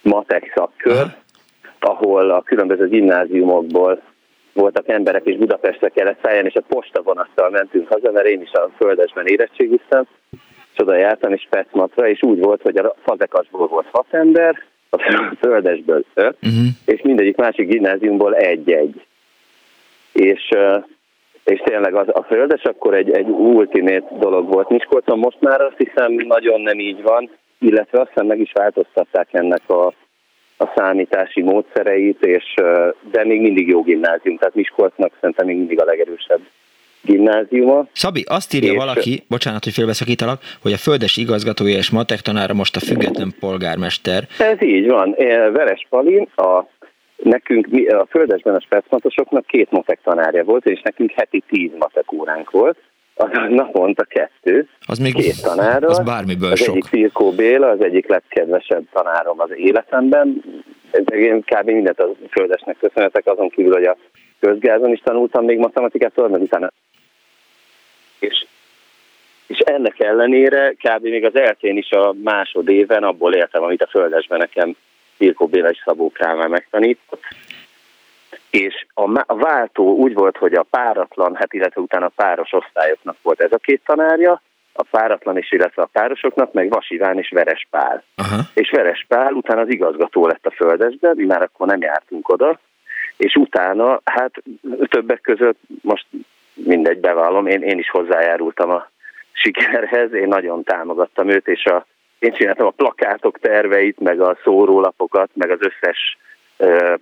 matek 0.01 0.51
szakkör, 0.55 0.93
uh-huh. 0.93 1.11
ahol 1.79 2.29
a 2.29 2.41
különböző 2.41 2.87
gimnáziumokból 2.87 4.01
voltak 4.53 4.89
emberek, 4.89 5.25
és 5.25 5.37
Budapestre 5.37 5.89
kellett 5.89 6.19
szállni, 6.23 6.47
és 6.47 6.55
a 6.55 6.63
postavonattal 6.67 7.49
mentünk 7.49 7.87
haza, 7.87 8.11
mert 8.11 8.27
én 8.27 8.41
is 8.41 8.51
a 8.51 8.69
földesben 8.77 9.27
érettségiztem, 9.27 10.07
oda 10.79 10.95
jártam, 10.95 11.33
és 11.33 11.47
Pecmatra, 11.49 12.07
és 12.07 12.23
úgy 12.23 12.39
volt, 12.39 12.61
hogy 12.61 12.77
a 12.77 12.95
fazekasból 13.03 13.67
volt 13.67 13.87
hat 13.91 14.07
ember, 14.09 14.63
a 14.89 14.97
földesből 15.39 16.03
öt, 16.13 16.37
uh-huh. 16.41 16.65
és 16.85 17.01
mindegyik 17.01 17.35
másik 17.35 17.67
gimnáziumból 17.67 18.35
egy-egy. 18.35 19.05
És, 20.11 20.49
és 21.43 21.61
tényleg 21.63 21.95
az, 21.95 22.07
a 22.07 22.23
földes 22.23 22.63
akkor 22.63 22.93
egy, 22.93 23.11
egy 23.11 23.27
ultimate 23.29 24.07
dolog 24.19 24.53
volt 24.53 24.69
Miskolcon, 24.69 25.19
most 25.19 25.37
már 25.41 25.61
azt 25.61 25.77
hiszem 25.77 26.13
nagyon 26.13 26.61
nem 26.61 26.79
így 26.79 27.01
van, 27.01 27.29
illetve 27.59 27.99
aztán 28.01 28.25
meg 28.25 28.39
is 28.39 28.51
változtatták 28.51 29.27
ennek 29.31 29.69
a, 29.69 29.85
a 30.57 30.71
számítási 30.75 31.41
módszereit, 31.41 32.25
és, 32.25 32.53
de 33.11 33.25
még 33.25 33.41
mindig 33.41 33.67
jó 33.67 33.81
gimnázium, 33.81 34.37
tehát 34.37 34.55
Miskolcnak 34.55 35.11
szerintem 35.19 35.45
még 35.45 35.57
mindig 35.57 35.81
a 35.81 35.85
legerősebb 35.85 36.41
gimnáziuma. 37.05 37.87
Szabi, 37.91 38.23
azt 38.27 38.53
írja 38.53 38.71
és 38.71 38.77
valaki, 38.77 39.23
bocsánat, 39.29 39.63
hogy 39.63 39.73
félbeszakítalak, 39.73 40.41
hogy 40.61 40.73
a 40.73 40.77
földes 40.77 41.17
igazgatója 41.17 41.77
és 41.77 41.89
matek 41.89 42.19
tanára 42.19 42.53
most 42.53 42.75
a 42.75 42.79
független 42.79 43.33
polgármester. 43.39 44.27
Ez 44.39 44.61
így 44.61 44.87
van. 44.87 45.15
Veres 45.53 45.87
Palin, 45.89 46.27
a, 46.35 46.63
nekünk, 47.15 47.67
a 47.87 48.05
földesben 48.09 48.55
a 48.55 48.61
specmatosoknak 48.61 49.45
két 49.45 49.71
matek 49.71 49.99
tanárja 50.03 50.43
volt, 50.43 50.65
és 50.65 50.81
nekünk 50.81 51.11
heti 51.11 51.43
tíz 51.47 51.71
matek 51.79 52.11
óránk 52.11 52.51
volt, 52.51 52.77
az 53.15 53.29
naponta 53.49 54.03
kettő, 54.03 54.67
az 54.85 54.97
még 54.97 55.13
két 55.13 55.41
tanára. 55.41 55.87
Az 55.87 55.99
bármiből 55.99 56.51
az 56.51 56.59
sok. 56.59 56.75
egyik 56.75 56.85
Firkó 56.85 57.31
Béla, 57.31 57.69
az 57.69 57.83
egyik 57.83 58.07
legkedvesebb 58.07 58.83
tanárom 58.93 59.39
az 59.39 59.49
életemben. 59.55 60.43
Én 61.05 61.41
kb. 61.41 61.69
mindent 61.69 61.99
a 61.99 62.09
földesnek 62.29 62.77
köszönhetek, 62.79 63.27
azon 63.27 63.49
kívül, 63.49 63.73
hogy 63.73 63.83
a 63.83 63.97
közgázon 64.39 64.91
is 64.91 64.99
tanultam 65.03 65.45
még 65.45 65.57
matematikát, 65.57 66.29
meg 66.29 66.41
utána 66.41 66.71
és, 68.25 68.45
és 69.47 69.57
ennek 69.57 69.99
ellenére 69.99 70.71
kb. 70.71 71.03
még 71.03 71.25
az 71.25 71.35
eltén 71.35 71.77
is 71.77 71.91
a 71.91 72.13
másodéven 72.23 73.03
abból 73.03 73.33
éltem, 73.33 73.63
amit 73.63 73.81
a 73.81 73.87
földesben 73.87 74.37
nekem 74.37 74.75
Pirkó 75.17 75.47
Béla 75.47 75.69
és 75.69 75.81
Szabó 75.85 76.11
Kálmán 76.11 76.49
megtanított. 76.49 77.23
És 78.49 78.85
a, 78.93 79.23
a 79.25 79.35
váltó 79.35 79.95
úgy 79.95 80.13
volt, 80.13 80.37
hogy 80.37 80.53
a 80.53 80.65
páratlan, 80.69 81.35
hát 81.35 81.53
illetve 81.53 81.81
utána 81.81 82.05
a 82.05 82.11
páros 82.15 82.53
osztályoknak 82.53 83.17
volt 83.21 83.41
ez 83.41 83.51
a 83.51 83.57
két 83.57 83.81
tanárja, 83.85 84.41
a 84.77 84.83
páratlan 84.83 85.37
is, 85.37 85.51
illetve 85.51 85.81
a 85.81 85.89
párosoknak, 85.91 86.53
meg 86.53 86.69
Vasiván 86.69 87.17
és 87.17 87.29
Veres 87.29 87.67
Pál. 87.69 88.03
Aha. 88.15 88.41
És 88.53 88.69
Veres 88.69 89.05
Pál 89.07 89.33
utána 89.33 89.61
az 89.61 89.69
igazgató 89.69 90.27
lett 90.27 90.45
a 90.45 90.51
földesben, 90.51 91.15
mi 91.15 91.25
már 91.25 91.41
akkor 91.41 91.67
nem 91.67 91.81
jártunk 91.81 92.29
oda, 92.29 92.59
és 93.17 93.35
utána, 93.35 94.01
hát 94.03 94.31
többek 94.89 95.21
között 95.21 95.59
most 95.81 96.05
mindegy, 96.55 96.99
bevallom, 96.99 97.47
én, 97.47 97.61
én 97.61 97.77
is 97.77 97.89
hozzájárultam 97.89 98.69
a 98.69 98.87
sikerhez, 99.31 100.13
én 100.13 100.27
nagyon 100.27 100.63
támogattam 100.63 101.29
őt, 101.29 101.47
és 101.47 101.65
a, 101.65 101.85
én 102.19 102.33
csináltam 102.33 102.67
a 102.67 102.73
plakátok 102.75 103.39
terveit, 103.39 103.99
meg 103.99 104.21
a 104.21 104.37
szórólapokat, 104.43 105.29
meg 105.33 105.49
az 105.49 105.59
összes 105.59 106.17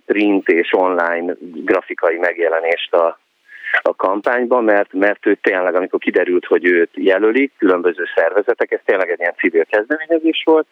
print 0.06 0.48
és 0.48 0.72
online 0.72 1.34
grafikai 1.40 2.16
megjelenést 2.16 2.94
a, 2.94 3.18
a 3.82 3.94
kampányban, 3.94 4.64
mert, 4.64 4.92
mert 4.92 5.26
ő 5.26 5.34
tényleg, 5.34 5.74
amikor 5.74 5.98
kiderült, 5.98 6.44
hogy 6.44 6.66
őt 6.66 6.90
jelölik, 6.94 7.52
különböző 7.58 8.04
szervezetek, 8.14 8.72
ez 8.72 8.80
tényleg 8.84 9.10
egy 9.10 9.18
ilyen 9.18 9.34
civil 9.36 9.64
kezdeményezés 9.64 10.42
volt, 10.44 10.66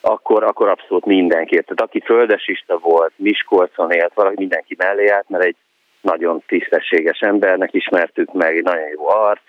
akkor, 0.00 0.44
akkor 0.44 0.68
abszolút 0.68 1.04
mindenki. 1.04 1.50
Tehát 1.50 1.80
aki 1.80 2.00
földesista 2.00 2.78
volt, 2.78 3.12
Miskolcon 3.16 3.90
élt, 3.90 4.14
valaki 4.14 4.36
mindenki 4.38 4.74
mellé 4.78 5.08
állt, 5.08 5.28
mert 5.28 5.44
egy 5.44 5.56
nagyon 6.02 6.42
tisztességes 6.46 7.20
embernek 7.20 7.74
ismertük 7.74 8.32
meg, 8.32 8.56
egy 8.56 8.62
nagyon 8.62 8.88
jó 8.88 9.08
arc, 9.08 9.42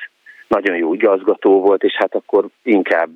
nagyon 0.48 0.76
jó 0.76 0.94
igazgató 0.94 1.62
volt, 1.62 1.84
és 1.84 1.94
hát 1.94 2.16
akkor 2.16 2.46
inkább 2.64 3.10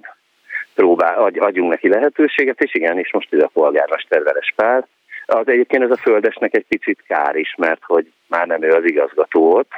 próbál, 0.75 1.17
adj, 1.17 1.39
adjunk 1.39 1.69
neki 1.69 1.89
lehetőséget, 1.89 2.61
és 2.61 2.73
igen, 2.73 2.99
és 2.99 3.13
most 3.13 3.33
ez 3.33 3.43
a 3.43 3.49
polgármester 3.53 4.23
Veres 4.23 4.53
Pál. 4.55 4.87
Az 5.25 5.47
egyébként 5.47 5.83
ez 5.83 5.91
a 5.91 5.97
földesnek 5.97 6.55
egy 6.55 6.65
picit 6.67 7.03
kár 7.07 7.35
is, 7.35 7.55
mert 7.57 7.81
hogy 7.83 8.11
már 8.27 8.47
nem 8.47 8.63
ő 8.63 8.71
az 8.71 8.83
igazgató 8.83 9.53
ott, 9.53 9.71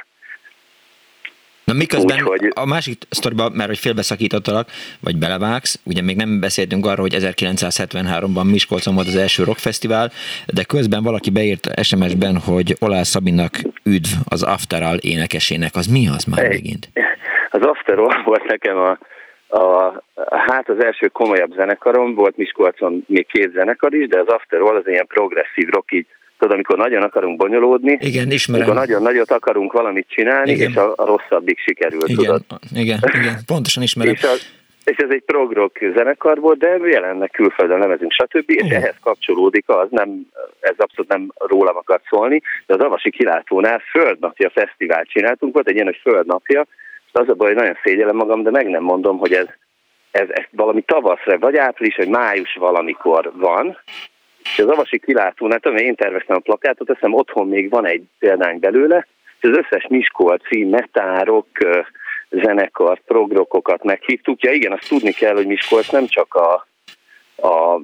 Na 1.70 1.76
miközben 1.76 2.16
Úgy, 2.16 2.28
hogy... 2.28 2.52
a 2.54 2.66
másik 2.66 2.96
sztoriban, 3.10 3.52
mert 3.52 3.68
hogy 3.68 3.78
félbeszakítottalak, 3.78 4.66
vagy 5.00 5.16
belevágsz, 5.16 5.80
ugye 5.84 6.02
még 6.02 6.16
nem 6.16 6.40
beszéltünk 6.40 6.86
arról, 6.86 7.06
hogy 7.08 7.16
1973-ban 7.18 8.50
Miskolcon 8.50 8.94
volt 8.94 9.06
az 9.06 9.16
első 9.16 9.44
rockfesztivál, 9.44 10.10
de 10.54 10.62
közben 10.64 11.02
valaki 11.02 11.30
beírt 11.30 11.64
SMS-ben, 11.82 12.36
hogy 12.38 12.76
Olá 12.80 13.02
Szabinak 13.02 13.54
üdv 13.84 14.12
az 14.28 14.42
After 14.42 14.82
All 14.82 14.98
énekesének. 15.00 15.72
Az 15.74 15.86
mi 15.86 16.08
az 16.16 16.24
már 16.24 16.48
megint? 16.48 16.88
Az 17.56 17.62
After 17.62 17.98
All 17.98 18.22
volt 18.24 18.44
nekem 18.44 18.76
a, 18.76 18.98
a, 19.48 19.92
hát 20.48 20.68
az 20.68 20.84
első 20.84 21.06
komolyabb 21.06 21.52
zenekarom, 21.52 22.14
volt 22.14 22.36
Miskolcon 22.36 23.04
még 23.06 23.26
két 23.26 23.52
zenekar 23.52 23.94
is, 23.94 24.08
de 24.08 24.18
az 24.18 24.26
After 24.26 24.60
All 24.60 24.76
az 24.76 24.86
ilyen 24.86 25.06
progresszív 25.06 25.68
rock, 25.68 25.92
így 25.92 26.06
Tudod, 26.40 26.54
amikor 26.54 26.76
nagyon 26.76 27.02
akarunk 27.02 27.36
bonyolódni, 27.36 27.98
igen, 28.00 28.30
ismerem. 28.30 28.66
amikor 28.66 28.86
nagyon 28.86 29.02
nagyot 29.02 29.30
akarunk 29.30 29.72
valamit 29.72 30.06
csinálni, 30.08 30.50
igen. 30.50 30.70
és 30.70 30.76
a, 30.76 30.92
a 30.96 31.04
rosszabbik 31.04 31.58
sikerül, 31.58 32.00
igen, 32.04 32.16
tudod. 32.16 32.42
Igen, 32.74 32.98
igen, 33.20 33.38
pontosan 33.46 33.82
ismerem. 33.82 34.12
és, 34.12 34.22
az, 34.22 34.46
és 34.84 34.96
ez 34.96 35.10
egy 35.10 35.22
prog 35.26 35.72
zenekar 35.96 36.40
volt, 36.40 36.58
de 36.58 36.76
jelennek 36.84 37.30
külföldön 37.30 37.78
lemezünk, 37.78 38.12
stb. 38.12 38.50
És 38.50 38.62
uh. 38.62 38.74
ehhez 38.74 38.94
kapcsolódik 39.02 39.68
az, 39.68 39.86
nem, 39.90 40.26
ez 40.60 40.74
abszolút 40.76 41.10
nem 41.10 41.32
rólam 41.34 41.76
akar 41.76 42.00
szólni, 42.08 42.42
de 42.66 42.74
az 42.74 42.80
Avasi 42.80 43.10
kilátónál 43.10 43.82
Földnapja 43.90 44.50
fesztivál 44.50 45.04
csináltunk, 45.04 45.54
volt 45.54 45.68
egy 45.68 45.74
ilyen, 45.74 45.86
hogy 45.86 46.00
Földnapja, 46.02 46.66
és 47.06 47.10
az 47.12 47.28
a 47.28 47.34
baj, 47.34 47.46
hogy 47.46 47.56
nagyon 47.56 47.78
szégyellem 47.82 48.16
magam, 48.16 48.42
de 48.42 48.50
meg 48.50 48.68
nem 48.68 48.82
mondom, 48.82 49.18
hogy 49.18 49.32
ez, 49.32 49.46
ez, 50.10 50.28
ez 50.30 50.44
valami 50.50 50.82
tavaszra, 50.82 51.38
vagy 51.38 51.56
április, 51.56 51.96
vagy 51.96 52.08
május 52.08 52.54
valamikor 52.54 53.32
van, 53.34 53.78
és 54.52 54.58
az 54.58 54.68
Avasi 54.68 54.98
kilátónál, 54.98 55.60
tudom, 55.60 55.76
én 55.76 55.94
terveztem 55.94 56.36
a 56.36 56.40
plakátot, 56.40 56.88
azt 56.88 56.98
hiszem 56.98 57.14
otthon 57.14 57.48
még 57.48 57.70
van 57.70 57.86
egy 57.86 58.02
példány 58.18 58.58
belőle, 58.58 59.06
és 59.40 59.48
az 59.48 59.56
összes 59.56 59.86
Miskolci 59.88 60.64
metárok, 60.64 61.46
zenekar, 62.30 63.00
progrokokat 63.06 63.84
meghívtuk. 63.84 64.42
Ja 64.42 64.52
igen, 64.52 64.72
azt 64.72 64.88
tudni 64.88 65.12
kell, 65.12 65.34
hogy 65.34 65.46
Miskolc 65.46 65.88
nem 65.88 66.06
csak 66.06 66.34
a, 66.34 66.66
a 67.48 67.80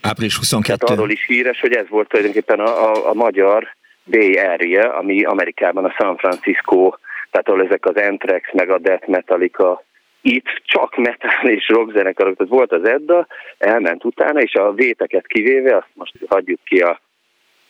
április 0.00 0.36
22. 0.36 0.78
Tehát 0.78 0.98
arról 0.98 1.10
is 1.10 1.24
híres, 1.26 1.60
hogy 1.60 1.72
ez 1.72 1.88
volt 1.88 2.08
tulajdonképpen 2.08 2.60
a, 2.60 2.90
a, 2.90 3.08
a 3.08 3.14
magyar 3.14 3.74
Bay 4.04 4.38
Area, 4.38 4.96
ami 4.96 5.24
Amerikában 5.24 5.84
a 5.84 5.94
San 5.98 6.16
Francisco, 6.16 6.92
tehát 7.30 7.48
ahol 7.48 7.64
ezek 7.64 7.86
az 7.86 7.96
Anthrax, 7.96 8.52
meg 8.52 8.70
a 8.70 8.78
Death 8.78 9.08
Metallica 9.08 9.84
itt 10.22 10.46
csak 10.64 10.96
metal 10.96 11.48
és 11.48 11.68
rockzenekarok, 11.68 12.36
tehát 12.36 12.52
volt 12.52 12.72
az 12.72 12.84
Edda, 12.84 13.26
elment 13.58 14.04
utána, 14.04 14.40
és 14.40 14.54
a 14.54 14.72
véteket 14.72 15.26
kivéve, 15.26 15.76
azt 15.76 15.88
most 15.94 16.14
hagyjuk 16.28 16.60
ki 16.64 16.80
a, 16.80 17.00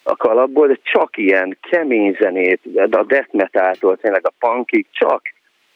a 0.03 0.17
kalapból, 0.17 0.67
de 0.67 0.79
csak 0.83 1.17
ilyen 1.17 1.59
kemény 1.71 2.17
zenét, 2.21 2.61
a 2.75 3.05
death 3.05 3.35
metaltól 3.35 3.97
tényleg 3.97 4.27
a 4.27 4.33
punkig, 4.39 4.87
csak 4.91 5.23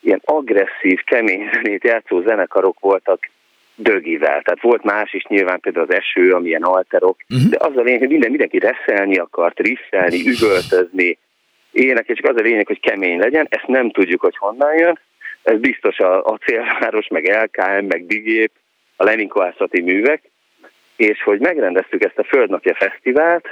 ilyen 0.00 0.20
agresszív, 0.24 1.00
kemény 1.04 1.48
zenét 1.52 1.84
játszó 1.84 2.20
zenekarok 2.20 2.80
voltak 2.80 3.30
dögivel. 3.74 4.42
Tehát 4.42 4.60
volt 4.60 4.82
más 4.82 5.12
is 5.12 5.24
nyilván 5.24 5.60
például 5.60 5.86
az 5.88 5.94
eső, 5.94 6.32
amilyen 6.32 6.62
alterok, 6.62 7.16
uh-huh. 7.28 7.50
de 7.50 7.56
az 7.60 7.76
a 7.76 7.80
lényeg, 7.80 7.98
hogy 7.98 8.08
minden, 8.08 8.30
mindenki 8.30 8.58
reszelni 8.58 9.16
akart, 9.16 9.58
riffelni, 9.58 10.28
üvöltözni, 10.28 11.18
ének, 11.72 12.08
és 12.08 12.20
az 12.22 12.36
a 12.36 12.40
lényeg, 12.40 12.66
hogy 12.66 12.80
kemény 12.80 13.18
legyen, 13.18 13.46
ezt 13.50 13.66
nem 13.66 13.90
tudjuk, 13.90 14.20
hogy 14.20 14.36
honnan 14.36 14.74
jön, 14.78 14.98
ez 15.46 15.58
biztos 15.58 15.98
a, 15.98 16.24
a 16.24 16.38
célváros, 16.44 17.08
meg 17.08 17.24
LKM, 17.24 17.84
meg 17.84 18.06
Digép, 18.06 18.50
a 18.96 19.04
Leninkoászati 19.04 19.80
művek, 19.80 20.22
és 20.96 21.22
hogy 21.22 21.40
megrendeztük 21.40 22.04
ezt 22.04 22.18
a 22.18 22.24
Földnapja 22.24 22.74
Fesztivált, 22.74 23.48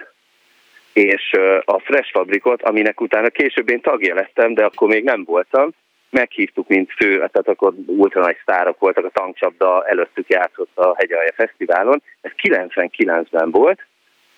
és 0.92 1.32
a 1.64 1.78
Fresh 1.78 2.10
Fabrikot, 2.12 2.62
aminek 2.62 3.00
utána 3.00 3.28
később 3.28 3.68
én 3.68 3.80
tagja 3.80 4.14
lettem, 4.14 4.54
de 4.54 4.64
akkor 4.64 4.88
még 4.88 5.04
nem 5.04 5.24
voltam, 5.24 5.70
meghívtuk, 6.10 6.68
mint 6.68 6.92
fő, 6.96 7.16
tehát 7.16 7.48
akkor 7.48 7.72
ultra 7.86 8.20
nagy 8.20 8.36
sztárok 8.42 8.78
voltak, 8.78 9.04
a 9.04 9.10
tankcsapda 9.10 9.86
előttük 9.86 10.28
játszott 10.28 10.70
a 10.78 10.94
Hegyalja 10.96 11.32
Fesztiválon, 11.34 12.02
ez 12.20 12.30
99-ben 12.42 13.50
volt, 13.50 13.86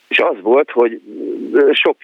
és 0.09 0.19
az 0.19 0.37
volt, 0.41 0.71
hogy 0.71 1.01
sok 1.73 1.97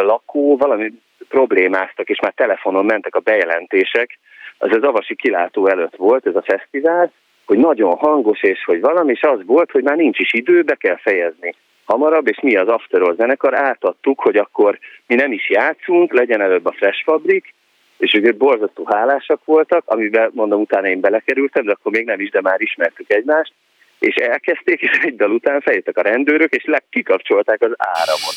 lakó 0.00 0.56
valami 0.56 0.92
problémáztak, 1.28 2.08
és 2.08 2.20
már 2.20 2.32
telefonon 2.36 2.84
mentek 2.84 3.14
a 3.14 3.20
bejelentések, 3.20 4.18
az 4.58 4.76
az 4.76 4.82
Avasi 4.82 5.14
kilátó 5.14 5.66
előtt 5.66 5.96
volt 5.96 6.26
ez 6.26 6.34
a 6.36 6.42
fesztivál, 6.42 7.12
hogy 7.46 7.58
nagyon 7.58 7.96
hangos, 7.96 8.42
és 8.42 8.64
hogy 8.64 8.80
valami, 8.80 9.12
és 9.12 9.22
az 9.22 9.40
volt, 9.46 9.70
hogy 9.70 9.82
már 9.82 9.96
nincs 9.96 10.18
is 10.18 10.32
idő, 10.32 10.62
be 10.62 10.74
kell 10.74 10.96
fejezni 10.96 11.54
hamarabb, 11.88 12.28
és 12.28 12.40
mi 12.40 12.56
az 12.56 12.68
After 12.68 13.02
All 13.02 13.14
zenekar 13.14 13.54
átadtuk, 13.54 14.20
hogy 14.20 14.36
akkor 14.36 14.78
mi 15.06 15.14
nem 15.14 15.32
is 15.32 15.50
játszunk, 15.50 16.12
legyen 16.12 16.40
előbb 16.40 16.66
a 16.66 16.72
Fresh 16.72 17.04
Fabrik, 17.04 17.54
és 17.98 18.14
ők 18.14 18.36
borzasztó 18.36 18.84
hálásak 18.90 19.40
voltak, 19.44 19.82
amiben 19.86 20.30
mondom 20.34 20.60
utána 20.60 20.88
én 20.88 21.00
belekerültem, 21.00 21.64
de 21.64 21.72
akkor 21.72 21.92
még 21.92 22.04
nem 22.04 22.20
is, 22.20 22.30
de 22.30 22.40
már 22.40 22.60
ismertük 22.60 23.12
egymást, 23.12 23.52
és 23.98 24.14
elkezdték, 24.14 24.80
és 24.80 24.98
egy 25.02 25.16
dal 25.16 25.30
után 25.30 25.60
feljöttek 25.60 25.96
a 25.96 26.02
rendőrök, 26.02 26.52
és 26.54 26.64
kikapcsolták 26.90 27.62
az 27.62 27.72
áramot. 27.76 28.36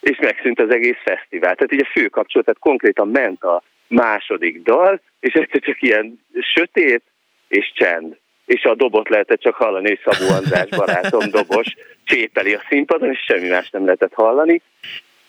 És 0.00 0.18
megszűnt 0.20 0.60
az 0.60 0.70
egész 0.70 0.98
fesztivál. 1.04 1.54
Tehát 1.54 1.72
ugye 1.72 1.84
fő 1.84 2.08
kapcsolat, 2.08 2.46
tehát 2.46 2.60
konkrétan 2.60 3.08
ment 3.08 3.42
a 3.42 3.62
második 3.88 4.62
dal, 4.62 5.00
és 5.20 5.32
egyszer 5.32 5.60
csak 5.60 5.82
ilyen 5.82 6.20
sötét 6.54 7.02
és 7.48 7.72
csend. 7.74 8.16
És 8.46 8.64
a 8.64 8.74
dobot 8.74 9.08
lehetett 9.08 9.40
csak 9.40 9.54
hallani, 9.54 9.88
hogy 9.88 10.00
Szabó 10.04 10.34
András 10.34 10.68
barátom 10.68 11.30
dobos 11.30 11.74
csépeli 12.04 12.54
a 12.54 12.62
színpadon, 12.68 13.10
és 13.10 13.24
semmi 13.26 13.48
más 13.48 13.70
nem 13.70 13.84
lehetett 13.84 14.12
hallani. 14.12 14.62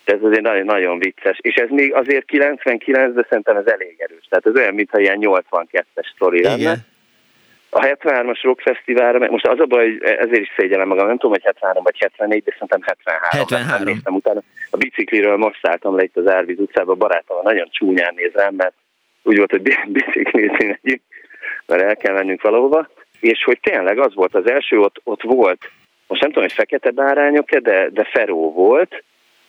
Ez 0.04 0.22
azért 0.22 0.42
nagyon, 0.42 0.64
nagyon 0.64 0.98
vicces. 0.98 1.38
És 1.40 1.54
ez 1.54 1.68
még 1.70 1.94
azért 1.94 2.24
99, 2.24 3.14
de 3.14 3.26
szerintem 3.28 3.56
ez 3.56 3.66
elég 3.66 3.94
erős. 3.98 4.24
Tehát 4.28 4.46
ez 4.46 4.54
olyan, 4.54 4.74
mintha 4.74 4.98
ilyen 4.98 5.18
82-es 5.20 6.12
sztori 6.14 6.42
lenne. 6.42 6.76
A 7.76 7.80
73-as 7.80 8.40
Rock 8.42 8.60
Fesztiválra, 8.60 9.30
most 9.30 9.46
az 9.46 9.60
a 9.60 9.64
baj, 9.64 9.98
ezért 10.00 10.40
is 10.40 10.52
szégyellem 10.56 10.88
magam, 10.88 11.06
nem 11.06 11.16
tudom, 11.16 11.30
hogy 11.30 11.44
73 11.44 11.82
vagy 11.82 11.98
74, 11.98 12.42
de 12.42 12.52
szerintem 12.52 12.80
73. 12.82 13.22
73. 13.30 13.92
Néztem 13.92 14.14
utána. 14.14 14.42
A 14.70 14.76
bicikliről 14.76 15.36
most 15.36 15.58
szálltam 15.62 15.96
le 15.96 16.02
itt 16.02 16.16
az 16.16 16.26
Árvíz 16.26 16.58
utcába, 16.58 16.94
barátom 16.94 17.38
nagyon 17.42 17.68
csúnyán 17.70 18.14
néz 18.16 18.32
rám, 18.32 18.54
mert 18.54 18.74
úgy 19.22 19.36
volt, 19.36 19.50
hogy 19.50 19.62
biciklizni 19.96 20.66
megyünk, 20.66 21.02
mert 21.66 21.82
el 21.82 21.96
kell 21.96 22.14
mennünk 22.14 22.42
valahova. 22.42 22.88
És 23.20 23.44
hogy 23.44 23.60
tényleg 23.60 23.98
az 23.98 24.14
volt 24.14 24.34
az 24.34 24.50
első, 24.50 24.80
ott, 24.80 25.00
ott 25.04 25.22
volt, 25.22 25.70
most 26.06 26.20
nem 26.20 26.30
tudom, 26.30 26.44
hogy 26.44 26.56
fekete 26.56 26.90
bárányok 26.90 27.50
de, 27.50 27.88
de 27.88 28.04
Feró 28.04 28.52
volt, 28.52 29.04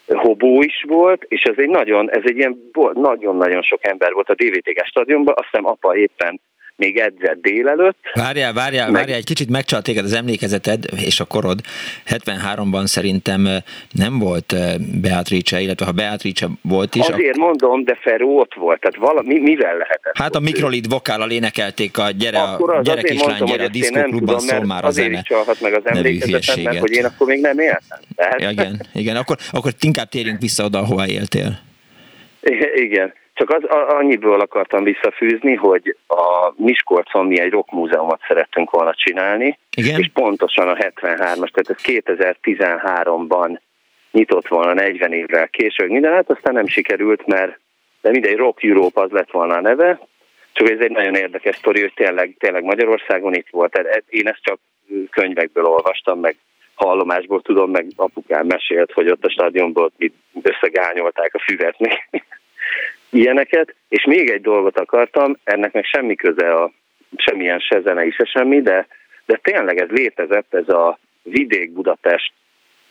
Hobó 0.08 0.62
is 0.62 0.86
volt, 0.88 1.26
és 1.28 1.42
ez 1.42 1.56
egy 1.58 1.70
nagyon, 1.70 2.12
ez 2.12 2.22
egy 2.24 2.38
ilyen 2.38 2.72
nagyon-nagyon 2.94 3.62
sok 3.62 3.88
ember 3.88 4.14
volt 4.14 4.30
a 4.30 4.34
DVTG 4.34 4.86
stadionban, 4.86 5.34
azt 5.38 5.48
hiszem 5.52 5.66
apa 5.66 5.96
éppen 5.96 6.40
még 6.78 6.98
edzett 6.98 7.42
délelőtt. 7.42 7.98
Várjál, 8.14 8.54
várjál, 8.54 8.86
meg... 8.86 8.96
várjál, 8.96 9.18
egy 9.18 9.26
kicsit 9.26 9.50
megcsalt 9.50 9.84
téged 9.84 10.04
az 10.04 10.14
emlékezeted 10.14 10.86
és 11.06 11.20
a 11.20 11.26
korod. 11.26 11.60
73-ban 12.06 12.86
szerintem 12.86 13.48
nem 13.92 14.20
volt 14.20 14.56
Beatrice, 15.02 15.60
illetve 15.60 15.86
ha 15.86 15.92
Beatrice 15.92 16.48
volt 16.62 16.96
is. 16.96 17.08
Azért 17.08 17.36
a... 17.36 17.40
mondom, 17.40 17.84
de 17.84 17.98
Feró 18.02 18.40
ott 18.40 18.54
volt, 18.54 18.80
tehát 18.80 19.10
valami, 19.10 19.40
mivel 19.40 19.78
lehetett? 19.78 20.18
Hát 20.18 20.36
a 20.36 20.40
mikrolit 20.40 20.86
vokállal 20.88 21.32
énekelték 21.32 21.98
a 21.98 22.10
gyere, 22.12 22.40
akkor 22.40 22.74
a, 22.74 22.82
gyere 22.82 23.02
kislány, 23.02 23.28
mondtam, 23.28 23.48
gyere 23.48 23.64
a 23.64 23.68
diszkóklubban 23.68 24.40
szól 24.40 24.66
már 24.66 24.86
a 24.86 24.90
zene. 24.90 25.24
Azért 25.30 25.62
meg 25.62 25.74
az 25.74 25.82
emlékezetet, 25.86 26.64
mert 26.64 26.80
hogy 26.80 26.92
én 26.92 27.06
akkor 27.06 27.28
még 27.28 27.42
nem 27.42 27.60
éltem. 27.60 28.00
Tehát... 28.16 28.52
Igen, 28.52 28.82
igen, 28.94 29.16
akkor, 29.16 29.38
akkor 29.52 29.72
inkább 29.82 30.10
térjünk 30.10 30.42
vissza 30.42 30.64
oda, 30.64 30.80
ahova 30.80 31.08
éltél. 31.08 31.60
Igen. 32.86 33.14
Csak 33.38 33.50
az, 33.50 33.64
a, 33.64 33.98
annyiből 33.98 34.40
akartam 34.40 34.84
visszafűzni, 34.84 35.56
hogy 35.56 35.98
a 36.08 36.54
Miskolcon 36.56 37.26
mi 37.26 37.40
egy 37.40 37.52
rockmúzeumot 37.52 38.20
szerettünk 38.28 38.70
volna 38.70 38.94
csinálni, 38.94 39.60
Igen? 39.78 40.00
és 40.00 40.10
pontosan 40.14 40.68
a 40.68 40.76
73-as, 40.76 41.50
tehát 41.52 41.70
ez 41.70 41.82
2013-ban 41.84 43.60
nyitott 44.12 44.48
volna 44.48 44.74
40 44.74 45.14
évvel 45.14 45.48
később 45.48 45.90
minden, 45.90 46.14
hát 46.14 46.30
aztán 46.30 46.54
nem 46.54 46.68
sikerült, 46.68 47.26
mert 47.26 47.60
de 48.02 48.10
mindegy, 48.10 48.36
Rock 48.36 48.64
Europe 48.64 49.02
az 49.02 49.12
lett 49.12 49.32
volna 49.32 49.56
a 49.56 49.62
neve, 49.62 50.00
csak 50.54 50.70
ez 50.70 50.80
egy 50.80 50.92
nagyon 50.92 51.16
érdekes 51.16 51.56
sztori, 51.56 51.82
hogy 51.82 51.94
tényleg, 51.96 52.36
tényleg 52.40 52.64
Magyarországon 52.64 53.34
itt 53.34 53.48
volt. 53.52 53.72
Tehát 53.72 54.04
én 54.10 54.28
ezt 54.28 54.44
csak 54.44 54.60
könyvekből 55.10 55.66
olvastam, 55.66 56.20
meg 56.20 56.36
hallomásból 56.76 57.42
tudom, 57.42 57.72
meg 57.72 57.86
apukám 57.96 58.46
mesélt, 58.46 58.92
hogy 58.92 59.10
ott 59.10 59.26
a 59.26 59.30
stadionból 59.30 59.92
összegányolták 60.42 61.34
a 61.34 61.40
füvet 61.40 61.80
még 61.80 62.24
ilyeneket, 63.10 63.76
és 63.90 64.06
még 64.06 64.30
egy 64.30 64.42
dolgot 64.42 64.80
akartam, 64.80 65.38
ennek 65.44 65.74
meg 65.74 65.86
semmi 65.86 66.16
köze 66.16 66.54
a 66.54 66.72
semmilyen 67.16 67.60
se 67.60 67.82
zenei, 67.82 68.12
se 68.12 68.26
semmi, 68.26 68.62
de, 68.62 68.88
de 69.26 69.40
tényleg 69.44 69.78
ez 69.78 69.90
létezett, 69.90 70.54
ez 70.54 70.70
a 70.70 71.00
vidék 71.24 71.72
Budapest 71.72 72.34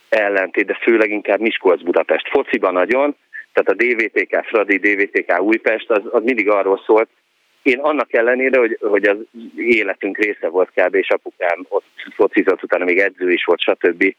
ellentét, 0.09 0.67
de 0.67 0.79
főleg 0.83 1.11
inkább 1.11 1.41
Miskolc 1.41 1.83
Budapest. 1.83 2.29
Fociban 2.29 2.73
nagyon, 2.73 3.17
tehát 3.53 3.81
a 3.81 3.85
DVTK 3.85 4.45
Fradi, 4.45 4.77
DVTK 4.77 5.41
Újpest, 5.41 5.91
az, 5.91 6.03
az 6.11 6.23
mindig 6.23 6.49
arról 6.49 6.83
szólt, 6.87 7.09
én 7.63 7.79
annak 7.79 8.13
ellenére, 8.13 8.59
hogy, 8.59 8.79
hogy 8.81 9.05
az 9.05 9.17
életünk 9.57 10.19
része 10.19 10.49
volt 10.49 10.71
kb. 10.75 10.95
és 10.95 11.11
apukám 11.11 11.67
ott 11.69 11.85
focizott, 12.15 12.63
utána 12.63 12.85
még 12.85 12.99
edző 12.99 13.33
is 13.33 13.45
volt, 13.45 13.61
stb. 13.61 14.15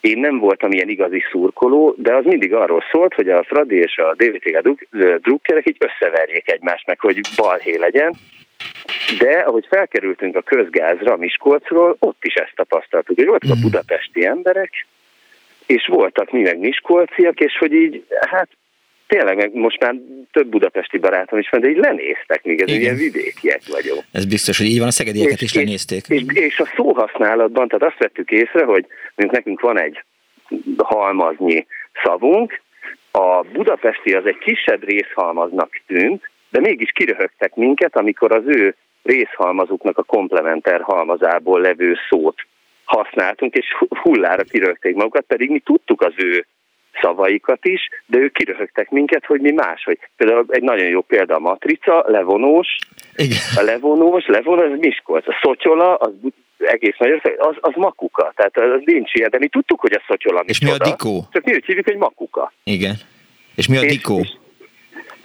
Én 0.00 0.18
nem 0.18 0.38
voltam 0.38 0.72
ilyen 0.72 0.88
igazi 0.88 1.22
szurkoló, 1.30 1.94
de 1.96 2.14
az 2.14 2.24
mindig 2.24 2.54
arról 2.54 2.84
szólt, 2.90 3.14
hogy 3.14 3.28
a 3.28 3.44
Fradi 3.44 3.76
és 3.76 3.98
a 3.98 4.14
DVTG 4.14 4.86
drukkerek 5.20 5.68
így 5.68 5.76
összeverjék 5.78 6.50
egymást, 6.50 6.86
meg 6.86 7.00
hogy 7.00 7.20
balhé 7.36 7.76
legyen. 7.76 8.14
De 9.18 9.38
ahogy 9.38 9.66
felkerültünk 9.68 10.36
a 10.36 10.42
közgázra 10.42 11.12
a 11.12 11.16
Miskolcról, 11.16 11.96
ott 11.98 12.24
is 12.24 12.34
ezt 12.34 12.52
tapasztaltuk, 12.54 13.16
hogy 13.16 13.26
voltak 13.26 13.50
a 13.50 13.54
mhm. 13.54 13.62
budapesti 13.62 14.26
emberek, 14.26 14.86
és 15.66 15.86
voltak 15.86 16.30
mi 16.30 16.40
meg 16.40 16.58
miskolciak, 16.58 17.40
és 17.40 17.58
hogy 17.58 17.72
így, 17.72 18.04
hát 18.20 18.48
tényleg 19.08 19.36
meg 19.36 19.54
most 19.54 19.80
már 19.80 19.94
több 20.32 20.46
budapesti 20.46 20.98
barátom 20.98 21.38
is 21.38 21.48
van, 21.48 21.60
de 21.60 21.68
így 21.68 21.76
lenéztek, 21.76 22.44
még 22.44 22.60
ez 22.60 22.68
ilyen 22.68 22.96
vidékiek 22.96 23.60
vagyok. 23.66 23.98
Ez 24.12 24.24
biztos, 24.24 24.58
hogy 24.58 24.66
így 24.66 24.78
van, 24.78 24.86
a 24.86 24.90
szegedieket 24.90 25.40
is 25.40 25.54
lenézték. 25.54 26.04
És, 26.08 26.22
és, 26.26 26.36
és 26.40 26.58
a 26.58 26.68
szóhasználatban, 26.76 27.68
tehát 27.68 27.92
azt 27.92 27.98
vettük 27.98 28.30
észre, 28.30 28.64
hogy 28.64 28.86
nekünk 29.14 29.60
van 29.60 29.78
egy 29.78 30.02
halmaznyi 30.76 31.66
szavunk, 32.02 32.60
a 33.10 33.42
budapesti 33.52 34.12
az 34.14 34.26
egy 34.26 34.38
kisebb 34.38 34.84
részhalmaznak 34.84 35.80
tűnt, 35.86 36.30
de 36.50 36.60
mégis 36.60 36.90
kiröhögtek 36.90 37.54
minket, 37.54 37.96
amikor 37.96 38.32
az 38.32 38.42
ő 38.46 38.76
részhalmazuknak 39.02 39.98
a 39.98 40.02
komplementer 40.02 40.80
halmazából 40.80 41.60
levő 41.60 41.96
szót 42.08 42.46
használtunk, 42.84 43.54
és 43.54 43.66
hullára 44.02 44.42
kirögték 44.42 44.94
magukat, 44.94 45.24
pedig 45.26 45.50
mi 45.50 45.58
tudtuk 45.58 46.02
az 46.02 46.12
ő 46.16 46.46
szavaikat 47.00 47.64
is, 47.64 47.80
de 48.06 48.18
ők 48.18 48.32
kiröhögtek 48.32 48.90
minket, 48.90 49.24
hogy 49.26 49.40
mi 49.40 49.50
máshogy. 49.50 49.98
Például 50.16 50.46
egy 50.48 50.62
nagyon 50.62 50.86
jó 50.86 51.00
példa 51.00 51.34
a 51.34 51.38
matrica, 51.38 52.04
levonós, 52.06 52.76
Igen. 53.16 53.38
a 53.56 53.62
levonós, 53.62 54.26
levonós, 54.26 54.72
az 54.72 54.78
Miskolc, 54.78 55.28
a 55.28 55.38
szotyola, 55.42 55.94
az 55.94 56.10
egész 56.58 56.96
nagyon, 56.98 57.20
az, 57.38 57.56
az 57.60 57.72
makuka, 57.74 58.32
tehát 58.36 58.56
az 58.56 58.82
nincs 58.84 59.14
ilyen, 59.14 59.30
de 59.30 59.38
mi 59.38 59.48
tudtuk, 59.48 59.80
hogy 59.80 59.92
a 59.92 60.02
szotyola 60.06 60.42
És 60.46 60.60
mi 60.60 60.70
a 60.70 60.76
dikó? 60.78 61.28
Csak 61.32 61.44
mi 61.44 61.54
úgy 61.54 61.64
hívjuk, 61.64 61.86
hogy 61.86 61.96
makuka. 61.96 62.52
Igen. 62.64 62.94
És 63.54 63.68
mi 63.68 63.76
a 63.76 63.80
dikó? 63.80 64.18
És, 64.18 64.30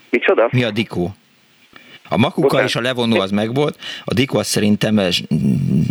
micsoda? 0.09 0.49
Mi 0.51 0.63
a 0.63 0.71
dikó? 0.71 1.09
A 2.09 2.17
makuka 2.17 2.47
Bocsán. 2.47 2.65
és 2.65 2.75
a 2.75 2.81
levonó 2.81 3.19
az 3.19 3.31
megvolt, 3.31 3.77
a 4.05 4.13
dikó 4.13 4.37
az 4.37 4.47
szerintem 4.47 4.97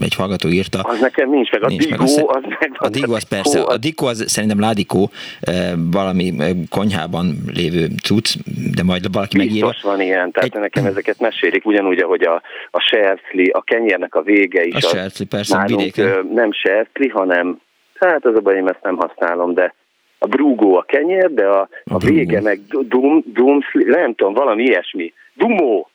egy 0.00 0.14
hallgató 0.16 0.48
írta. 0.48 0.80
Az 0.80 1.00
nekem 1.00 1.30
nincs 1.30 1.50
meg, 1.50 1.62
a 1.62 1.66
nincs 1.66 1.84
digó 1.84 2.04
meg. 2.16 2.36
az 2.36 2.42
meg. 2.60 2.72
A 2.76 2.88
digó 2.88 3.14
az 3.14 3.22
persze, 3.22 3.62
a 3.62 3.76
dikó 3.76 4.06
az 4.06 4.24
szerintem 4.26 4.60
ládikó, 4.60 5.10
eh, 5.40 5.72
valami 5.90 6.32
eh, 6.38 6.50
konyhában 6.70 7.36
lévő 7.54 7.86
cucc, 8.02 8.34
de 8.74 8.82
majd 8.82 9.12
valaki 9.12 9.36
megírja. 9.36 9.66
Biztos 9.66 9.82
van 9.90 10.00
ilyen, 10.00 10.30
tehát 10.30 10.54
egy... 10.54 10.60
nekem 10.60 10.84
ezeket 10.84 11.20
mesélik, 11.20 11.66
ugyanúgy, 11.66 11.98
ahogy 11.98 12.22
a, 12.22 12.42
a 12.70 12.80
sercli, 12.80 13.48
a 13.48 13.62
kenyérnek 13.62 14.14
a 14.14 14.22
vége 14.22 14.64
is. 14.64 14.74
A 14.74 14.80
sercli, 14.80 15.24
persze, 15.24 15.56
nálunk, 15.56 15.80
vidéken. 15.80 16.30
Nem 16.34 16.52
sercli, 16.52 17.08
hanem, 17.08 17.60
hát 17.94 18.26
az 18.26 18.36
a 18.36 18.40
baj, 18.40 18.56
én 18.56 18.68
ezt 18.68 18.82
nem 18.82 18.96
használom, 18.96 19.54
de 19.54 19.74
a 20.18 20.26
brúgó 20.26 20.76
a 20.76 20.82
kenyér, 20.82 21.34
de 21.34 21.44
a, 21.44 21.60
a, 21.60 21.68
a 21.84 21.98
vége 21.98 22.40
meg 22.40 22.60
dum, 22.66 23.22
dum, 23.26 23.58
nem 23.72 24.14
tudom, 24.14 24.34
valami 24.34 24.62
ilyesmi 24.62 25.12
dumó. 25.34 25.90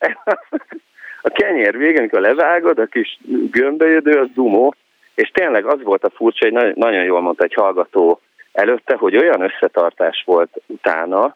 a 1.28 1.30
kenyér 1.30 1.78
vége, 1.78 2.00
amikor 2.00 2.22
levágod, 2.22 2.80
a 2.80 2.86
kis 2.86 3.20
gömbölyödő, 3.52 4.20
az 4.20 4.28
dumó. 4.34 4.74
És 5.16 5.30
tényleg 5.30 5.66
az 5.66 5.84
volt 5.84 6.04
a 6.04 6.10
furcsa, 6.10 6.50
hogy 6.50 6.76
nagyon 6.76 7.04
jól 7.04 7.22
mondta 7.22 7.44
egy 7.44 7.54
hallgató 7.54 8.22
előtte, 8.52 8.96
hogy 8.96 9.18
olyan 9.18 9.42
összetartás 9.42 10.24
volt 10.26 10.62
utána 10.66 11.36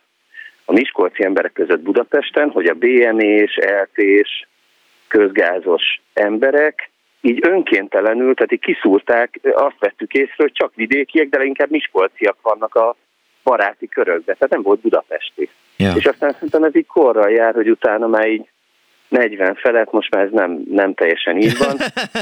a 0.66 0.74
miskolci 0.74 1.24
emberek 1.24 1.54
között 1.54 1.80
Budapesten, 1.80 2.50
hogy 2.50 2.66
a 2.66 2.74
BME-s, 2.74 3.58
LT-s, 3.58 4.46
közgázos 5.08 6.02
emberek 6.14 6.92
így 7.22 7.40
önkéntelenül, 7.48 8.34
tehát 8.34 8.52
így 8.52 8.60
kiszúrták, 8.60 9.40
azt 9.54 9.80
vettük 9.80 10.14
észre, 10.14 10.36
hogy 10.38 10.52
csak 10.52 10.76
vidékiek, 10.76 11.30
de 11.30 11.44
inkább 11.44 11.70
miskolciak 11.70 12.38
vannak 12.42 12.76
a 12.76 12.96
baráti 13.44 13.88
körökben, 13.88 14.36
tehát 14.38 14.50
nem 14.50 14.62
volt 14.62 14.80
budapesti. 14.80 15.50
Ja. 15.82 15.94
És 15.98 16.06
aztán 16.06 16.32
szerintem 16.34 16.64
ez 16.64 16.76
így 16.76 16.88
korral 16.88 17.30
jár, 17.30 17.54
hogy 17.54 17.70
utána 17.70 18.08
már 18.08 18.28
így 18.28 18.50
40 19.12 19.56
felett, 19.56 19.92
most 19.92 20.16
már 20.16 20.24
ez 20.24 20.32
nem, 20.32 20.62
nem 20.70 20.94
teljesen 20.94 21.38
így 21.38 21.58
van. 21.58 21.78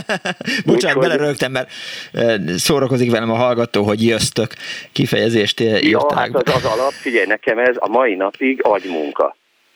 Bocsánat, 0.65 0.97
Úgy, 0.97 1.03
belerögtem, 1.03 1.51
mert 1.51 1.69
eh, 2.13 2.35
szórakozik 2.55 3.11
velem 3.11 3.31
a 3.31 3.35
hallgató, 3.35 3.83
hogy 3.83 4.05
jöttök 4.05 4.51
kifejezést 4.91 5.59
írták. 5.59 5.83
Ja, 5.83 6.15
hát 6.15 6.35
az, 6.35 6.55
az 6.55 6.65
alap, 6.65 6.91
figyelj, 6.91 7.25
nekem 7.25 7.57
ez 7.57 7.75
a 7.79 7.87
mai 7.87 8.15
napig 8.15 8.59
agymunka. 8.63 9.35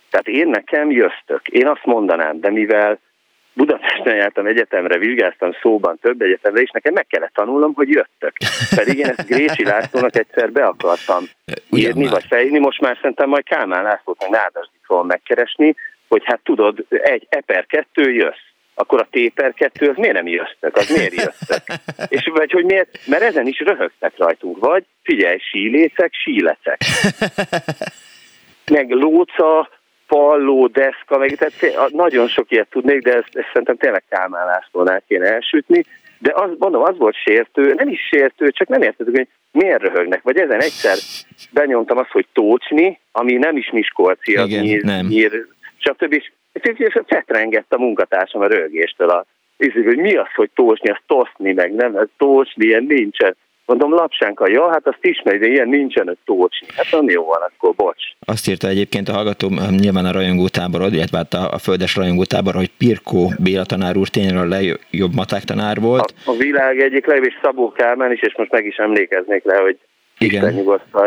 Tehát 0.10 0.27
én 0.27 0.47
nekem 0.47 0.91
jöztök. 0.91 1.47
Én 1.47 1.68
azt 1.68 1.85
mondanám, 1.85 2.39
de 2.39 2.51
mivel 2.51 2.99
Budapesten 3.53 4.15
jártam 4.15 4.45
egyetemre, 4.45 4.97
vizsgáztam 4.97 5.51
szóban 5.61 5.97
több 6.01 6.21
egyetemre, 6.21 6.61
és 6.61 6.69
nekem 6.71 6.93
meg 6.93 7.07
kellett 7.07 7.34
tanulnom, 7.34 7.73
hogy 7.73 7.89
jöttök. 7.89 8.38
Pedig 8.75 8.97
én 8.97 9.05
ezt 9.05 9.27
Grési 9.27 9.63
Lászlónak 9.63 10.15
egyszer 10.15 10.51
be 10.51 10.65
akartam 10.65 11.23
írni, 11.69 12.07
vagy 12.07 12.25
fejni, 12.30 12.59
most 12.59 12.81
már 12.81 12.95
szerintem 12.95 13.30
majd 13.30 13.43
Kálmán 13.43 13.84
Lászlót, 13.84 14.19
meg 14.19 14.30
Nádasdit 14.30 14.81
fogom 14.84 15.07
megkeresni, 15.07 15.75
hogy 16.07 16.21
hát 16.25 16.39
tudod, 16.43 16.85
egy 16.89 17.27
eper 17.30 17.65
kettő 17.65 18.13
jössz 18.13 18.51
akkor 18.75 18.99
a 18.99 19.07
téper 19.11 19.53
kettő, 19.53 19.89
az 19.89 19.95
miért 19.97 20.13
nem 20.13 20.27
jöttek? 20.27 20.75
Az 20.75 20.89
miért 20.89 21.13
jöttek? 21.13 21.80
És 22.07 22.31
vagy 22.34 22.51
hogy 22.51 22.65
miért? 22.65 22.99
Mert 23.07 23.21
ezen 23.21 23.47
is 23.47 23.59
röhögtek 23.59 24.17
rajtunk. 24.17 24.59
Vagy 24.59 24.85
figyelj, 25.03 25.38
sílécek, 25.38 26.13
sílecek. 26.13 26.77
Meg 28.71 28.89
lóca, 28.89 29.69
palló, 30.14 30.68
deszka, 30.68 31.18
meg 31.18 31.35
tehát 31.35 31.91
nagyon 31.91 32.27
sok 32.27 32.52
ilyet 32.52 32.69
tudnék, 32.69 33.02
de 33.02 33.14
ezt, 33.14 33.30
ezt 33.31 33.48
szerintem 33.48 33.77
tényleg 33.77 34.03
Kálmán 34.10 34.45
Lászlónál 34.45 35.03
kéne 35.07 35.34
elsütni. 35.34 35.84
De 36.19 36.31
az, 36.35 36.49
mondom, 36.57 36.81
az 36.81 36.98
volt 36.98 37.15
sértő, 37.15 37.73
nem 37.73 37.88
is 37.88 37.99
sértő, 38.11 38.49
csak 38.49 38.68
nem 38.68 38.81
értettük, 38.81 39.15
hogy 39.15 39.27
miért 39.52 39.81
röhögnek. 39.81 40.22
Vagy 40.22 40.38
ezen 40.38 40.61
egyszer 40.61 40.98
benyomtam 41.52 41.98
azt, 41.98 42.11
hogy 42.11 42.27
tócsni, 42.34 42.99
ami 43.11 43.34
nem 43.34 43.57
is 43.57 43.72
Miskolci, 43.72 44.35
az 44.35 44.49
Igen, 44.49 44.64
nyír, 44.64 44.84
nem. 44.84 45.06
nyír, 45.06 45.48
stb. 45.77 46.14
És 46.14 46.31
és 46.64 46.99
fetrengett 47.07 47.73
a 47.73 47.80
munkatársam 47.80 48.41
a 48.41 48.48
rögéstől, 48.48 49.10
a, 49.10 49.26
hogy 49.57 49.98
mi 49.98 50.15
az, 50.15 50.34
hogy 50.35 50.49
tósni, 50.56 50.90
az 50.90 50.98
toszni 51.07 51.53
meg, 51.53 51.73
nem, 51.73 51.95
ez 51.95 52.07
tósni, 52.18 52.65
ilyen 52.65 52.84
nincsen. 52.84 53.35
Mondom, 53.65 53.94
lapsánka, 53.94 54.49
ja, 54.49 54.69
hát 54.69 54.88
azt 54.88 54.98
ismeri, 55.02 55.38
de 55.38 55.48
ilyen 55.48 55.68
nincsen, 55.68 56.07
hogy 56.07 56.18
tócsni. 56.26 56.68
Hát 56.76 56.91
nem 56.91 57.10
jó 57.10 57.26
van, 57.26 57.41
akkor 57.41 57.73
bocs. 57.76 58.03
Azt 58.19 58.48
írta 58.48 58.68
egyébként 58.68 59.10
a 59.10 59.14
hallgató, 59.14 59.49
nyilván 59.69 60.06
a 60.06 60.11
rajongótáborod, 60.11 60.94
illetve 60.94 61.18
hát 61.18 61.34
a, 61.34 61.53
a 61.53 61.57
földes 61.57 61.95
rajongótábor, 61.95 62.53
hogy 62.53 62.72
Pirkó 62.77 63.34
Béla 63.40 63.65
tanár 63.65 63.98
úr 63.98 64.07
tényleg 64.07 64.38
a 64.38 64.45
legjobb 64.45 65.14
maták 65.15 65.44
tanár 65.44 65.80
volt. 65.80 66.14
A, 66.26 66.31
a 66.31 66.35
világ 66.35 66.80
egyik 66.80 67.06
legjobb, 67.06 67.26
és 67.26 67.40
Szabó 67.41 67.72
Kálmán 67.72 68.11
is, 68.11 68.22
és 68.22 68.35
most 68.38 68.52
meg 68.52 68.65
is 68.65 68.76
emlékeznék 68.76 69.44
le, 69.44 69.56
hogy 69.56 69.77
igen, 70.18 70.57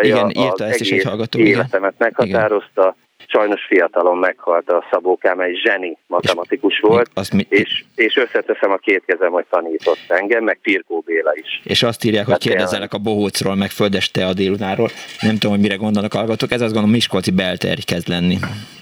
igen 0.02 0.30
írta 0.30 0.64
ezt 0.64 0.80
is 0.80 0.90
egy 0.90 1.04
hallgató. 1.04 1.38
Életemet 1.38 1.94
igen. 1.98 2.12
meghatározta. 2.16 2.82
Igen 2.82 3.05
sajnos 3.26 3.64
fiatalon 3.68 4.18
meghalt 4.18 4.70
a 4.70 4.84
Szabó 4.90 5.16
Kálmán, 5.16 5.48
egy 5.48 5.60
zseni 5.64 5.98
matematikus 6.06 6.80
volt, 6.80 7.10
azt 7.14 7.32
mi... 7.32 7.46
és, 7.48 7.84
és 7.94 8.16
összeteszem 8.16 8.70
a 8.70 8.76
két 8.76 9.02
kezem, 9.06 9.30
hogy 9.30 9.44
tanított 9.50 10.04
engem, 10.08 10.44
meg 10.44 10.58
Pirkó 10.62 11.02
Béla 11.06 11.32
is. 11.34 11.60
És 11.64 11.82
azt 11.82 12.04
írják, 12.04 12.24
hogy 12.24 12.32
hát 12.32 12.42
kérdezzenek 12.42 12.92
a 12.92 12.98
bohócról, 12.98 13.54
meg 13.54 13.70
földes 13.70 14.10
te 14.10 14.26
a 14.26 14.32
délutáról. 14.32 14.88
Nem 15.20 15.34
tudom, 15.34 15.50
hogy 15.50 15.60
mire 15.60 15.74
gondolnak 15.74 16.12
hallgatók, 16.12 16.50
ez 16.50 16.60
azt 16.60 16.72
gondolom 16.72 16.90
Miskolci 16.90 17.30
belter 17.30 17.78
kezd 17.84 18.08
lenni. 18.08 18.36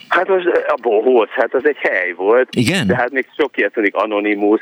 Hát 0.09 0.28
most 0.28 0.47
a 0.47 0.78
bohóc, 0.82 1.31
hát 1.31 1.55
az 1.55 1.66
egy 1.66 1.77
hely 1.77 2.12
volt. 2.12 2.48
Igen? 2.51 2.86
De 2.86 2.97
hát 2.97 3.11
még 3.11 3.27
sok 3.36 3.56
ilyet 3.56 3.73
tudik, 3.73 3.94
Anonymous, 3.94 4.61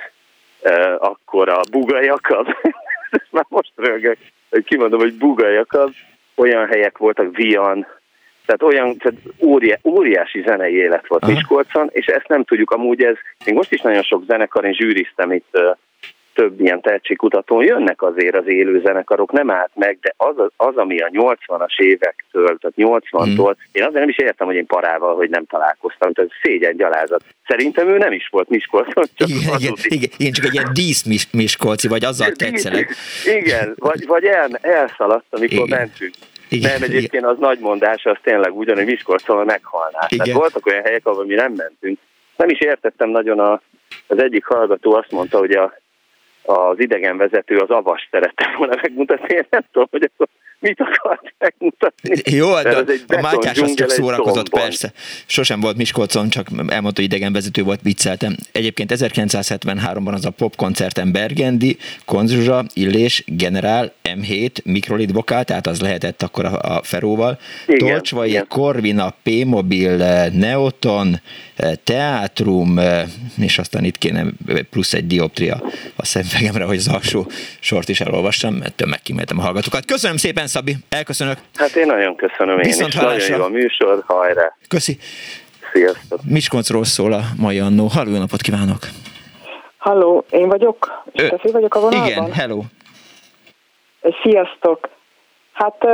akkor 0.99 1.49
a 1.49 1.61
Bugajakab, 1.71 2.47
már 3.31 3.47
most 3.49 3.73
rögök, 3.77 4.19
hogy 4.51 4.65
kimondom, 4.65 5.01
hogy 5.01 5.15
Bugajakab, 5.15 5.93
olyan 6.35 6.67
helyek 6.67 6.99
voltak, 6.99 7.37
Vian, 7.37 7.87
tehát 8.47 8.63
olyan 8.63 8.97
tehát 8.97 9.19
óriá, 9.41 9.79
óriási 9.85 10.43
zenei 10.47 10.75
élet 10.75 11.07
volt 11.07 11.23
Aha. 11.23 11.33
Miskolcon, 11.33 11.89
és 11.93 12.07
ezt 12.07 12.29
nem 12.29 12.45
tudjuk 12.45 12.71
amúgy 12.71 13.03
ez, 13.03 13.17
még 13.45 13.55
most 13.55 13.73
is 13.73 13.81
nagyon 13.81 14.03
sok 14.03 14.25
zenekar, 14.27 14.65
én 14.65 14.73
zsűriztem 14.73 15.33
itt 15.33 15.59
több 16.35 16.61
ilyen 16.61 16.81
tehetségkutatón, 16.81 17.65
jönnek 17.65 18.03
azért 18.03 18.37
az 18.37 18.47
élő 18.47 18.81
zenekarok, 18.85 19.33
nem 19.33 19.51
állt 19.51 19.71
meg, 19.75 19.99
de 20.01 20.15
az, 20.17 20.35
az 20.57 20.77
ami 20.77 20.99
a 20.99 21.09
80-as 21.09 21.79
évektől, 21.79 22.59
tehát 22.59 23.03
80-tól, 23.03 23.37
hmm. 23.37 23.69
én 23.73 23.83
azért 23.83 23.93
nem 23.93 24.09
is 24.09 24.19
értem, 24.19 24.47
hogy 24.47 24.57
én 24.57 24.67
parával, 24.67 25.15
hogy 25.15 25.31
nem 25.31 25.45
találkoztam, 25.47 26.13
tehát 26.13 26.31
szégyen 26.43 26.77
gyalázat. 26.77 27.25
Szerintem 27.47 27.89
ő 27.89 27.99
nem 27.99 28.13
is 28.13 28.29
volt 28.29 28.49
Miskolcon, 28.49 29.05
csak 29.15 29.29
igen, 29.29 29.55
igen, 29.59 29.75
igen, 29.89 30.11
én 30.19 30.33
csak 30.33 30.45
egy 30.45 30.55
ilyen 30.55 30.71
dísz 30.73 31.31
Miskolci, 31.33 31.89
vagy 31.89 32.05
azzal 32.05 32.33
tetszelek. 32.43 32.95
Igen, 33.25 33.75
vagy, 33.77 34.07
vagy 34.07 34.25
el, 34.25 34.59
elszaladt, 34.61 35.27
amikor 35.31 35.67
igen. 35.67 35.79
mentünk. 35.79 36.15
Igen, 36.53 36.73
nem, 36.73 36.83
egyébként 36.83 37.13
igen. 37.13 37.25
az 37.25 37.39
nagy 37.39 37.59
mondás, 37.59 38.05
az 38.05 38.17
tényleg 38.23 38.57
ugyan, 38.57 38.77
hogy 38.77 38.85
Miskolcon 38.85 39.45
meghalnás. 39.45 40.07
Igen. 40.09 40.25
Tehát 40.25 40.41
voltak 40.41 40.67
olyan 40.67 40.83
helyek, 40.83 41.07
ahol 41.07 41.25
mi 41.25 41.35
nem 41.35 41.53
mentünk. 41.53 41.99
Nem 42.37 42.49
is 42.49 42.61
értettem 42.61 43.09
nagyon, 43.09 43.39
a, 43.39 43.61
az 44.07 44.19
egyik 44.19 44.45
hallgató 44.45 44.95
azt 44.95 45.11
mondta, 45.11 45.39
hogy 45.39 45.53
a, 45.53 45.75
az 46.43 46.81
idegenvezető 46.81 47.57
az 47.57 47.71
avas 47.71 48.09
szerette 48.11 48.55
volna 48.57 48.75
megmutatni. 48.83 49.35
Én 49.35 49.47
nem 49.51 49.65
tudom, 49.73 49.89
hogy 49.91 50.11
akkor 50.15 50.27
mit 50.63 50.81
akart 50.81 51.35
megmutatni. 51.39 52.35
Jó, 52.37 52.55
de 52.63 53.17
a 53.17 53.21
Mátyás 53.21 53.59
az 53.59 53.75
csak 53.75 53.91
szórakozott, 53.91 54.49
persze. 54.49 54.93
Sosem 55.27 55.61
volt 55.61 55.77
Miskolcon, 55.77 56.29
csak 56.29 56.47
elmondta, 56.51 57.01
hogy 57.01 57.05
idegenvezető 57.05 57.63
volt, 57.63 57.81
vicceltem. 57.83 58.37
Egyébként 58.53 58.93
1973-ban 58.95 60.13
az 60.13 60.25
a 60.25 60.31
popkoncerten 60.31 61.13
Bergendi, 61.13 61.77
Konzsuzsa, 62.05 62.65
Illés, 62.75 63.25
Generál, 63.27 63.93
M7, 64.05 64.65
Mikrolit 64.65 65.13
Vokál, 65.13 65.45
tehát 65.45 65.67
az 65.67 65.81
lehetett 65.81 66.23
akkor 66.23 66.45
a, 66.45 66.77
a 66.77 66.83
Feróval. 66.83 67.39
Tolcsvai, 67.79 68.41
Corvina, 68.49 69.15
P-Mobil, 69.23 69.97
Neoton, 70.33 71.21
Teátrum, 71.85 72.81
és 73.39 73.59
aztán 73.59 73.85
itt 73.85 73.99
kéne 73.99 74.25
plusz 74.71 74.95
egy 74.95 75.07
dioptria 75.07 75.63
a 75.97 76.05
szemfegemre, 76.05 76.65
hogy 76.65 76.77
az 76.77 76.89
alsó 76.89 77.31
sort 77.61 77.89
is 77.89 78.01
elolvassam, 78.01 78.55
mert 78.55 78.75
tömegkíméltem 78.75 79.39
a 79.39 79.43
hallgatókat. 79.43 79.85
Köszönöm 79.85 80.17
szépen, 80.17 80.47
Szabi, 80.53 80.77
elköszönök. 80.89 81.37
Hát 81.55 81.75
én 81.75 81.87
nagyon 81.87 82.17
köszönöm 82.17 82.59
én 82.59 82.65
Viszont 82.65 82.89
is. 82.89 82.95
Nagyon 82.95 83.39
jó 83.39 83.43
a 83.43 83.49
műsor, 83.49 84.03
hajrá. 84.07 84.57
Köszi. 84.69 84.99
Sziasztok. 85.73 86.21
Miskolcról 86.25 86.85
szól 86.85 87.13
a 87.13 87.21
mai 87.39 87.59
annó. 87.59 87.87
Halló, 87.87 88.19
napot 88.19 88.41
kívánok. 88.41 88.79
Halló, 89.77 90.25
én 90.31 90.49
vagyok. 90.49 91.05
Stefi 91.15 91.51
vagyok 91.51 91.75
a 91.75 91.81
vonalban? 91.81 92.09
Igen, 92.09 92.33
hello. 92.33 92.63
Sziasztok. 94.23 94.89
Hát 95.53 95.85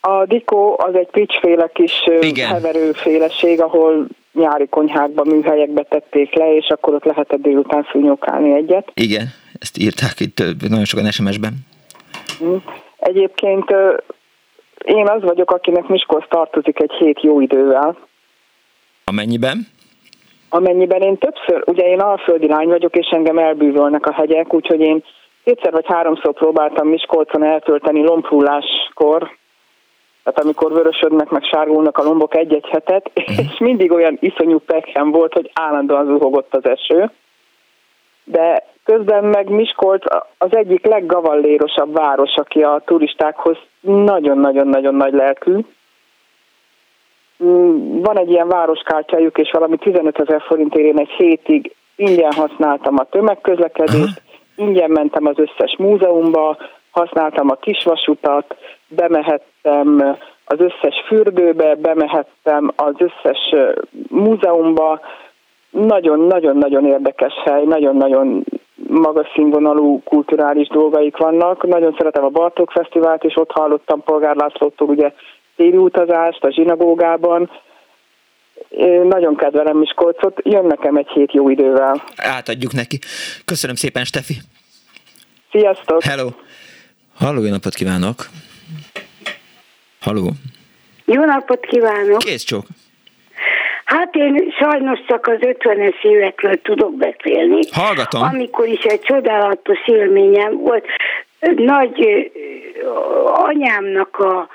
a 0.00 0.24
Dikó 0.26 0.76
az 0.78 0.94
egy 0.94 1.08
picsféle 1.10 1.70
kis 1.72 1.92
Igen. 2.20 2.48
heverőféleség, 2.48 3.60
ahol 3.60 4.06
nyári 4.32 4.68
konyhákba, 4.68 5.24
műhelyekbe 5.24 5.82
tették 5.82 6.34
le, 6.34 6.54
és 6.56 6.66
akkor 6.68 6.94
ott 6.94 7.04
lehetett 7.04 7.40
délután 7.40 7.86
szúnyogálni 7.92 8.54
egyet. 8.54 8.90
Igen, 8.94 9.26
ezt 9.58 9.78
írták 9.78 10.20
itt 10.20 10.42
nagyon 10.68 10.84
sokan 10.84 11.10
SMS-ben. 11.10 11.52
Hm. 12.38 12.56
Egyébként 12.98 13.74
én 14.84 15.08
az 15.08 15.22
vagyok, 15.22 15.50
akinek 15.50 15.86
Miskolc 15.86 16.28
tartozik 16.28 16.82
egy 16.82 16.92
hét 16.92 17.22
jó 17.22 17.40
idővel. 17.40 17.96
Amennyiben? 19.04 19.66
Amennyiben 20.48 21.02
én 21.02 21.18
többször, 21.18 21.62
ugye 21.66 21.88
én 21.88 22.00
alföldi 22.00 22.46
lány 22.46 22.68
vagyok, 22.68 22.96
és 22.96 23.08
engem 23.10 23.38
elbűvölnek 23.38 24.06
a 24.06 24.12
hegyek, 24.12 24.54
úgyhogy 24.54 24.80
én 24.80 25.04
kétszer 25.44 25.72
vagy 25.72 25.86
háromszor 25.86 26.32
próbáltam 26.32 26.88
Miskolcon 26.88 27.44
eltölteni 27.44 28.02
lombhulláskor, 28.02 29.36
tehát 30.22 30.40
amikor 30.40 30.72
vörösödnek, 30.72 31.28
meg 31.28 31.42
sárgulnak 31.42 31.98
a 31.98 32.02
lombok 32.02 32.36
egy-egy 32.36 32.66
hetet, 32.66 33.10
mhm. 33.14 33.38
és 33.38 33.58
mindig 33.58 33.92
olyan 33.92 34.18
iszonyú 34.20 34.58
pekhem 34.58 35.10
volt, 35.10 35.32
hogy 35.32 35.50
állandóan 35.54 36.06
zuhogott 36.06 36.54
az 36.54 36.64
eső. 36.64 37.10
De 38.30 38.62
közben 38.84 39.24
meg 39.24 39.48
Miskolc 39.48 40.04
az 40.38 40.56
egyik 40.56 40.86
leggavallérosabb 40.86 41.92
város, 41.92 42.34
aki 42.34 42.62
a 42.62 42.82
turistákhoz 42.84 43.56
nagyon-nagyon-nagyon 43.80 44.94
nagy 44.94 45.12
lelkű. 45.12 45.58
Mm, 47.44 48.00
van 48.00 48.18
egy 48.18 48.30
ilyen 48.30 48.48
városkártyájuk, 48.48 49.38
és 49.38 49.50
valami 49.50 49.76
15 49.76 50.18
ezer 50.18 50.42
forintért 50.42 50.86
én 50.86 50.98
egy 50.98 51.10
hétig 51.16 51.74
ingyen 51.96 52.32
használtam 52.32 52.94
a 52.98 53.04
tömegközlekedést, 53.04 54.22
ingyen 54.56 54.90
mentem 54.90 55.26
az 55.26 55.38
összes 55.38 55.76
múzeumba, 55.78 56.56
használtam 56.90 57.50
a 57.50 57.54
kisvasutat, 57.54 58.56
bemehettem 58.88 60.16
az 60.44 60.60
összes 60.60 61.04
fürdőbe, 61.06 61.74
bemehettem 61.74 62.72
az 62.76 62.94
összes 62.98 63.54
múzeumba. 64.08 65.00
Nagyon-nagyon-nagyon 65.70 66.86
érdekes 66.86 67.32
hely, 67.44 67.64
nagyon-nagyon 67.64 68.44
magas 68.88 69.26
színvonalú 69.34 70.02
kulturális 70.02 70.68
dolgaik 70.68 71.16
vannak. 71.16 71.66
Nagyon 71.66 71.94
szeretem 71.98 72.24
a 72.24 72.28
Bartók 72.28 72.70
Fesztivált, 72.70 73.24
és 73.24 73.36
ott 73.36 73.50
hallottam 73.50 74.02
Polgár 74.02 74.36
Lászlótól 74.36 74.88
ugye 74.88 75.12
téri 75.56 75.76
utazást 75.76 76.44
a 76.44 76.52
zsinagógában. 76.52 77.50
Én 78.68 79.00
nagyon 79.00 79.36
kedvelem 79.36 79.76
Miskolcot, 79.76 80.40
jön 80.42 80.64
nekem 80.64 80.96
egy 80.96 81.08
hét 81.08 81.32
jó 81.32 81.48
idővel. 81.48 82.02
Átadjuk 82.16 82.72
neki. 82.72 82.98
Köszönöm 83.44 83.76
szépen, 83.76 84.04
Stefi. 84.04 84.34
Sziasztok! 85.50 86.02
Hello! 86.02 86.28
Halló, 87.14 87.42
jó 87.42 87.50
napot 87.50 87.74
kívánok! 87.74 88.16
Halló! 90.00 90.30
Jó 91.04 91.24
napot 91.24 91.60
kívánok! 91.60 92.18
Kész 92.18 92.42
csók! 92.42 92.64
Hát 93.88 94.14
én 94.14 94.54
sajnos 94.58 95.00
csak 95.06 95.26
az 95.26 95.38
50-es 95.40 96.02
évekről 96.02 96.62
tudok 96.62 96.94
beszélni. 96.94 97.60
Hallgatom. 97.72 98.22
Amikor 98.22 98.66
is 98.66 98.82
egy 98.82 99.00
csodálatos 99.00 99.78
élményem 99.86 100.56
volt. 100.56 100.86
Nagy 101.56 102.30
anyámnak 103.24 104.18
a 104.18 104.48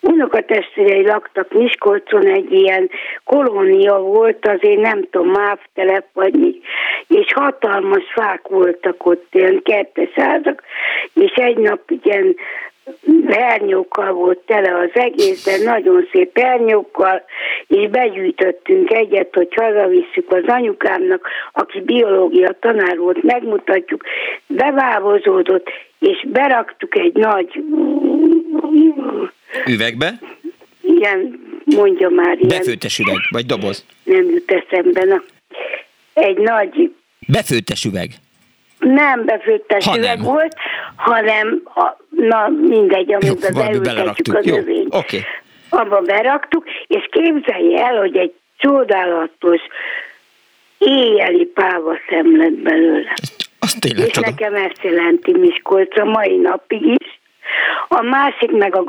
unokatestvérei 0.00 1.06
laktak 1.06 1.52
Miskolcon, 1.52 2.26
egy 2.26 2.52
ilyen 2.52 2.90
kolónia 3.24 3.98
volt, 3.98 4.48
azért 4.48 4.80
nem 4.80 5.08
tudom, 5.10 5.30
mávtelep 5.30 6.06
vagy 6.12 6.34
mi, 6.34 6.60
és 7.08 7.32
hatalmas 7.34 8.04
fák 8.14 8.48
voltak 8.48 9.06
ott, 9.06 9.26
ilyen 9.30 9.60
kertesházak, 9.64 10.62
és 11.14 11.32
egy 11.34 11.56
nap 11.56 11.80
ilyen 12.02 12.36
hernyókkal 13.28 14.12
volt 14.12 14.38
tele 14.38 14.78
az 14.78 14.90
egész, 14.92 15.44
de 15.44 15.70
nagyon 15.70 16.08
szép 16.12 16.38
hernyókkal, 16.38 17.22
és 17.66 17.88
begyűjtöttünk 17.90 18.90
egyet, 18.90 19.34
hogy 19.34 19.54
hazavisszük 19.54 20.32
az 20.32 20.44
anyukámnak, 20.46 21.28
aki 21.52 21.80
biológia 21.80 22.56
tanár 22.60 22.98
volt, 22.98 23.22
megmutatjuk, 23.22 24.02
bevávozódott, 24.46 25.68
és 25.98 26.26
beraktuk 26.28 26.98
egy 26.98 27.14
nagy 27.14 27.62
Üvegbe? 29.66 30.12
Igen, 30.80 31.40
mondja 31.64 32.08
már 32.08 32.36
ilyen. 32.36 32.48
Befőttes 32.48 32.98
üveg, 32.98 33.16
vagy 33.30 33.46
doboz? 33.46 33.84
Nem 34.04 34.24
jut 34.30 34.50
eszembe. 34.50 35.04
Na. 35.04 35.22
Egy 36.12 36.38
nagy... 36.38 36.94
Befőttes 37.26 37.84
üveg? 37.84 38.10
Nem 38.78 39.24
befőttes 39.24 39.84
ha 39.86 39.98
üveg 39.98 40.16
nem. 40.16 40.24
volt, 40.24 40.54
hanem 40.96 41.62
a, 41.64 41.96
na 42.18 42.48
mindegy, 42.48 43.12
amiben 43.12 43.52
beültetjük 43.54 44.36
az 44.36 44.46
Oké. 44.46 44.86
Okay. 44.90 45.24
Abba 45.68 46.00
beraktuk, 46.00 46.64
és 46.86 47.08
képzelje 47.10 47.84
el, 47.84 47.98
hogy 47.98 48.16
egy 48.16 48.32
csodálatos 48.56 49.60
éjjeli 50.78 51.44
páva 51.44 51.98
szemlet 52.08 52.54
belőle. 52.54 53.14
Azt 53.58 53.80
tényleg 53.80 54.06
És 54.06 54.12
csoda. 54.12 54.28
nekem 54.28 54.54
ezt 54.54 54.82
jelenti 54.82 55.32
Miskolc 55.32 55.98
a 55.98 56.04
mai 56.04 56.36
napig 56.36 56.82
is, 56.82 57.17
a 57.88 58.02
másik 58.02 58.50
meg 58.50 58.76
a 58.76 58.84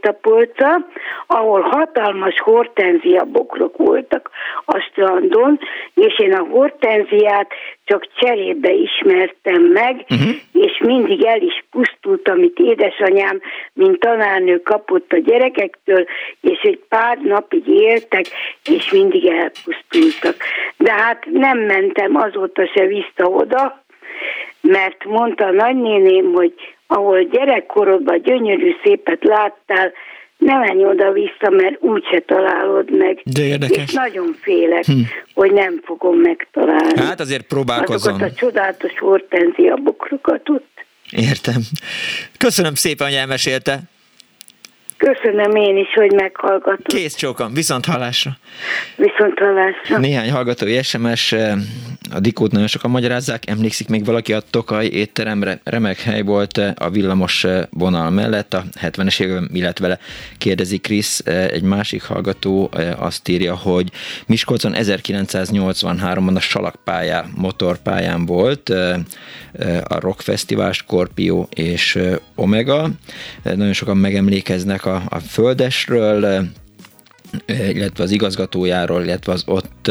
tapolca, 0.00 0.86
ahol 1.26 1.60
hatalmas 1.60 2.40
hortenzia 2.40 3.24
bokrok 3.24 3.76
voltak 3.76 4.30
a 4.64 4.78
strandon, 4.78 5.58
és 5.94 6.18
én 6.18 6.32
a 6.32 6.46
hortenziát 6.50 7.52
csak 7.84 8.08
cserébe 8.16 8.72
ismertem 8.72 9.62
meg, 9.62 10.04
uh-huh. 10.08 10.34
és 10.52 10.78
mindig 10.84 11.24
el 11.24 11.40
is 11.40 11.64
pusztult, 11.70 12.28
amit 12.28 12.58
édesanyám, 12.58 13.40
mint 13.72 13.98
tanárnő 13.98 14.60
kapott 14.62 15.12
a 15.12 15.18
gyerekektől, 15.18 16.06
és 16.40 16.60
egy 16.62 16.80
pár 16.88 17.18
napig 17.18 17.68
éltek, 17.68 18.26
és 18.64 18.90
mindig 18.90 19.26
elpusztultak. 19.26 20.36
De 20.76 20.92
hát 20.92 21.26
nem 21.30 21.58
mentem 21.58 22.16
azóta 22.16 22.66
se 22.74 22.86
vissza 22.86 23.28
oda, 23.28 23.84
mert 24.60 25.04
mondta 25.04 25.44
a 25.44 25.50
nagynéném, 25.50 26.32
hogy 26.32 26.75
ahol 26.86 27.22
gyerekkorodban 27.22 28.22
gyönyörű 28.22 28.74
szépet 28.82 29.24
láttál, 29.24 29.92
ne 30.38 30.58
menj 30.58 30.84
oda-vissza, 30.84 31.50
mert 31.50 31.82
úgyse 31.82 32.20
találod 32.26 32.96
meg. 32.96 33.20
De 33.24 33.42
érdekes. 33.42 33.84
És 33.84 33.92
nagyon 33.92 34.36
félek, 34.40 34.84
hm. 34.84 35.00
hogy 35.34 35.52
nem 35.52 35.80
fogom 35.84 36.16
megtalálni. 36.16 37.00
Hát 37.00 37.20
azért 37.20 37.46
próbálkozom. 37.46 38.14
Azokat 38.14 38.32
a 38.32 38.34
csodálatos 38.34 38.98
hortenzia 38.98 39.76
bokrokat 39.76 40.48
ott. 40.48 40.84
Értem. 41.10 41.60
Köszönöm 42.38 42.74
szépen, 42.74 43.06
hogy 43.06 43.16
elmesélte. 43.16 43.78
Köszönöm 44.96 45.54
én 45.54 45.76
is, 45.76 45.92
hogy 45.94 46.12
meghallgatom. 46.12 46.84
Kész 46.84 47.14
csókom, 47.14 47.54
viszont 47.54 47.84
hallásra. 47.84 48.30
Viszont 48.96 49.38
hallásra. 49.38 49.98
Néhány 49.98 50.30
hallgatói 50.30 50.82
SMS, 50.82 51.32
eh, 51.32 51.54
a 52.12 52.20
Dikót 52.20 52.52
nagyon 52.52 52.66
sokan 52.66 52.90
magyarázzák, 52.90 53.50
emlékszik 53.50 53.88
még 53.88 54.04
valaki 54.04 54.32
a 54.32 54.40
Tokaj 54.50 54.86
étteremre, 54.86 55.60
remek 55.64 56.00
hely 56.00 56.22
volt 56.22 56.58
eh, 56.58 56.72
a 56.76 56.90
villamos 56.90 57.44
eh, 57.44 57.62
vonal 57.70 58.10
mellett, 58.10 58.54
a 58.54 58.64
70-es 58.82 59.20
években 59.20 59.48
mi 59.52 59.62
lett 59.62 59.78
vele, 59.78 59.98
kérdezi 60.38 60.78
Krisz, 60.78 61.18
egy 61.26 61.62
másik 61.62 62.02
hallgató 62.02 62.70
azt 62.98 63.28
írja, 63.28 63.56
hogy 63.56 63.90
Miskolcon 64.26 64.72
1983-ban 64.76 66.36
a 66.36 66.40
salakpályá, 66.40 67.24
motorpályán 67.34 68.26
volt, 68.26 68.68
a 69.82 70.00
Rock 70.00 70.20
Fesztivál, 70.20 70.72
Scorpio 70.72 71.46
és 71.54 71.98
Omega, 72.34 72.88
nagyon 73.42 73.72
sokan 73.72 73.96
megemlékeznek 73.96 74.85
a, 74.86 75.02
a 75.08 75.18
földesről, 75.18 76.46
illetve 77.46 78.04
az 78.04 78.10
igazgatójáról, 78.10 79.02
illetve 79.02 79.32
az 79.32 79.42
ott 79.46 79.90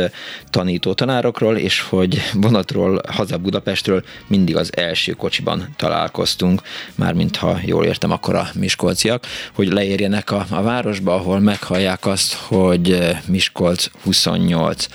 tanító 0.50 0.94
tanárokról, 0.94 1.58
és 1.58 1.82
hogy 1.82 2.22
vonatról 2.34 3.02
haza 3.08 3.38
Budapestről 3.38 4.04
mindig 4.28 4.56
az 4.56 4.78
első 4.78 5.12
kocsiban 5.12 5.74
találkoztunk, 5.76 6.62
mármint 6.96 7.36
ha 7.36 7.60
jól 7.66 7.86
értem, 7.86 8.12
akkor 8.12 8.36
a 8.36 8.48
miskolciak, 8.54 9.26
hogy 9.54 9.68
leérjenek 9.68 10.32
a, 10.32 10.46
a 10.50 10.62
városba, 10.62 11.14
ahol 11.14 11.40
meghallják 11.40 12.06
azt, 12.06 12.34
hogy 12.34 13.16
Miskolc 13.28 13.88
28. 14.04 14.86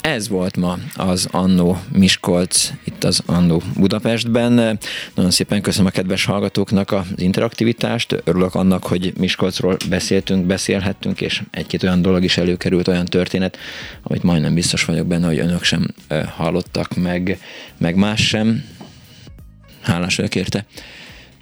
Ez 0.00 0.28
volt 0.28 0.56
ma 0.56 0.78
az 0.96 1.28
Annó 1.30 1.78
Miskolc, 1.92 2.70
itt 2.84 3.04
az 3.04 3.22
Annó 3.26 3.62
Budapestben. 3.76 4.78
Nagyon 5.14 5.30
szépen 5.30 5.62
köszönöm 5.62 5.86
a 5.86 5.90
kedves 5.90 6.24
hallgatóknak 6.24 6.92
az 6.92 7.06
interaktivitást. 7.16 8.22
Örülök 8.24 8.54
annak, 8.54 8.84
hogy 8.84 9.12
Miskolcról 9.18 9.76
beszéltünk, 9.88 10.46
beszélhettünk, 10.46 11.20
és 11.20 11.42
egy-két 11.50 11.82
olyan 11.82 12.02
dolog 12.02 12.24
is 12.24 12.36
előkerült, 12.36 12.88
olyan 12.88 13.04
történet, 13.04 13.58
amit 14.02 14.22
majdnem 14.22 14.54
biztos 14.54 14.84
vagyok 14.84 15.06
benne, 15.06 15.26
hogy 15.26 15.38
önök 15.38 15.62
sem 15.62 15.86
hallottak 16.36 16.96
meg, 16.96 17.38
meg 17.78 17.96
más 17.96 18.26
sem. 18.26 18.64
Hálás 19.80 20.16
vagyok 20.16 20.34
érte. 20.34 20.64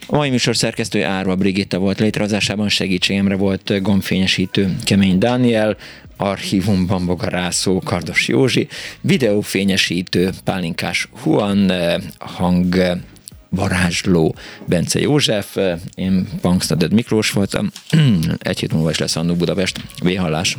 A 0.07 0.15
mai 0.15 0.29
műsor 0.29 0.55
szerkesztője 0.55 1.07
Árva 1.07 1.35
Brigitta 1.35 1.77
volt 1.77 1.99
létrehozásában, 1.99 2.69
segítségemre 2.69 3.35
volt 3.35 3.81
gombfényesítő 3.81 4.75
Kemény 4.83 5.17
Dániel, 5.17 5.77
archívum 6.19 6.85
Bambogarászó 6.85 7.79
Kardos 7.79 8.27
Józsi, 8.27 8.67
videófényesítő 9.01 10.29
Pálinkás 10.43 11.07
Huan, 11.21 11.71
hang 12.19 12.75
varázsló 13.49 14.35
Bence 14.65 14.99
József, 14.99 15.57
én 15.95 16.27
Punksnaded 16.41 16.93
Miklós 16.93 17.31
voltam, 17.31 17.71
egy 18.39 18.59
hét 18.59 18.73
múlva 18.73 18.89
is 18.89 18.97
lesz 18.97 19.15
Annó 19.15 19.35
Budapest. 19.35 19.81
Véhallás! 20.01 20.57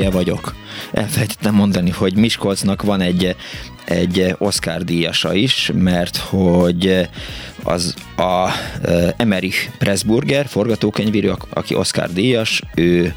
Hülye 0.00 0.12
vagyok. 0.12 0.54
Elfelejtettem 0.92 1.54
mondani, 1.54 1.90
hogy 1.90 2.16
Miskolcnak 2.16 2.82
van 2.82 3.00
egy, 3.00 3.36
egy 3.84 4.34
Oscar 4.38 4.84
díjasa 4.84 5.34
is, 5.34 5.70
mert 5.74 6.16
hogy 6.16 7.08
az 7.62 7.94
a 8.16 8.48
Emerich 9.16 9.68
Pressburger, 9.78 10.46
forgatókönyvíró, 10.46 11.38
aki 11.50 11.74
Oscar 11.74 12.12
díjas, 12.12 12.62
ő 12.74 13.14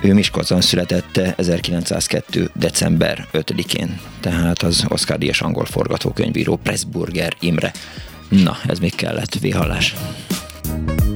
ő 0.00 0.14
Miskolcon 0.14 0.60
született 0.60 1.16
1902. 1.36 2.50
december 2.54 3.26
5-én, 3.32 4.00
tehát 4.20 4.62
az 4.62 4.84
Oscar 4.88 5.18
díjas 5.18 5.40
angol 5.40 5.64
forgatókönyvíró 5.64 6.56
Pressburger 6.56 7.32
Imre. 7.40 7.72
Na, 8.28 8.56
ez 8.66 8.78
még 8.78 8.94
kellett, 8.94 9.34
véhallás. 9.34 9.94
bocsánat. 10.74 11.13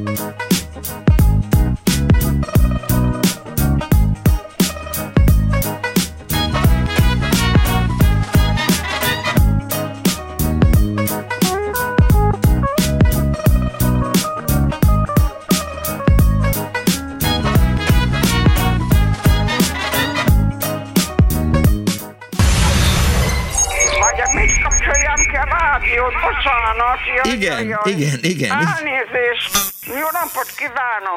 Igen, 27.24 27.78
igen, 27.85 28.19
igen. 28.23 28.51
Elnézést. 28.51 29.51
Jó 29.86 30.09
napot 30.12 30.51
kívánok. 30.57 31.09